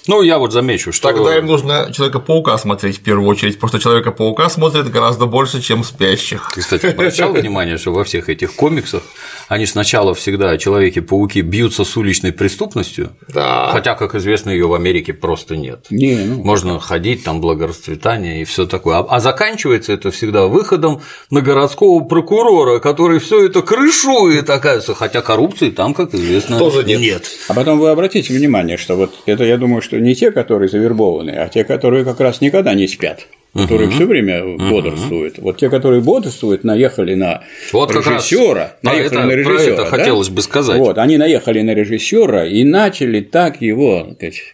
Ну, 0.07 0.21
я 0.21 0.39
вот 0.39 0.53
замечу, 0.53 0.93
что… 0.93 1.09
Тогда 1.09 1.39
им 1.39 1.47
нужно 1.47 1.91
Человека-паука 1.91 2.59
смотреть 2.59 2.99
в 2.99 3.01
первую 3.01 3.27
очередь, 3.27 3.55
потому 3.55 3.69
что 3.71 3.79
Человека-паука 3.79 4.51
смотрят 4.51 4.91
гораздо 4.91 5.25
больше, 5.25 5.63
чем 5.63 5.83
спящих. 5.83 6.51
Ты, 6.55 6.61
кстати, 6.61 6.87
обращал 6.87 7.33
внимание, 7.33 7.79
что 7.79 7.93
во 7.93 8.05
всех 8.05 8.29
этих 8.29 8.55
комиксах 8.55 9.03
они 9.49 9.67
сначала 9.67 10.15
всегда 10.15 10.57
Человеки-пауки 10.57 11.41
бьются 11.41 11.85
с 11.85 11.97
уличной 11.97 12.33
преступностью, 12.33 13.11
да. 13.33 13.71
хотя, 13.73 13.95
как 13.95 14.15
известно, 14.15 14.51
ее 14.51 14.67
в 14.67 14.75
Америке 14.75 15.13
просто 15.13 15.57
нет. 15.57 15.87
Не, 15.91 16.17
ну... 16.17 16.43
Можно 16.43 16.81
ходить, 16.81 17.25
там 17.25 17.41
благорасцветание 17.41 18.43
и 18.43 18.45
все 18.45 18.67
такое. 18.67 18.99
А, 18.99 19.07
а 19.09 19.21
заканчивается 19.21 19.93
это 19.93 20.11
всегда 20.11 20.47
выходом 20.47 21.03
на 21.31 21.41
городского 21.41 22.01
прокурора, 22.05 22.79
который 22.79 23.19
все 23.19 23.47
это 23.47 23.63
крышует, 23.63 24.49
оказывается, 24.49 24.95
хотя 24.95 25.23
коррупции 25.23 25.71
там, 25.71 25.95
как 25.95 26.15
известно, 26.15 26.59
тоже 26.59 26.85
нет. 26.85 27.01
нет. 27.01 27.31
А 27.49 27.55
потом 27.55 27.79
вы 27.79 27.91
обратите 27.91 28.33
внимание, 28.33 28.77
что 28.77 28.97
вот 28.97 29.15
это, 29.27 29.45
я 29.45 29.57
думаю, 29.57 29.83
что 29.83 29.99
не 29.99 30.15
те, 30.15 30.31
которые 30.31 30.69
завербованы, 30.69 31.31
а 31.31 31.49
те, 31.49 31.65
которые 31.65 32.05
как 32.05 32.21
раз 32.21 32.41
никогда 32.41 32.75
не 32.75 32.89
спят. 32.89 33.27
Которые 33.55 33.91
все 33.91 34.05
время 34.07 34.45
бодрствуют. 34.57 35.39
Вот 35.39 35.57
те, 35.57 35.71
которые 35.71 36.01
бодрствуют, 36.03 36.65
наехали 36.65 37.15
на 37.15 37.43
Вот 37.73 37.91
режиссера, 37.95 38.77
про 38.83 38.91
наехали 38.91 39.07
это- 39.07 39.21
на 39.21 39.27
про 39.29 39.37
режиссера. 39.37 39.75
это 39.75 39.87
хотелось 39.87 40.29
бы 40.29 40.43
сказать. 40.43 40.79
Вот, 40.79 40.99
они 40.99 41.17
наехали 41.17 41.63
на 41.63 41.75
режиссера 41.75 42.47
и 42.47 42.65
начали 42.65 43.21
так 43.21 43.61
его, 43.63 44.09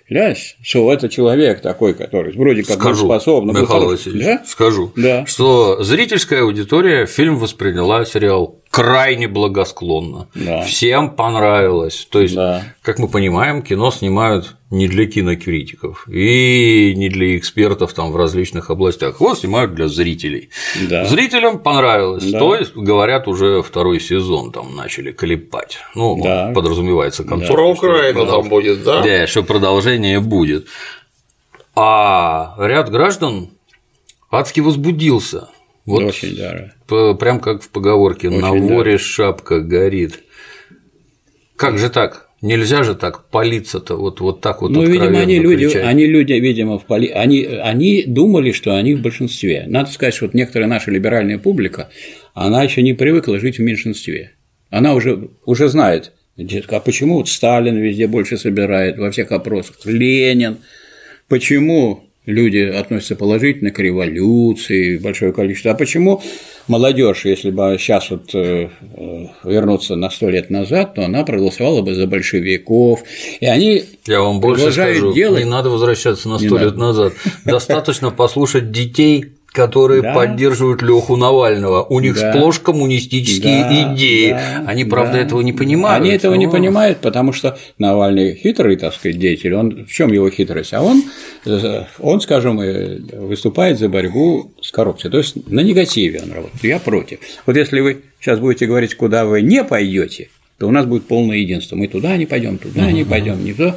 клясть, 0.08 0.56
что 0.62 0.92
это 0.92 1.08
человек 1.08 1.60
такой, 1.60 1.94
который 1.94 2.32
вроде 2.36 2.62
как 2.62 2.76
был 2.76 2.82
Скажу, 2.84 3.06
способен. 3.06 3.48
Михаил. 3.60 3.86
Васильевич, 3.88 4.24
Да? 4.24 4.42
скажу, 4.46 4.92
Да. 4.96 5.24
что 5.26 5.82
зрительская 5.82 6.42
аудитория 6.42 7.06
фильм 7.06 7.38
восприняла 7.38 8.04
сериал 8.04 8.59
крайне 8.70 9.26
благосклонно. 9.26 10.28
Да. 10.34 10.62
Всем 10.62 11.10
понравилось. 11.10 12.06
То 12.10 12.20
есть, 12.20 12.34
Да. 12.36 12.62
как 12.82 12.98
мы 13.00 13.08
понимаем, 13.08 13.62
кино 13.62 13.90
снимают 13.90 14.54
не 14.70 14.86
для 14.86 15.06
кинокритиков 15.06 16.06
и 16.08 16.94
не 16.96 17.08
для 17.08 17.36
экспертов 17.36 17.92
там 17.92 18.12
в 18.12 18.16
различных 18.16 18.70
областях. 18.70 19.20
Его 19.20 19.34
снимают 19.34 19.74
для 19.74 19.88
зрителей. 19.88 20.50
Да. 20.88 21.04
Зрителям 21.06 21.58
понравилось. 21.58 22.24
Да. 22.30 22.38
То 22.38 22.54
есть, 22.54 22.76
говорят, 22.76 23.26
уже 23.26 23.62
второй 23.62 23.98
сезон 23.98 24.52
там 24.52 24.76
начали 24.76 25.10
клепать. 25.10 25.78
Ну, 25.96 26.20
Да. 26.22 26.52
подразумевается 26.54 27.24
концовка. 27.24 27.54
Про 27.54 27.70
Украину 27.72 28.20
продол- 28.22 28.40
там 28.42 28.48
будет, 28.48 28.84
да? 28.84 29.02
да, 29.02 29.26
что 29.26 29.42
продолжение 29.42 30.20
будет. 30.20 30.68
А 31.74 32.54
ряд 32.58 32.90
граждан 32.90 33.50
адски 34.30 34.60
возбудился. 34.60 35.48
Вот 35.90 36.04
Очень, 36.04 36.36
да. 36.36 36.72
п- 36.86 37.14
прям 37.14 37.40
как 37.40 37.62
в 37.62 37.68
поговорке 37.70 38.30
«на 38.30 38.52
Очень, 38.52 38.68
да. 38.68 38.74
воре 38.74 38.98
шапка 38.98 39.60
горит». 39.60 40.20
Как 41.56 41.78
же 41.78 41.90
так? 41.90 42.28
Нельзя 42.42 42.84
же 42.84 42.94
так 42.94 43.28
палиться-то, 43.28 43.96
вот, 43.96 44.20
вот 44.20 44.40
так 44.40 44.62
вот 44.62 44.70
Ну, 44.70 44.82
видимо, 44.86 45.18
они 45.20 45.38
люди, 45.38 45.66
кричать. 45.66 45.84
они 45.84 46.06
люди, 46.06 46.32
видимо, 46.32 46.78
в 46.78 46.86
поли... 46.86 47.08
они, 47.08 47.44
они 47.44 48.04
думали, 48.06 48.52
что 48.52 48.76
они 48.76 48.94
в 48.94 49.02
большинстве. 49.02 49.64
Надо 49.66 49.90
сказать, 49.90 50.14
что 50.14 50.24
вот 50.24 50.32
некоторая 50.34 50.66
наша 50.66 50.90
либеральная 50.90 51.36
публика, 51.38 51.90
она 52.32 52.62
еще 52.62 52.80
не 52.80 52.94
привыкла 52.94 53.38
жить 53.38 53.58
в 53.58 53.62
меньшинстве. 53.62 54.32
Она 54.70 54.94
уже, 54.94 55.28
уже 55.44 55.68
знает, 55.68 56.12
а 56.68 56.80
почему 56.80 57.16
вот 57.16 57.28
Сталин 57.28 57.76
везде 57.76 58.06
больше 58.06 58.38
собирает, 58.38 58.96
во 58.96 59.10
всех 59.10 59.32
опросах, 59.32 59.76
Ленин, 59.84 60.58
почему 61.28 62.09
люди 62.30 62.58
относятся 62.58 63.16
положительно 63.16 63.70
к 63.70 63.78
революции, 63.78 64.96
большое 64.98 65.32
количество, 65.32 65.72
а 65.72 65.74
почему 65.74 66.22
молодежь, 66.68 67.24
если 67.24 67.50
бы 67.50 67.76
сейчас 67.78 68.10
вот 68.10 68.34
э, 68.34 68.68
э, 68.96 69.26
вернуться 69.44 69.96
на 69.96 70.08
сто 70.10 70.30
лет 70.30 70.50
назад, 70.50 70.94
то 70.94 71.04
она 71.04 71.24
проголосовала 71.24 71.82
бы 71.82 71.94
за 71.94 72.06
большевиков, 72.06 73.02
и 73.40 73.46
они 73.46 73.84
Я 74.06 74.20
вам 74.22 74.40
больше 74.40 74.72
скажу, 74.72 75.12
делать. 75.12 75.44
не 75.44 75.50
надо 75.50 75.68
возвращаться 75.70 76.28
на 76.28 76.38
сто 76.38 76.54
надо. 76.54 76.64
лет 76.64 76.76
назад. 76.76 77.12
Достаточно 77.44 78.10
послушать 78.10 78.70
детей, 78.70 79.26
которые 79.52 80.02
Да. 80.02 80.14
поддерживают 80.14 80.80
Леху 80.82 81.16
Навального. 81.16 81.82
У 81.82 81.98
них 82.00 82.14
Да. 82.14 82.32
сплошь 82.32 82.60
коммунистические 82.60 83.64
Да, 83.64 83.94
идеи. 83.94 84.30
да, 84.30 84.64
Они, 84.66 84.84
правда, 84.84 85.14
да. 85.14 85.18
этого 85.20 85.40
не 85.40 85.52
понимают. 85.52 86.02
Они 86.04 86.12
этого 86.14 86.34
не 86.34 86.46
но- 86.46 86.52
понимают, 86.52 86.98
потому 86.98 87.32
что 87.32 87.58
Навальный 87.78 88.34
хитрый, 88.36 88.76
так 88.76 88.94
сказать, 88.94 89.18
деятель. 89.18 89.54
Он 89.54 89.86
в 89.86 89.92
чем 89.92 90.12
его 90.12 90.30
хитрость? 90.30 90.72
А 90.74 90.82
он, 90.82 91.02
он, 91.98 92.20
скажем, 92.20 92.58
выступает 92.58 93.78
за 93.78 93.88
борьбу 93.88 94.52
с 94.62 94.70
коррупцией. 94.70 95.10
То 95.10 95.18
есть 95.18 95.48
на 95.48 95.60
негативе 95.60 96.20
он 96.22 96.32
работает. 96.32 96.62
Я 96.64 96.78
против. 96.78 97.18
Вот 97.46 97.56
если 97.56 97.80
вы 97.80 98.02
сейчас 98.20 98.38
будете 98.38 98.66
говорить, 98.66 98.94
куда 98.94 99.24
вы 99.24 99.42
не 99.42 99.64
пойдете, 99.64 100.28
то 100.58 100.68
у 100.68 100.70
нас 100.70 100.84
будет 100.86 101.06
полное 101.06 101.38
единство. 101.38 101.74
Мы 101.74 101.88
туда 101.88 102.16
не 102.16 102.26
пойдем, 102.26 102.58
туда 102.58 102.90
не 102.92 103.04
пойдем, 103.04 103.42
не 103.44 103.52
то. 103.54 103.76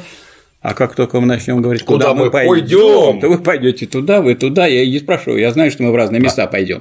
А 0.64 0.72
как 0.72 0.94
только 0.94 1.20
мы 1.20 1.26
начнем 1.26 1.60
говорить, 1.60 1.82
куда, 1.84 2.06
Куда 2.06 2.24
мы 2.24 2.30
пойдем, 2.30 3.20
то 3.20 3.28
вы 3.28 3.36
пойдете 3.36 3.84
туда, 3.84 4.22
вы 4.22 4.34
туда, 4.34 4.66
я 4.66 4.82
и 4.82 4.90
не 4.90 4.98
спрашиваю, 4.98 5.38
я 5.38 5.52
знаю, 5.52 5.70
что 5.70 5.82
мы 5.82 5.92
в 5.92 5.94
разные 5.94 6.22
места 6.22 6.46
пойдем. 6.46 6.80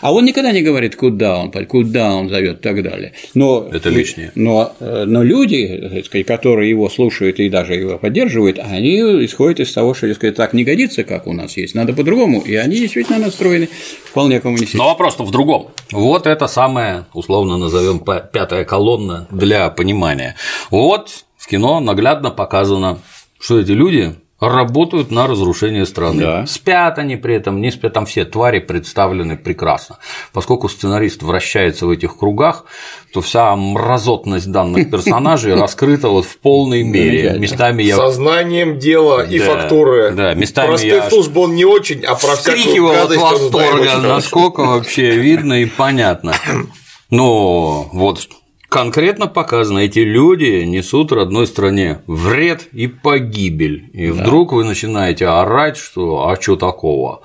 А 0.00 0.14
он 0.14 0.24
никогда 0.24 0.52
не 0.52 0.62
говорит, 0.62 0.94
куда 0.94 1.38
он 1.40 1.50
пойдет, 1.50 1.68
куда 1.68 2.14
он 2.14 2.28
зовет 2.28 2.60
и 2.60 2.62
так 2.62 2.80
далее. 2.84 3.14
Но, 3.34 3.68
Это 3.72 3.88
лишнее. 3.88 4.30
Но, 4.36 4.76
э, 4.78 5.06
но 5.08 5.24
люди, 5.24 5.90
так 5.92 6.06
сказать, 6.06 6.24
которые 6.24 6.70
его 6.70 6.88
слушают 6.88 7.40
и 7.40 7.48
даже 7.48 7.74
его 7.74 7.98
поддерживают, 7.98 8.60
они 8.60 9.00
исходят 9.24 9.58
из 9.58 9.72
того, 9.72 9.92
что 9.92 10.14
сказать, 10.14 10.36
так 10.36 10.52
не 10.52 10.62
годится, 10.62 11.02
как 11.02 11.26
у 11.26 11.32
нас 11.32 11.56
есть, 11.56 11.74
надо 11.74 11.94
по-другому. 11.94 12.42
И 12.42 12.54
они 12.54 12.76
действительно 12.76 13.18
настроены 13.18 13.68
вполне 14.04 14.38
коммунистически. 14.38 14.76
Но 14.76 14.86
вопрос-то 14.86 15.24
в 15.24 15.32
другом. 15.32 15.72
Вот 15.90 16.28
это 16.28 16.46
самая, 16.46 17.06
условно 17.12 17.58
назовем 17.58 17.98
пятая 17.98 18.64
колонна 18.64 19.26
для 19.32 19.68
понимания. 19.70 20.36
Вот 20.70 21.24
в 21.36 21.48
кино 21.48 21.78
наглядно 21.78 22.30
показано, 22.30 22.98
что 23.38 23.60
эти 23.60 23.72
люди 23.72 24.16
работают 24.38 25.10
на 25.10 25.26
разрушение 25.26 25.86
страны. 25.86 26.22
Да. 26.22 26.46
Спят 26.46 26.98
они 26.98 27.16
при 27.16 27.34
этом, 27.34 27.60
не 27.60 27.70
спят, 27.70 27.94
там 27.94 28.04
все 28.04 28.24
твари 28.24 28.58
представлены 28.58 29.36
прекрасно. 29.36 29.98
Поскольку 30.32 30.68
сценарист 30.68 31.22
вращается 31.22 31.86
в 31.86 31.90
этих 31.90 32.18
кругах, 32.18 32.66
то 33.12 33.22
вся 33.22 33.56
мразотность 33.56 34.50
данных 34.50 34.90
персонажей 34.90 35.54
раскрыта 35.54 36.08
вот 36.08 36.26
в 36.26 36.38
полной 36.38 36.82
мере. 36.82 37.38
Местами 37.38 37.82
я 37.82 37.96
Сознанием 37.96 38.78
дела 38.78 39.24
и 39.24 39.38
фактуры. 39.38 40.10
да, 40.10 40.34
местами 40.34 40.76
Про 40.76 40.80
я 40.82 41.00
спецслужбу 41.00 41.42
он 41.42 41.54
не 41.54 41.64
очень, 41.64 42.04
а 42.04 42.14
про 42.14 42.36
всякую 42.36 43.02
от 43.02 43.16
восторга, 43.16 43.98
насколько 44.02 44.60
вообще 44.60 45.16
видно 45.16 45.62
и 45.62 45.64
понятно. 45.64 46.34
Но 47.10 47.88
вот 47.92 48.28
конкретно 48.76 49.26
показано, 49.26 49.78
эти 49.78 50.00
люди 50.00 50.62
несут 50.64 51.10
родной 51.10 51.46
стране 51.46 52.02
вред 52.06 52.68
и 52.72 52.88
погибель. 52.88 53.88
И 53.94 54.10
вдруг 54.10 54.52
вы 54.52 54.64
начинаете 54.64 55.28
орать, 55.28 55.78
что 55.78 56.28
а 56.28 56.38
что 56.38 56.56
такого? 56.56 57.22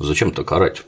Зачем 0.00 0.32
так 0.32 0.50
орать? 0.50 0.82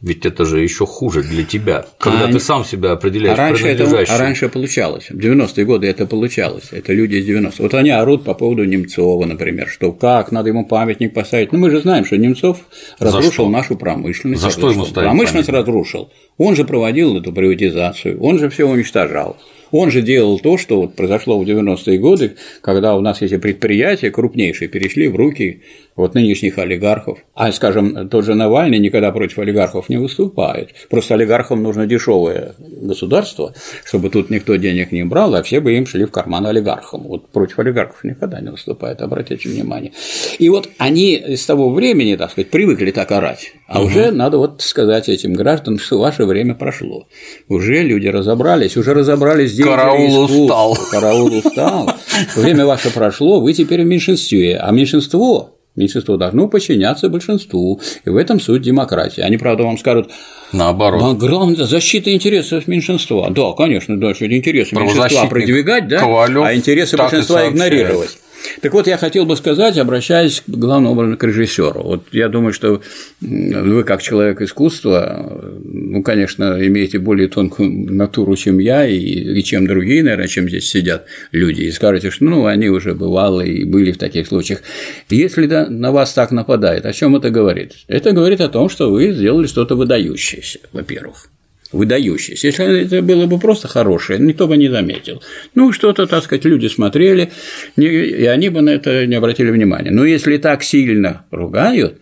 Ведь 0.00 0.24
это 0.24 0.44
же 0.44 0.60
еще 0.60 0.86
хуже 0.86 1.24
для 1.24 1.42
тебя, 1.44 1.84
когда 1.98 2.26
А 2.26 2.32
ты 2.32 2.38
сам 2.38 2.64
себя 2.64 2.90
А 2.90 2.92
определяешь 2.92 3.36
раньше, 3.36 3.66
это, 3.66 4.04
а 4.08 4.18
раньше 4.18 4.48
получалось. 4.48 5.10
В 5.10 5.16
90-е 5.16 5.64
годы 5.64 5.88
это 5.88 6.06
получалось. 6.06 6.68
Это 6.70 6.92
люди 6.92 7.16
из 7.16 7.28
90-х. 7.28 7.56
Вот 7.58 7.74
они 7.74 7.90
орут 7.90 8.22
по 8.22 8.34
поводу 8.34 8.64
Немцова, 8.64 9.26
например, 9.26 9.66
что 9.68 9.90
как, 9.90 10.30
надо 10.30 10.50
ему 10.50 10.64
памятник 10.64 11.14
поставить. 11.14 11.52
Ну, 11.52 11.58
мы 11.58 11.70
же 11.70 11.80
знаем, 11.80 12.04
что 12.04 12.16
Немцов 12.16 12.58
разрушил 13.00 13.48
нашу 13.48 13.76
промышленность. 13.76 14.40
За 14.40 14.50
что 14.50 14.70
ему 14.70 14.84
ставить 14.84 15.08
Промышленность 15.08 15.48
памятник? 15.48 15.66
разрушил. 15.66 16.12
Он 16.36 16.54
же 16.54 16.64
проводил 16.64 17.16
эту 17.16 17.32
приватизацию, 17.32 18.22
он 18.22 18.38
же 18.38 18.50
все 18.50 18.68
уничтожал. 18.68 19.36
Он 19.70 19.90
же 19.90 20.02
делал 20.02 20.38
то, 20.38 20.58
что 20.58 20.82
вот 20.82 20.94
произошло 20.94 21.38
в 21.38 21.46
90-е 21.46 21.98
годы, 21.98 22.36
когда 22.60 22.96
у 22.96 23.00
нас 23.00 23.22
эти 23.22 23.36
предприятия 23.36 24.10
крупнейшие 24.10 24.68
перешли 24.68 25.08
в 25.08 25.16
руки 25.16 25.62
вот 25.98 26.14
нынешних 26.14 26.58
олигархов. 26.58 27.18
А, 27.34 27.50
скажем, 27.50 28.08
тот 28.08 28.24
же 28.24 28.34
Навальный 28.34 28.78
никогда 28.78 29.10
против 29.10 29.40
олигархов 29.40 29.88
не 29.88 29.96
выступает. 29.96 30.70
Просто 30.88 31.14
олигархам 31.14 31.62
нужно 31.62 31.86
дешевое 31.86 32.54
государство, 32.58 33.52
чтобы 33.84 34.08
тут 34.08 34.30
никто 34.30 34.54
денег 34.54 34.92
не 34.92 35.04
брал, 35.04 35.34
а 35.34 35.42
все 35.42 35.60
бы 35.60 35.76
им 35.76 35.86
шли 35.86 36.04
в 36.04 36.12
карман 36.12 36.46
олигархам. 36.46 37.02
Вот 37.02 37.28
против 37.30 37.58
олигархов 37.58 38.04
никогда 38.04 38.40
не 38.40 38.50
выступает, 38.50 39.02
обратите 39.02 39.48
внимание. 39.48 39.92
И 40.38 40.48
вот 40.48 40.68
они 40.78 41.20
с 41.36 41.44
того 41.44 41.70
времени, 41.70 42.14
так 42.14 42.30
сказать, 42.30 42.50
привыкли 42.50 42.92
так 42.92 43.10
орать. 43.10 43.52
А 43.66 43.82
уже 43.82 44.12
надо 44.12 44.38
вот 44.38 44.62
сказать 44.62 45.08
этим 45.08 45.34
гражданам, 45.34 45.80
что 45.80 45.98
ваше 45.98 46.24
время 46.24 46.54
прошло. 46.54 47.08
Уже 47.48 47.82
люди 47.82 48.06
разобрались, 48.06 48.76
уже 48.76 48.94
разобрались 48.94 49.52
деятели 49.64 49.76
Караул 49.76 50.24
устал. 50.24 50.78
Караул 50.90 51.34
устал. 51.34 51.92
Время 52.36 52.66
ваше 52.66 52.90
прошло, 52.90 53.40
вы 53.40 53.52
теперь 53.52 53.82
в 53.82 53.86
меньшинстве, 53.86 54.56
а 54.56 54.70
меньшинство 54.72 55.54
Меньшинство 55.78 56.16
должно 56.16 56.48
подчиняться 56.48 57.08
большинству, 57.08 57.80
и 58.04 58.10
в 58.10 58.16
этом 58.16 58.40
суть 58.40 58.62
демократии. 58.62 59.20
Они, 59.20 59.36
правда, 59.36 59.62
вам 59.62 59.78
скажут, 59.78 60.10
Наоборот. 60.52 61.02
«А 61.04 61.14
главное, 61.14 61.66
защита 61.66 62.12
интересов 62.12 62.66
меньшинства. 62.66 63.30
Да, 63.30 63.52
конечно, 63.52 64.00
да, 64.00 64.14
что 64.14 64.26
интересы 64.26 64.74
меньшинства 64.74 65.26
продвигать, 65.26 65.86
да, 65.86 66.00
а 66.02 66.54
интересы 66.54 66.96
большинства 66.96 67.48
игнорировать. 67.48 68.18
Так 68.60 68.72
вот, 68.72 68.86
я 68.86 68.96
хотел 68.96 69.24
бы 69.26 69.36
сказать, 69.36 69.78
обращаясь 69.78 70.40
к 70.40 70.48
главному 70.48 70.92
образом 70.92 71.16
к 71.16 71.24
режиссеру. 71.24 71.82
Вот 71.82 72.06
я 72.12 72.28
думаю, 72.28 72.52
что 72.52 72.80
вы, 73.20 73.84
как 73.84 74.02
человек 74.02 74.40
искусства, 74.40 75.58
ну, 75.64 76.02
конечно, 76.02 76.56
имеете 76.66 76.98
более 76.98 77.28
тонкую 77.28 77.70
натуру, 77.92 78.36
чем 78.36 78.58
я, 78.58 78.86
и, 78.86 79.42
чем 79.42 79.66
другие, 79.66 80.02
наверное, 80.02 80.28
чем 80.28 80.48
здесь 80.48 80.68
сидят 80.68 81.06
люди, 81.32 81.62
и 81.62 81.72
скажете, 81.72 82.10
что 82.10 82.24
ну, 82.24 82.46
они 82.46 82.68
уже 82.68 82.94
бывалые 82.94 83.58
и 83.58 83.64
были 83.64 83.92
в 83.92 83.98
таких 83.98 84.26
случаях. 84.26 84.62
Если 85.08 85.46
да, 85.46 85.66
на 85.68 85.92
вас 85.92 86.12
так 86.12 86.30
нападает, 86.30 86.86
о 86.86 86.92
чем 86.92 87.16
это 87.16 87.30
говорит? 87.30 87.72
Это 87.86 88.12
говорит 88.12 88.40
о 88.40 88.48
том, 88.48 88.68
что 88.68 88.90
вы 88.90 89.12
сделали 89.12 89.46
что-то 89.46 89.74
выдающееся, 89.74 90.60
во-первых 90.72 91.28
выдающийся. 91.72 92.46
Если 92.46 92.82
это 92.84 93.02
было 93.02 93.26
бы 93.26 93.38
просто 93.38 93.68
хорошее, 93.68 94.18
никто 94.18 94.46
бы 94.48 94.56
не 94.56 94.68
заметил. 94.68 95.22
Ну, 95.54 95.72
что-то, 95.72 96.06
так 96.06 96.24
сказать, 96.24 96.44
люди 96.44 96.66
смотрели, 96.66 97.30
и 97.76 98.24
они 98.26 98.48
бы 98.48 98.60
на 98.60 98.70
это 98.70 99.06
не 99.06 99.14
обратили 99.14 99.50
внимания. 99.50 99.90
Но 99.90 100.04
если 100.04 100.36
так 100.38 100.62
сильно 100.62 101.26
ругают, 101.30 101.98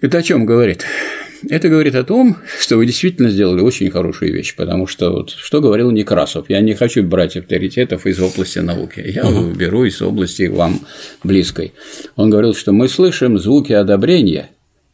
это 0.00 0.18
о 0.18 0.22
чем 0.22 0.46
говорит? 0.46 0.86
Это 1.48 1.68
говорит 1.70 1.94
о 1.94 2.04
том, 2.04 2.36
что 2.60 2.76
вы 2.76 2.84
действительно 2.84 3.30
сделали 3.30 3.62
очень 3.62 3.90
хорошую 3.90 4.32
вещь, 4.32 4.54
потому 4.54 4.86
что 4.86 5.10
вот, 5.10 5.30
что 5.30 5.60
говорил 5.60 5.90
Некрасов, 5.90 6.50
я 6.50 6.60
не 6.60 6.74
хочу 6.74 7.02
брать 7.02 7.36
авторитетов 7.36 8.06
из 8.06 8.20
области 8.20 8.58
науки, 8.58 9.02
я 9.06 9.22
беру 9.54 9.84
из 9.84 10.02
области 10.02 10.48
вам 10.48 10.80
близкой. 11.24 11.72
Он 12.16 12.28
говорил, 12.28 12.54
что 12.54 12.72
мы 12.72 12.88
слышим 12.88 13.38
звуки 13.38 13.72
одобрения 13.72 14.50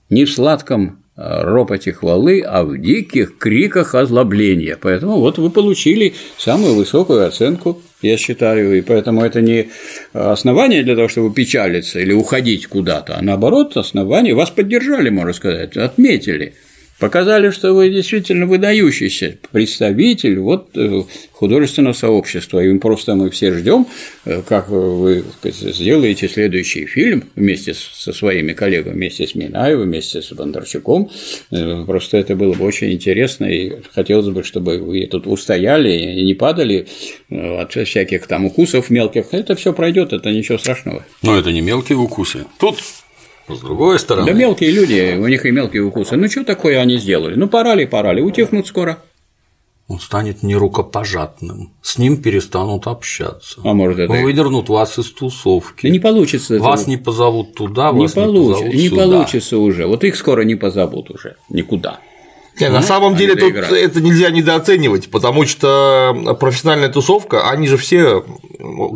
не 0.09 0.25
в 0.25 0.31
сладком 0.31 1.03
ропоте 1.17 1.93
хвалы, 1.93 2.43
а 2.43 2.63
в 2.63 2.79
диких 2.79 3.39
криках 3.39 3.95
озлобления. 3.95 4.79
Поэтому 4.81 5.19
вот 5.19 5.39
вы 5.39 5.51
получили 5.51 6.15
самую 6.37 6.75
высокую 6.75 7.27
оценку, 7.27 7.81
я 8.03 8.19
считаю, 8.19 8.77
и 8.77 8.83
поэтому 8.83 9.25
это 9.25 9.41
не 9.41 9.71
основание 10.13 10.83
для 10.83 10.95
того, 10.95 11.09
чтобы 11.09 11.33
печалиться 11.33 11.99
или 12.01 12.13
уходить 12.13 12.67
куда-то, 12.67 13.17
а 13.19 13.23
наоборот 13.23 13.77
основание, 13.77 14.35
вас 14.35 14.51
поддержали, 14.51 15.09
можно 15.09 15.33
сказать, 15.33 15.77
отметили 15.77 16.55
показали, 16.99 17.51
что 17.51 17.75
вы 17.75 17.91
действительно 17.91 18.47
выдающийся 18.47 19.39
представитель 19.53 20.39
вот 20.39 20.71
э, 20.75 21.03
художественного 21.33 21.93
сообщества, 21.93 22.63
и 22.65 22.79
просто 22.79 23.15
мы 23.15 23.31
все 23.31 23.53
ждем, 23.53 23.87
э, 24.25 24.43
как 24.47 24.69
вы 24.69 25.25
сделаете 25.43 26.29
следующий 26.29 26.87
фильм 26.87 27.25
вместе 27.35 27.75
со 27.75 28.13
своими 28.13 28.53
коллегами, 28.53 28.95
вместе 28.95 29.27
с 29.27 29.35
Минаевым, 29.35 29.89
вместе 29.89 30.23
с 30.23 30.33
Бондарчуком. 30.33 31.11
Э, 31.51 31.85
просто 31.87 32.17
это 32.17 32.35
было 32.35 32.55
бы 32.55 32.65
очень 32.65 32.93
интересно, 32.93 33.45
и 33.45 33.75
хотелось 33.95 34.29
бы, 34.29 34.43
чтобы 34.43 34.79
вы 34.79 35.07
тут 35.07 35.27
устояли 35.27 35.91
и 35.91 36.25
не 36.25 36.35
падали 36.35 36.87
от 37.31 37.73
всяких 37.73 38.27
там 38.27 38.47
укусов 38.47 38.91
мелких. 38.91 39.27
Это 39.33 39.55
все 39.55 39.73
пройдет, 39.73 40.13
это 40.13 40.31
ничего 40.31 40.59
страшного. 40.59 41.05
Но 41.23 41.39
это 41.39 41.53
не 41.53 41.61
мелкие 41.61 41.99
укусы. 41.99 42.45
Тут 42.59 42.79
с 43.49 43.61
другой 43.61 43.99
стороны. 43.99 44.27
Да 44.27 44.33
мелкие 44.33 44.71
люди, 44.71 45.17
у 45.19 45.27
них 45.27 45.47
и 45.47 45.51
мелкие 45.51 45.83
укусы. 45.83 46.17
Ну, 46.17 46.29
что 46.29 46.45
такое 46.45 46.81
они 46.81 46.99
сделали? 46.99 47.35
Ну, 47.35 47.49
пора 47.49 47.75
ли, 47.75 47.87
пора 47.87 48.13
ли, 48.13 48.23
утихнут 48.23 48.67
скоро. 48.67 48.99
Он 49.89 50.01
станет 50.01 50.43
нерукопожатным, 50.43 51.73
с 51.81 51.97
ним 51.97 52.21
перестанут 52.21 52.89
общаться. 52.89 53.61
А 53.63 53.73
может 53.73 54.01
это. 54.01 54.13
Выдернут 54.13 54.69
вас 54.69 54.99
из 54.99 55.13
тусовки. 55.13 55.87
Да 55.87 55.93
не 55.93 56.01
получится. 56.01 56.59
Вас 56.59 56.83
это... 56.83 56.91
не 56.91 56.97
позовут 56.97 57.55
туда, 57.55 57.93
не 57.93 58.01
вас 58.01 58.13
получится, 58.13 58.65
не 58.65 58.65
позовут 58.65 58.75
Не 58.75 58.89
сюда. 58.89 59.03
получится 59.05 59.59
уже. 59.59 59.87
Вот 59.87 60.03
их 60.03 60.17
скоро 60.17 60.43
не 60.43 60.57
позовут 60.57 61.11
уже 61.11 61.37
никуда. 61.49 62.01
Не, 62.61 62.69
на 62.69 62.83
самом 62.83 63.17
деле 63.17 63.35
тут 63.35 63.55
это 63.55 64.01
нельзя 64.01 64.31
недооценивать, 64.31 65.11
потому 65.11 65.47
что 65.47 66.37
профессиональная 66.41 66.89
тусовка, 66.89 67.51
они 67.51 67.69
же 67.69 67.77
все 67.77 68.25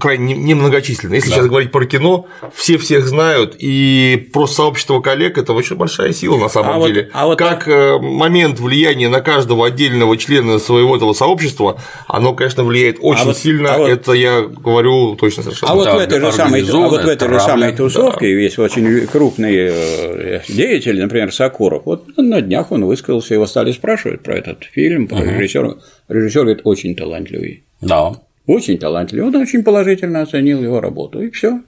крайне 0.00 0.34
немногочисленны. 0.34 1.14
Если 1.14 1.30
да. 1.30 1.36
сейчас 1.36 1.46
говорить 1.46 1.70
про 1.70 1.84
кино, 1.84 2.26
все 2.54 2.78
всех 2.78 3.06
знают, 3.06 3.56
и 3.58 4.28
просто 4.32 4.56
сообщество 4.56 5.00
коллег– 5.00 5.38
это 5.38 5.52
очень 5.52 5.76
большая 5.76 6.12
сила 6.12 6.38
на 6.38 6.48
самом 6.48 6.82
а 6.82 6.86
деле. 6.86 7.02
Вот, 7.04 7.10
а 7.14 7.26
вот 7.26 7.38
как 7.38 7.64
так... 7.64 8.00
момент 8.00 8.58
влияния 8.60 9.08
на 9.08 9.20
каждого 9.20 9.66
отдельного 9.66 10.16
члена 10.16 10.58
своего 10.58 10.96
этого 10.96 11.12
сообщества, 11.12 11.80
оно, 12.06 12.34
конечно, 12.34 12.64
влияет 12.64 12.98
очень 13.00 13.22
а 13.22 13.26
вот, 13.26 13.36
сильно, 13.36 13.74
а 13.74 13.78
вот... 13.78 13.90
это 13.90 14.12
я 14.12 14.42
говорю 14.42 15.16
точно 15.16 15.42
совершенно. 15.42 15.72
А 15.72 15.74
вот 15.74 15.88
в 15.92 15.98
этой 15.98 16.20
же 16.20 16.32
самой, 16.32 16.62
а 16.62 16.88
вот 16.88 17.04
в 17.04 17.08
этой 17.08 17.28
же 17.28 17.40
самой 17.40 17.72
тусовке 17.72 18.20
да. 18.20 18.40
есть 18.40 18.58
очень 18.58 19.06
крупный 19.06 19.54
э, 19.54 20.40
деятель, 20.48 21.00
например, 21.00 21.32
Сакуров. 21.32 21.82
Вот 21.84 22.16
на 22.16 22.40
днях 22.40 22.72
он 22.72 22.84
высказался, 22.84 23.34
его 23.34 23.46
стали 23.50 23.72
спрашивать 23.72 24.22
про 24.22 24.36
этот 24.36 24.64
фильм, 24.64 25.08
про 25.08 25.18
угу. 25.18 25.30
режиссера. 25.30 25.76
Режиссер 26.08 26.42
говорит, 26.42 26.60
очень 26.64 26.96
талантливый. 26.96 27.64
Да. 27.80 28.14
Очень 28.46 28.78
талантливый. 28.78 29.28
Он 29.28 29.36
очень 29.36 29.62
положительно 29.62 30.22
оценил 30.22 30.62
его 30.62 30.80
работу, 30.80 31.20
и 31.22 31.30
все. 31.30 31.60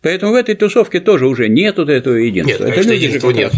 Поэтому 0.00 0.32
в 0.32 0.34
этой 0.34 0.54
тусовке 0.54 1.00
тоже 1.00 1.26
уже 1.26 1.48
нету 1.48 1.86
этого 1.86 2.16
единства. 2.16 2.64
Нет, 2.64 2.72
конечно, 2.72 2.92
единства 2.92 3.30
нет. 3.30 3.52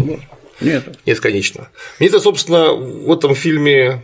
Нет. 0.60 0.84
Нет, 1.04 1.20
конечно. 1.20 1.68
Мне 1.98 2.08
это, 2.08 2.20
собственно, 2.20 2.72
в 2.72 3.12
этом 3.12 3.34
фильме 3.34 4.02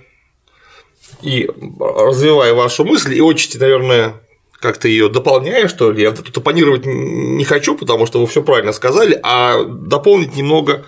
и 1.23 1.49
развивая 1.79 2.53
вашу 2.53 2.85
мысль, 2.85 3.15
и 3.15 3.21
очень, 3.21 3.59
наверное, 3.59 4.15
как-то 4.61 4.89
ее 4.89 5.09
дополняя, 5.09 5.69
что 5.69 5.91
ли, 5.93 6.03
я 6.03 6.13
тут 6.13 6.37
оппонировать 6.37 6.85
не 6.85 7.45
хочу, 7.45 7.77
потому 7.77 8.07
что 8.07 8.21
вы 8.21 8.27
все 8.27 8.43
правильно 8.43 8.73
сказали, 8.73 9.19
а 9.23 9.65
дополнить 9.65 10.37
немного, 10.37 10.85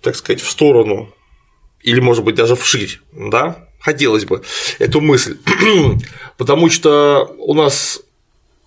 так 0.00 0.16
сказать, 0.16 0.40
в 0.40 0.50
сторону 0.50 1.13
или, 1.84 2.00
может 2.00 2.24
быть, 2.24 2.34
даже 2.34 2.56
вширь, 2.56 3.00
да, 3.12 3.68
хотелось 3.78 4.24
бы 4.24 4.42
эту 4.78 5.00
мысль, 5.00 5.36
потому 6.36 6.70
что 6.70 7.34
у 7.38 7.54
нас, 7.54 8.02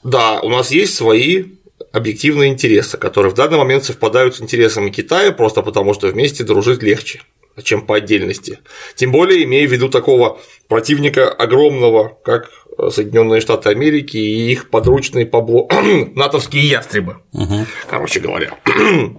да, 0.04 0.40
у 0.42 0.50
нас 0.50 0.72
есть 0.72 0.96
свои 0.96 1.46
объективные 1.92 2.52
интересы, 2.52 2.98
которые 2.98 3.32
в 3.32 3.36
данный 3.36 3.58
момент 3.58 3.84
совпадают 3.84 4.36
с 4.36 4.42
интересами 4.42 4.90
Китая, 4.90 5.32
просто 5.32 5.62
потому 5.64 5.94
что 5.94 6.08
вместе 6.08 6.44
дружить 6.44 6.84
легче, 6.84 7.24
чем 7.64 7.82
по 7.82 7.96
отдельности. 7.96 8.60
Тем 8.96 9.12
более, 9.12 9.44
имея 9.44 9.68
в 9.68 9.72
виду 9.72 9.90
такого 9.90 10.40
противника 10.68 11.28
огромного, 11.30 12.18
как 12.24 12.52
Соединенные 12.90 13.42
Штаты 13.42 13.70
Америки 13.70 14.18
и 14.18 14.52
их 14.52 14.70
подручные 14.70 15.26
побло... 15.26 15.68
натовские 16.16 16.68
ястребы, 16.68 17.18
угу. 17.34 17.66
короче 17.90 18.20
говоря. 18.20 18.54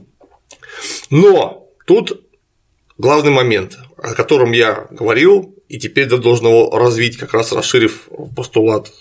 Но 1.11 1.67
тут 1.87 2.21
главный 2.97 3.33
момент, 3.33 3.79
о 3.99 4.15
котором 4.15 4.53
я 4.53 4.87
говорил, 4.91 5.55
и 5.69 5.79
теперь 5.79 6.07
должен 6.07 6.47
его 6.47 6.71
развить, 6.71 7.17
как 7.17 7.35
раз 7.35 7.53
расширив 7.53 8.09
постулат, 8.37 8.93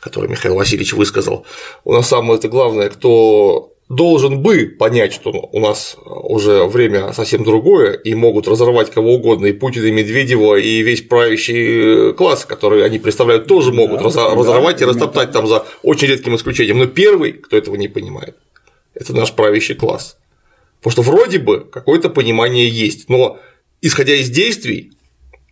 который 0.00 0.28
Михаил 0.28 0.54
Васильевич 0.54 0.92
высказал. 0.92 1.44
У 1.84 1.92
нас 1.92 2.08
самое 2.08 2.38
это 2.38 2.48
главное, 2.48 2.88
кто 2.88 3.72
должен 3.88 4.40
бы 4.40 4.74
понять, 4.78 5.12
что 5.12 5.30
у 5.30 5.60
нас 5.60 5.96
уже 6.04 6.64
время 6.64 7.12
совсем 7.12 7.44
другое, 7.44 7.92
и 7.92 8.14
могут 8.14 8.48
разорвать 8.48 8.90
кого 8.90 9.14
угодно, 9.14 9.46
и 9.46 9.52
Путина, 9.52 9.86
и 9.86 9.90
Медведева, 9.90 10.56
и 10.56 10.82
весь 10.82 11.02
правящий 11.02 12.14
класс, 12.14 12.46
который 12.46 12.84
они 12.84 12.98
представляют, 12.98 13.46
тоже 13.46 13.72
могут 13.72 13.98
да, 13.98 14.34
разорвать 14.34 14.78
да, 14.78 14.84
и 14.84 14.88
растоптать 14.88 15.32
там 15.32 15.46
за 15.46 15.66
очень 15.82 16.08
редким 16.08 16.36
исключением. 16.36 16.78
Но 16.78 16.86
первый, 16.86 17.32
кто 17.32 17.56
этого 17.56 17.74
не 17.74 17.88
понимает, 17.88 18.36
это 18.94 19.14
наш 19.14 19.32
правящий 19.32 19.74
класс. 19.74 20.16
Потому 20.80 20.92
что 20.92 21.02
вроде 21.02 21.38
бы 21.38 21.60
какое-то 21.60 22.08
понимание 22.08 22.68
есть, 22.68 23.08
но 23.08 23.38
исходя 23.82 24.14
из 24.14 24.30
действий, 24.30 24.92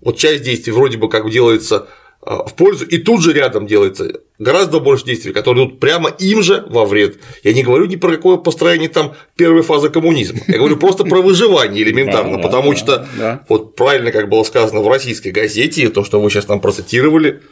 вот 0.00 0.16
часть 0.16 0.42
действий 0.42 0.72
вроде 0.72 0.96
бы 0.96 1.10
как 1.10 1.30
делается 1.30 1.88
а, 2.22 2.44
в 2.44 2.54
пользу, 2.54 2.86
и 2.86 2.98
тут 2.98 3.22
же 3.22 3.32
рядом 3.32 3.66
делается 3.66 4.20
гораздо 4.38 4.78
больше 4.80 5.04
действий, 5.04 5.32
которые 5.32 5.66
идут 5.66 5.80
прямо 5.80 6.08
им 6.10 6.42
же 6.42 6.64
во 6.68 6.86
вред. 6.86 7.18
Я 7.42 7.52
не 7.52 7.62
говорю 7.62 7.86
ни 7.86 7.96
про 7.96 8.12
какое 8.12 8.36
построение 8.36 8.88
там 8.88 9.14
первой 9.36 9.62
фазы 9.62 9.90
коммунизма, 9.90 10.40
я 10.46 10.58
говорю 10.58 10.76
просто 10.76 11.04
про 11.04 11.20
выживание 11.20 11.82
элементарно, 11.82 12.38
потому 12.38 12.74
что 12.76 13.06
вот 13.48 13.74
правильно, 13.74 14.12
как 14.12 14.28
было 14.28 14.44
сказано 14.44 14.80
в 14.80 14.88
российской 14.88 15.30
газете, 15.30 15.90
то, 15.90 16.04
что 16.04 16.20
вы 16.20 16.30
сейчас 16.30 16.48
нам 16.48 16.60
процитировали, 16.60 17.42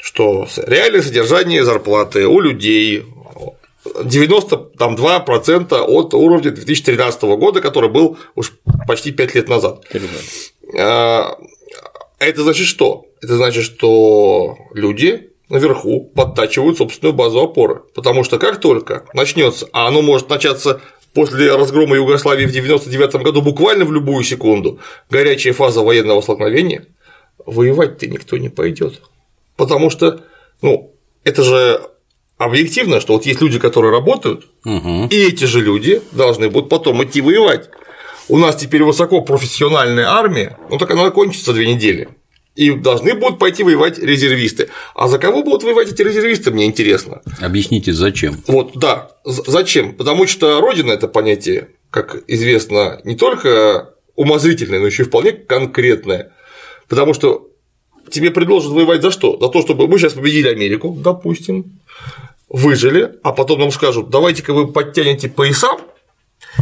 что 0.00 0.48
реальное 0.66 1.02
содержание 1.02 1.64
зарплаты 1.64 2.26
у 2.26 2.40
людей 2.40 3.04
92% 3.84 5.78
от 5.78 6.14
уровня 6.14 6.50
2013 6.50 7.22
года, 7.22 7.60
который 7.60 7.90
был 7.90 8.18
уж 8.34 8.52
почти 8.86 9.12
5 9.12 9.34
лет 9.34 9.48
назад. 9.48 9.84
А, 10.78 11.36
это 12.18 12.42
значит 12.42 12.66
что? 12.66 13.06
Это 13.22 13.36
значит, 13.36 13.64
что 13.64 14.56
люди 14.72 15.30
наверху 15.48 16.10
подтачивают 16.14 16.78
собственную 16.78 17.14
базу 17.14 17.40
опоры. 17.40 17.82
Потому 17.94 18.24
что 18.24 18.38
как 18.38 18.60
только 18.60 19.04
начнется, 19.12 19.68
а 19.72 19.88
оно 19.88 20.02
может 20.02 20.28
начаться 20.30 20.80
после 21.12 21.54
разгрома 21.54 21.96
Югославии 21.96 22.46
в 22.46 22.50
1999 22.50 23.22
году 23.22 23.42
буквально 23.42 23.84
в 23.84 23.92
любую 23.92 24.24
секунду, 24.24 24.80
горячая 25.10 25.52
фаза 25.52 25.82
военного 25.82 26.20
столкновения, 26.22 26.86
воевать-то 27.46 28.06
никто 28.06 28.36
не 28.36 28.48
пойдет. 28.48 29.00
Потому 29.56 29.90
что, 29.90 30.22
ну, 30.60 30.92
это 31.22 31.42
же 31.42 31.80
объективно, 32.38 33.00
что 33.00 33.14
вот 33.14 33.26
есть 33.26 33.40
люди, 33.40 33.58
которые 33.58 33.92
работают, 33.92 34.48
угу. 34.64 35.06
и 35.10 35.16
эти 35.16 35.44
же 35.44 35.60
люди 35.60 36.02
должны 36.12 36.50
будут 36.50 36.68
потом 36.68 37.02
идти 37.04 37.20
воевать. 37.20 37.70
У 38.28 38.38
нас 38.38 38.56
теперь 38.56 38.82
высокопрофессиональная 38.82 40.08
армия, 40.08 40.58
ну 40.70 40.78
так 40.78 40.90
она 40.90 41.10
кончится 41.10 41.52
две 41.52 41.72
недели. 41.72 42.08
И 42.54 42.70
должны 42.70 43.14
будут 43.14 43.40
пойти 43.40 43.64
воевать 43.64 43.98
резервисты. 43.98 44.68
А 44.94 45.08
за 45.08 45.18
кого 45.18 45.42
будут 45.42 45.64
воевать 45.64 45.90
эти 45.90 46.02
резервисты, 46.02 46.52
мне 46.52 46.66
интересно. 46.66 47.20
Объясните, 47.40 47.92
зачем? 47.92 48.40
Вот, 48.46 48.76
да, 48.76 49.10
зачем? 49.24 49.92
Потому 49.92 50.28
что 50.28 50.60
Родина 50.60 50.92
это 50.92 51.08
понятие, 51.08 51.70
как 51.90 52.22
известно, 52.28 53.00
не 53.02 53.16
только 53.16 53.94
умозрительное, 54.14 54.78
но 54.78 54.86
еще 54.86 55.02
и 55.02 55.06
вполне 55.06 55.32
конкретное. 55.32 56.32
Потому 56.88 57.12
что 57.12 57.50
тебе 58.10 58.30
предложат 58.30 58.72
воевать 58.72 59.02
за 59.02 59.10
что? 59.10 59.38
За 59.40 59.48
то, 59.48 59.62
чтобы 59.62 59.88
мы 59.88 59.98
сейчас 59.98 60.14
победили 60.14 60.48
Америку, 60.48 60.96
допустим, 60.98 61.80
выжили, 62.48 63.12
а 63.22 63.32
потом 63.32 63.60
нам 63.60 63.70
скажут, 63.70 64.10
давайте-ка 64.10 64.52
вы 64.52 64.68
подтянете 64.68 65.28
пояса 65.28 65.70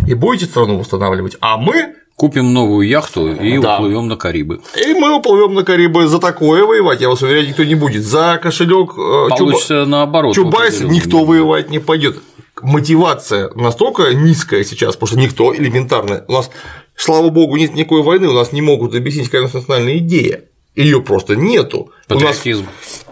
и 0.06 0.14
будете 0.14 0.46
страну 0.46 0.78
восстанавливать, 0.78 1.36
а 1.40 1.56
мы 1.56 1.94
Купим 2.16 2.52
новую 2.52 2.86
яхту 2.86 3.32
и 3.32 3.58
да. 3.58 3.78
уплывем 3.78 4.06
на 4.06 4.16
Карибы. 4.16 4.60
И 4.76 4.94
мы 4.94 5.16
уплывем 5.16 5.54
на 5.54 5.64
Карибы 5.64 6.06
за 6.06 6.18
такое 6.18 6.64
воевать, 6.64 7.00
я 7.00 7.08
вас 7.08 7.22
уверяю, 7.22 7.48
никто 7.48 7.64
не 7.64 7.74
будет. 7.74 8.04
За 8.04 8.38
кошелек 8.40 8.92
э, 8.92 9.28
Получится 9.30 9.80
Чуба... 9.80 9.86
наоборот. 9.86 10.34
Чубайс 10.34 10.80
никто 10.82 11.20
не 11.20 11.24
воевать 11.24 11.70
не 11.70 11.78
пойдет. 11.78 12.18
Мотивация 12.60 13.50
настолько 13.54 14.14
низкая 14.14 14.62
сейчас, 14.62 14.94
потому 14.94 15.08
что 15.08 15.18
никто 15.18 15.56
элементарно. 15.56 16.24
У 16.28 16.32
нас, 16.32 16.50
слава 16.94 17.30
богу, 17.30 17.56
нет 17.56 17.74
никакой 17.74 18.02
войны, 18.02 18.28
у 18.28 18.34
нас 18.34 18.52
не 18.52 18.60
могут 18.60 18.94
объяснить 18.94 19.28
какая 19.28 19.42
национальная 19.42 19.96
идея. 19.98 20.44
Ее 20.74 21.02
просто 21.02 21.36
нету. 21.36 21.92
Патриотизм. 22.08 22.62
У 22.62 22.64
нас 22.64 23.04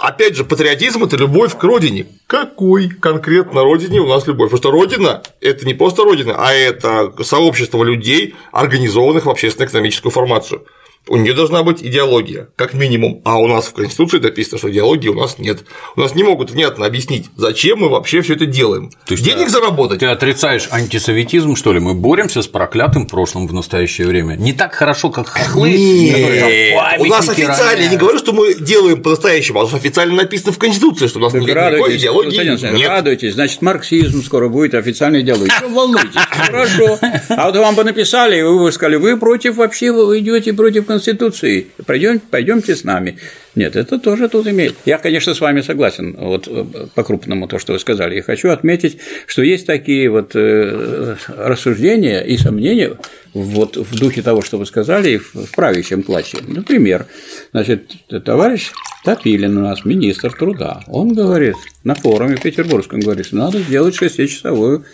Опять 0.00 0.34
же, 0.34 0.44
патриотизм– 0.44 1.04
это 1.04 1.18
любовь 1.18 1.56
к 1.58 1.62
родине. 1.62 2.06
Какой 2.26 2.88
конкретно 2.88 3.62
родине 3.62 4.00
у 4.00 4.08
нас 4.08 4.26
любовь? 4.26 4.50
Потому 4.50 4.58
что 4.58 4.70
родина– 4.70 5.22
это 5.42 5.66
не 5.66 5.74
просто 5.74 6.04
родина, 6.04 6.36
а 6.38 6.54
это 6.54 7.12
сообщество 7.22 7.84
людей, 7.84 8.34
организованных 8.50 9.26
в 9.26 9.30
общественно-экономическую 9.30 10.10
формацию 10.10 10.64
у 11.08 11.16
нее 11.16 11.34
должна 11.34 11.62
быть 11.62 11.82
идеология, 11.82 12.48
как 12.56 12.74
минимум. 12.74 13.20
А 13.24 13.38
у 13.38 13.48
нас 13.48 13.66
в 13.66 13.72
Конституции 13.72 14.18
написано, 14.18 14.58
что 14.58 14.70
идеологии 14.70 15.08
у 15.08 15.14
нас 15.14 15.38
нет. 15.38 15.60
У 15.96 16.00
нас 16.00 16.14
не 16.14 16.22
могут 16.22 16.50
внятно 16.50 16.86
объяснить, 16.86 17.26
зачем 17.36 17.80
мы 17.80 17.88
вообще 17.88 18.20
все 18.20 18.34
это 18.34 18.46
делаем. 18.46 18.90
То 19.06 19.12
есть 19.12 19.24
Денег 19.24 19.46
ты, 19.46 19.50
заработать. 19.50 20.00
Ты 20.00 20.06
отрицаешь 20.06 20.68
антисоветизм, 20.70 21.56
что 21.56 21.72
ли? 21.72 21.80
Мы 21.80 21.94
боремся 21.94 22.42
с 22.42 22.46
проклятым 22.46 23.06
прошлым 23.06 23.46
в 23.46 23.52
настоящее 23.52 24.06
время. 24.06 24.34
Не 24.36 24.52
так 24.52 24.74
хорошо, 24.74 25.10
как 25.10 25.28
хохлы. 25.28 25.70
Нет, 25.72 27.00
у 27.00 27.04
нас 27.06 27.28
официально, 27.28 27.82
я 27.82 27.88
не 27.88 27.96
говорю, 27.96 28.18
что 28.18 28.32
мы 28.32 28.54
делаем 28.54 29.02
по-настоящему, 29.02 29.60
а 29.60 29.62
у 29.62 29.66
нас 29.66 29.74
официально 29.74 30.14
написано 30.14 30.52
в 30.52 30.58
Конституции, 30.58 31.06
что 31.06 31.18
у 31.18 31.22
нас 31.22 31.32
Так 31.32 31.42
никакой 31.42 31.62
радуйтесь, 31.62 32.02
идеологии 32.02 32.36
Константин 32.46 32.76
нет. 32.76 32.88
радуйтесь, 32.88 33.34
значит, 33.34 33.62
марксизм 33.62 34.22
скоро 34.22 34.48
будет 34.48 34.74
официальной 34.74 35.22
идеологией. 35.22 35.50
Что 35.50 35.68
волнуйтесь? 35.68 36.14
Хорошо. 36.14 36.98
А 37.30 37.46
вот 37.46 37.56
вам 37.56 37.74
бы 37.74 37.84
написали, 37.84 38.38
и 38.38 38.42
вы 38.42 38.58
бы 38.60 38.72
сказали, 38.72 38.96
вы 38.96 39.16
против 39.16 39.56
вообще, 39.56 39.92
вы 39.92 40.18
идете 40.20 40.52
против 40.52 40.86
Конституции. 40.90 41.68
Пойдем, 41.86 42.18
пойдемте 42.18 42.74
с 42.74 42.82
нами. 42.82 43.16
Нет, 43.54 43.76
это 43.76 43.96
тоже 44.00 44.28
тут 44.28 44.48
имеет. 44.48 44.74
Я, 44.86 44.98
конечно, 44.98 45.34
с 45.34 45.40
вами 45.40 45.60
согласен, 45.60 46.16
вот 46.18 46.48
э, 46.48 46.64
по-крупному 46.96 47.46
то, 47.46 47.60
что 47.60 47.74
вы 47.74 47.78
сказали. 47.78 48.18
И 48.18 48.20
хочу 48.22 48.50
отметить, 48.50 48.98
что 49.26 49.42
есть 49.42 49.66
такие 49.66 50.10
вот 50.10 50.32
э, 50.34 51.14
рассуждения 51.28 52.22
и 52.22 52.36
сомнения 52.36 52.96
вот 53.32 53.76
в 53.76 53.98
духе 54.00 54.22
того, 54.22 54.42
что 54.42 54.58
вы 54.58 54.66
сказали, 54.66 55.10
и 55.10 55.18
в 55.18 55.52
правящем 55.54 56.02
классе. 56.02 56.38
Например, 56.48 57.06
значит, 57.52 57.92
товарищ 58.24 58.72
Топилин 59.04 59.58
у 59.58 59.60
нас, 59.60 59.84
министр 59.84 60.32
труда, 60.32 60.82
он 60.88 61.14
говорит 61.14 61.54
на 61.84 61.94
форуме 61.94 62.36
петербургском, 62.36 62.98
говорит, 62.98 63.26
что 63.26 63.36
надо 63.36 63.60
сделать 63.60 63.94
шестичасовую 63.94 64.84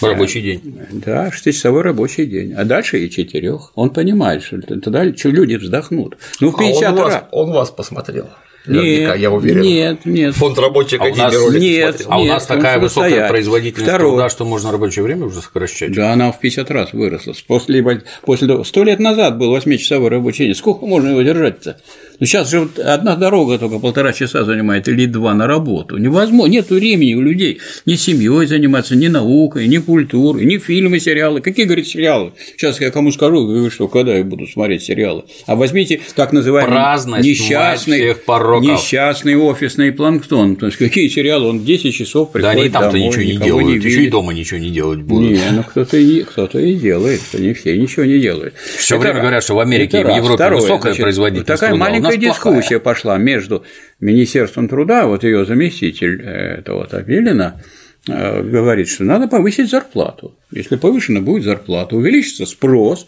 Рабочий 0.00 0.42
день. 0.42 0.78
да, 0.92 1.30
шестичасовой 1.32 1.82
рабочий 1.82 2.26
день, 2.26 2.52
а 2.52 2.64
дальше 2.64 2.98
и 2.98 3.10
четырех. 3.10 3.72
Он 3.74 3.90
понимает, 3.90 4.42
что 4.42 4.60
тогда 4.60 5.04
люди 5.04 5.54
вздохнут. 5.56 6.16
Ну, 6.40 6.50
в 6.50 6.56
А 6.56 6.58
50 6.58 6.92
он, 6.92 6.98
вас, 6.98 7.12
раз. 7.14 7.24
он 7.32 7.50
вас 7.52 7.70
посмотрел. 7.70 8.28
Наверняка, 8.68 9.12
Нет, 9.12 9.20
я 9.20 9.30
уверен. 9.30 9.60
Нет, 9.62 10.06
нет. 10.06 10.34
Фонд 10.34 10.58
рабочей 10.58 10.96
А 10.96 11.02
академии 11.04 11.20
нас- 11.22 11.36
ролик 11.36 11.60
нет, 11.62 11.96
смотрел. 12.00 12.08
А 12.12 12.18
у 12.18 12.22
Нет, 12.24 12.32
нас 12.32 12.42
он 12.42 12.56
такая 12.56 12.78
высокая 12.80 12.88
самостоятельно. 12.88 13.28
производительность 13.28 13.88
Второе. 13.88 14.10
труда, 14.10 14.28
что 14.28 14.44
можно 14.44 14.72
рабочее 14.72 15.02
время 15.04 15.26
уже 15.26 15.40
сокращать. 15.40 15.92
Да, 15.92 16.12
она 16.12 16.32
в 16.32 16.40
50 16.40 16.70
раз 16.72 16.92
выросла. 16.92 17.34
После, 17.46 18.02
после 18.24 18.64
сто 18.64 18.82
лет 18.82 18.98
назад 18.98 19.38
был 19.38 19.56
8-часовой 19.56 20.08
рабочий 20.10 20.46
день. 20.46 20.54
Сколько 20.56 20.84
можно 20.84 21.10
его 21.10 21.22
держать-то? 21.22 21.80
Ну, 22.20 22.26
сейчас 22.26 22.50
же 22.50 22.60
вот 22.60 22.78
одна 22.78 23.16
дорога 23.16 23.58
только 23.58 23.78
полтора 23.78 24.12
часа 24.12 24.44
занимает 24.44 24.88
или 24.88 25.06
два 25.06 25.34
на 25.34 25.46
работу. 25.46 25.96
Невозможно, 25.96 26.52
нет 26.52 26.70
времени 26.70 27.14
у 27.14 27.20
людей 27.20 27.60
ни 27.86 27.94
семьей 27.94 28.46
заниматься, 28.46 28.96
ни 28.96 29.08
наукой, 29.08 29.68
ни 29.68 29.78
культурой, 29.78 30.44
ни 30.44 30.58
фильмы, 30.58 31.00
сериалы. 31.00 31.40
Какие, 31.40 31.66
говорит, 31.66 31.86
сериалы? 31.86 32.32
Сейчас 32.56 32.80
я 32.80 32.90
кому 32.90 33.12
скажу, 33.12 33.46
вы 33.46 33.70
что, 33.70 33.88
когда 33.88 34.14
я 34.14 34.24
буду 34.24 34.46
смотреть 34.46 34.82
сериалы? 34.82 35.24
А 35.46 35.54
возьмите 35.56 36.00
так 36.14 36.32
называемый 36.32 36.72
Праздность, 36.72 37.26
несчастный, 37.26 38.08
несчастный 38.10 39.36
офисный 39.36 39.92
планктон. 39.92 40.56
То 40.56 40.66
есть, 40.66 40.78
какие 40.78 41.08
сериалы? 41.08 41.48
Он 41.48 41.64
10 41.64 41.94
часов 41.94 42.30
Да 42.32 42.38
приходит 42.38 42.60
они 42.60 42.68
там-то 42.70 42.98
ничего 42.98 43.22
не 43.22 43.36
делают, 43.36 43.84
еще 43.84 44.04
и 44.04 44.08
дома 44.08 44.32
ничего 44.32 44.58
не 44.58 44.70
делать 44.70 45.00
будут. 45.00 45.30
Не, 45.30 45.50
ну 45.52 45.62
кто-то 45.62 45.96
и, 45.96 46.22
кто-то 46.22 46.58
и 46.58 46.74
делает, 46.74 47.20
не 47.34 47.52
все 47.52 47.76
ничего 47.76 48.04
не 48.04 48.18
делают. 48.18 48.54
Это 48.84 48.98
время 48.98 49.14
раз. 49.14 49.22
говорят, 49.22 49.44
что 49.44 49.54
в 49.54 49.60
Америке 49.60 50.00
и 50.00 50.04
в. 50.04 50.16
Европе 50.16 50.34
Второе, 50.34 50.60
высокая 50.60 50.92
значит, 50.92 51.02
производительность 51.02 51.46
Такая 51.46 51.70
труда, 51.70 51.84
у 51.84 51.88
нас 52.06 52.14
маленькая 52.14 52.26
плохая. 52.26 52.54
дискуссия 52.54 52.80
пошла 52.80 53.18
между 53.18 53.64
Министерством 54.00 54.68
труда, 54.68 55.06
вот 55.06 55.24
ее 55.24 55.44
заместитель 55.44 56.20
э, 56.22 56.58
этого 56.58 56.86
Топилина, 56.86 57.62
э, 58.08 58.42
говорит, 58.42 58.88
что 58.88 59.04
надо 59.04 59.28
повысить 59.28 59.70
зарплату. 59.70 60.34
Если 60.50 60.76
повышена 60.76 61.20
будет 61.20 61.44
зарплата, 61.44 61.96
увеличится 61.96 62.46
спрос, 62.46 63.06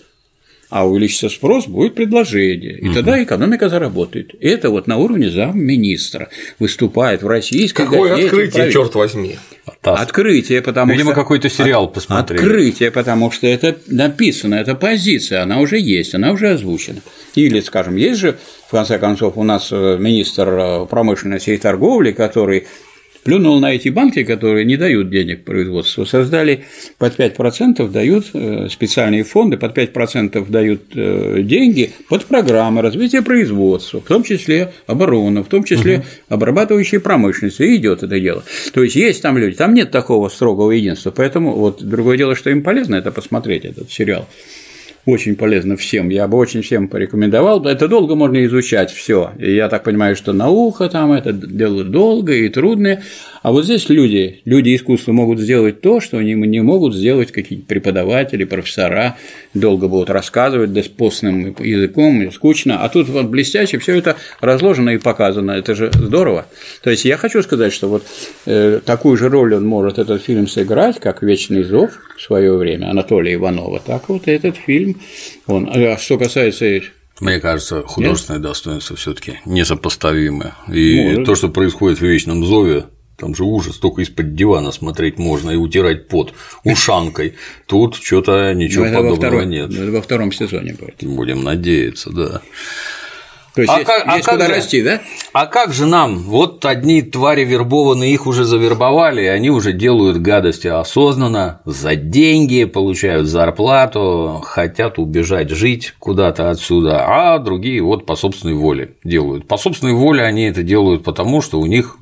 а 0.71 0.87
увеличится 0.87 1.29
спрос, 1.29 1.67
будет 1.67 1.95
предложение, 1.95 2.79
и 2.79 2.93
тогда 2.93 3.23
экономика 3.23 3.69
заработает. 3.69 4.35
И 4.35 4.47
это 4.47 4.71
вот 4.71 4.87
на 4.87 4.99
уровне 4.99 5.31
замминистра 5.31 6.29
выступает 6.59 7.23
в 7.23 7.27
российской 7.27 7.85
Какое 7.85 8.11
газете 8.11 8.27
открытие, 8.27 8.73
черт 8.73 8.95
возьми. 8.95 9.39
Тасс. 9.81 10.01
Открытие, 10.01 10.61
потому 10.61 10.93
Видимо, 10.93 11.13
что… 11.13 11.21
какой-то 11.21 11.49
сериал 11.49 11.85
От- 11.85 11.95
посмотрели. 11.95 12.41
Открытие, 12.41 12.91
потому 12.91 13.31
что 13.31 13.47
это 13.47 13.77
написано, 13.87 14.57
это 14.57 14.75
позиция, 14.75 15.43
она 15.43 15.61
уже 15.61 15.79
есть, 15.79 16.15
она 16.15 16.33
уже 16.33 16.51
озвучена. 16.51 17.01
Или, 17.37 17.61
скажем, 17.61 17.95
есть 17.95 18.19
же, 18.19 18.39
в 18.67 18.73
конце 18.73 18.99
концов, 18.99 19.37
у 19.37 19.45
нас 19.45 19.69
э, 19.71 19.97
министр 20.01 20.49
э, 20.49 20.87
промышленности 20.87 21.51
и 21.51 21.57
торговли, 21.59 22.11
который 22.11 22.67
плюнул 23.29 23.61
на 23.61 23.75
эти 23.75 23.91
банки, 23.91 24.25
которые 24.25 24.65
не 24.65 24.79
дают 24.79 25.11
денег 25.11 25.45
производству, 25.45 26.07
создали 26.07 26.65
под 26.97 27.19
5% 27.19 27.91
дают 27.91 28.31
э, 28.33 28.69
специальные 28.71 29.23
фонды, 29.25 29.59
под 29.59 29.77
5% 29.77 30.51
дают 30.51 30.81
э, 30.95 31.43
деньги 31.43 31.93
под 32.09 32.25
программы 32.25 32.81
развития 32.81 33.21
производства, 33.21 34.01
в 34.01 34.05
том 34.05 34.23
числе 34.23 34.73
обороны, 34.87 35.43
в 35.43 35.49
том 35.49 35.63
числе 35.65 36.05
обрабатывающей 36.31 37.01
промышленности, 37.01 37.65
и 37.65 37.77
идет 37.77 38.03
это 38.03 38.19
дело. 38.19 38.43
То 38.73 38.83
есть 38.83 38.97
есть 38.97 39.21
там 39.21 39.37
люди, 39.37 39.57
там 39.57 39.75
нет 39.75 39.91
такого 39.91 40.31
строгого 40.31 40.71
единства, 40.71 41.11
поэтому 41.11 41.55
вот 41.55 41.83
другое 41.83 42.17
дело, 42.17 42.35
что 42.35 42.49
им 42.49 42.63
полезно 42.63 42.95
это 42.95 43.13
посмотреть, 43.13 43.67
этот 43.67 43.93
сериал. 43.93 44.27
Очень 45.09 45.37
полезно 45.37 45.79
всем. 45.79 46.11
Я 46.11 46.29
бы 46.29 46.37
очень 46.37 46.61
всем 46.61 46.87
порекомендовал. 46.87 47.65
Это 47.65 47.89
долго 47.89 48.15
можно 48.15 48.45
изучать 48.45 48.91
все. 48.91 49.31
Я 49.39 49.71
так 49.71 49.83
понимаю, 49.85 50.15
что 50.15 50.35
наука 50.35 50.87
там 50.91 51.13
это 51.13 51.33
дело 51.33 51.83
долгое 51.83 52.41
и 52.45 52.51
трудное. 52.51 53.03
А 53.43 53.51
вот 53.51 53.65
здесь 53.65 53.89
люди, 53.89 54.43
люди 54.45 54.77
искусства 54.77 55.13
могут 55.13 55.39
сделать 55.39 55.81
то, 55.81 56.01
что 56.01 56.19
они 56.19 56.35
не 56.35 56.61
могут 56.61 56.95
сделать 56.95 57.33
какие-нибудь 57.33 57.67
преподаватели, 57.67 58.45
профессора, 58.45 59.17
долго 59.55 59.89
будут 59.89 60.11
рассказывать 60.11 60.75
да 60.75 60.83
с 60.83 60.89
языком, 60.89 62.31
скучно. 62.31 62.85
А 62.85 62.91
тут 62.91 63.09
вот 63.09 63.29
блестяще 63.29 63.79
все 63.79 63.97
это 63.97 64.17
разложено 64.43 64.91
и 64.91 64.99
показано. 64.99 65.53
Это 65.53 65.75
же 65.75 65.91
здорово. 65.95 66.47
То 66.83 66.91
есть 66.91 67.07
я 67.07 67.17
хочу 67.17 67.43
сказать, 67.43 67.73
что 67.73 67.89
вот 67.89 68.05
э, 68.45 68.81
такую 68.85 69.17
же 69.17 69.31
роль 69.31 69.55
он 69.55 69.67
может 69.67 69.99
этот 69.99 70.23
фильм 70.23 70.47
сыграть, 70.49 71.01
как 71.01 71.23
Вечный 71.23 71.63
зов 71.63 71.93
в 72.19 72.21
свое 72.21 72.55
время 72.55 72.91
Анатолия 72.91 73.35
Иванова. 73.35 73.81
Так 73.81 74.11
вот 74.11 74.29
этот 74.29 74.57
фильм. 74.57 74.98
Он. 75.47 75.69
А 75.73 75.97
что 75.99 76.19
касается 76.19 76.81
Мне 77.21 77.41
кажется, 77.41 77.83
художественное 77.83 78.41
достоинство 78.41 78.97
все-таки 78.97 79.41
несопоставимое. 79.45 80.55
И 80.73 81.01
Может. 81.03 81.25
то, 81.25 81.35
что 81.35 81.49
происходит 81.49 81.99
в 81.99 82.03
вечном 82.03 82.45
зове, 82.47 82.85
там 83.17 83.35
же 83.35 83.43
ужас, 83.43 83.77
только 83.79 84.03
из-под 84.03 84.37
дивана 84.37 84.71
смотреть 84.71 85.19
можно 85.19 85.51
и 85.51 85.57
утирать 85.57 86.07
пот 86.07 86.33
ушанкой. 86.63 87.35
Тут 87.67 87.97
что-то 87.97 88.55
ничего 88.55 88.85
Ну, 88.85 88.91
подобного 88.93 89.17
второй- 89.17 89.47
нет. 89.47 89.75
во 89.75 90.01
втором 90.01 90.31
сезоне 90.31 90.75
будет. 90.75 91.03
Будем 91.03 91.43
надеяться, 91.43 92.11
да. 92.11 92.43
То 93.59 93.63
есть 93.63 93.73
А 93.75 93.79
есть, 93.79 93.87
как- 93.89 94.03
а 94.07 94.15
есть 94.15 94.25
как 94.25 94.35
куда 94.37 94.47
же? 94.47 94.55
расти, 94.55 94.83
да? 94.83 95.01
А 95.33 95.47
как 95.47 95.73
же 95.73 95.87
нам? 95.87 96.19
Вот 96.21 96.65
одни 96.65 97.03
твари 97.03 97.45
вербованные, 97.45 98.13
их 98.15 98.29
уже 98.29 98.45
завербовали, 98.45 99.23
и 99.23 99.27
они 99.27 99.51
уже 99.51 99.73
делают 99.73 100.19
гадости 100.19 100.69
осознанно, 100.69 101.61
за 101.65 101.97
деньги, 101.97 102.67
получают 102.67 103.27
зарплату, 103.27 104.41
хотят 104.45 105.01
убежать 105.01 105.51
жить 105.51 105.95
куда-то 105.99 106.51
отсюда, 106.51 107.05
а 107.05 107.39
другие 107.41 107.83
вот 107.83 108.07
по 108.07 108.15
собственной 108.15 108.55
воле 108.55 108.93
делают. 109.03 109.49
По 109.49 109.57
собственной 109.57 109.95
воле 109.95 110.23
они 110.23 110.45
это 110.45 110.63
делают 110.63 111.03
потому, 111.03 111.43
что 111.43 111.59
у 111.59 111.67
них 111.67 111.97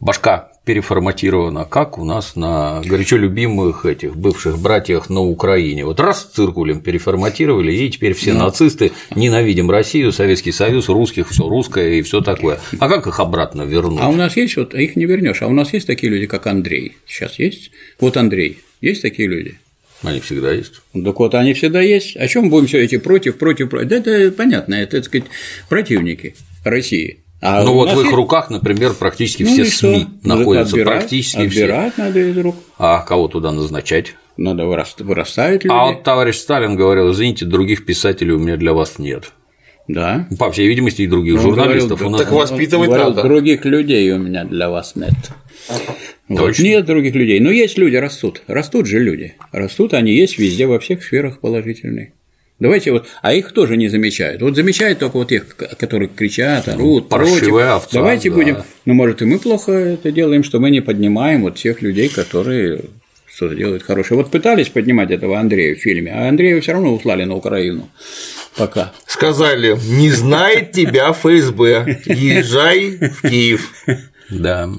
башка 0.00 0.48
переформатирована, 0.64 1.64
как 1.64 1.98
у 1.98 2.04
нас 2.04 2.36
на 2.36 2.80
горячо 2.84 3.16
любимых 3.16 3.84
этих 3.84 4.16
бывших 4.16 4.58
братьях 4.58 5.10
на 5.10 5.20
Украине. 5.20 5.84
Вот 5.84 5.98
раз 5.98 6.24
циркулем 6.24 6.80
переформатировали, 6.80 7.72
и 7.72 7.90
теперь 7.90 8.12
все 8.14 8.32
нацисты 8.32 8.92
ненавидим 9.14 9.70
Россию, 9.70 10.12
Советский 10.12 10.52
Союз, 10.52 10.88
русских, 10.88 11.28
все 11.30 11.48
русское 11.48 11.98
и 11.98 12.02
все 12.02 12.20
такое. 12.20 12.60
А 12.78 12.88
как 12.88 13.06
их 13.06 13.18
обратно 13.18 13.62
вернуть? 13.62 14.00
А 14.00 14.08
у 14.08 14.14
нас 14.14 14.36
есть 14.36 14.56
вот, 14.56 14.74
их 14.74 14.94
не 14.94 15.04
вернешь. 15.04 15.42
А 15.42 15.48
у 15.48 15.52
нас 15.52 15.72
есть 15.72 15.86
такие 15.86 16.12
люди, 16.12 16.26
как 16.26 16.46
Андрей. 16.46 16.96
Сейчас 17.06 17.38
есть? 17.38 17.72
Вот 17.98 18.16
Андрей. 18.16 18.60
Есть 18.80 19.02
такие 19.02 19.28
люди? 19.28 19.58
Они 20.02 20.20
всегда 20.20 20.52
есть. 20.52 20.74
Так 20.92 21.18
вот, 21.18 21.34
они 21.34 21.54
всегда 21.54 21.80
есть. 21.80 22.16
О 22.16 22.26
чем 22.26 22.50
будем 22.50 22.66
все 22.66 22.82
эти 22.82 22.98
против, 22.98 23.38
против, 23.38 23.70
против? 23.70 23.88
Да 23.88 23.96
это 23.96 24.32
понятно, 24.32 24.74
это, 24.74 24.96
так 24.96 25.04
сказать, 25.06 25.26
противники 25.68 26.34
России. 26.64 27.21
А 27.44 27.64
ну 27.64 27.74
вот 27.74 27.90
в 27.90 27.98
их 27.98 28.04
есть- 28.04 28.14
руках, 28.14 28.50
например, 28.50 28.94
практически 28.94 29.42
Ну 29.42 29.50
все 29.50 29.64
что? 29.64 29.78
СМИ 29.78 30.06
находятся, 30.22 30.76
Отбирать- 30.76 30.98
практически 31.00 31.48
все. 31.48 31.64
Отбирать 31.64 31.98
надо 31.98 32.20
из 32.20 32.38
рук. 32.38 32.54
А 32.78 33.00
кого 33.02 33.26
туда 33.26 33.50
назначать? 33.50 34.14
Надо 34.36 34.62
вырас- 34.64 34.94
вырастают 35.00 35.64
люди. 35.64 35.74
А 35.74 35.86
вот 35.86 36.04
товарищ 36.04 36.36
Сталин 36.36 36.76
говорил, 36.76 37.10
извините, 37.10 37.44
других 37.44 37.84
писателей 37.84 38.32
у 38.32 38.38
меня 38.38 38.56
для 38.56 38.72
вас 38.72 39.00
нет. 39.00 39.32
Да. 39.88 40.28
По 40.38 40.52
всей 40.52 40.68
видимости, 40.68 41.02
и 41.02 41.08
других 41.08 41.34
Он 41.34 41.40
журналистов 41.40 41.98
говорил, 41.98 42.06
у 42.06 42.10
нас 42.12 42.20
так 42.22 42.30
воспитывать 42.30 42.88
Говорил, 42.88 43.08
надо. 43.08 43.22
Других 43.24 43.64
людей 43.64 44.12
у 44.12 44.18
меня 44.18 44.44
для 44.44 44.70
вас 44.70 44.94
нет. 44.94 45.10
Вот. 46.28 46.38
Точно. 46.38 46.62
Нет 46.62 46.86
других 46.86 47.14
людей. 47.16 47.40
Но 47.40 47.50
есть 47.50 47.76
люди, 47.76 47.96
растут. 47.96 48.42
Растут 48.46 48.86
же 48.86 49.00
люди. 49.00 49.34
Растут 49.50 49.94
они 49.94 50.12
есть 50.14 50.38
везде, 50.38 50.66
во 50.68 50.78
всех 50.78 51.02
сферах 51.02 51.40
положительные. 51.40 52.14
Давайте 52.62 52.92
вот, 52.92 53.08
а 53.22 53.34
их 53.34 53.50
тоже 53.50 53.76
не 53.76 53.88
замечают. 53.88 54.40
Вот 54.40 54.54
замечают 54.54 55.00
только 55.00 55.16
вот 55.16 55.28
тех, 55.30 55.56
которые 55.56 56.08
кричат, 56.08 56.68
орут, 56.68 57.08
Паршивая 57.08 57.74
овца, 57.74 57.88
Давайте 57.92 58.30
да. 58.30 58.36
будем. 58.36 58.58
Ну, 58.84 58.94
может, 58.94 59.20
и 59.20 59.24
мы 59.24 59.40
плохо 59.40 59.72
это 59.72 60.12
делаем, 60.12 60.44
что 60.44 60.60
мы 60.60 60.70
не 60.70 60.80
поднимаем 60.80 61.42
вот 61.42 61.56
тех 61.56 61.82
людей, 61.82 62.08
которые 62.08 62.82
что-то 63.26 63.56
делают 63.56 63.82
хорошее. 63.82 64.16
Вот 64.16 64.30
пытались 64.30 64.68
поднимать 64.68 65.10
этого 65.10 65.40
Андрея 65.40 65.74
в 65.74 65.78
фильме, 65.78 66.12
а 66.12 66.28
Андрея 66.28 66.60
все 66.60 66.74
равно 66.74 66.94
услали 66.94 67.24
на 67.24 67.34
Украину. 67.34 67.90
Пока. 68.56 68.92
Сказали, 69.08 69.76
не 69.98 70.12
знает 70.12 70.70
тебя 70.70 71.12
ФСБ, 71.12 72.02
езжай 72.06 72.90
в 72.90 73.28
Киев. 73.28 73.72
Да. 74.30 74.70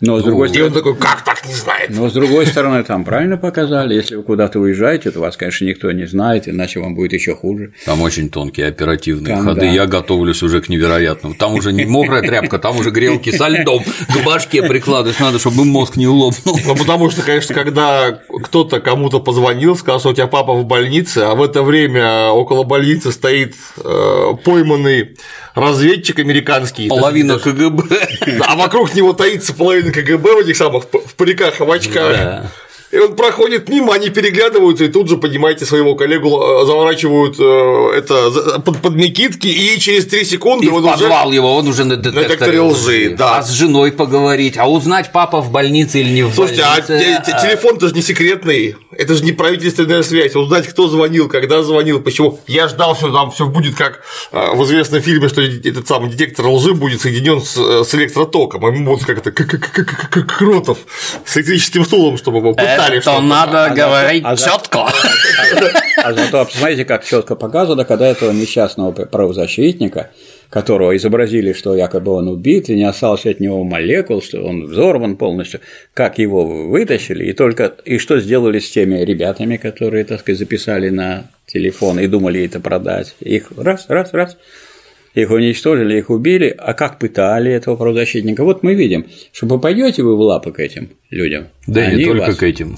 Но 0.00 0.20
с 0.20 0.22
другой 0.22 0.46
И 0.46 0.50
стороны, 0.50 0.68
он 0.68 0.74
такой, 0.74 0.96
как 0.96 1.24
так 1.24 1.44
не 1.46 1.54
знает? 1.54 1.90
но 1.90 2.08
с 2.08 2.12
другой 2.12 2.46
стороны, 2.46 2.84
там 2.84 3.04
правильно 3.04 3.36
показали, 3.36 3.94
если 3.94 4.14
вы 4.14 4.22
куда-то 4.22 4.60
уезжаете, 4.60 5.10
то 5.10 5.18
вас, 5.20 5.36
конечно, 5.36 5.64
никто 5.64 5.90
не 5.90 6.06
знает, 6.06 6.48
иначе 6.48 6.78
вам 6.80 6.94
будет 6.94 7.12
еще 7.12 7.34
хуже. 7.34 7.72
Там 7.84 8.02
очень 8.02 8.30
тонкие 8.30 8.68
оперативные 8.68 9.34
Там, 9.34 9.44
ходы. 9.44 9.60
да. 9.62 9.66
Я 9.66 9.86
готовлюсь 9.86 10.42
уже 10.42 10.60
к 10.60 10.68
невероятному. 10.68 11.34
Там 11.34 11.54
уже 11.54 11.72
не 11.72 11.84
мокрая 11.84 12.22
тряпка, 12.22 12.58
там 12.58 12.78
уже 12.78 12.90
грелки 12.90 13.30
со 13.36 13.48
льдом. 13.48 13.82
К 13.82 14.24
башке 14.24 14.62
прикладывать 14.62 15.18
надо, 15.18 15.38
чтобы 15.38 15.64
мозг 15.64 15.96
не 15.96 16.06
лопнул. 16.06 16.58
Ну, 16.64 16.76
потому 16.76 17.10
что, 17.10 17.22
конечно, 17.22 17.54
когда 17.54 18.20
кто-то 18.44 18.80
кому-то 18.80 19.18
позвонил, 19.20 19.76
сказал, 19.76 19.98
что 20.00 20.10
у 20.10 20.12
тебя 20.14 20.26
папа 20.28 20.54
в 20.54 20.64
больнице, 20.64 21.18
а 21.18 21.34
в 21.34 21.42
это 21.42 21.62
время 21.62 22.28
около 22.30 22.62
больницы 22.62 23.10
стоит 23.10 23.54
э, 23.82 24.32
пойманный 24.44 25.16
разведчик 25.54 26.18
американский. 26.20 26.88
Половина 26.88 27.38
КГБ. 27.38 27.82
А 28.46 28.54
вокруг 28.56 28.94
него 28.94 29.12
таится 29.12 29.52
половина 29.54 29.87
КГБ 29.92 30.34
в 30.34 30.38
этих 30.38 30.56
самых 30.56 30.84
в 30.84 31.14
париках 31.14 31.60
в 31.60 31.70
очках. 31.70 32.12
Да. 32.12 32.50
И 32.90 32.96
он 32.98 33.16
проходит 33.16 33.68
мимо, 33.68 33.92
они 33.92 34.08
переглядываются, 34.08 34.84
и 34.84 34.88
тут 34.88 35.08
же, 35.10 35.18
понимаете, 35.18 35.66
своего 35.66 35.94
коллегу 35.94 36.40
э, 36.42 36.64
заворачивают 36.66 37.36
э, 37.38 37.98
это 37.98 38.60
под, 38.60 38.80
под 38.80 38.94
мекитки, 38.94 39.46
и 39.46 39.78
через 39.78 40.06
3 40.06 40.24
секунды 40.24 40.66
И 40.66 40.68
в 40.70 40.74
он 40.76 40.84
уже 40.84 40.92
подвал 40.94 41.30
его, 41.30 41.54
он 41.54 41.68
уже 41.68 41.84
на 41.84 41.96
детекторе, 41.96 42.24
детекторе 42.28 42.60
лжи, 42.62 43.14
да. 43.18 43.38
А 43.38 43.42
с 43.42 43.50
женой 43.50 43.92
поговорить, 43.92 44.56
а 44.56 44.66
узнать, 44.70 45.12
папа 45.12 45.40
в 45.42 45.50
больнице 45.50 46.00
или 46.00 46.08
не 46.10 46.22
в 46.22 46.34
Слушайте, 46.34 46.62
а 46.62 46.80
больнице. 46.80 47.22
те- 47.26 47.32
те- 47.32 47.38
телефон-то 47.42 47.88
же 47.88 47.94
не 47.94 48.00
секретный, 48.00 48.76
это 48.96 49.14
же 49.14 49.22
не 49.22 49.32
правительственная 49.32 50.02
связь, 50.02 50.34
узнать, 50.34 50.66
кто 50.66 50.88
звонил, 50.88 51.28
когда 51.28 51.62
звонил, 51.62 52.00
почему. 52.00 52.40
Я 52.46 52.68
ждал, 52.68 52.96
что 52.96 53.12
там 53.12 53.30
все 53.32 53.46
будет 53.46 53.74
как 53.74 54.00
э, 54.32 54.54
в 54.54 54.64
известном 54.64 55.02
фильме, 55.02 55.28
что 55.28 55.42
этот 55.42 55.86
самый 55.86 56.08
детектор 56.10 56.46
лжи 56.46 56.72
будет 56.72 57.02
соединен 57.02 57.42
с, 57.42 57.54
с 57.84 57.94
электротоком, 57.94 58.64
а 58.64 58.68
ему 58.70 58.86
будут 58.92 59.04
как 59.04 59.18
это, 59.18 59.30
как, 59.30 59.46
как, 59.46 59.60
как, 59.72 59.86
как- 59.86 60.10
как 60.10 60.38
Кротов 60.38 60.78
с 61.26 61.36
электрическим 61.36 61.84
стулом, 61.84 62.16
чтобы 62.16 62.38
его 62.38 62.54
Это 62.82 63.00
что-то. 63.02 63.20
надо 63.22 63.64
А 63.66 63.74
говорить 63.74 64.22
а 64.24 64.36
за- 64.36 64.50
четко. 64.50 64.86
А 66.02 66.12
зато 66.12 66.44
посмотрите, 66.44 66.84
как 66.84 67.04
четко 67.04 67.34
показано, 67.36 67.84
когда 67.84 68.06
этого 68.06 68.30
несчастного 68.32 68.92
правозащитника, 68.92 70.10
которого 70.50 70.96
изобразили, 70.96 71.52
что 71.52 71.74
якобы 71.74 72.12
он 72.12 72.28
убит, 72.28 72.68
и 72.70 72.74
не 72.76 72.84
осталось 72.84 73.26
от 73.26 73.40
него 73.40 73.64
молекул, 73.64 74.22
что 74.22 74.42
он 74.42 74.66
взорван 74.66 75.16
полностью, 75.16 75.60
как 75.94 76.18
его 76.18 76.44
вытащили, 76.46 77.24
и 77.26 77.32
только 77.32 77.72
и 77.84 77.98
что 77.98 78.20
сделали 78.20 78.58
с 78.58 78.70
теми 78.70 78.98
ребятами, 79.04 79.56
которые, 79.56 80.04
так 80.04 80.20
сказать, 80.20 80.38
записали 80.38 80.88
на 80.88 81.24
телефон 81.46 81.98
и 82.00 82.06
думали 82.06 82.44
это 82.44 82.60
продать. 82.60 83.14
Их 83.20 83.50
раз, 83.56 83.86
раз, 83.88 84.12
раз, 84.12 84.36
их 85.14 85.30
уничтожили, 85.30 85.98
их 85.98 86.10
убили, 86.10 86.54
а 86.56 86.74
как 86.74 86.98
пытали 86.98 87.50
этого 87.52 87.76
правозащитника? 87.76 88.44
Вот 88.44 88.62
мы 88.62 88.74
видим, 88.74 89.06
что 89.32 89.46
попадете 89.46 90.02
вы 90.02 90.16
в 90.16 90.20
лапы 90.20 90.52
к 90.52 90.60
этим 90.60 90.90
людям. 91.10 91.48
Да 91.66 91.84
и 91.84 91.88
не 91.88 91.94
они 91.94 92.04
только 92.04 92.26
вас- 92.26 92.36
к 92.36 92.42
этим. 92.42 92.76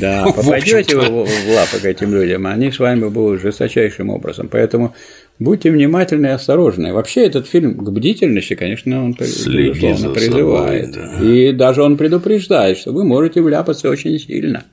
да, 0.00 0.24
попадете 0.36 0.96
вы 0.96 1.24
в 1.24 1.48
лапы 1.54 1.78
к 1.80 1.84
этим 1.84 2.14
людям, 2.14 2.46
они 2.46 2.70
с 2.70 2.78
вами 2.78 3.08
будут 3.08 3.40
жесточайшим 3.42 4.10
образом. 4.10 4.48
Поэтому 4.50 4.94
будьте 5.38 5.70
внимательны 5.70 6.26
и 6.26 6.30
осторожны. 6.30 6.92
Вообще 6.92 7.26
этот 7.26 7.48
фильм 7.48 7.76
к 7.76 7.90
бдительности, 7.90 8.54
конечно, 8.54 9.04
он 9.04 9.12
безусловно 9.14 10.10
призывает. 10.10 10.94
собой, 10.94 11.08
да. 11.18 11.24
И 11.24 11.52
даже 11.52 11.82
он 11.82 11.96
предупреждает, 11.96 12.78
что 12.78 12.92
вы 12.92 13.04
можете 13.04 13.40
вляпаться 13.40 13.88
очень 13.88 14.18
сильно. 14.18 14.64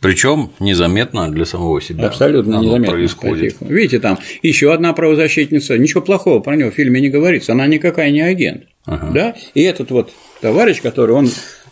Причем 0.00 0.50
незаметно 0.60 1.30
для 1.30 1.44
самого 1.44 1.80
себя. 1.82 2.06
Абсолютно 2.06 2.60
незаметно. 2.60 2.92
происходит. 2.92 3.56
Видите, 3.60 3.98
там 3.98 4.18
еще 4.42 4.72
одна 4.72 4.92
правозащитница, 4.92 5.76
ничего 5.76 6.02
плохого 6.02 6.40
про 6.40 6.54
нее 6.56 6.70
в 6.70 6.74
фильме 6.74 7.00
не 7.00 7.08
говорится, 7.08 7.52
она 7.52 7.66
никакая 7.66 8.10
не 8.10 8.20
агент. 8.20 8.64
Да? 8.86 9.34
И 9.54 9.62
этот 9.62 9.90
вот 9.90 10.12
товарищ, 10.40 10.80
который 10.80 11.14
он 11.14 11.28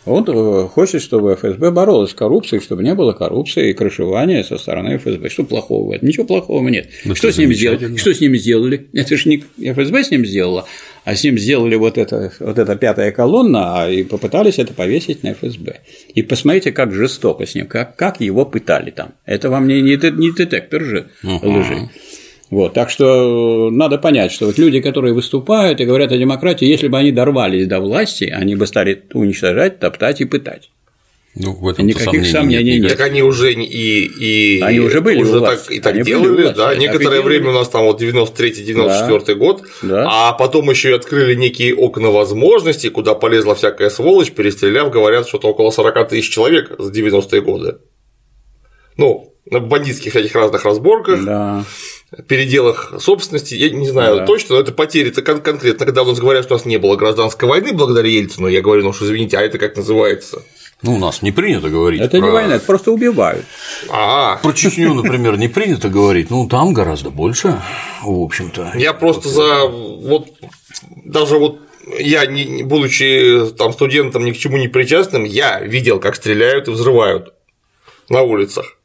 он 0.07 0.23
э, 0.25 0.67
хочет, 0.69 1.01
чтобы 1.01 1.35
ФСБ 1.35 1.69
боролась 1.71 2.11
с 2.11 2.13
коррупцией, 2.13 2.61
чтобы 2.61 2.81
не 2.81 2.95
было 2.95 3.11
коррупции 3.11 3.71
и 3.71 3.73
крышевания 3.73 4.41
со 4.43 4.57
стороны 4.57 4.97
ФСБ. 4.97 5.29
Что 5.29 5.43
плохого 5.43 5.89
в 5.89 5.91
этом? 5.91 6.07
Ничего 6.07 6.25
плохого 6.25 6.67
нет. 6.69 6.89
Ну, 7.03 7.13
что, 7.13 7.27
это 7.27 7.35
с 7.35 7.39
ним 7.39 7.53
сделали? 7.53 7.97
Что 7.97 8.13
с 8.13 8.21
ними 8.21 8.37
сделали? 8.37 8.87
Это 8.93 9.17
же 9.17 9.29
не 9.29 9.43
ФСБ 9.73 10.03
с 10.05 10.11
ним 10.11 10.25
сделала, 10.25 10.65
а 11.07 11.15
с 11.15 11.23
ним 11.23 11.37
сделали 11.37 11.75
вот 11.75 11.97
это, 11.97 12.33
вот 12.41 12.59
эта 12.59 12.75
пятая 12.75 13.13
колонна, 13.13 13.83
а 13.83 13.89
и 13.89 14.03
попытались 14.03 14.59
это 14.59 14.73
повесить 14.73 15.23
на 15.23 15.33
ФСБ. 15.33 15.79
И 16.13 16.21
посмотрите, 16.21 16.73
как 16.73 16.91
жестоко 16.91 17.45
с 17.45 17.55
ним, 17.55 17.65
как, 17.67 17.95
как 17.95 18.19
его 18.19 18.45
пытали 18.45 18.91
там. 18.91 19.13
Это 19.25 19.49
вам 19.49 19.69
не, 19.69 19.81
не, 19.81 19.95
не 19.95 20.31
детектор 20.33 20.83
же 20.83 21.07
лжи. 21.23 21.89
Вот, 22.49 22.73
так 22.73 22.89
что 22.89 23.69
надо 23.71 23.97
понять, 23.99 24.33
что 24.33 24.47
вот 24.47 24.57
люди, 24.57 24.81
которые 24.81 25.13
выступают 25.13 25.79
и 25.79 25.85
говорят 25.85 26.11
о 26.11 26.17
демократии, 26.17 26.65
если 26.65 26.89
бы 26.89 26.97
они 26.97 27.13
дорвались 27.13 27.67
до 27.67 27.79
власти, 27.79 28.25
они 28.25 28.57
бы 28.57 28.67
стали 28.67 29.03
уничтожать, 29.13 29.79
топтать 29.79 30.19
и 30.19 30.25
пытать. 30.25 30.71
Ну, 31.39 31.53
в 31.53 31.67
этом 31.67 31.85
Никаких 31.85 32.25
сомнений 32.25 32.79
нет. 32.79 32.89
Так 32.97 33.01
они 33.07 33.21
уже 33.21 33.53
и, 33.53 33.59
и 33.59 34.61
Они 34.61 34.79
уже 34.79 35.01
были 35.01 35.19
у 35.19 35.21
уже 35.21 35.39
власти. 35.39 35.65
так, 35.67 35.71
и 35.75 35.79
так 35.79 35.93
Они 35.93 36.03
были 36.03 36.15
у 36.15 36.21
делали, 36.23 36.41
власти, 36.43 36.57
да. 36.57 36.75
Некоторое 36.75 37.21
время 37.21 37.49
у 37.49 37.53
нас 37.53 37.69
там 37.69 37.83
вот 37.83 38.01
93-94 38.01 39.35
год, 39.35 39.63
Да. 39.83 40.07
а 40.09 40.33
потом 40.33 40.69
еще 40.69 40.89
и 40.89 40.93
открыли 40.93 41.35
некие 41.35 41.75
окна 41.75 42.09
возможностей, 42.09 42.89
куда 42.89 43.13
полезла 43.13 43.53
всякая 43.55 43.89
сволочь, 43.89 44.31
перестреляв, 44.31 44.89
говорят, 44.91 45.27
что-то 45.27 45.49
около 45.49 45.69
40 45.71 46.05
тысяч 46.09 46.29
человек 46.31 46.71
с 46.79 46.89
90-е 46.91 47.41
годы. 47.41 47.77
Ну, 48.97 49.33
на 49.49 49.59
бандитских 49.59 50.11
всяких 50.11 50.33
разных 50.35 50.65
разборках, 50.65 51.23
Да. 51.23 51.63
переделах 52.27 52.93
собственности, 52.99 53.53
я 53.53 53.69
не 53.69 53.87
знаю 53.87 54.17
Да. 54.17 54.25
точно, 54.25 54.55
но 54.55 54.61
это 54.61 54.71
потери 54.71 55.09
это 55.09 55.21
кон- 55.21 55.41
конкретно, 55.41 55.85
когда 55.85 56.01
у 56.01 56.05
нас 56.05 56.19
говорят, 56.19 56.45
что 56.45 56.55
у 56.55 56.57
нас 56.57 56.65
не 56.65 56.77
было 56.77 56.95
гражданской 56.95 57.47
войны 57.47 57.73
благодаря 57.73 58.09
Ельцину, 58.09 58.47
я 58.47 58.61
говорю, 58.61 58.83
ну 58.83 58.93
что 58.93 59.05
извините, 59.05 59.37
а 59.37 59.41
это 59.41 59.57
как 59.59 59.75
называется? 59.77 60.41
Ну, 60.83 60.93
у 60.95 60.97
нас 60.97 61.21
не 61.23 61.31
принято 61.31 61.69
говорить. 61.69 62.01
Это 62.01 62.17
не 62.17 62.21
про- 62.21 62.31
война, 62.31 62.55
это 62.55 62.65
просто 62.65 62.91
убивают. 62.91 63.45
А, 63.89 64.37
Про 64.37 64.53
Чечню, 64.53 64.93
например, 64.93 65.37
не 65.37 65.47
принято 65.47 65.89
говорить. 65.89 66.29
Ну, 66.29 66.47
там 66.47 66.73
гораздо 66.73 67.09
больше, 67.09 67.61
в 68.03 68.21
общем-то. 68.21 68.73
Я 68.75 68.93
просто 68.93 69.29
за 69.29 69.65
вот 69.65 70.27
даже 71.03 71.37
вот 71.37 71.61
я, 71.99 72.25
не, 72.27 72.45
не 72.45 72.63
будучи 72.63 73.49
там 73.57 73.73
студентом 73.73 74.25
ни 74.25 74.31
к 74.31 74.37
чему 74.37 74.57
не 74.57 74.67
причастным, 74.67 75.23
я 75.23 75.59
видел, 75.61 75.99
как 75.99 76.15
стреляют 76.15 76.67
и 76.67 76.71
взрывают 76.71 77.33
на 78.09 78.21
улицах. 78.21 78.77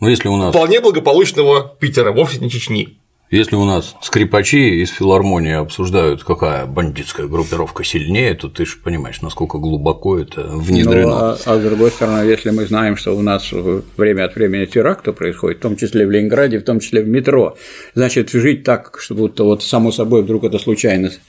Но 0.00 0.08
если 0.08 0.28
у 0.28 0.36
нас 0.36 0.50
Вполне 0.54 0.80
благополучного 0.80 1.76
Питера, 1.78 2.12
вовсе 2.12 2.38
не 2.38 2.50
Чечни. 2.50 2.99
Если 3.30 3.54
у 3.54 3.64
нас 3.64 3.94
скрипачи 4.02 4.82
из 4.82 4.90
филармонии 4.90 5.52
обсуждают, 5.52 6.24
какая 6.24 6.66
бандитская 6.66 7.28
группировка 7.28 7.84
сильнее, 7.84 8.34
то 8.34 8.48
ты 8.48 8.66
же 8.66 8.76
понимаешь, 8.82 9.22
насколько 9.22 9.58
глубоко 9.58 10.18
это 10.18 10.48
внедрено. 10.48 11.06
Ну, 11.06 11.16
а, 11.16 11.38
а 11.44 11.58
с 11.60 11.62
другой 11.62 11.92
стороны, 11.92 12.24
если 12.28 12.50
мы 12.50 12.66
знаем, 12.66 12.96
что 12.96 13.16
у 13.16 13.22
нас 13.22 13.52
время 13.96 14.24
от 14.24 14.34
времени 14.34 14.64
теракты 14.64 15.12
происходят, 15.12 15.58
в 15.58 15.62
том 15.62 15.76
числе 15.76 16.08
в 16.08 16.10
Ленинграде, 16.10 16.58
в 16.58 16.64
том 16.64 16.80
числе 16.80 17.02
в 17.02 17.08
метро, 17.08 17.56
значит, 17.94 18.30
жить 18.30 18.64
так, 18.64 18.98
что 18.98 19.14
будто 19.14 19.44
вот 19.44 19.62
само 19.62 19.92
собой 19.92 20.24
вдруг 20.24 20.42
это 20.42 20.58
случайность 20.58 21.20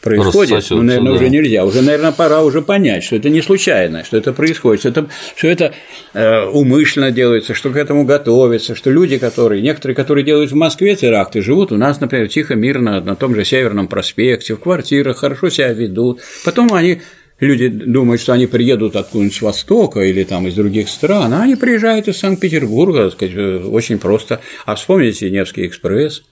происходит, 0.00 0.64
ну, 0.70 0.82
наверное, 0.82 1.12
да. 1.12 1.16
уже 1.16 1.28
нельзя. 1.28 1.64
Уже, 1.64 1.82
наверное, 1.82 2.12
пора 2.12 2.42
уже 2.42 2.62
понять, 2.62 3.04
что 3.04 3.16
это 3.16 3.28
не 3.28 3.42
случайно, 3.42 4.04
что 4.04 4.16
это 4.16 4.32
происходит, 4.32 4.80
что 4.80 4.88
это, 4.90 5.08
что 5.36 5.48
это 5.48 5.74
э, 6.14 6.44
умышленно 6.46 7.10
делается, 7.10 7.54
что 7.54 7.70
к 7.70 7.76
этому 7.76 8.04
готовится, 8.04 8.74
что 8.74 8.90
люди, 8.90 9.18
которые, 9.18 9.62
некоторые, 9.62 9.96
которые 9.96 10.24
делают 10.24 10.50
в 10.52 10.54
Москве 10.54 10.94
теракты, 10.96 11.42
живут 11.42 11.72
у 11.72 11.76
нас, 11.76 12.00
например, 12.00 12.28
тихо, 12.28 12.54
мирно 12.54 13.00
на 13.00 13.16
том 13.16 13.34
же 13.34 13.44
Северном 13.44 13.88
проспекте, 13.88 14.54
в 14.54 14.60
квартирах, 14.60 15.18
хорошо 15.18 15.48
себя 15.48 15.72
ведут. 15.72 16.20
Потом 16.44 16.72
они 16.72 17.00
Люди 17.40 17.68
думают, 17.68 18.20
что 18.20 18.32
они 18.32 18.48
приедут 18.48 18.96
откуда-нибудь 18.96 19.36
с 19.36 19.42
Востока 19.42 20.00
или 20.00 20.24
там 20.24 20.48
из 20.48 20.54
других 20.54 20.88
стран, 20.88 21.32
а 21.32 21.42
они 21.42 21.54
приезжают 21.54 22.08
из 22.08 22.18
Санкт-Петербурга, 22.18 23.04
так 23.04 23.12
сказать, 23.12 23.34
э, 23.36 23.58
очень 23.58 23.98
просто. 23.98 24.40
А 24.66 24.74
вспомните 24.74 25.30
Невский 25.30 25.64
экспресс, 25.66 26.24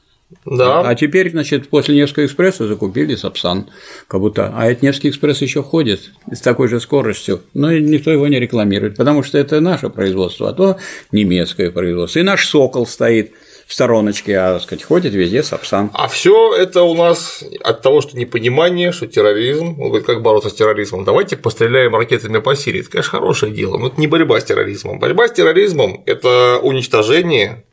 Да. 0.44 0.80
а 0.80 0.94
теперь, 0.96 1.30
значит, 1.30 1.68
после 1.68 1.94
Невского 1.94 2.24
экспресса 2.24 2.66
закупили 2.66 3.14
Сапсан, 3.14 3.70
как 4.08 4.20
будто, 4.20 4.52
а 4.56 4.66
этот 4.66 4.82
Невский 4.82 5.10
экспресс 5.10 5.40
еще 5.40 5.62
ходит 5.62 6.10
с 6.32 6.40
такой 6.40 6.66
же 6.66 6.80
скоростью, 6.80 7.42
но 7.54 7.72
никто 7.72 8.10
его 8.10 8.26
не 8.26 8.40
рекламирует, 8.40 8.96
потому 8.96 9.22
что 9.22 9.38
это 9.38 9.60
наше 9.60 9.88
производство, 9.88 10.48
а 10.48 10.52
то 10.52 10.78
немецкое 11.12 11.70
производство. 11.70 12.18
И 12.18 12.22
наш 12.24 12.48
Сокол 12.48 12.86
стоит 12.86 13.34
в 13.66 13.72
стороночке, 13.72 14.36
а, 14.38 14.54
так 14.54 14.62
сказать, 14.62 14.84
ходит 14.84 15.12
везде 15.12 15.42
Сапсан. 15.42 15.90
А 15.92 16.08
все 16.08 16.54
это 16.54 16.82
у 16.82 16.94
нас 16.94 17.44
от 17.62 17.82
того, 17.82 18.00
что 18.00 18.16
непонимание, 18.16 18.92
что 18.92 19.06
терроризм, 19.06 19.80
он 19.80 19.88
говорит, 19.88 20.06
как 20.06 20.22
бороться 20.22 20.50
с 20.50 20.54
терроризмом, 20.54 21.04
давайте 21.04 21.36
постреляем 21.36 21.94
ракетами 21.94 22.38
по 22.38 22.54
Сирии. 22.54 22.80
Это, 22.80 22.90
конечно, 22.90 23.10
хорошее 23.10 23.52
дело, 23.52 23.76
но 23.76 23.88
это 23.88 24.00
не 24.00 24.06
борьба 24.06 24.40
с 24.40 24.44
терроризмом. 24.44 25.00
Борьба 25.00 25.26
с 25.26 25.32
терроризмом– 25.32 26.02
это 26.06 26.58
уничтожение 26.62 27.64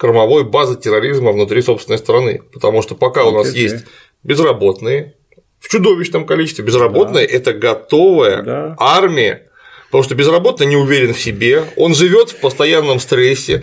кормовой 0.00 0.44
базы 0.44 0.80
терроризма 0.80 1.30
внутри 1.30 1.60
собственной 1.60 1.98
страны. 1.98 2.40
Потому 2.54 2.80
что 2.80 2.94
пока 2.94 3.24
у 3.24 3.32
нас 3.32 3.52
есть 3.52 3.84
безработные, 4.24 5.14
в 5.58 5.68
чудовищном 5.68 6.24
количестве, 6.24 6.64
безработные 6.64 7.28
да. 7.28 7.34
это 7.34 7.52
готовая 7.52 8.42
да. 8.42 8.76
армия, 8.78 9.46
потому 9.88 10.02
что 10.02 10.14
безработный 10.14 10.64
не 10.64 10.76
уверен 10.76 11.12
в 11.12 11.20
себе, 11.20 11.64
он 11.76 11.94
живет 11.94 12.30
в 12.30 12.40
постоянном 12.40 12.98
стрессе, 12.98 13.62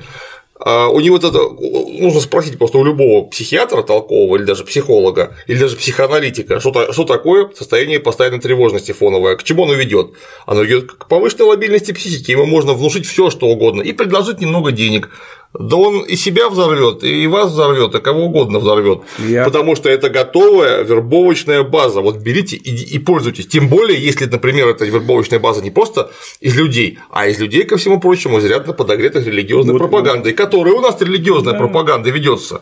а, 0.59 0.89
у 0.89 0.99
него 0.99 1.17
это 1.17 1.31
нужно 1.31 2.19
спросить 2.19 2.57
просто 2.57 2.79
у 2.79 2.83
любого 2.83 3.27
психиатра 3.27 3.83
толкового 3.83 4.37
или 4.37 4.43
даже 4.43 4.63
психолога 4.63 5.35
или 5.45 5.57
даже 5.57 5.75
психоаналитика, 5.75 6.59
что, 6.59 6.91
что 6.93 7.03
такое 7.03 7.49
состояние 7.55 7.99
постоянной 7.99 8.39
тревожности 8.39 8.91
фоновое, 8.91 9.35
к 9.35 9.43
чему 9.43 9.63
оно 9.63 9.73
ведет. 9.73 10.13
Оно 10.47 10.63
ведет 10.63 10.91
к 10.91 11.07
повышенной 11.07 11.45
лобильности 11.45 11.91
психики, 11.91 12.31
ему 12.31 12.45
можно 12.45 12.73
внушить 12.73 13.05
все, 13.05 13.29
что 13.29 13.47
угодно 13.47 13.81
и 13.83 13.93
предложить 13.93 14.41
немного 14.41 14.71
денег, 14.71 15.09
да 15.53 15.75
он 15.75 16.01
и 16.01 16.15
себя 16.15 16.49
взорвет, 16.49 17.03
и 17.03 17.25
вас 17.27 17.51
взорвет, 17.51 17.95
и 17.95 17.99
кого 17.99 18.25
угодно 18.25 18.59
взорвет. 18.59 18.99
Я... 19.19 19.45
Потому 19.45 19.75
что 19.75 19.89
это 19.89 20.09
готовая 20.09 20.83
вербовочная 20.83 21.63
база. 21.63 22.01
Вот 22.01 22.17
берите 22.17 22.57
и, 22.57 22.95
и 22.95 22.99
пользуйтесь. 22.99 23.47
Тем 23.47 23.69
более, 23.69 23.99
если, 23.99 24.25
например, 24.25 24.67
эта 24.67 24.85
вербовочная 24.85 25.39
база 25.39 25.63
не 25.63 25.71
просто 25.71 26.11
из 26.41 26.55
людей, 26.55 26.99
а 27.09 27.27
из 27.27 27.39
людей, 27.39 27.63
ко 27.63 27.77
всему 27.77 27.99
прочему, 27.99 28.39
изрядно 28.39 28.73
подогретых 28.73 29.25
религиозной 29.25 29.73
вот, 29.73 29.79
пропагандой, 29.79 30.33
вот. 30.33 30.37
которой 30.37 30.73
у 30.73 30.81
нас 30.81 30.99
религиозная 31.01 31.53
да. 31.53 31.59
пропаганда 31.59 32.09
ведется 32.09 32.61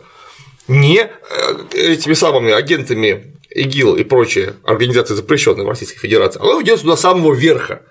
не 0.68 0.98
э, 0.98 1.08
этими 1.72 2.14
самыми 2.14 2.52
агентами 2.52 3.36
ИГИЛ 3.50 3.96
и 3.96 4.04
прочие 4.04 4.54
организации, 4.64 5.14
запрещенные 5.14 5.64
в 5.64 5.68
Российской 5.68 5.98
Федерации, 5.98 6.40
она 6.40 6.58
ведет 6.58 6.82
до 6.82 6.96
самого 6.96 7.34
верха 7.34 7.82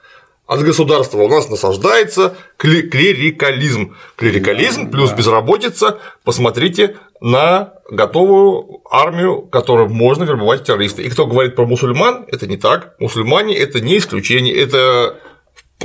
от 0.47 0.61
государства 0.61 1.19
у 1.19 1.27
нас 1.27 1.49
насаждается 1.49 2.35
клерикализм. 2.57 3.95
Клерикализм 4.15 4.91
плюс 4.91 5.11
безработица. 5.11 5.99
Посмотрите 6.23 6.97
на 7.19 7.73
готовую 7.89 8.81
армию, 8.89 9.41
которую 9.41 9.89
можно 9.89 10.23
вербовать 10.23 10.63
террористы. 10.63 11.03
И 11.03 11.09
кто 11.09 11.25
говорит 11.25 11.55
про 11.55 11.65
мусульман, 11.65 12.25
это 12.27 12.45
не 12.45 12.57
так. 12.57 12.93
Мусульмане 12.99 13.55
это 13.55 13.81
не 13.81 13.97
исключение, 13.97 14.55
это 14.55 15.19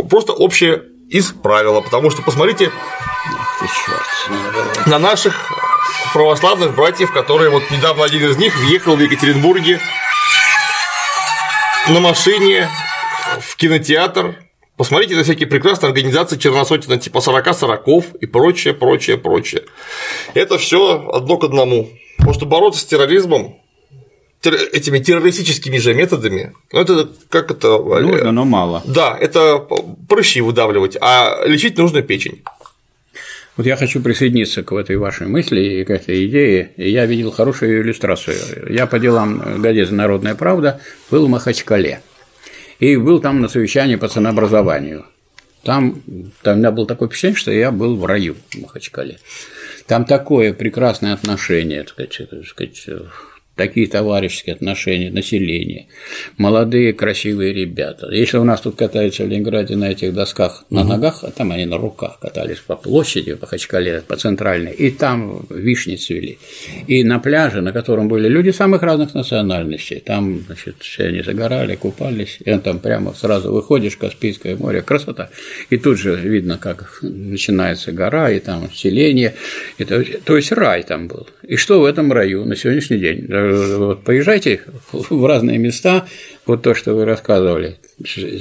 просто 0.08 0.32
общее 0.32 0.82
из 1.08 1.32
правила. 1.32 1.80
Потому 1.80 2.10
что 2.10 2.22
посмотрите 2.22 2.70
на 4.86 4.98
наших 4.98 5.34
православных 6.12 6.74
братьев, 6.74 7.12
которые 7.12 7.50
вот 7.50 7.62
недавно 7.70 8.04
один 8.04 8.28
из 8.28 8.36
них 8.36 8.56
въехал 8.58 8.96
в 8.96 9.00
Екатеринбурге 9.00 9.80
на 11.88 12.00
машине 12.00 12.68
в 13.40 13.56
кинотеатр 13.56 14.36
Посмотрите 14.80 15.14
на 15.14 15.24
всякие 15.24 15.46
прекрасные 15.46 15.88
организации 15.88 16.38
Черносотина 16.38 16.96
типа 16.96 17.20
40 17.20 17.54
сороков 17.54 18.14
и 18.18 18.24
прочее, 18.24 18.72
прочее, 18.72 19.18
прочее. 19.18 19.64
Это 20.32 20.56
все 20.56 21.06
одно 21.12 21.36
к 21.36 21.44
одному. 21.44 21.90
Потому 22.16 22.32
что 22.32 22.46
бороться 22.46 22.80
с 22.80 22.86
терроризмом 22.86 23.60
этими 24.42 24.98
террористическими 24.98 25.76
же 25.76 25.92
методами, 25.92 26.54
ну 26.72 26.80
это 26.80 27.10
как 27.28 27.50
это… 27.50 27.76
Нужно, 27.78 28.32
но 28.32 28.46
мало. 28.46 28.82
Да, 28.86 29.14
это 29.20 29.68
прыщи 30.08 30.40
выдавливать, 30.40 30.96
а 30.98 31.44
лечить 31.44 31.76
нужно 31.76 32.00
печень. 32.00 32.42
Вот 33.58 33.66
я 33.66 33.76
хочу 33.76 34.00
присоединиться 34.00 34.62
к 34.62 34.72
этой 34.72 34.96
вашей 34.96 35.26
мысли 35.26 35.60
и 35.60 35.84
к 35.84 35.90
этой 35.90 36.24
идее. 36.24 36.72
Я 36.78 37.04
видел 37.04 37.32
хорошую 37.32 37.82
иллюстрацию. 37.82 38.72
Я 38.72 38.86
по 38.86 38.98
делам 38.98 39.60
газеты 39.60 39.92
«Народная 39.92 40.34
правда» 40.34 40.80
был 41.10 41.26
в 41.26 41.28
Махачкале 41.28 42.00
и 42.80 42.96
был 42.96 43.20
там 43.20 43.40
на 43.40 43.48
совещании 43.48 43.96
по 43.96 44.08
ценообразованию. 44.08 45.06
Там, 45.62 46.02
там 46.42 46.56
у 46.56 46.58
меня 46.58 46.70
было 46.70 46.86
такое 46.86 47.08
впечатление, 47.08 47.38
что 47.38 47.52
я 47.52 47.70
был 47.70 47.96
в 47.96 48.06
раю 48.06 48.36
в 48.50 48.60
Махачкале. 48.60 49.18
Там 49.86 50.06
такое 50.06 50.54
прекрасное 50.54 51.12
отношение, 51.12 51.82
так 51.82 51.92
сказать, 51.92 52.30
так 52.30 52.46
сказать 52.46 52.88
такие 53.60 53.86
товарищеские 53.88 54.54
отношения 54.54 55.10
населения, 55.10 55.86
молодые 56.38 56.94
красивые 56.94 57.52
ребята. 57.52 58.08
Если 58.10 58.38
у 58.38 58.44
нас 58.44 58.62
тут 58.62 58.76
катаются 58.76 59.24
в 59.24 59.28
Ленинграде 59.28 59.76
на 59.76 59.90
этих 59.90 60.14
досках 60.14 60.64
на 60.70 60.82
ногах, 60.82 61.24
а 61.24 61.30
там 61.30 61.52
они 61.52 61.66
на 61.66 61.76
руках 61.76 62.18
катались 62.20 62.60
по 62.66 62.74
площади, 62.74 63.34
по 63.34 63.46
Хачкале, 63.46 64.02
по 64.08 64.16
центральной, 64.16 64.72
и 64.72 64.90
там 64.90 65.44
вишни 65.50 65.96
цвели. 65.96 66.38
И 66.86 67.04
на 67.04 67.18
пляже, 67.18 67.60
на 67.60 67.72
котором 67.72 68.08
были 68.08 68.28
люди 68.28 68.48
самых 68.48 68.82
разных 68.82 69.12
национальностей, 69.12 70.00
там, 70.00 70.40
значит, 70.46 70.76
все 70.78 71.08
они 71.08 71.20
загорали, 71.20 71.74
купались, 71.76 72.38
и 72.42 72.58
там 72.58 72.78
прямо 72.78 73.12
сразу 73.12 73.52
выходишь, 73.52 73.98
Каспийское 73.98 74.56
море, 74.56 74.80
красота. 74.80 75.28
И 75.68 75.76
тут 75.76 75.98
же 75.98 76.16
видно, 76.16 76.56
как 76.56 77.00
начинается 77.02 77.92
гора, 77.92 78.30
и 78.30 78.40
там 78.40 78.70
селение, 78.72 79.34
это, 79.76 80.02
то 80.24 80.38
есть 80.38 80.50
рай 80.50 80.82
там 80.82 81.08
был. 81.08 81.26
И 81.42 81.56
что 81.56 81.80
в 81.80 81.84
этом 81.84 82.12
раю 82.12 82.44
на 82.46 82.56
сегодняшний 82.56 82.98
день? 82.98 83.26
Вот 83.52 84.04
поезжайте 84.04 84.62
в 84.92 85.26
разные 85.26 85.58
места, 85.58 86.06
вот 86.46 86.62
то, 86.62 86.74
что 86.74 86.94
вы 86.94 87.04
рассказывали, 87.04 87.78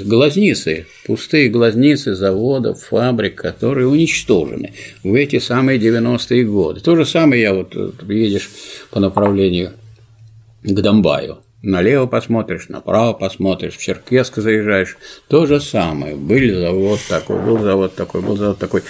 глазницы, 0.03 0.85
пустые 1.05 1.49
глазницы 1.49 2.15
заводов, 2.15 2.81
фабрик, 2.81 3.35
которые 3.35 3.87
уничтожены 3.87 4.73
в 5.03 5.13
эти 5.13 5.39
самые 5.39 5.79
90-е 5.79 6.43
годы. 6.45 6.79
То 6.81 6.95
же 6.95 7.05
самое 7.05 7.41
я 7.41 7.53
вот 7.53 7.75
едешь 8.07 8.49
по 8.91 8.99
направлению 8.99 9.71
к 10.63 10.81
Донбаю, 10.81 11.39
налево 11.61 12.05
посмотришь, 12.05 12.69
направо 12.69 13.13
посмотришь, 13.13 13.75
в 13.75 13.81
Черкесск 13.81 14.37
заезжаешь, 14.37 14.97
то 15.27 15.45
же 15.45 15.59
самое. 15.59 16.15
Был 16.15 16.39
завод 16.59 16.99
такой, 17.09 17.41
был 17.41 17.59
завод 17.59 17.95
такой, 17.95 18.21
был 18.21 18.37
завод 18.37 18.57
такой. 18.57 18.83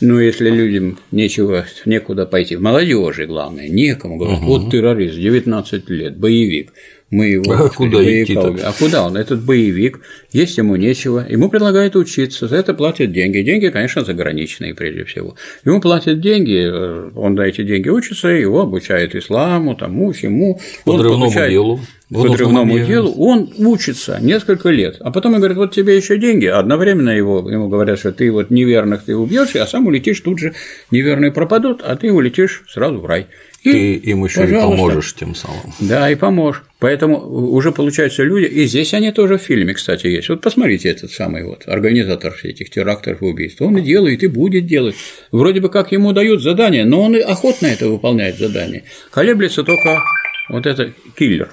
Ну, 0.00 0.20
если 0.20 0.50
людям 0.50 0.98
нечего, 1.10 1.66
некуда 1.84 2.24
пойти, 2.26 2.56
молодежи, 2.56 3.26
главное, 3.26 3.68
некому, 3.68 4.16
говорят, 4.16 4.40
угу. 4.40 4.46
вот 4.46 4.70
террорист, 4.70 5.16
19 5.16 5.90
лет, 5.90 6.16
боевик, 6.16 6.72
мы 7.10 7.26
его 7.26 7.52
а 7.52 7.70
куда 7.70 8.02
идти 8.02 8.36
А 8.36 8.72
куда 8.78 9.06
он? 9.06 9.16
Этот 9.16 9.42
боевик, 9.42 10.00
есть 10.30 10.58
ему 10.58 10.76
нечего, 10.76 11.24
ему 11.26 11.48
предлагают 11.48 11.96
учиться, 11.96 12.48
за 12.48 12.56
это 12.56 12.74
платят 12.74 13.12
деньги. 13.12 13.40
Деньги, 13.40 13.68
конечно, 13.68 14.04
заграничные 14.04 14.74
прежде 14.74 15.04
всего. 15.04 15.34
Ему 15.64 15.80
платят 15.80 16.20
деньги, 16.20 16.68
э, 16.70 17.10
он 17.14 17.34
на 17.34 17.42
эти 17.42 17.62
деньги 17.62 17.88
учится, 17.88 18.28
его 18.28 18.60
обучают 18.60 19.14
исламу, 19.14 19.74
тому, 19.74 20.12
всему. 20.12 20.60
Подрывному 20.84 21.24
получает... 21.24 21.50
делу. 21.50 21.80
по 22.10 22.24
подрывному 22.24 22.78
делу, 22.80 23.12
он 23.12 23.50
учится 23.56 24.18
несколько 24.20 24.68
лет, 24.68 24.96
а 25.00 25.10
потом 25.10 25.32
он 25.32 25.38
говорит, 25.38 25.56
вот 25.56 25.74
тебе 25.74 25.96
еще 25.96 26.18
деньги, 26.18 26.46
одновременно 26.46 27.10
его, 27.10 27.48
ему 27.50 27.68
говорят, 27.68 27.98
что 27.98 28.12
ты 28.12 28.30
вот 28.30 28.50
неверных 28.50 29.04
ты 29.04 29.16
убьешь, 29.16 29.56
а 29.56 29.66
сам 29.66 29.86
улетишь 29.86 30.20
тут 30.20 30.38
же, 30.38 30.54
неверные 30.90 31.32
пропадут, 31.32 31.80
а 31.82 31.96
ты 31.96 32.12
улетишь 32.12 32.64
сразу 32.68 32.98
в 32.98 33.06
рай. 33.06 33.28
И, 33.62 33.72
ты 33.72 33.94
им 33.94 34.24
еще 34.24 34.48
и 34.48 34.52
поможешь 34.52 35.14
тем 35.14 35.34
самым. 35.34 35.72
Да, 35.80 36.10
и 36.10 36.14
поможешь. 36.14 36.62
Поэтому 36.78 37.18
уже 37.18 37.72
получаются 37.72 38.22
люди, 38.22 38.46
и 38.46 38.66
здесь 38.66 38.94
они 38.94 39.10
тоже 39.10 39.36
в 39.36 39.42
фильме, 39.42 39.74
кстати, 39.74 40.06
есть. 40.06 40.28
Вот 40.28 40.40
посмотрите 40.40 40.88
этот 40.88 41.10
самый 41.10 41.44
вот 41.44 41.64
организатор 41.66 42.36
этих 42.44 42.70
терактов 42.70 43.20
и 43.20 43.24
убийств. 43.24 43.60
Он 43.60 43.76
и 43.78 43.80
делает, 43.80 44.22
и 44.22 44.28
будет 44.28 44.66
делать. 44.66 44.94
Вроде 45.32 45.60
бы 45.60 45.70
как 45.70 45.90
ему 45.90 46.12
дают 46.12 46.40
задание, 46.40 46.84
но 46.84 47.02
он 47.02 47.16
и 47.16 47.20
охотно 47.20 47.66
это 47.66 47.88
выполняет 47.88 48.38
задание. 48.38 48.84
Колеблется 49.10 49.64
только 49.64 50.02
вот 50.48 50.66
это 50.66 50.92
киллер, 51.16 51.50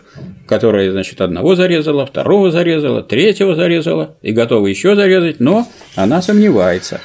которая, 0.48 0.92
значит, 0.92 1.20
одного 1.22 1.56
зарезала, 1.56 2.06
второго 2.06 2.52
зарезала, 2.52 3.02
третьего 3.02 3.56
зарезала 3.56 4.18
и 4.22 4.32
готова 4.32 4.68
еще 4.68 4.96
зарезать, 4.96 5.40
но 5.40 5.68
она 5.96 6.22
сомневается. 6.22 7.02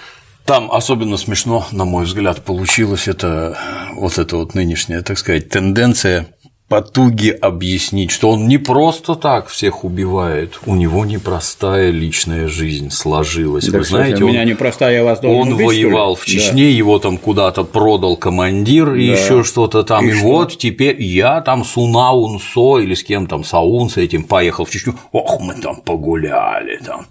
Там 0.51 0.68
особенно 0.72 1.16
смешно, 1.16 1.64
на 1.70 1.84
мой 1.84 2.07
взгляд, 2.07 2.44
получилось 2.44 3.07
это 3.07 3.57
вот 3.94 4.18
эта 4.18 4.36
вот 4.36 4.57
нынешняя, 4.57 5.01
так 5.01 5.16
сказать, 5.16 5.48
тенденция 5.48 6.26
потуги 6.66 7.28
объяснить, 7.28 8.11
что 8.11 8.30
он 8.30 8.48
не 8.48 8.59
просто 8.59 9.14
так 9.14 9.46
всех 9.46 9.84
убивает, 9.84 10.59
у 10.66 10.74
него 10.74 11.05
непростая 11.05 11.90
личная 11.90 12.48
жизнь 12.48 12.90
сложилась. 12.90 13.68
Да, 13.68 13.78
Вы 13.78 13.84
знаете, 13.84 14.24
у 14.24 14.28
меня 14.28 14.42
непростая, 14.42 14.96
я 14.96 15.05
вас 15.05 15.20
Он 15.22 15.53
убить, 15.53 15.66
воевал 15.68 16.16
в 16.16 16.24
Чечне, 16.24 16.64
да. 16.64 16.70
его 16.70 16.98
там 16.98 17.16
куда-то 17.16 17.62
продал 17.62 18.16
командир 18.16 18.94
и 18.94 19.07
да. 19.07 19.12
еще 19.12 19.44
что-то 19.44 19.84
там, 19.84 20.05
и, 20.05 20.09
и 20.09 20.14
что? 20.14 20.24
вот 20.26 20.59
теперь 20.59 21.01
я 21.01 21.42
там 21.42 21.64
с 21.64 21.76
Унаунсо 21.76 22.78
или 22.78 22.94
с 22.94 23.05
кем 23.05 23.28
там 23.28 23.44
Саун 23.44 23.88
с 23.88 23.98
этим 23.98 24.24
поехал 24.24 24.64
в 24.64 24.70
Чечню, 24.70 24.96
ох, 25.12 25.40
мы 25.40 25.55
там 25.55 25.76
погуляли 25.76 26.80
там 26.84 27.07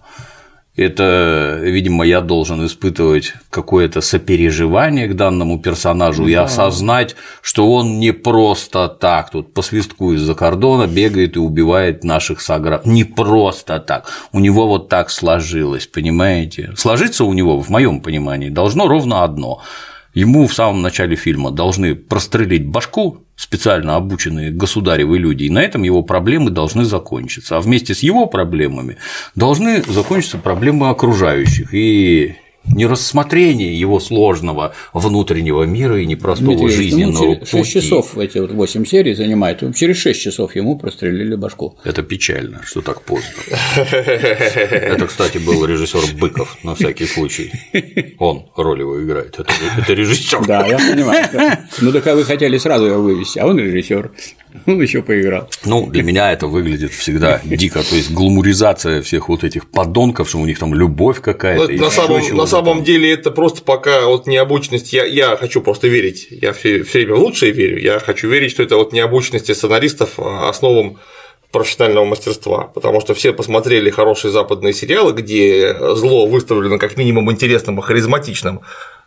это, 0.80 1.60
видимо, 1.62 2.06
я 2.06 2.22
должен 2.22 2.66
испытывать 2.66 3.34
какое-то 3.50 4.02
сопереживание 4.02 5.08
к 5.08 5.16
данному 5.16 5.60
персонажу 5.60 6.24
да. 6.24 6.30
и 6.30 6.34
осознать, 6.36 7.16
что 7.42 7.72
он 7.74 8.00
не 8.00 8.14
просто 8.14 8.88
так 8.88 9.30
тут 9.32 9.54
по 9.54 9.62
свистку 9.62 10.14
из-за 10.14 10.36
кордона 10.36 10.88
бегает 10.88 11.36
и 11.36 11.40
убивает 11.40 12.04
наших 12.04 12.42
сограждан. 12.42 12.94
Не 12.94 13.04
просто 13.04 13.80
так. 13.80 14.06
У 14.32 14.40
него 14.40 14.68
вот 14.68 14.90
так 14.90 15.10
сложилось, 15.10 15.88
понимаете? 15.88 16.74
Сложиться 16.78 17.26
у 17.26 17.34
него, 17.34 17.62
в 17.62 17.70
моем 17.70 18.02
понимании, 18.02 18.50
должно 18.50 18.88
ровно 18.88 19.24
одно 19.24 19.62
Ему 20.14 20.48
в 20.48 20.54
самом 20.54 20.82
начале 20.82 21.16
фильма 21.16 21.52
должны 21.52 21.96
прострелить 21.96 22.68
башку 22.68 23.24
специально 23.40 23.96
обученные 23.96 24.52
государевы 24.52 25.18
люди, 25.18 25.46
и 25.46 25.50
на 25.50 25.60
этом 25.60 25.84
его 25.84 26.04
проблемы 26.04 26.52
должны 26.52 26.84
закончиться. 26.84 27.56
А 27.56 27.62
вместе 27.62 27.96
с 27.96 28.00
его 28.00 28.26
проблемами 28.26 28.98
должны 29.34 29.82
закончиться 29.82 30.38
проблемы 30.38 30.90
окружающих. 30.90 31.74
И 31.74 32.36
не 32.66 32.86
рассмотрение 32.86 33.78
его 33.78 34.00
сложного 34.00 34.74
внутреннего 34.94 35.64
мира 35.64 36.02
и 36.02 36.06
непростого 36.06 36.58
Дмитрий 36.58 36.66
ну, 36.66 36.84
жизненного 36.84 37.36
через 37.36 37.50
пути. 37.50 37.64
6 37.64 37.72
часов 37.72 38.18
эти 38.18 38.38
вот 38.38 38.52
8 38.52 38.86
серий 38.86 39.14
занимает, 39.14 39.62
ну, 39.62 39.74
через 39.74 39.98
6 39.98 40.22
часов 40.22 40.56
ему 40.56 40.78
прострелили 40.78 41.36
башку. 41.36 41.78
Это 41.84 42.04
печально, 42.04 42.62
что 42.64 42.82
так 42.82 43.02
поздно. 43.02 43.30
Это, 43.76 45.08
кстати, 45.08 45.38
был 45.38 45.66
режиссер 45.66 46.16
Быков, 46.20 46.58
на 46.64 46.76
всякий 46.76 47.06
случай. 47.06 47.52
Он 48.20 48.46
роль 48.56 48.80
его 48.82 49.04
играет. 49.04 49.40
Это, 49.40 49.52
это 49.78 49.94
режиссер. 49.94 50.46
Да, 50.46 50.66
я 50.66 50.78
понимаю. 50.78 51.28
Ну 51.82 51.92
так 51.92 52.06
а 52.08 52.16
вы 52.16 52.24
хотели 52.24 52.58
сразу 52.58 52.86
его 52.86 53.02
вывести, 53.02 53.40
а 53.40 53.48
он 53.48 53.58
режиссер. 53.58 54.12
Он 54.66 54.82
еще 54.82 55.02
поиграл. 55.02 55.50
Ну, 55.66 55.88
для 55.88 56.04
меня 56.04 56.32
это 56.32 56.48
выглядит 56.48 56.92
всегда 56.92 57.40
дико, 57.44 57.84
то 57.84 57.96
есть 57.96 58.12
гламуризация 58.12 59.02
всех 59.02 59.30
вот 59.30 59.44
этих 59.44 59.70
подонков, 59.70 60.30
что 60.30 60.40
у 60.40 60.46
них 60.46 60.58
там 60.58 60.74
любовь 60.74 61.18
Ну, 61.18 61.24
какая-то. 61.24 61.72
на 61.74 61.90
самом, 61.90 62.36
на 62.36 62.46
самом 62.46 62.84
деле 62.84 63.14
это 63.14 63.32
просто 63.32 63.62
пока 63.62 64.06
вот 64.06 64.28
необученность. 64.28 64.92
Я, 64.94 65.06
я 65.06 65.38
хочу 65.38 65.62
просто 65.62 65.88
верить. 65.88 66.28
Я 66.32 66.54
все, 66.54 66.82
время 66.82 67.16
в 67.16 67.20
лучшее 67.20 67.52
верю. 67.52 67.80
Я 67.80 68.00
хочу 68.00 68.28
верить, 68.28 68.52
что 68.52 68.64
это 68.64 68.76
вот 68.76 68.92
необученность 68.94 69.54
сценаристов 69.54 70.12
а, 70.18 70.50
основам 70.50 70.98
профессионального 71.52 72.06
мастерства, 72.06 72.66
потому 72.66 73.02
что 73.02 73.14
все 73.14 73.34
посмотрели 73.34 73.90
хорошие 73.90 74.32
западные 74.32 74.74
сериалы, 74.74 75.14
где 75.14 75.76
зло 75.96 76.28
выставлено 76.28 76.78
как 76.78 76.96
минимум 76.98 77.32
интересным 77.32 77.80
и 77.80 77.82
харизматичным, 77.82 78.62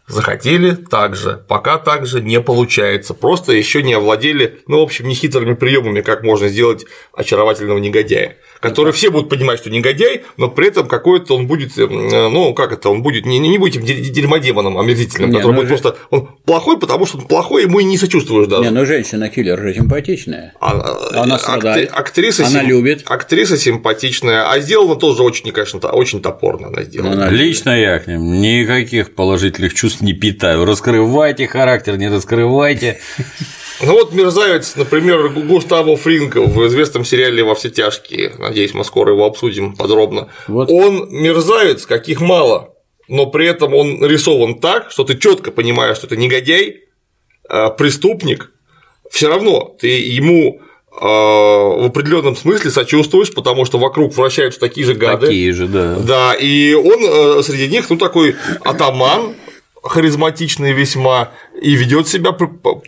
захотели 0.08 0.72
так 0.72 1.16
же, 1.16 1.42
пока 1.48 1.78
так 1.78 2.06
же 2.06 2.20
не 2.20 2.40
получается, 2.40 3.14
просто 3.14 3.52
еще 3.52 3.82
не 3.82 3.94
овладели, 3.94 4.58
ну, 4.66 4.80
в 4.80 4.82
общем, 4.82 5.06
нехитрыми 5.08 5.54
приемами, 5.54 6.00
как 6.00 6.22
можно 6.22 6.48
сделать 6.48 6.84
очаровательного 7.14 7.78
негодяя, 7.78 8.36
который 8.60 8.92
все 8.92 9.10
будут 9.10 9.30
понимать, 9.30 9.58
что 9.60 9.70
негодяй, 9.70 10.22
но 10.36 10.48
при 10.48 10.68
этом 10.68 10.86
какой-то 10.88 11.36
он 11.36 11.46
будет, 11.46 11.78
э, 11.78 11.86
ну, 11.86 12.52
как 12.54 12.72
это, 12.72 12.90
он 12.90 13.02
будет 13.02 13.24
не, 13.26 13.38
не 13.38 13.58
будет 13.58 13.76
этим 13.76 13.86
де- 13.86 13.94
дерьмодемоном 14.10 14.78
омерзительным, 14.78 15.30
Не, 15.30 15.36
который 15.36 15.52
ну 15.52 15.60
будет 15.62 15.68
же- 15.68 15.78
просто, 15.82 15.98
он 16.10 16.28
плохой, 16.44 16.78
потому 16.78 17.06
что 17.06 17.18
он 17.18 17.26
плохой, 17.26 17.62
ему 17.62 17.80
и 17.80 17.84
не 17.84 17.96
сочувствуешь 17.96 18.48
даже. 18.48 18.64
Не, 18.64 18.70
ну 18.70 18.84
женщина-киллер 18.84 19.58
же 19.60 19.74
симпатичная. 19.74 20.52
А- 20.60 20.98
Она 21.22 21.36
актри- 21.36 21.38
страдает. 21.38 21.90
актриса 21.92 22.46
Она 22.46 22.60
сим- 22.60 22.68
любит. 22.68 23.02
Актриса 23.06 23.56
симпатичная, 23.56 24.50
а 24.50 24.58
сделана 24.60 24.96
тоже 24.96 25.22
очень, 25.22 25.50
конечно, 25.52 25.78
очень 25.90 26.20
топорно 26.20 26.68
она 26.68 26.82
сделана. 26.82 27.12
Она- 27.12 27.30
Лично 27.30 27.70
я 27.80 27.98
к 27.98 28.06
ним 28.08 28.40
никаких 28.40 29.14
положительных 29.14 29.74
чувств 29.74 29.91
не 30.00 30.12
питаю. 30.12 30.64
Раскрывайте 30.64 31.46
характер, 31.46 31.96
не 31.96 32.08
раскрывайте. 32.08 32.98
Ну 33.84 33.94
вот 33.94 34.12
мерзавец, 34.12 34.76
например, 34.76 35.30
Гу- 35.30 35.42
Густаво 35.42 35.96
Фринг 35.96 36.36
в 36.36 36.66
известном 36.68 37.04
сериале 37.04 37.42
«Во 37.42 37.56
все 37.56 37.68
тяжкие», 37.68 38.32
надеюсь, 38.38 38.74
мы 38.74 38.84
скоро 38.84 39.12
его 39.12 39.24
обсудим 39.24 39.74
подробно, 39.74 40.28
Вот. 40.46 40.70
он 40.70 41.08
мерзавец, 41.10 41.84
каких 41.86 42.20
мало, 42.20 42.74
но 43.08 43.26
при 43.26 43.46
этом 43.48 43.74
он 43.74 43.98
нарисован 43.98 44.60
так, 44.60 44.92
что 44.92 45.02
ты 45.02 45.18
четко 45.18 45.50
понимаешь, 45.50 45.96
что 45.96 46.06
это 46.06 46.16
негодяй, 46.16 46.82
э, 47.50 47.70
преступник, 47.76 48.52
все 49.10 49.28
равно 49.28 49.74
ты 49.80 49.88
ему 49.88 50.60
э, 50.92 51.04
в 51.04 51.86
определенном 51.86 52.36
смысле 52.36 52.70
сочувствуешь, 52.70 53.32
потому 53.34 53.64
что 53.64 53.78
вокруг 53.78 54.14
вращаются 54.14 54.60
такие 54.60 54.86
же 54.86 54.94
гады. 54.94 55.26
Такие 55.26 55.52
же, 55.52 55.66
да. 55.66 55.96
Да, 55.98 56.34
и 56.34 56.74
он 56.74 57.38
э, 57.38 57.42
среди 57.42 57.66
них, 57.66 57.90
ну, 57.90 57.96
такой 57.96 58.36
атаман, 58.64 59.34
харизматичный 59.82 60.72
весьма, 60.72 61.30
и 61.60 61.74
ведет 61.74 62.08
себя 62.08 62.36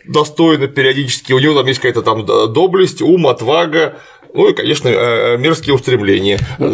достойно 0.06 0.68
периодически. 0.68 1.32
У 1.32 1.38
него 1.38 1.54
там 1.54 1.66
есть 1.66 1.80
какая-то 1.80 2.02
там 2.02 2.24
доблесть, 2.52 3.02
ум, 3.02 3.26
отвага. 3.26 3.96
Ну 4.32 4.48
и, 4.48 4.52
конечно, 4.52 4.88
э, 4.88 5.36
мерзкие 5.38 5.74
устремления 5.74 6.40
э, 6.58 6.64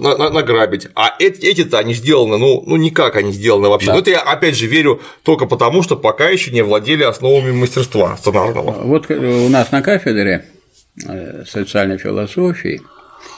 на- 0.00 0.16
на- 0.16 0.30
награбить. 0.30 0.88
А 0.94 1.14
эти- 1.18 1.44
эти-то 1.44 1.78
они 1.78 1.92
сделаны, 1.92 2.38
ну, 2.38 2.62
ну 2.66 2.76
никак 2.76 3.16
они 3.16 3.30
сделаны 3.32 3.68
вообще. 3.68 3.88
Да. 3.88 3.92
Но 3.94 3.98
это 3.98 4.10
я 4.10 4.20
опять 4.20 4.56
же 4.56 4.66
верю 4.66 5.02
только 5.22 5.44
потому, 5.44 5.82
что 5.82 5.96
пока 5.96 6.30
еще 6.30 6.50
не 6.50 6.62
владели 6.62 7.02
основами 7.02 7.50
мастерства 7.52 8.16
сценарного. 8.16 8.70
Вот 8.84 9.10
у 9.10 9.48
нас 9.50 9.70
на 9.70 9.82
кафедре 9.82 10.46
э, 11.06 11.44
социальной 11.46 11.98
философии, 11.98 12.80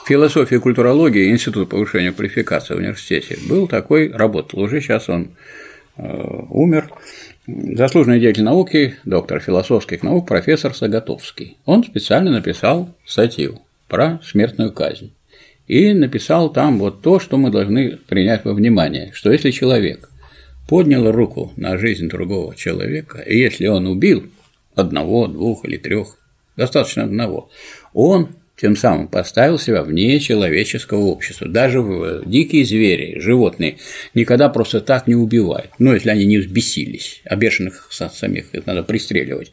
философии 0.07 0.55
и 0.55 0.59
культурологии 0.59 1.29
Институт 1.29 1.67
повышения 1.69 2.13
квалификации 2.13 2.75
в 2.75 2.77
университете 2.77 3.37
был 3.49 3.67
такой, 3.67 4.09
работал 4.13 4.61
уже, 4.61 4.79
сейчас 4.79 5.09
он 5.09 5.23
э, 5.23 5.27
умер, 5.97 6.91
заслуженный 7.47 8.19
деятель 8.19 8.43
науки, 8.43 8.95
доктор 9.05 9.39
философских 9.39 10.03
наук, 10.03 10.27
профессор 10.27 10.73
Сагатовский. 10.73 11.57
Он 11.65 11.83
специально 11.83 12.31
написал 12.31 12.89
статью 13.05 13.61
про 13.87 14.19
смертную 14.23 14.71
казнь. 14.71 15.13
И 15.67 15.93
написал 15.93 16.51
там 16.51 16.79
вот 16.79 17.01
то, 17.01 17.19
что 17.19 17.37
мы 17.37 17.49
должны 17.49 17.97
принять 18.07 18.43
во 18.43 18.53
внимание, 18.53 19.11
что 19.13 19.31
если 19.31 19.51
человек 19.51 20.09
поднял 20.67 21.11
руку 21.11 21.53
на 21.55 21.77
жизнь 21.77 22.09
другого 22.09 22.55
человека, 22.55 23.19
и 23.19 23.37
если 23.37 23.67
он 23.67 23.87
убил 23.87 24.29
одного, 24.75 25.27
двух 25.27 25.65
или 25.65 25.77
трех, 25.77 26.17
достаточно 26.57 27.03
одного, 27.03 27.49
он 27.93 28.29
тем 28.55 28.75
самым 28.75 29.07
поставил 29.07 29.57
себя 29.57 29.81
вне 29.81 30.19
человеческого 30.19 31.01
общества. 31.05 31.47
Даже 31.47 31.81
в- 31.81 32.23
дикие 32.25 32.63
звери, 32.65 33.19
животные, 33.19 33.77
никогда 34.13 34.47
просто 34.47 34.79
так 34.79 35.07
не 35.07 35.15
убивают. 35.15 35.71
Ну, 35.79 35.93
если 35.93 36.11
они 36.11 36.25
не 36.25 36.37
взбесились, 36.37 37.21
а 37.25 37.35
бешеных 37.35 37.89
са- 37.91 38.11
самих 38.13 38.53
их 38.53 38.65
надо 38.67 38.83
пристреливать. 38.83 39.51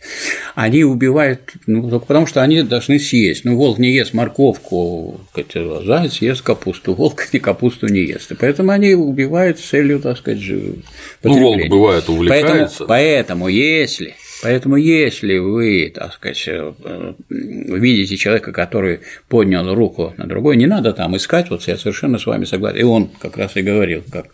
Они 0.54 0.84
убивают 0.84 1.40
ну, 1.66 1.88
только 1.88 2.06
потому, 2.06 2.26
что 2.26 2.42
они 2.42 2.62
должны 2.62 2.98
съесть. 2.98 3.44
Ну, 3.44 3.56
волк 3.56 3.78
не 3.78 3.90
ест 3.90 4.12
морковку, 4.12 5.20
а 5.34 5.82
заяц 5.84 6.18
ест 6.20 6.42
капусту, 6.42 6.92
волк 6.94 7.26
ни 7.32 7.38
капусту 7.38 7.88
не 7.88 8.00
ест. 8.02 8.30
И 8.32 8.34
поэтому 8.34 8.70
они 8.70 8.94
убивают 8.94 9.58
с 9.58 9.62
целью, 9.62 10.00
так 10.00 10.18
сказать, 10.18 10.42
Ну, 10.46 11.38
волк 11.38 11.68
бывает 11.68 12.08
увлекается. 12.08 12.84
Поэтому, 12.84 12.88
поэтому 12.88 13.48
если 13.48 14.14
Поэтому, 14.42 14.76
если 14.76 15.38
вы, 15.38 15.92
так 15.94 16.14
сказать, 16.14 16.44
э, 16.46 16.72
э, 16.84 17.14
видите 17.28 18.16
человека, 18.16 18.52
который 18.52 19.00
поднял 19.28 19.74
руку 19.74 20.14
на 20.16 20.26
другой, 20.26 20.56
не 20.56 20.66
надо 20.66 20.92
там 20.92 21.16
искать, 21.16 21.50
вот 21.50 21.62
я 21.64 21.76
совершенно 21.76 22.18
с 22.18 22.26
вами 22.26 22.44
согласен. 22.44 22.78
И 22.78 22.82
он 22.82 23.10
как 23.20 23.36
раз 23.36 23.56
и 23.56 23.62
говорил, 23.62 24.02
как 24.10 24.26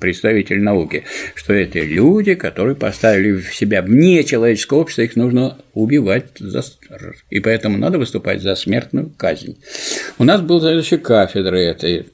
представитель 0.00 0.62
науки, 0.62 1.04
что 1.34 1.52
это 1.52 1.80
люди, 1.80 2.34
которые 2.34 2.76
поставили 2.76 3.32
в 3.32 3.54
себя 3.54 3.82
вне 3.82 4.24
человеческого 4.24 4.78
общества, 4.78 5.02
их 5.02 5.16
нужно 5.16 5.58
убивать, 5.74 6.26
за... 6.38 6.62
и 7.30 7.40
поэтому 7.40 7.76
надо 7.78 7.98
выступать 7.98 8.42
за 8.42 8.54
смертную 8.54 9.10
казнь. 9.16 9.58
У 10.18 10.24
нас 10.24 10.40
был 10.40 10.60
заведующий 10.60 10.98
кафедры 10.98 11.60
этой 11.60 12.06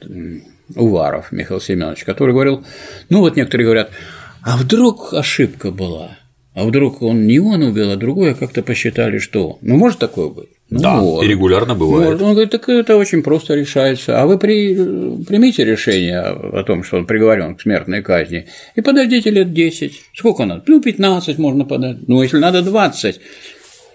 Уваров 0.75 1.33
Михаил 1.33 1.61
Семенович, 1.61 2.05
который 2.05 2.33
говорил, 2.33 2.65
ну 3.09 3.21
вот 3.21 3.37
некоторые 3.37 3.67
говорят, 3.67 3.91
а 4.43 4.57
вдруг 4.57 5.15
ошибка 5.15 5.71
была, 5.71 6.19
а 6.55 6.65
вдруг 6.65 7.01
он 7.03 7.27
не 7.27 7.39
он 7.39 7.63
убил, 7.63 7.91
а 7.91 7.97
другой, 7.97 8.33
а 8.33 8.35
как-то 8.35 8.63
посчитали, 8.63 9.19
что 9.19 9.49
он. 9.49 9.59
Ну, 9.63 9.77
может 9.77 9.99
такое 9.99 10.29
быть? 10.29 10.49
Ну, 10.69 10.81
Да, 10.81 10.97
может. 10.97 11.25
и 11.25 11.33
регулярно 11.33 11.75
бывает. 11.75 12.05
Может. 12.05 12.23
Он 12.23 12.33
говорит, 12.33 12.51
так 12.51 12.69
это 12.69 12.97
очень 12.97 13.23
просто 13.23 13.55
решается. 13.55 14.21
А 14.21 14.27
вы 14.27 14.39
при... 14.39 14.75
примите 15.25 15.65
решение 15.65 16.21
о 16.21 16.63
том, 16.65 16.83
что 16.83 16.99
он 16.99 17.07
приговорен 17.07 17.57
к 17.57 17.63
смертной 17.63 18.03
казни, 18.03 18.47
и 18.75 18.81
подождите 18.81 19.31
лет 19.31 19.53
10. 19.53 20.01
Сколько 20.15 20.45
надо? 20.45 20.63
Ну, 20.67 20.81
15 20.81 21.39
можно 21.39 21.65
подать. 21.65 21.99
Ну, 22.07 22.23
если 22.23 22.39
надо 22.39 22.63
20. 22.63 23.21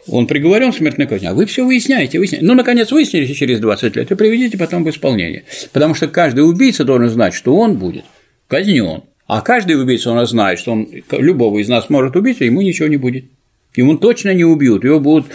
Он 0.09 0.25
приговорен 0.25 0.71
к 0.71 0.77
смертной 0.77 1.05
казни, 1.05 1.27
а 1.27 1.33
вы 1.33 1.45
все 1.45 1.65
выясняете, 1.65 2.17
выясняете. 2.17 2.45
Ну, 2.45 2.53
наконец, 2.55 2.91
выяснили 2.91 3.25
через 3.33 3.59
20 3.59 3.95
лет 3.95 4.11
и 4.11 4.15
приведите 4.15 4.57
потом 4.57 4.83
в 4.83 4.89
исполнение. 4.89 5.43
Потому 5.73 5.93
что 5.95 6.07
каждый 6.07 6.41
убийца 6.41 6.83
должен 6.85 7.09
знать, 7.09 7.33
что 7.33 7.55
он 7.55 7.77
будет 7.77 8.05
казнен. 8.47 9.03
А 9.27 9.41
каждый 9.41 9.79
убийца 9.79 10.13
нас 10.13 10.29
знает, 10.29 10.57
что 10.57 10.71
он 10.71 10.87
любого 11.11 11.59
из 11.59 11.67
нас 11.67 11.89
может 11.89 12.15
убить, 12.15 12.41
а 12.41 12.45
ему 12.45 12.61
ничего 12.61 12.87
не 12.87 12.97
будет. 12.97 13.25
Ему 13.75 13.97
точно 13.97 14.33
не 14.33 14.45
убьют, 14.45 14.85
его 14.85 14.99
будут 15.01 15.27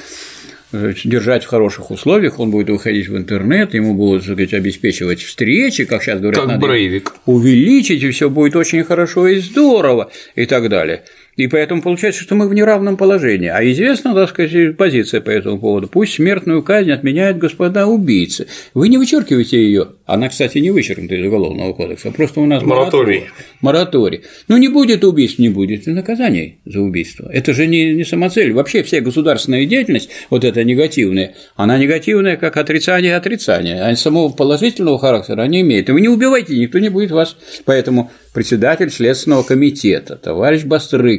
э, 0.73 0.95
держать 1.05 1.45
в 1.45 1.49
хороших 1.49 1.91
условиях, 1.91 2.41
он 2.41 2.51
будет 2.51 2.71
выходить 2.71 3.09
в 3.09 3.17
интернет, 3.17 3.75
ему 3.75 3.95
будут 3.95 4.25
сказать, 4.25 4.55
обеспечивать 4.55 5.21
встречи, 5.21 5.85
как 5.85 6.03
сейчас 6.03 6.21
говорят, 6.21 6.41
Как 6.41 6.49
надо 6.49 6.67
Брейвик. 6.67 7.13
увеличить, 7.27 8.03
и 8.03 8.11
все 8.11 8.31
будет 8.31 8.57
очень 8.57 8.83
хорошо 8.83 9.29
и 9.29 9.39
здорово, 9.39 10.11
и 10.35 10.47
так 10.47 10.69
далее. 10.71 11.05
И 11.37 11.47
поэтому 11.47 11.81
получается, 11.81 12.23
что 12.23 12.35
мы 12.35 12.47
в 12.47 12.55
неравном 12.55 12.99
положении. 12.99 13.49
А 13.49 13.65
известна, 13.65 14.15
так 14.15 14.29
сказать, 14.29 14.77
позиция 14.77 15.23
по 15.23 15.31
этому 15.31 15.59
поводу. 15.59 15.89
Пусть 15.89 16.15
смертную 16.15 16.63
казнь 16.63 16.91
отменяют 16.91 17.39
господа 17.39 17.87
убийцы. 17.87 18.49
Вы 18.75 18.89
не 18.89 18.99
вычеркиваете 18.99 19.63
ее. 19.63 19.89
Она, 20.05 20.29
кстати, 20.29 20.59
не 20.59 20.71
вычеркнута 20.71 21.15
из 21.15 21.27
Уголовного 21.27 21.73
кодекса. 21.73 22.11
Просто 22.11 22.41
у 22.41 22.47
нас 22.47 22.63
Мораторий. 22.63 23.25
Мораторий. 23.63 24.21
Ну, 24.49 24.59
не 24.59 24.69
будет 24.69 25.05
убийств, 25.05 25.39
не 25.39 25.49
будет 25.49 25.89
и 25.89 25.91
наказаний 25.93 26.59
за 26.67 26.81
убийство. 26.81 27.31
Это 27.33 27.55
же 27.55 27.67
не, 27.67 27.95
не 27.95 28.05
самоцель. 28.05 28.53
Вообще 28.53 28.83
вся 28.83 29.01
государственная 29.01 29.65
деятельность, 29.65 30.11
вот 30.29 30.45
эта 30.45 30.65
негативная, 30.65 31.35
она 31.57 31.79
негативная 31.79 32.37
как 32.37 32.59
отрицание 32.59 33.17
отрицания, 33.17 33.87
а 33.87 33.97
самого 33.97 34.29
положительного 34.29 34.99
характера 34.99 35.47
не 35.47 35.63
имеет. 35.63 35.89
И 35.89 35.93
вы 35.93 36.03
не 36.03 36.09
убивайте, 36.09 36.59
никто 36.59 36.79
не 36.79 36.91
будет 36.91 37.11
вас. 37.11 37.37
Поэтому 37.65 38.11
председатель 38.35 38.91
Следственного 38.91 39.45
комитета, 39.45 40.17
товарищ 40.17 40.65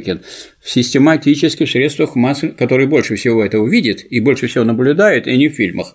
Бастрыкин, 0.04 0.20
в 0.60 0.70
систематических 0.70 1.68
средствах 1.68 2.16
массы, 2.16 2.48
который 2.48 2.86
больше 2.86 3.16
всего 3.16 3.44
этого 3.44 3.68
видит 3.68 4.04
и 4.10 4.20
больше 4.20 4.46
всего 4.46 4.64
наблюдает, 4.64 5.26
и 5.26 5.36
не 5.36 5.48
в 5.48 5.54
фильмах, 5.54 5.94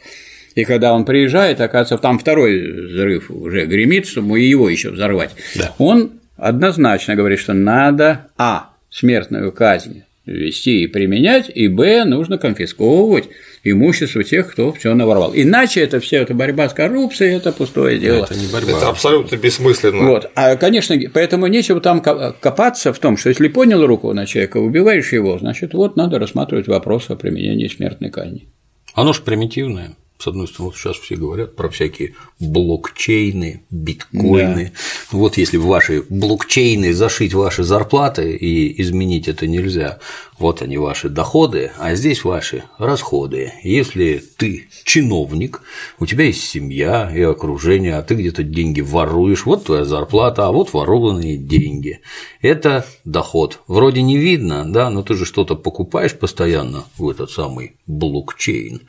и 0.55 0.65
когда 0.65 0.93
он 0.93 1.05
приезжает, 1.05 1.61
оказывается, 1.61 1.97
там 1.97 2.19
второй 2.19 2.87
взрыв 2.87 3.31
уже 3.31 3.65
гремит, 3.65 4.07
чтобы 4.07 4.39
его 4.39 4.69
еще 4.69 4.89
взорвать. 4.89 5.31
Да. 5.55 5.75
Он 5.77 6.11
однозначно 6.37 7.15
говорит, 7.15 7.39
что 7.39 7.53
надо, 7.53 8.27
а, 8.37 8.71
смертную 8.89 9.51
казнь 9.51 10.03
вести 10.25 10.83
и 10.83 10.87
применять, 10.87 11.49
и 11.53 11.67
б, 11.67 12.03
нужно 12.05 12.37
конфисковывать 12.37 13.29
имущество 13.63 14.23
тех, 14.23 14.51
кто 14.51 14.71
все 14.73 14.93
наворовал. 14.93 15.31
Иначе 15.33 15.81
это 15.81 15.99
все 15.99 16.17
это 16.17 16.33
борьба 16.33 16.69
с 16.69 16.73
коррупцией, 16.73 17.35
это 17.35 17.51
пустое 17.51 17.99
дело. 17.99 18.25
Это 18.25 18.35
не 18.35 18.47
борьба. 18.47 18.77
Это 18.77 18.89
абсолютно 18.89 19.35
бессмысленно. 19.35 20.07
Вот. 20.07 20.31
А, 20.35 20.55
конечно, 20.55 20.95
поэтому 21.13 21.47
нечего 21.47 21.81
там 21.81 22.01
копаться 22.01 22.93
в 22.93 22.99
том, 22.99 23.17
что 23.17 23.29
если 23.29 23.47
поднял 23.47 23.85
руку 23.85 24.13
на 24.13 24.25
человека, 24.25 24.57
убиваешь 24.57 25.11
его, 25.11 25.37
значит, 25.39 25.73
вот 25.73 25.95
надо 25.95 26.19
рассматривать 26.19 26.67
вопрос 26.67 27.09
о 27.09 27.15
применении 27.15 27.67
смертной 27.67 28.09
казни. 28.09 28.47
Оно 28.93 29.13
же 29.13 29.21
примитивное 29.21 29.95
с 30.19 30.27
одной 30.27 30.47
стороны, 30.49 30.71
вот 30.71 30.77
сейчас 30.77 30.97
все 30.97 31.15
говорят 31.15 31.55
про 31.55 31.69
всякие 31.69 32.15
блокчейны, 32.41 33.63
биткоины. 33.69 34.65
Да. 34.65 35.17
Вот 35.17 35.37
если 35.37 35.55
в 35.55 35.65
ваши 35.65 36.03
блокчейны 36.09 36.93
зашить 36.93 37.33
ваши 37.33 37.63
зарплаты 37.63 38.33
и 38.33 38.81
изменить 38.81 39.29
это 39.29 39.47
нельзя, 39.47 39.99
вот 40.39 40.61
они 40.61 40.77
ваши 40.77 41.09
доходы, 41.09 41.71
а 41.77 41.95
здесь 41.95 42.23
ваши 42.23 42.63
расходы. 42.77 43.53
Если 43.61 44.23
ты 44.37 44.69
чиновник, 44.85 45.61
у 45.99 46.05
тебя 46.05 46.25
есть 46.25 46.43
семья 46.43 47.11
и 47.13 47.21
окружение, 47.21 47.97
а 47.97 48.03
ты 48.03 48.15
где-то 48.15 48.43
деньги 48.43 48.81
воруешь, 48.81 49.45
вот 49.45 49.65
твоя 49.65 49.83
зарплата, 49.83 50.47
а 50.47 50.51
вот 50.51 50.73
ворованные 50.73 51.37
деньги. 51.37 51.99
Это 52.41 52.85
доход. 53.03 53.59
Вроде 53.67 54.01
не 54.01 54.17
видно, 54.17 54.65
да, 54.71 54.89
но 54.89 55.03
ты 55.03 55.15
же 55.15 55.25
что-то 55.25 55.55
покупаешь 55.55 56.17
постоянно 56.17 56.85
в 56.97 57.09
этот 57.09 57.31
самый 57.31 57.75
блокчейн. 57.85 58.83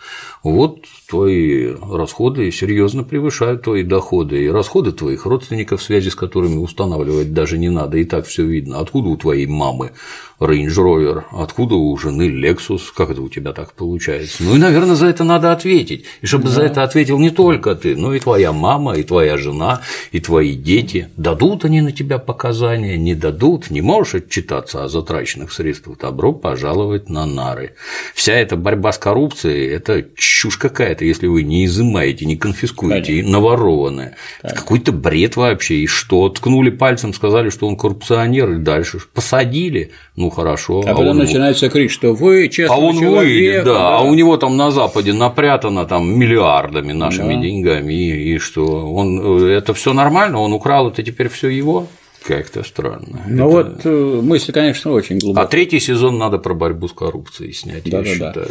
Вот 0.44 0.85
твои 1.09 1.74
расходы 1.74 2.51
серьезно 2.52 3.02
превышают 3.02 3.62
твои 3.62 3.82
доходы, 3.82 4.44
и 4.44 4.48
расходы 4.48 4.93
твоих 4.93 5.27
родственников, 5.27 5.82
связи 5.82 6.10
с 6.10 6.14
которыми 6.14 6.59
устанавливать 6.59 7.32
даже 7.32 7.59
не 7.59 7.70
надо, 7.70 7.98
и 7.98 8.05
так 8.05 8.27
все 8.27 8.44
видно. 8.44 8.78
Откуда 8.78 9.09
у 9.09 9.16
твоей 9.16 9.47
мамы 9.47 9.93
Range 10.40 10.74
Rover, 10.74 11.24
откуда 11.32 11.74
у 11.74 11.94
жены 11.98 12.28
Lexus, 12.28 12.80
как 12.96 13.10
это 13.10 13.20
у 13.20 13.28
тебя 13.28 13.52
так 13.52 13.74
получается? 13.74 14.42
Ну 14.42 14.56
и, 14.56 14.58
наверное, 14.58 14.94
за 14.94 15.06
это 15.06 15.22
надо 15.22 15.52
ответить. 15.52 16.06
И 16.22 16.26
чтобы 16.26 16.44
да. 16.44 16.50
за 16.50 16.62
это 16.62 16.82
ответил 16.82 17.18
не 17.18 17.28
только 17.28 17.74
ты, 17.74 17.94
но 17.94 18.14
и 18.14 18.20
твоя 18.20 18.50
мама, 18.52 18.94
и 18.94 19.02
твоя 19.02 19.36
жена, 19.36 19.82
и 20.12 20.20
твои 20.20 20.54
дети. 20.54 21.10
Дадут 21.18 21.66
они 21.66 21.82
на 21.82 21.92
тебя 21.92 22.18
показания, 22.18 22.96
не 22.96 23.14
дадут, 23.14 23.70
не 23.70 23.82
можешь 23.82 24.14
отчитаться 24.14 24.82
о 24.82 24.88
затраченных 24.88 25.52
средствах, 25.52 25.98
добро 25.98 26.32
пожаловать 26.32 27.10
на 27.10 27.26
нары. 27.26 27.74
Вся 28.14 28.32
эта 28.32 28.56
борьба 28.56 28.92
с 28.92 28.98
коррупцией– 28.98 29.68
это 29.70 30.06
чушь 30.16 30.56
какая-то, 30.56 31.04
если 31.04 31.26
вы 31.26 31.42
не 31.42 31.66
изымаете, 31.66 32.24
не 32.24 32.36
конфискуете 32.36 33.12
Конечно. 33.12 33.32
наворованное. 33.32 34.16
Это 34.42 34.54
какой-то 34.54 34.92
бред 34.92 35.36
вообще. 35.36 35.74
И 35.76 35.86
что? 35.86 36.30
Ткнули 36.30 36.70
пальцем, 36.70 37.12
сказали, 37.12 37.50
что 37.50 37.68
он 37.68 37.76
коррупционер, 37.76 38.52
и 38.52 38.58
дальше 38.58 39.00
посадили. 39.12 39.90
Ну 40.16 40.30
хорошо. 40.31 40.81
А, 40.81 40.90
а 40.90 40.94
потом 40.94 41.09
он... 41.09 41.19
начинается 41.19 41.69
крик, 41.69 41.90
что 41.90 42.15
вы 42.15 42.48
честный 42.48 42.74
А 42.74 42.78
он 42.78 42.98
человек, 42.98 43.28
выйдет, 43.28 43.65
да, 43.65 43.74
да, 43.74 43.97
а 43.98 44.02
у 44.02 44.15
него 44.15 44.36
там 44.36 44.57
на 44.57 44.70
Западе 44.70 45.12
напрятано 45.12 45.86
там 45.86 46.19
миллиардами 46.19 46.93
нашими 46.93 47.35
да. 47.35 47.40
деньгами, 47.40 47.93
и, 47.93 48.35
и 48.35 48.39
что 48.39 48.93
он 48.93 49.43
э, 49.43 49.52
это 49.52 49.74
все 49.74 49.93
нормально, 49.93 50.39
он 50.39 50.52
украл, 50.52 50.89
это 50.89 51.02
теперь 51.02 51.28
все 51.28 51.48
его. 51.48 51.86
Как-то 52.24 52.62
странно. 52.65 53.23
Ну 53.27 53.48
это... 53.48 53.70
вот 53.70 53.81
э, 53.85 54.20
мысль, 54.23 54.52
конечно, 54.52 54.93
очень 54.93 55.19
глубокая. 55.19 55.44
А 55.44 55.48
третий 55.48 55.81
сезон 55.81 56.19
надо 56.19 56.39
про 56.39 56.55
борьбу 56.55 56.86
с 56.89 56.93
коррупцией 56.93 57.52
снять, 57.52 57.85
да, 57.85 57.98
я 57.98 58.05
да, 58.05 58.11
считаю. 58.11 58.35
Да. 58.35 58.43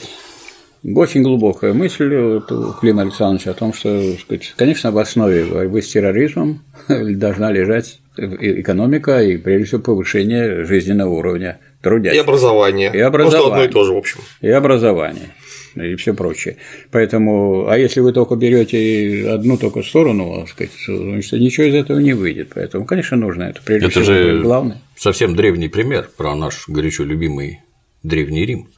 Очень 0.96 1.24
глубокая 1.24 1.74
мысль 1.74 2.16
у 2.16 2.42
Клима 2.80 3.02
Александровича 3.02 3.52
о 3.52 3.54
том, 3.54 3.74
что, 3.74 4.16
конечно, 4.56 4.92
в 4.92 4.98
основе 4.98 5.44
борьбы 5.46 5.82
с 5.82 5.92
терроризмом 5.92 6.62
должна 6.88 7.52
лежать 7.52 8.00
экономика 8.18 9.22
и, 9.22 9.38
прежде 9.38 9.66
всего, 9.66 9.82
повышение 9.82 10.66
жизненного 10.66 11.10
уровня 11.10 11.60
трудящих. 11.82 12.18
И 12.18 12.22
образование. 12.22 12.92
И 12.94 13.00
образование. 13.00 13.50
Может, 13.50 13.54
одно 13.54 13.64
и 13.66 13.74
то 13.74 13.84
же, 13.86 13.94
в 13.94 13.98
общем. 13.98 14.20
И 14.42 14.50
образование 14.50 15.30
и 15.76 15.96
все 15.96 16.14
прочее. 16.14 16.58
Поэтому, 16.92 17.68
а 17.68 17.78
если 17.78 18.00
вы 18.00 18.14
только 18.14 18.36
берете 18.36 19.30
одну 19.30 19.58
только 19.58 19.84
сторону, 19.84 20.46
сказать, 20.48 20.72
значит, 20.88 21.34
ничего 21.34 21.68
из 21.68 21.76
этого 21.76 22.00
не 22.00 22.14
выйдет. 22.14 22.52
Поэтому, 22.54 22.86
конечно, 22.86 23.18
нужно 23.18 23.44
это 23.44 23.62
прежде 23.64 23.88
это 23.88 24.02
всего 24.02 24.14
же 24.16 24.42
главное. 24.42 24.82
Совсем 24.96 25.36
древний 25.36 25.70
пример 25.70 26.10
про 26.16 26.36
наш 26.36 26.68
горячо 26.68 27.04
любимый 27.04 27.60
древний 28.04 28.46
Рим, 28.46 28.70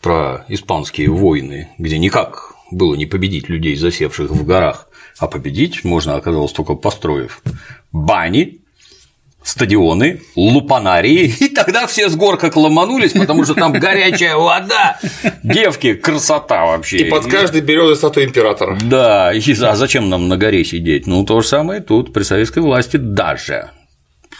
про 0.00 0.44
испанские 0.48 1.10
войны, 1.10 1.68
где 1.78 1.98
никак 1.98 2.54
было 2.70 2.94
не 2.94 3.06
победить 3.06 3.48
людей, 3.48 3.76
засевших 3.76 4.30
в 4.30 4.46
горах, 4.46 4.88
а 5.18 5.26
победить 5.26 5.84
можно 5.84 6.14
оказалось 6.14 6.52
только 6.52 6.74
построив 6.74 7.42
бани, 7.92 8.60
стадионы, 9.42 10.20
лупанарии, 10.36 11.34
и 11.40 11.48
тогда 11.48 11.86
все 11.86 12.08
с 12.08 12.16
гор 12.16 12.36
как 12.36 12.56
ломанулись, 12.56 13.12
потому 13.12 13.44
что 13.44 13.54
там 13.54 13.72
горячая 13.72 14.36
вода, 14.36 14.98
девки, 15.42 15.94
красота 15.94 16.66
вообще. 16.66 16.98
И 16.98 17.04
под 17.04 17.26
каждой 17.26 17.60
березой 17.62 17.96
статуя 17.96 18.24
императора. 18.24 18.78
Да, 18.82 19.32
и, 19.32 19.52
а 19.62 19.74
зачем 19.74 20.08
нам 20.08 20.28
на 20.28 20.36
горе 20.36 20.64
сидеть? 20.64 21.06
Ну, 21.06 21.24
то 21.24 21.40
же 21.40 21.48
самое 21.48 21.80
тут, 21.80 22.12
при 22.12 22.22
советской 22.22 22.60
власти 22.60 22.96
даже 22.96 23.70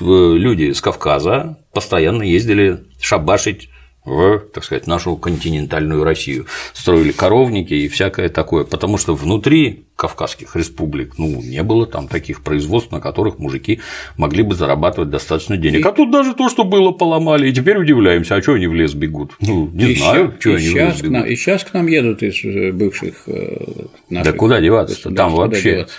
люди 0.01 0.73
с 0.73 0.81
Кавказа 0.81 1.59
постоянно 1.73 2.23
ездили 2.23 2.81
шабашить 3.01 3.70
в, 4.05 4.39
так 4.39 4.65
сказать, 4.65 4.87
нашу 4.87 5.17
континентальную 5.17 6.05
Россию, 6.05 6.47
строили 6.73 7.13
коровники 7.13 7.75
и 7.75 7.89
всякое 7.89 8.29
такое, 8.29 8.65
потому 8.65 8.99
что 8.99 9.15
внутри 9.15 9.85
Кавказских 9.97 10.57
республик, 10.57 11.19
ну, 11.19 11.43
не 11.43 11.63
было 11.63 11.87
там 11.87 12.09
таких 12.09 12.43
производств, 12.43 12.91
на 12.91 13.01
которых 13.01 13.39
мужики 13.39 13.81
могли 14.17 14.43
бы 14.43 14.55
зарабатывать 14.55 15.11
достаточно 15.11 15.59
денег. 15.59 15.85
А 15.85 15.93
тут 15.93 16.11
даже 16.11 16.33
то, 16.33 16.49
что 16.49 16.65
было, 16.65 16.91
поломали, 16.91 17.51
и 17.51 17.53
теперь 17.53 17.77
удивляемся, 17.77 18.37
а 18.37 18.43
что 18.43 18.55
они 18.55 18.67
в 18.67 18.75
лес 18.75 18.95
бегут? 18.95 19.33
Ну, 19.41 19.69
не 19.75 19.93
и 19.93 19.97
знаю, 19.97 20.35
что 20.41 20.55
они 20.55 20.69
в 20.71 20.75
лес 20.75 21.01
бегут. 21.03 21.13
Нам, 21.13 21.27
и 21.27 21.37
сейчас 21.37 21.65
к 21.65 21.75
нам 21.75 21.87
едут 21.87 22.23
из 22.23 22.43
э, 22.43 22.73
бывших 22.73 23.25
э, 23.27 23.85
наших. 24.09 24.33
Да 24.33 24.39
куда 24.39 24.61
деваться-то, 24.63 25.15
там 25.15 25.35
вообще. 25.35 25.73
Деваться? 25.73 25.97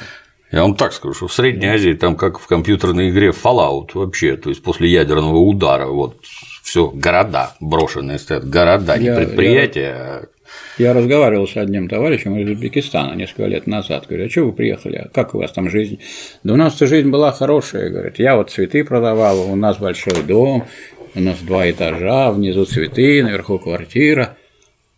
Я 0.52 0.64
вам 0.64 0.76
так 0.76 0.92
скажу, 0.92 1.14
что 1.14 1.28
в 1.28 1.34
Средней 1.34 1.68
Азии 1.68 1.94
там 1.94 2.18
как 2.18 2.40
в 2.40 2.48
компьютерной 2.48 3.12
игре 3.12 3.30
Fallout 3.30 3.92
вообще, 3.94 4.36
то 4.36 4.50
есть 4.50 4.64
после 4.64 4.90
ядерного 4.90 5.38
удара, 5.38 5.88
вот 5.88 6.18
все 6.62 6.90
города 6.90 7.54
брошенные 7.60 8.20
стоят, 8.20 8.48
города, 8.48 8.98
не 8.98 9.06
я, 9.06 9.16
предприятия. 9.16 10.30
Я, 10.78 10.88
я 10.88 10.94
разговаривал 10.94 11.48
с 11.48 11.58
одним 11.58 11.90
товарищем 11.90 12.38
из 12.38 12.50
Узбекистана 12.50 13.16
несколько 13.16 13.46
лет 13.46 13.68
назад. 13.68 14.06
Говорю, 14.08 14.26
а 14.26 14.30
что 14.30 14.44
вы 14.44 14.54
приехали? 14.54 14.96
А 14.98 15.10
как 15.10 15.34
у 15.34 15.40
вас 15.40 15.52
там 15.52 15.70
жизнь? 15.70 16.00
Да 16.44 16.54
у 16.54 16.58
нас 16.58 16.78
жизнь 16.78 17.10
была 17.10 17.32
хорошая, 17.32 17.90
говорит. 17.90 18.20
Я 18.20 18.36
вот 18.36 18.52
цветы 18.52 18.84
продавал, 18.84 19.52
у 19.52 19.56
нас 19.56 19.78
большой 19.78 20.24
дом, 20.24 20.68
у 21.16 21.20
нас 21.20 21.40
два 21.40 21.70
этажа, 21.70 22.32
внизу 22.32 22.66
цветы, 22.66 23.24
наверху 23.24 23.60
квартира. 23.60 24.38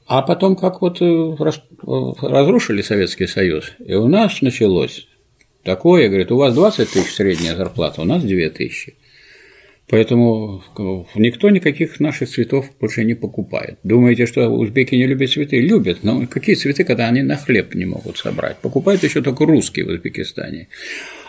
А 0.05 0.21
потом 0.21 0.55
как 0.55 0.81
вот 0.81 1.01
э, 1.01 1.35
разрушили 2.21 2.81
Советский 2.81 3.25
Союз, 3.25 3.71
и 3.79 3.95
у 3.95 4.07
нас 4.07 4.41
началось 4.41 5.07
такое, 5.63 6.09
говорит, 6.09 6.31
у 6.31 6.37
вас 6.37 6.53
20 6.53 6.89
тысяч 6.89 7.15
средняя 7.15 7.55
зарплата, 7.55 8.01
у 8.01 8.05
нас 8.05 8.21
2 8.21 8.49
тысячи. 8.49 8.95
Поэтому 9.89 10.63
никто 11.15 11.49
никаких 11.49 11.99
наших 11.99 12.29
цветов 12.29 12.65
больше 12.79 13.03
не 13.03 13.15
покупает. 13.15 13.77
Думаете, 13.83 14.25
что 14.25 14.47
узбеки 14.47 14.95
не 14.95 15.05
любят 15.05 15.31
цветы? 15.31 15.59
Любят, 15.59 15.99
но 16.03 16.25
какие 16.25 16.55
цветы, 16.55 16.83
когда 16.83 17.07
они 17.07 17.21
на 17.21 17.35
хлеб 17.35 17.75
не 17.75 17.85
могут 17.85 18.17
собрать? 18.17 18.57
Покупают 18.57 19.03
еще 19.03 19.21
только 19.21 19.45
русские 19.45 19.85
в 19.85 19.89
Узбекистане. 19.89 20.69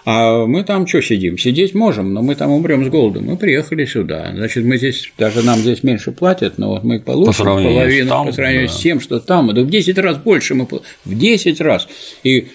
А 0.06 0.47
мы 0.47 0.64
там 0.64 0.86
что 0.86 1.01
сидим? 1.01 1.36
Сидеть 1.36 1.74
можем, 1.74 2.12
но 2.12 2.22
мы 2.22 2.36
там 2.36 2.51
умрем 2.51 2.85
с 2.85 2.89
голоду. 2.89 3.22
Мы 3.22 3.36
приехали 3.36 3.86
сюда. 3.86 4.32
Значит, 4.35 4.64
мы 4.64 4.76
здесь, 4.76 5.10
даже 5.18 5.43
нам 5.43 5.59
здесь 5.59 5.82
меньше 5.82 6.12
платят, 6.12 6.59
но 6.59 6.70
вот 6.70 6.85
мы 6.85 7.01
получим 7.01 7.44
по 7.44 7.55
половину 7.56 8.09
там, 8.09 8.26
по 8.26 8.32
сравнению 8.32 8.68
да. 8.68 8.72
с 8.72 8.81
тем, 8.81 9.01
что 9.01 9.18
там. 9.18 9.52
Да 9.55 9.62
в 9.62 9.70
10 9.70 9.98
раз 9.98 10.18
больше 10.18 10.55
мы 10.55 10.68
в 11.05 11.18
10 11.18 11.60
раз. 11.60 11.89
И 12.22 12.48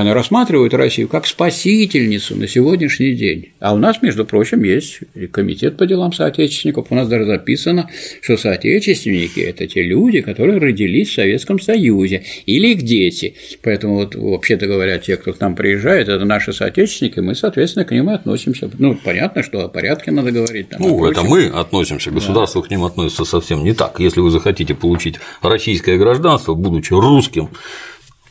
они 0.00 0.12
рассматривают 0.12 0.74
Россию 0.74 1.08
как 1.08 1.26
спасительницу 1.26 2.36
на 2.36 2.48
сегодняшний 2.48 3.12
день. 3.12 3.52
А 3.60 3.74
у 3.74 3.78
нас, 3.78 4.02
между 4.02 4.24
прочим, 4.24 4.64
есть 4.64 5.00
комитет 5.30 5.76
по 5.76 5.86
делам 5.86 6.12
соотечественников. 6.12 6.86
У 6.90 6.94
нас 6.94 7.08
даже 7.08 7.26
записано, 7.26 7.88
что 8.20 8.36
соотечественники– 8.36 9.40
это 9.40 9.66
те 9.66 9.82
люди, 9.82 10.20
которые 10.20 10.58
родились 10.58 11.10
в 11.10 11.14
Советском 11.14 11.60
Союзе 11.60 12.24
или 12.46 12.72
их 12.72 12.82
дети. 12.82 13.34
Поэтому, 13.62 13.96
вот, 13.96 14.16
вообще-то 14.16 14.66
говоря, 14.66 14.98
те, 14.98 15.16
кто 15.16 15.32
к 15.32 15.40
нам 15.40 15.54
приезжает, 15.54 16.08
это 16.08 16.24
наши 16.24 16.52
соотечественники, 16.52 17.20
мы, 17.20 17.34
соответственно, 17.34 17.84
к 17.84 17.92
ним 17.92 18.10
и 18.10 18.14
относимся. 18.14 18.68
Ну, 18.78 18.96
понятно, 18.96 19.42
что 19.42 19.60
о 19.60 19.68
порядке 19.68 20.10
надо 20.10 20.32
говорить. 20.32 20.70
Там, 20.70 20.80
ну, 20.82 21.06
это 21.06 21.22
мы 21.22 21.46
относимся, 21.46 22.10
государство 22.10 22.60
да. 22.62 22.66
к 22.66 22.70
ним 22.70 22.84
относится 22.84 23.24
совсем 23.24 23.62
не 23.62 23.74
так. 23.74 24.00
Если 24.00 24.20
вы 24.20 24.30
захотите 24.30 24.74
получить 24.74 25.16
российское 25.40 25.96
гражданство, 25.98 26.54
будучи 26.54 26.92
русским, 26.92 27.50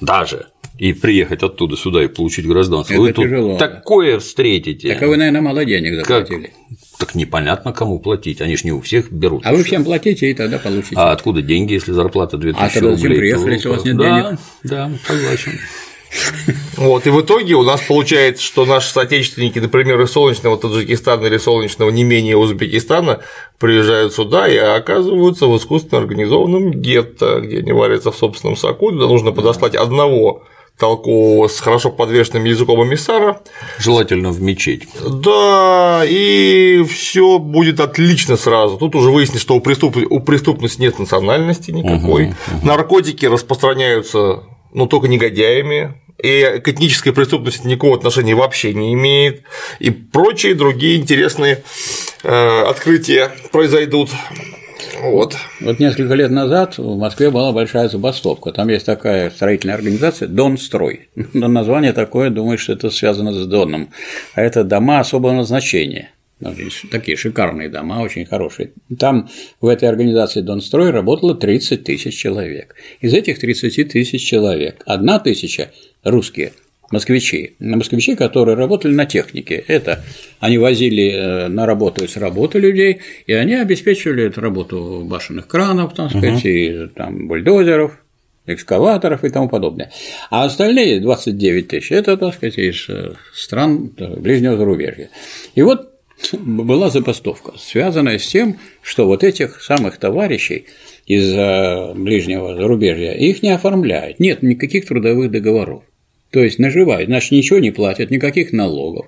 даже 0.02 0.48
и 0.78 0.94
приехать 0.94 1.44
оттуда 1.44 1.78
сюда 1.78 2.04
и 2.04 2.08
получить 2.08 2.48
гражданство. 2.48 2.94
Это 2.94 3.02
вы 3.02 3.14
тяжело, 3.14 3.50
тут 3.52 3.60
такое 3.60 4.20
встретите. 4.20 4.94
Так 4.94 5.04
а 5.04 5.08
вы, 5.08 5.18
наверное, 5.18 5.42
мало 5.42 5.66
денег 5.66 5.96
заплатили. 5.96 6.48
Как? 6.48 7.00
Так 7.00 7.16
непонятно, 7.16 7.74
кому 7.74 8.00
платить. 8.00 8.42
Они 8.42 8.56
же 8.56 8.64
не 8.66 8.72
у 8.72 8.82
всех 8.82 9.12
берут. 9.12 9.46
А 9.46 9.54
вы 9.54 9.64
всем 9.64 9.84
платите 9.84 10.32
и 10.32 10.34
тогда 10.34 10.58
получите. 10.58 10.96
А 10.96 11.12
откуда 11.12 11.42
деньги, 11.42 11.74
если 11.74 11.92
зарплата 11.92 12.38
2000 12.38 12.64
а 12.64 12.74
тогда 12.74 12.90
рублей? 12.92 13.18
приехали, 13.18 13.54
если 13.54 13.68
у 13.68 13.72
вас 13.74 13.86
нет 13.86 13.98
да, 13.98 14.22
денег? 14.22 14.40
Да, 14.64 14.92
согласен. 15.06 15.60
Вот, 16.78 17.08
и 17.08 17.10
в 17.10 17.22
итоге 17.22 17.56
у 17.56 17.64
нас 17.64 17.82
получается, 17.82 18.44
что 18.44 18.66
наши 18.66 18.92
соотечественники, 18.92 19.60
например, 19.60 20.00
из 20.02 20.12
солнечного 20.12 20.58
Таджикистана 20.58 21.26
или 21.26 21.38
солнечного 21.38 21.90
не 21.90 22.04
менее 22.04 22.38
Узбекистана 22.38 23.22
приезжают 23.58 24.14
сюда 24.14 24.48
и 24.48 24.58
оказываются 24.58 25.48
в 25.48 25.58
искусственно 25.58 26.02
организованном 26.02 26.72
гетто, 26.72 27.42
где 27.42 27.60
они 27.60 27.72
варятся 27.72 28.12
в 28.12 28.16
собственном 28.16 28.56
соку, 28.56 28.92
туда 28.92 29.08
нужно 29.08 29.32
подослать 29.32 29.76
одного 29.76 30.44
толкового 30.78 31.48
с 31.48 31.60
хорошо 31.60 31.92
подвешенным 31.92 32.46
языком 32.46 32.84
эмиссара. 32.84 33.42
Желательно 33.78 34.32
в 34.32 34.42
мечеть. 34.42 34.88
Да, 35.02 36.04
и 36.06 36.84
все 36.84 37.40
будет 37.40 37.80
отлично 37.80 38.38
сразу. 38.38 38.78
Тут 38.78 38.96
уже 38.96 39.12
выяснилось, 39.12 39.42
что 39.42 39.56
у, 39.56 39.62
преступ... 39.62 39.98
у 40.10 40.20
преступности 40.20 40.82
нет 40.82 41.00
национальности 41.00 41.72
никакой. 41.72 42.26
Угу, 42.26 42.34
угу. 42.58 42.68
Наркотики 42.68 43.26
распространяются 43.26 44.44
ну, 44.74 44.88
только 44.88 45.08
негодяями, 45.08 45.96
и 46.22 46.62
к 46.64 46.68
этнической 46.68 47.12
преступности 47.12 47.68
никакого 47.68 47.98
отношения 47.98 48.36
вообще 48.36 48.74
не 48.74 48.94
имеет, 48.94 49.44
и 49.80 49.90
прочие 49.92 50.56
другие 50.56 50.98
интересные 50.98 51.64
э, 52.24 52.62
открытия 52.64 53.32
произойдут. 53.52 54.10
Вот. 55.04 55.36
вот 55.60 55.80
несколько 55.80 56.14
лет 56.14 56.32
назад 56.32 56.78
в 56.78 56.98
Москве 56.98 57.30
была 57.30 57.52
большая 57.52 57.90
забастовка. 57.90 58.54
Там 58.54 58.70
есть 58.70 58.86
такая 58.86 59.30
строительная 59.30 59.76
организация 59.76 60.30
Донстрой. 60.30 61.10
Но 61.34 61.48
название 61.50 61.92
такое, 61.92 62.30
думаю, 62.30 62.58
что 62.58 62.74
это 62.74 62.90
связано 62.90 63.34
с 63.34 63.46
Доном. 63.46 63.90
А 64.34 64.42
это 64.42 64.64
дома 64.64 65.00
особого 65.00 65.34
назначения. 65.34 66.12
Такие 66.92 67.16
шикарные 67.18 67.70
дома, 67.70 68.02
очень 68.02 68.26
хорошие. 68.26 68.72
Там 68.98 69.30
в 69.62 69.68
этой 69.68 69.88
организации 69.88 70.42
Донстрой 70.42 70.92
работало 70.92 71.36
30 71.36 71.84
тысяч 71.84 72.16
человек. 72.16 72.76
Из 73.02 73.14
этих 73.14 73.40
30 73.40 73.90
тысяч 73.90 74.26
человек 74.26 74.84
одна 74.86 75.20
тысяча 75.20 75.72
русские 76.04 76.54
москвичи, 76.94 77.56
москвичи, 77.60 78.16
которые 78.16 78.56
работали 78.56 78.94
на 78.94 79.06
технике. 79.06 79.64
Это 79.68 80.04
они 80.40 80.60
возили 80.60 81.12
э, 81.12 81.48
на 81.48 81.66
работу 81.66 82.08
с 82.08 82.16
работы 82.18 82.60
людей, 82.60 83.00
и 83.26 83.34
они 83.34 83.56
обеспечивали 83.56 84.26
эту 84.26 84.42
работу 84.42 85.02
башенных 85.04 85.48
кранов, 85.48 85.96
там 85.96 86.10
сказать, 86.10 86.40
угу. 86.40 86.48
и 86.48 86.88
там 86.96 87.28
бульдозеров, 87.28 87.98
экскаваторов 88.46 89.24
и 89.24 89.30
тому 89.30 89.50
подобное. 89.50 89.92
А 90.30 90.46
остальные 90.46 91.02
29 91.02 91.68
тысяч– 91.68 91.92
это, 91.92 92.16
так 92.16 92.36
сказать, 92.36 92.60
из 92.60 92.88
э, 92.88 93.14
стран 93.34 93.92
ближнего 93.98 94.56
зарубежья. 94.56 95.10
И 95.56 95.64
вот 95.64 95.90
была 96.32 96.90
забастовка, 96.90 97.54
связанная 97.58 98.20
с 98.20 98.28
тем, 98.28 98.60
что 98.84 99.08
вот 99.08 99.24
этих 99.24 99.64
самых 99.64 99.98
товарищей 99.98 100.68
из 101.08 101.34
э, 101.34 101.94
ближнего 101.96 102.56
зарубежья 102.56 103.14
их 103.14 103.42
не 103.42 103.50
оформляют, 103.50 104.20
нет 104.20 104.44
никаких 104.44 104.86
трудовых 104.88 105.32
договоров. 105.32 105.84
То 106.34 106.44
есть 106.44 106.58
наживают, 106.58 107.10
значит, 107.10 107.32
ничего 107.32 107.60
не 107.60 107.70
платят, 107.70 108.10
никаких 108.10 108.54
налогов. 108.54 109.06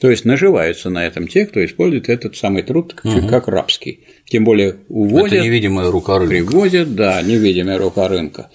То 0.00 0.08
есть 0.08 0.24
наживаются 0.24 0.90
на 0.90 1.04
этом 1.04 1.26
те, 1.26 1.44
кто 1.44 1.64
использует 1.64 2.08
этот 2.08 2.36
самый 2.36 2.62
труд 2.62 2.94
угу. 3.02 3.26
как 3.26 3.48
рабский. 3.48 4.06
Тем 4.26 4.44
более 4.44 4.76
увозят. 4.88 5.38
Это 5.38 5.44
невидимая 5.44 5.90
рука 5.90 6.20
рынка. 6.20 6.28
Привозят, 6.28 6.94
да, 6.94 7.20
невидимая 7.20 7.78
рука 7.78 8.06
рынка. 8.06 8.50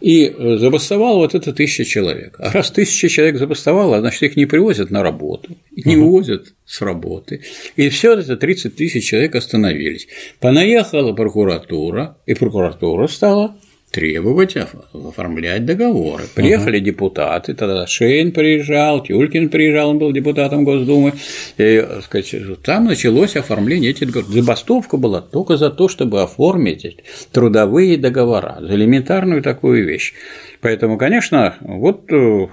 И 0.00 0.24
э, 0.26 0.56
забастовало 0.56 1.18
вот 1.18 1.36
это 1.36 1.52
тысяча 1.52 1.84
человек. 1.84 2.34
А 2.40 2.50
раз 2.50 2.72
тысяча 2.72 3.08
человек 3.08 3.38
забастовало, 3.38 4.00
значит, 4.00 4.24
их 4.24 4.36
не 4.36 4.46
привозят 4.46 4.90
на 4.90 5.04
работу, 5.04 5.56
не 5.70 5.96
угу. 5.96 6.06
увозят 6.06 6.54
с 6.66 6.80
работы. 6.80 7.42
И 7.76 7.88
все 7.90 8.18
это 8.18 8.36
30 8.36 8.74
тысяч 8.74 9.04
человек 9.04 9.36
остановились. 9.36 10.08
Понаехала 10.40 11.12
прокуратура, 11.12 12.16
и 12.26 12.34
прокуратура 12.34 13.06
стала 13.06 13.56
требовать 13.90 14.56
оформлять 14.92 15.64
договоры. 15.64 16.24
Приехали 16.34 16.78
uh 16.78 16.82
депутаты, 16.82 17.54
тогда 17.54 17.86
Шейн 17.86 18.32
приезжал, 18.32 19.02
Тюлькин 19.02 19.48
приезжал, 19.48 19.90
он 19.90 19.98
был 19.98 20.12
депутатом 20.12 20.64
Госдумы, 20.64 21.14
и, 21.58 21.84
сказать, 22.02 22.34
там 22.62 22.86
началось 22.86 23.36
оформление 23.36 23.90
этих 23.90 24.06
договоров. 24.06 24.32
Забастовка 24.32 24.96
была 24.96 25.20
только 25.20 25.56
за 25.56 25.70
то, 25.70 25.88
чтобы 25.88 26.22
оформить 26.22 26.98
трудовые 27.32 27.96
договора, 27.96 28.58
за 28.60 28.74
элементарную 28.74 29.42
такую 29.42 29.86
вещь. 29.86 30.14
Поэтому, 30.60 30.98
конечно, 30.98 31.54
вот 31.60 32.12
э, 32.12 32.46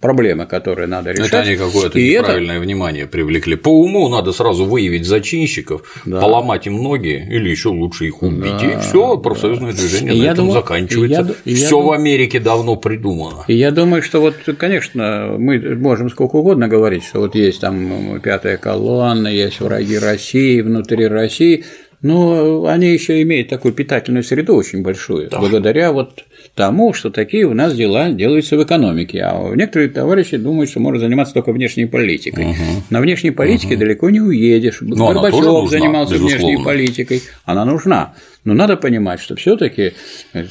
проблемы, 0.00 0.46
которые 0.46 0.88
надо 0.88 1.12
решать. 1.12 1.28
Это 1.28 1.40
они 1.40 1.56
какое-то 1.56 1.96
и 1.96 2.18
неправильное 2.18 2.56
это... 2.56 2.64
внимание 2.64 3.06
привлекли. 3.06 3.54
По 3.54 3.68
уму 3.68 4.08
надо 4.08 4.32
сразу 4.32 4.64
выявить 4.64 5.06
зачинщиков, 5.06 5.82
да. 6.04 6.20
поломать 6.20 6.66
им 6.66 6.82
ноги 6.82 7.24
или 7.30 7.48
еще 7.48 7.68
лучше 7.68 8.06
их 8.06 8.22
убить. 8.22 8.58
Да, 8.60 8.72
и 8.72 8.80
все, 8.80 9.16
профсоюзное 9.16 9.72
да. 9.72 9.78
движение 9.78 10.14
и 10.14 10.20
на 10.20 10.24
этом 10.24 10.46
думаю, 10.46 10.54
заканчивается. 10.54 11.36
Все 11.44 11.80
в 11.80 11.92
Америке 11.92 12.40
давно 12.40 12.74
придумано. 12.74 13.44
И 13.46 13.54
я 13.54 13.70
думаю, 13.70 14.02
что 14.02 14.20
вот, 14.20 14.34
конечно, 14.58 15.36
мы 15.38 15.76
можем 15.76 16.10
сколько 16.10 16.36
угодно 16.36 16.66
говорить, 16.66 17.04
что 17.04 17.20
вот 17.20 17.36
есть 17.36 17.60
там 17.60 18.20
пятая 18.20 18.56
колонна, 18.56 19.28
есть 19.28 19.60
враги 19.60 19.98
России, 19.98 20.60
внутри 20.60 21.06
России, 21.06 21.64
но 22.02 22.66
они 22.66 22.88
еще 22.88 23.22
имеют 23.22 23.48
такую 23.48 23.72
питательную 23.72 24.24
среду 24.24 24.56
очень 24.56 24.82
большую, 24.82 25.30
да. 25.30 25.38
благодаря 25.38 25.92
вот 25.92 26.24
тому, 26.54 26.92
что 26.92 27.10
такие 27.10 27.46
у 27.46 27.54
нас 27.54 27.74
дела 27.74 28.10
делаются 28.10 28.56
в 28.56 28.62
экономике. 28.62 29.22
А 29.22 29.54
некоторые 29.54 29.88
товарищи 29.88 30.36
думают, 30.36 30.70
что 30.70 30.80
можно 30.80 31.00
заниматься 31.00 31.32
только 31.32 31.52
внешней 31.52 31.86
политикой. 31.86 32.50
Угу. 32.50 32.84
На 32.90 33.00
внешней 33.00 33.30
политике 33.30 33.74
угу. 33.74 33.80
далеко 33.80 34.10
не 34.10 34.20
уедешь. 34.20 34.78
Но 34.80 35.12
Горбачев 35.12 35.70
занимался 35.70 36.14
безусловно. 36.14 36.46
внешней 36.46 36.64
политикой, 36.64 37.22
она 37.44 37.64
нужна. 37.64 38.14
Но 38.44 38.54
надо 38.54 38.76
понимать, 38.76 39.20
что 39.20 39.36
все-таки 39.36 39.94
э, 40.32 40.44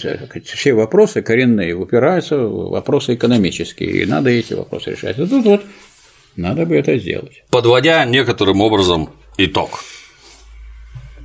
все 0.44 0.74
вопросы 0.74 1.22
коренные 1.22 1.76
упираются 1.76 2.38
в 2.38 2.72
вопросы 2.72 3.16
экономические, 3.16 4.04
и 4.04 4.06
надо 4.06 4.30
эти 4.30 4.54
вопросы 4.54 4.92
решать. 4.92 5.20
А 5.20 5.28
тут 5.28 5.46
вот 5.46 5.62
надо 6.36 6.66
бы 6.66 6.78
это 6.78 6.98
сделать. 6.98 7.44
Подводя 7.50 8.06
некоторым 8.06 8.62
образом 8.62 9.10
итог. 9.38 9.84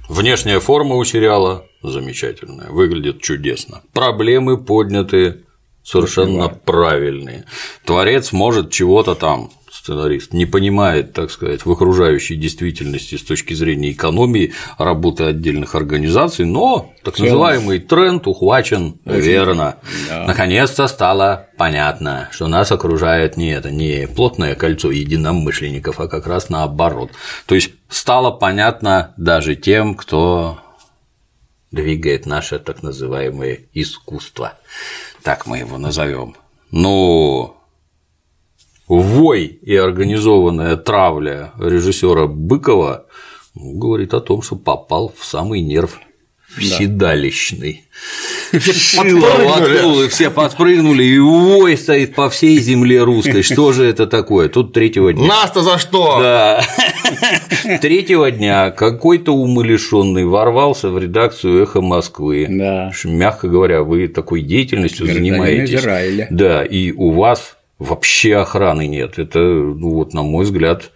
Внешняя 0.08 0.60
форма 0.60 0.96
у 0.96 1.04
сериала 1.04 1.66
замечательная, 1.90 2.70
выглядит 2.70 3.22
чудесно. 3.22 3.82
Проблемы 3.92 4.58
подняты 4.58 5.44
совершенно 5.86 6.48
правильные. 6.48 7.44
Творец 7.84 8.32
может 8.32 8.70
чего-то 8.72 9.14
там, 9.14 9.50
сценарист, 9.70 10.32
не 10.32 10.44
понимает, 10.44 11.12
так 11.12 11.30
сказать, 11.30 11.64
в 11.64 11.70
окружающей 11.70 12.34
действительности 12.34 13.14
с 13.14 13.22
точки 13.22 13.54
зрения 13.54 13.92
экономии 13.92 14.52
работы 14.78 15.24
отдельных 15.24 15.76
организаций, 15.76 16.44
но 16.44 16.92
так 17.04 17.18
называемый 17.20 17.78
тренд 17.78 18.26
ухвачен 18.26 18.98
Очень 19.04 19.20
верно. 19.20 19.76
Да. 20.08 20.24
Наконец-то 20.26 20.88
стало 20.88 21.48
понятно, 21.56 22.28
что 22.32 22.48
нас 22.48 22.72
окружает 22.72 23.36
не 23.36 23.52
это, 23.52 23.70
не 23.70 24.08
плотное 24.08 24.56
кольцо 24.56 24.90
единомышленников, 24.90 26.00
а 26.00 26.08
как 26.08 26.26
раз 26.26 26.48
наоборот. 26.48 27.10
То 27.46 27.54
есть 27.54 27.70
стало 27.88 28.32
понятно 28.32 29.14
даже 29.16 29.54
тем, 29.54 29.94
кто 29.94 30.58
двигает 31.70 32.26
наше 32.26 32.58
так 32.58 32.82
называемое 32.82 33.60
искусство. 33.72 34.54
Так 35.22 35.46
мы 35.46 35.58
его 35.58 35.78
назовем. 35.78 36.36
Ну, 36.70 37.56
вой 38.88 39.44
и 39.44 39.76
организованная 39.76 40.76
травля 40.76 41.52
режиссера 41.58 42.26
Быкова 42.26 43.06
говорит 43.54 44.14
о 44.14 44.20
том, 44.20 44.42
что 44.42 44.56
попал 44.56 45.12
в 45.16 45.24
самый 45.24 45.60
нерв 45.60 45.98
седалищный. 46.60 47.84
Шило 48.52 49.20
воткнули, 49.20 50.08
все 50.08 50.30
подпрыгнули, 50.30 51.02
и 51.02 51.18
вой 51.18 51.76
стоит 51.76 52.14
по 52.14 52.30
всей 52.30 52.58
земле 52.58 53.02
русской. 53.02 53.42
Что 53.42 53.72
же 53.72 53.84
это 53.84 54.06
такое? 54.06 54.48
Тут 54.48 54.72
третьего 54.72 55.12
дня. 55.12 55.26
Нас-то 55.26 55.62
за 55.62 55.78
что? 55.78 56.20
Да. 56.20 56.64
Третьего 57.80 58.30
дня 58.30 58.70
какой-то 58.70 59.32
умалишенный 59.32 60.24
ворвался 60.24 60.90
в 60.90 60.98
редакцию 60.98 61.62
Эхо 61.62 61.80
Москвы. 61.80 62.46
Да. 62.48 62.92
Мягко 63.04 63.48
говоря, 63.48 63.82
вы 63.82 64.08
такой 64.08 64.42
деятельностью 64.42 65.06
занимаетесь. 65.06 65.80
Израиля. 65.80 66.28
Да, 66.30 66.64
и 66.64 66.92
у 66.92 67.10
вас 67.10 67.56
вообще 67.78 68.36
охраны 68.36 68.86
нет. 68.86 69.18
Это, 69.18 69.38
ну 69.38 69.90
вот, 69.90 70.14
на 70.14 70.22
мой 70.22 70.44
взгляд, 70.44 70.90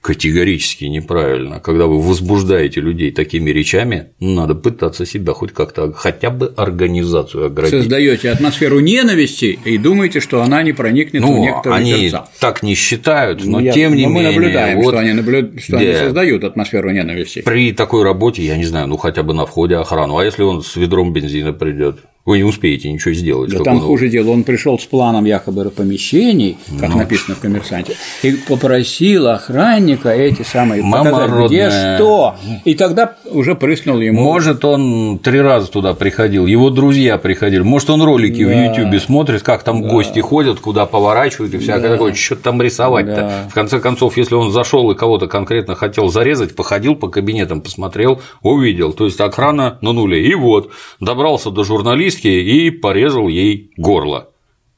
категорически 0.00 0.86
неправильно. 0.86 1.60
Когда 1.60 1.86
вы 1.86 2.00
возбуждаете 2.00 2.80
людей 2.80 3.10
такими 3.12 3.50
речами, 3.50 4.08
надо 4.18 4.54
пытаться 4.54 5.04
себя 5.04 5.34
хоть 5.34 5.52
как-то, 5.52 5.92
хотя 5.92 6.30
бы 6.30 6.52
организацию 6.56 7.46
оградить. 7.46 7.80
Создаете 7.80 8.30
атмосферу 8.30 8.80
ненависти 8.80 9.58
и 9.64 9.76
думаете, 9.76 10.20
что 10.20 10.42
она 10.42 10.62
не 10.62 10.72
проникнет 10.72 11.20
ну, 11.20 11.36
в 11.36 11.40
некоторые 11.40 11.76
они 11.78 11.92
сердца. 11.92 12.28
так 12.40 12.62
не 12.62 12.74
считают, 12.74 13.44
но 13.44 13.58
ну, 13.58 13.64
я, 13.64 13.72
тем 13.72 13.94
не 13.94 14.06
но 14.06 14.12
менее. 14.12 14.30
Мы 14.30 14.34
наблюдаем, 14.36 14.76
вот, 14.78 14.90
что, 14.90 14.98
они, 14.98 15.12
наблю... 15.12 15.58
что 15.58 15.76
они 15.76 15.94
создают 15.94 16.44
атмосферу 16.44 16.90
ненависти. 16.90 17.42
При 17.42 17.72
такой 17.72 18.02
работе, 18.02 18.42
я 18.42 18.56
не 18.56 18.64
знаю, 18.64 18.86
ну 18.86 18.96
хотя 18.96 19.22
бы 19.22 19.34
на 19.34 19.44
входе 19.44 19.76
охрану. 19.76 20.16
А 20.16 20.24
если 20.24 20.42
он 20.42 20.62
с 20.62 20.76
ведром 20.76 21.12
бензина 21.12 21.52
придет? 21.52 21.98
Вы 22.26 22.36
не 22.38 22.44
успеете 22.44 22.92
ничего 22.92 23.14
сделать. 23.14 23.50
Да 23.50 23.64
там 23.64 23.76
он- 23.76 23.80
хуже 23.82 24.08
дело, 24.10 24.30
он 24.30 24.44
пришел 24.44 24.78
с 24.78 24.84
планом 24.84 25.24
якобы 25.24 25.70
помещений, 25.70 26.58
как 26.78 26.90
Ну. 26.90 26.98
написано 26.98 27.34
в 27.34 27.40
коммерсанте, 27.40 27.96
и 28.22 28.32
попросил 28.32 29.28
охранника 29.28 30.10
эти 30.10 30.42
самые 30.42 30.82
Мама 30.82 31.10
показать, 31.10 31.46
где 31.48 31.64
родная. 31.64 31.96
что, 31.96 32.34
и 32.66 32.74
тогда 32.74 33.16
уже 33.24 33.54
прыснул 33.54 33.98
ему. 34.00 34.22
Может, 34.22 34.64
он 34.66 35.18
три 35.18 35.40
раза 35.40 35.70
туда 35.70 35.94
приходил, 35.94 36.44
его 36.46 36.68
друзья 36.68 37.16
приходили, 37.16 37.62
может, 37.62 37.88
он 37.88 38.02
ролики 38.02 38.42
в 38.42 38.48
Да. 38.48 38.64
Ютубе 38.66 39.00
смотрит, 39.00 39.42
как 39.42 39.62
там 39.62 39.80
гости 39.82 40.20
ходят, 40.20 40.60
куда 40.60 40.84
поворачивают 40.86 41.54
и 41.54 41.58
всякое 41.58 41.92
такое, 41.92 42.12
что 42.14 42.36
там 42.36 42.60
рисовать-то. 42.60 43.16
Да. 43.16 43.48
В 43.50 43.54
конце 43.54 43.80
концов, 43.80 44.18
если 44.18 44.34
он 44.34 44.52
зашел 44.52 44.90
и 44.90 44.94
кого-то 44.94 45.26
конкретно 45.26 45.74
хотел 45.74 46.08
зарезать, 46.10 46.54
походил 46.54 46.94
по 46.96 47.08
кабинетам, 47.08 47.62
посмотрел, 47.62 48.20
увидел, 48.42 48.92
то 48.92 49.06
есть 49.06 49.20
охрана 49.20 49.78
на 49.80 49.92
нуле. 49.92 50.22
И 50.26 50.34
вот, 50.34 50.70
добрался 51.00 51.50
до 51.50 51.64
журналистки 52.10 52.28
и 52.28 52.70
порезал 52.70 53.28
ей 53.28 53.70
горло. 53.76 54.30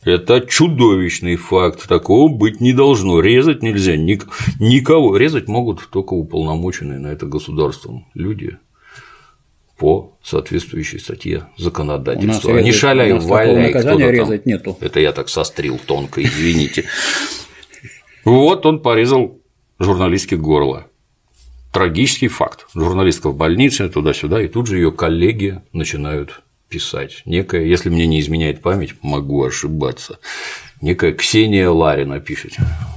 Это 0.04 0.40
чудовищный 0.40 1.36
факт, 1.36 1.86
такого 1.88 2.28
быть 2.28 2.60
не 2.60 2.72
должно. 2.72 3.20
Резать 3.20 3.62
нельзя 3.62 3.96
ник- 3.96 4.26
никого. 4.58 5.16
Резать 5.16 5.46
могут 5.48 5.88
только 5.90 6.14
уполномоченные 6.14 6.98
на 6.98 7.08
это 7.08 7.26
государством 7.26 8.06
люди 8.14 8.56
по 9.78 10.16
соответствующей 10.22 10.98
статье 10.98 11.46
У 11.58 11.62
законодательства. 11.62 12.52
нас 12.52 12.74
шаляй, 12.74 13.12
у 13.12 13.14
нас 13.16 13.24
такого 13.24 13.38
валяй, 13.38 13.66
наказания 13.68 13.96
кто-то 14.04 14.16
там. 14.16 14.32
резать 14.32 14.46
нету. 14.46 14.76
Это 14.80 15.00
я 15.00 15.12
так 15.12 15.28
сострил 15.28 15.78
тонко, 15.86 16.22
извините. 16.22 16.84
Вот 18.24 18.66
он 18.66 18.80
порезал 18.80 19.38
журналистке 19.78 20.36
горло. 20.36 20.86
Трагический 21.72 22.28
факт. 22.28 22.66
Журналистка 22.74 23.30
в 23.30 23.36
больнице, 23.36 23.88
туда-сюда, 23.88 24.42
и 24.42 24.48
тут 24.48 24.66
же 24.66 24.76
ее 24.76 24.92
коллеги 24.92 25.62
начинают 25.72 26.42
писать. 26.72 27.22
Некая, 27.26 27.64
если 27.64 27.90
мне 27.90 28.06
не 28.06 28.20
изменяет 28.20 28.62
память, 28.62 28.94
могу 29.02 29.44
ошибаться. 29.44 30.18
Некая 30.80 31.12
Ксения 31.12 31.68
Ларина 31.68 32.18
пишет. 32.18 32.52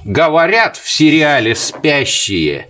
Говорят 0.06 0.77
в 0.77 0.89
сериале 0.89 1.53
«Спящие». 1.56 2.69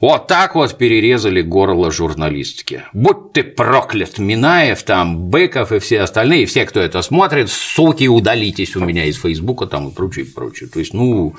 Вот 0.00 0.28
так 0.28 0.54
вот 0.54 0.78
перерезали 0.78 1.42
горло 1.42 1.90
журналистки. 1.90 2.84
Будь 2.94 3.34
ты 3.34 3.42
проклят, 3.44 4.18
Минаев, 4.18 4.82
там, 4.82 5.28
Быков 5.28 5.72
и 5.72 5.78
все 5.78 6.00
остальные, 6.00 6.46
все, 6.46 6.64
кто 6.64 6.80
это 6.80 7.02
смотрит, 7.02 7.50
суки, 7.50 8.08
удалитесь 8.08 8.76
у 8.76 8.80
меня 8.80 9.04
из 9.04 9.20
Фейсбука 9.20 9.66
там 9.66 9.88
и 9.88 9.92
прочее, 9.92 10.24
прочее. 10.24 10.70
То 10.70 10.78
есть, 10.78 10.94
ну, 10.94 11.34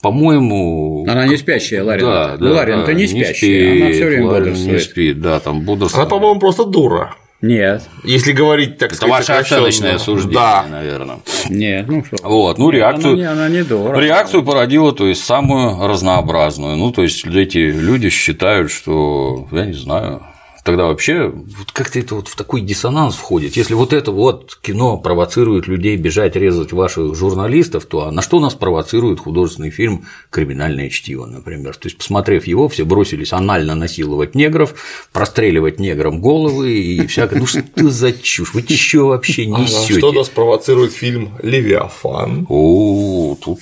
по-моему… 0.00 1.06
Она 1.06 1.26
не 1.26 1.36
спящая, 1.36 1.84
Ларина. 1.84 2.08
Да, 2.08 2.36
да, 2.38 2.50
Ларина-то 2.50 2.86
да, 2.86 2.92
не 2.94 3.06
спящая, 3.06 3.72
она 3.72 3.84
спит, 3.84 3.94
все 3.94 4.06
время 4.06 4.26
бодрствует. 4.26 4.72
Не 4.72 4.78
спит, 4.78 5.20
да, 5.20 5.40
там 5.40 5.60
бодрствует. 5.60 6.00
Она, 6.00 6.10
по-моему, 6.10 6.40
просто 6.40 6.64
дура. 6.64 7.14
Нет, 7.46 7.82
Если 8.04 8.32
говорить, 8.32 8.78
так 8.78 8.88
Это 8.92 8.96
сказать, 8.96 9.28
ваше 9.28 9.32
оценочное 9.32 9.98
суждение, 9.98 10.34
Да. 10.38 10.64
наверное. 10.70 11.18
нет, 11.50 11.86
ну 11.86 12.02
что. 12.02 12.16
Вот, 12.22 12.56
ну, 12.56 12.70
реакцию, 12.70 13.12
Она 13.12 13.20
не, 13.20 13.24
она 13.28 13.48
не 13.50 13.62
дура. 13.62 13.98
Реакцию 14.00 14.42
породила, 14.44 14.92
то 14.92 15.06
есть 15.06 15.22
самую 15.24 15.86
разнообразную. 15.86 16.76
Ну, 16.76 16.90
то 16.90 17.02
есть 17.02 17.26
эти 17.26 17.58
люди 17.58 18.08
считают, 18.08 18.70
что, 18.70 19.46
я 19.52 19.66
не 19.66 19.74
знаю, 19.74 20.22
тогда 20.64 20.86
вообще 20.86 21.28
вот 21.28 21.70
как-то 21.72 22.00
это 22.00 22.16
вот 22.16 22.28
в 22.28 22.36
такой 22.36 22.62
диссонанс 22.62 23.14
входит. 23.14 23.56
Если 23.56 23.74
вот 23.74 23.92
это 23.92 24.10
вот 24.10 24.58
кино 24.62 24.96
провоцирует 24.96 25.68
людей 25.68 25.96
бежать 25.96 26.34
резать 26.36 26.72
ваших 26.72 27.14
журналистов, 27.14 27.84
то 27.84 28.08
а 28.08 28.10
на 28.10 28.22
что 28.22 28.40
нас 28.40 28.54
провоцирует 28.54 29.20
художественный 29.20 29.70
фильм 29.70 30.06
«Криминальное 30.30 30.88
чтиво», 30.88 31.26
например? 31.26 31.76
То 31.76 31.86
есть, 31.86 31.98
посмотрев 31.98 32.46
его, 32.46 32.68
все 32.68 32.84
бросились 32.84 33.32
анально 33.32 33.74
насиловать 33.74 34.34
негров, 34.34 34.74
простреливать 35.12 35.78
неграм 35.78 36.20
головы 36.20 36.72
и 36.72 37.06
всякое. 37.06 37.40
Ну 37.40 37.46
что 37.46 37.62
за 37.90 38.12
чушь? 38.12 38.54
Вы 38.54 38.62
чё 38.62 39.08
вообще 39.08 39.44
Ага, 39.44 39.62
несете? 39.62 39.98
Что 39.98 40.12
нас 40.12 40.30
провоцирует 40.30 40.92
фильм 40.92 41.34
«Левиафан»? 41.42 42.46
О, 42.48 43.36
тут 43.38 43.58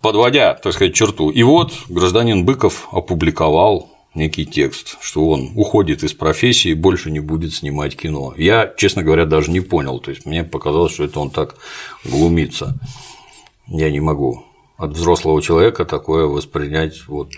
подводя, 0.00 0.54
так 0.54 0.72
сказать, 0.72 0.94
черту. 0.94 1.30
И 1.30 1.42
вот 1.42 1.72
гражданин 1.88 2.44
Быков 2.44 2.88
опубликовал 2.92 3.88
некий 4.14 4.44
текст, 4.46 4.98
что 5.00 5.28
он 5.28 5.52
уходит 5.56 6.02
из 6.04 6.12
профессии, 6.12 6.74
больше 6.74 7.10
не 7.10 7.20
будет 7.20 7.52
снимать 7.54 7.96
кино. 7.96 8.34
Я, 8.36 8.72
честно 8.76 9.02
говоря, 9.02 9.26
даже 9.26 9.50
не 9.50 9.60
понял. 9.60 9.98
То 10.00 10.10
есть 10.10 10.26
мне 10.26 10.44
показалось, 10.44 10.92
что 10.92 11.04
это 11.04 11.20
он 11.20 11.30
так 11.30 11.56
глумится. 12.04 12.76
Я 13.68 13.90
не 13.90 14.00
могу 14.00 14.44
от 14.76 14.92
взрослого 14.92 15.40
человека 15.40 15.84
такое 15.84 16.26
воспринять 16.26 17.06
вот 17.06 17.30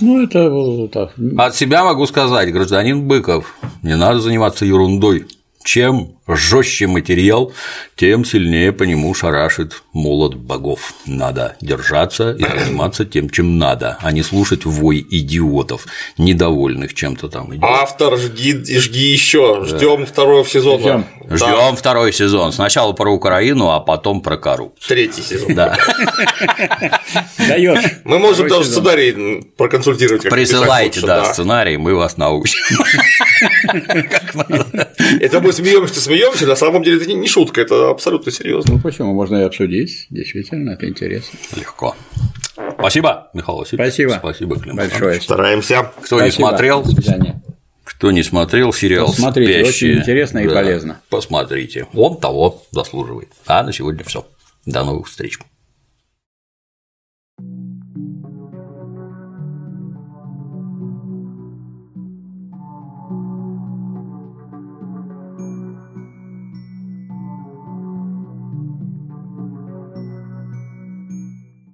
Ну, 0.00 0.22
это 0.22 0.48
вот 0.48 0.90
так. 0.92 1.14
от 1.38 1.56
себя 1.56 1.84
могу 1.84 2.06
сказать, 2.06 2.52
гражданин 2.52 3.06
Быков, 3.08 3.54
не 3.82 3.96
надо 3.96 4.20
заниматься 4.20 4.64
ерундой. 4.64 5.26
Чем 5.64 6.16
жестче 6.26 6.86
материал, 6.86 7.52
тем 7.96 8.24
сильнее 8.24 8.72
по 8.72 8.84
нему 8.84 9.12
шарашит 9.14 9.82
молот 9.92 10.34
богов. 10.34 10.94
Надо 11.06 11.56
держаться 11.60 12.32
и 12.32 12.42
заниматься 12.42 13.04
тем, 13.04 13.28
чем 13.28 13.58
надо, 13.58 13.98
а 14.00 14.12
не 14.12 14.22
слушать 14.22 14.64
вой 14.64 15.04
идиотов, 15.10 15.86
недовольных 16.18 16.94
чем-то 16.94 17.28
там. 17.28 17.52
Автор, 17.62 18.16
жги, 18.18 18.52
жги 18.78 19.12
еще, 19.12 19.64
ждем 19.64 20.06
второго 20.06 20.46
сезона. 20.46 20.78
Ждем. 20.78 21.06
Да, 21.28 21.72
второй 21.74 22.12
сезон. 22.12 22.52
Сначала 22.52 22.92
про 22.92 23.10
Украину, 23.10 23.70
а 23.70 23.80
потом 23.80 24.20
про 24.20 24.36
коррупцию. 24.36 24.88
Третий 24.88 25.22
сезон. 25.22 25.54
Да. 25.54 25.76
Даешь. 27.38 27.84
Мы 28.04 28.18
можем 28.18 28.48
даже 28.48 28.64
сценарий 28.64 29.42
проконсультировать. 29.56 30.22
Присылайте, 30.22 31.00
да, 31.00 31.24
сценарий, 31.32 31.76
мы 31.76 31.94
вас 31.94 32.16
научим. 32.16 32.58
Это 35.20 35.40
мы 35.40 35.52
смеемся, 35.52 36.00
смеемся, 36.00 36.12
на 36.46 36.56
самом 36.56 36.82
деле 36.82 36.96
это 36.98 37.06
не- 37.06 37.14
не 37.14 37.28
шутка, 37.28 37.60
это 37.60 37.90
абсолютно 37.90 38.30
серьезно. 38.32 38.74
Ну 38.74 38.80
почему? 38.80 39.12
Можно 39.14 39.36
и 39.36 39.42
обсудить. 39.42 40.06
Действительно, 40.10 40.70
это 40.70 40.88
интересно. 40.88 41.38
Легко. 41.56 41.94
Спасибо, 42.78 43.30
Михаил 43.34 43.58
Васильевич. 43.58 43.88
Спасибо. 43.92 44.14
Спасибо, 44.18 44.58
Клим 44.60 44.76
Большое. 44.76 45.20
Стараемся. 45.20 45.90
Кто 46.02 46.16
не 46.20 46.30
Спасибо. 46.30 46.48
смотрел, 46.48 46.82
До 46.82 46.90
свидания. 46.90 47.42
кто 47.84 48.10
не 48.10 48.22
смотрел 48.22 48.72
сериал 48.72 49.06
Посмотрите, 49.06 49.64
«Спящие», 49.64 49.90
очень 49.92 50.00
интересно 50.02 50.38
и 50.38 50.48
полезно. 50.48 51.00
Посмотрите, 51.08 51.86
он 51.94 52.18
того 52.18 52.62
заслуживает. 52.70 53.28
А 53.46 53.62
на 53.62 53.72
сегодня 53.72 54.04
все. 54.04 54.26
До 54.66 54.84
новых 54.84 55.08
встреч. 55.08 55.38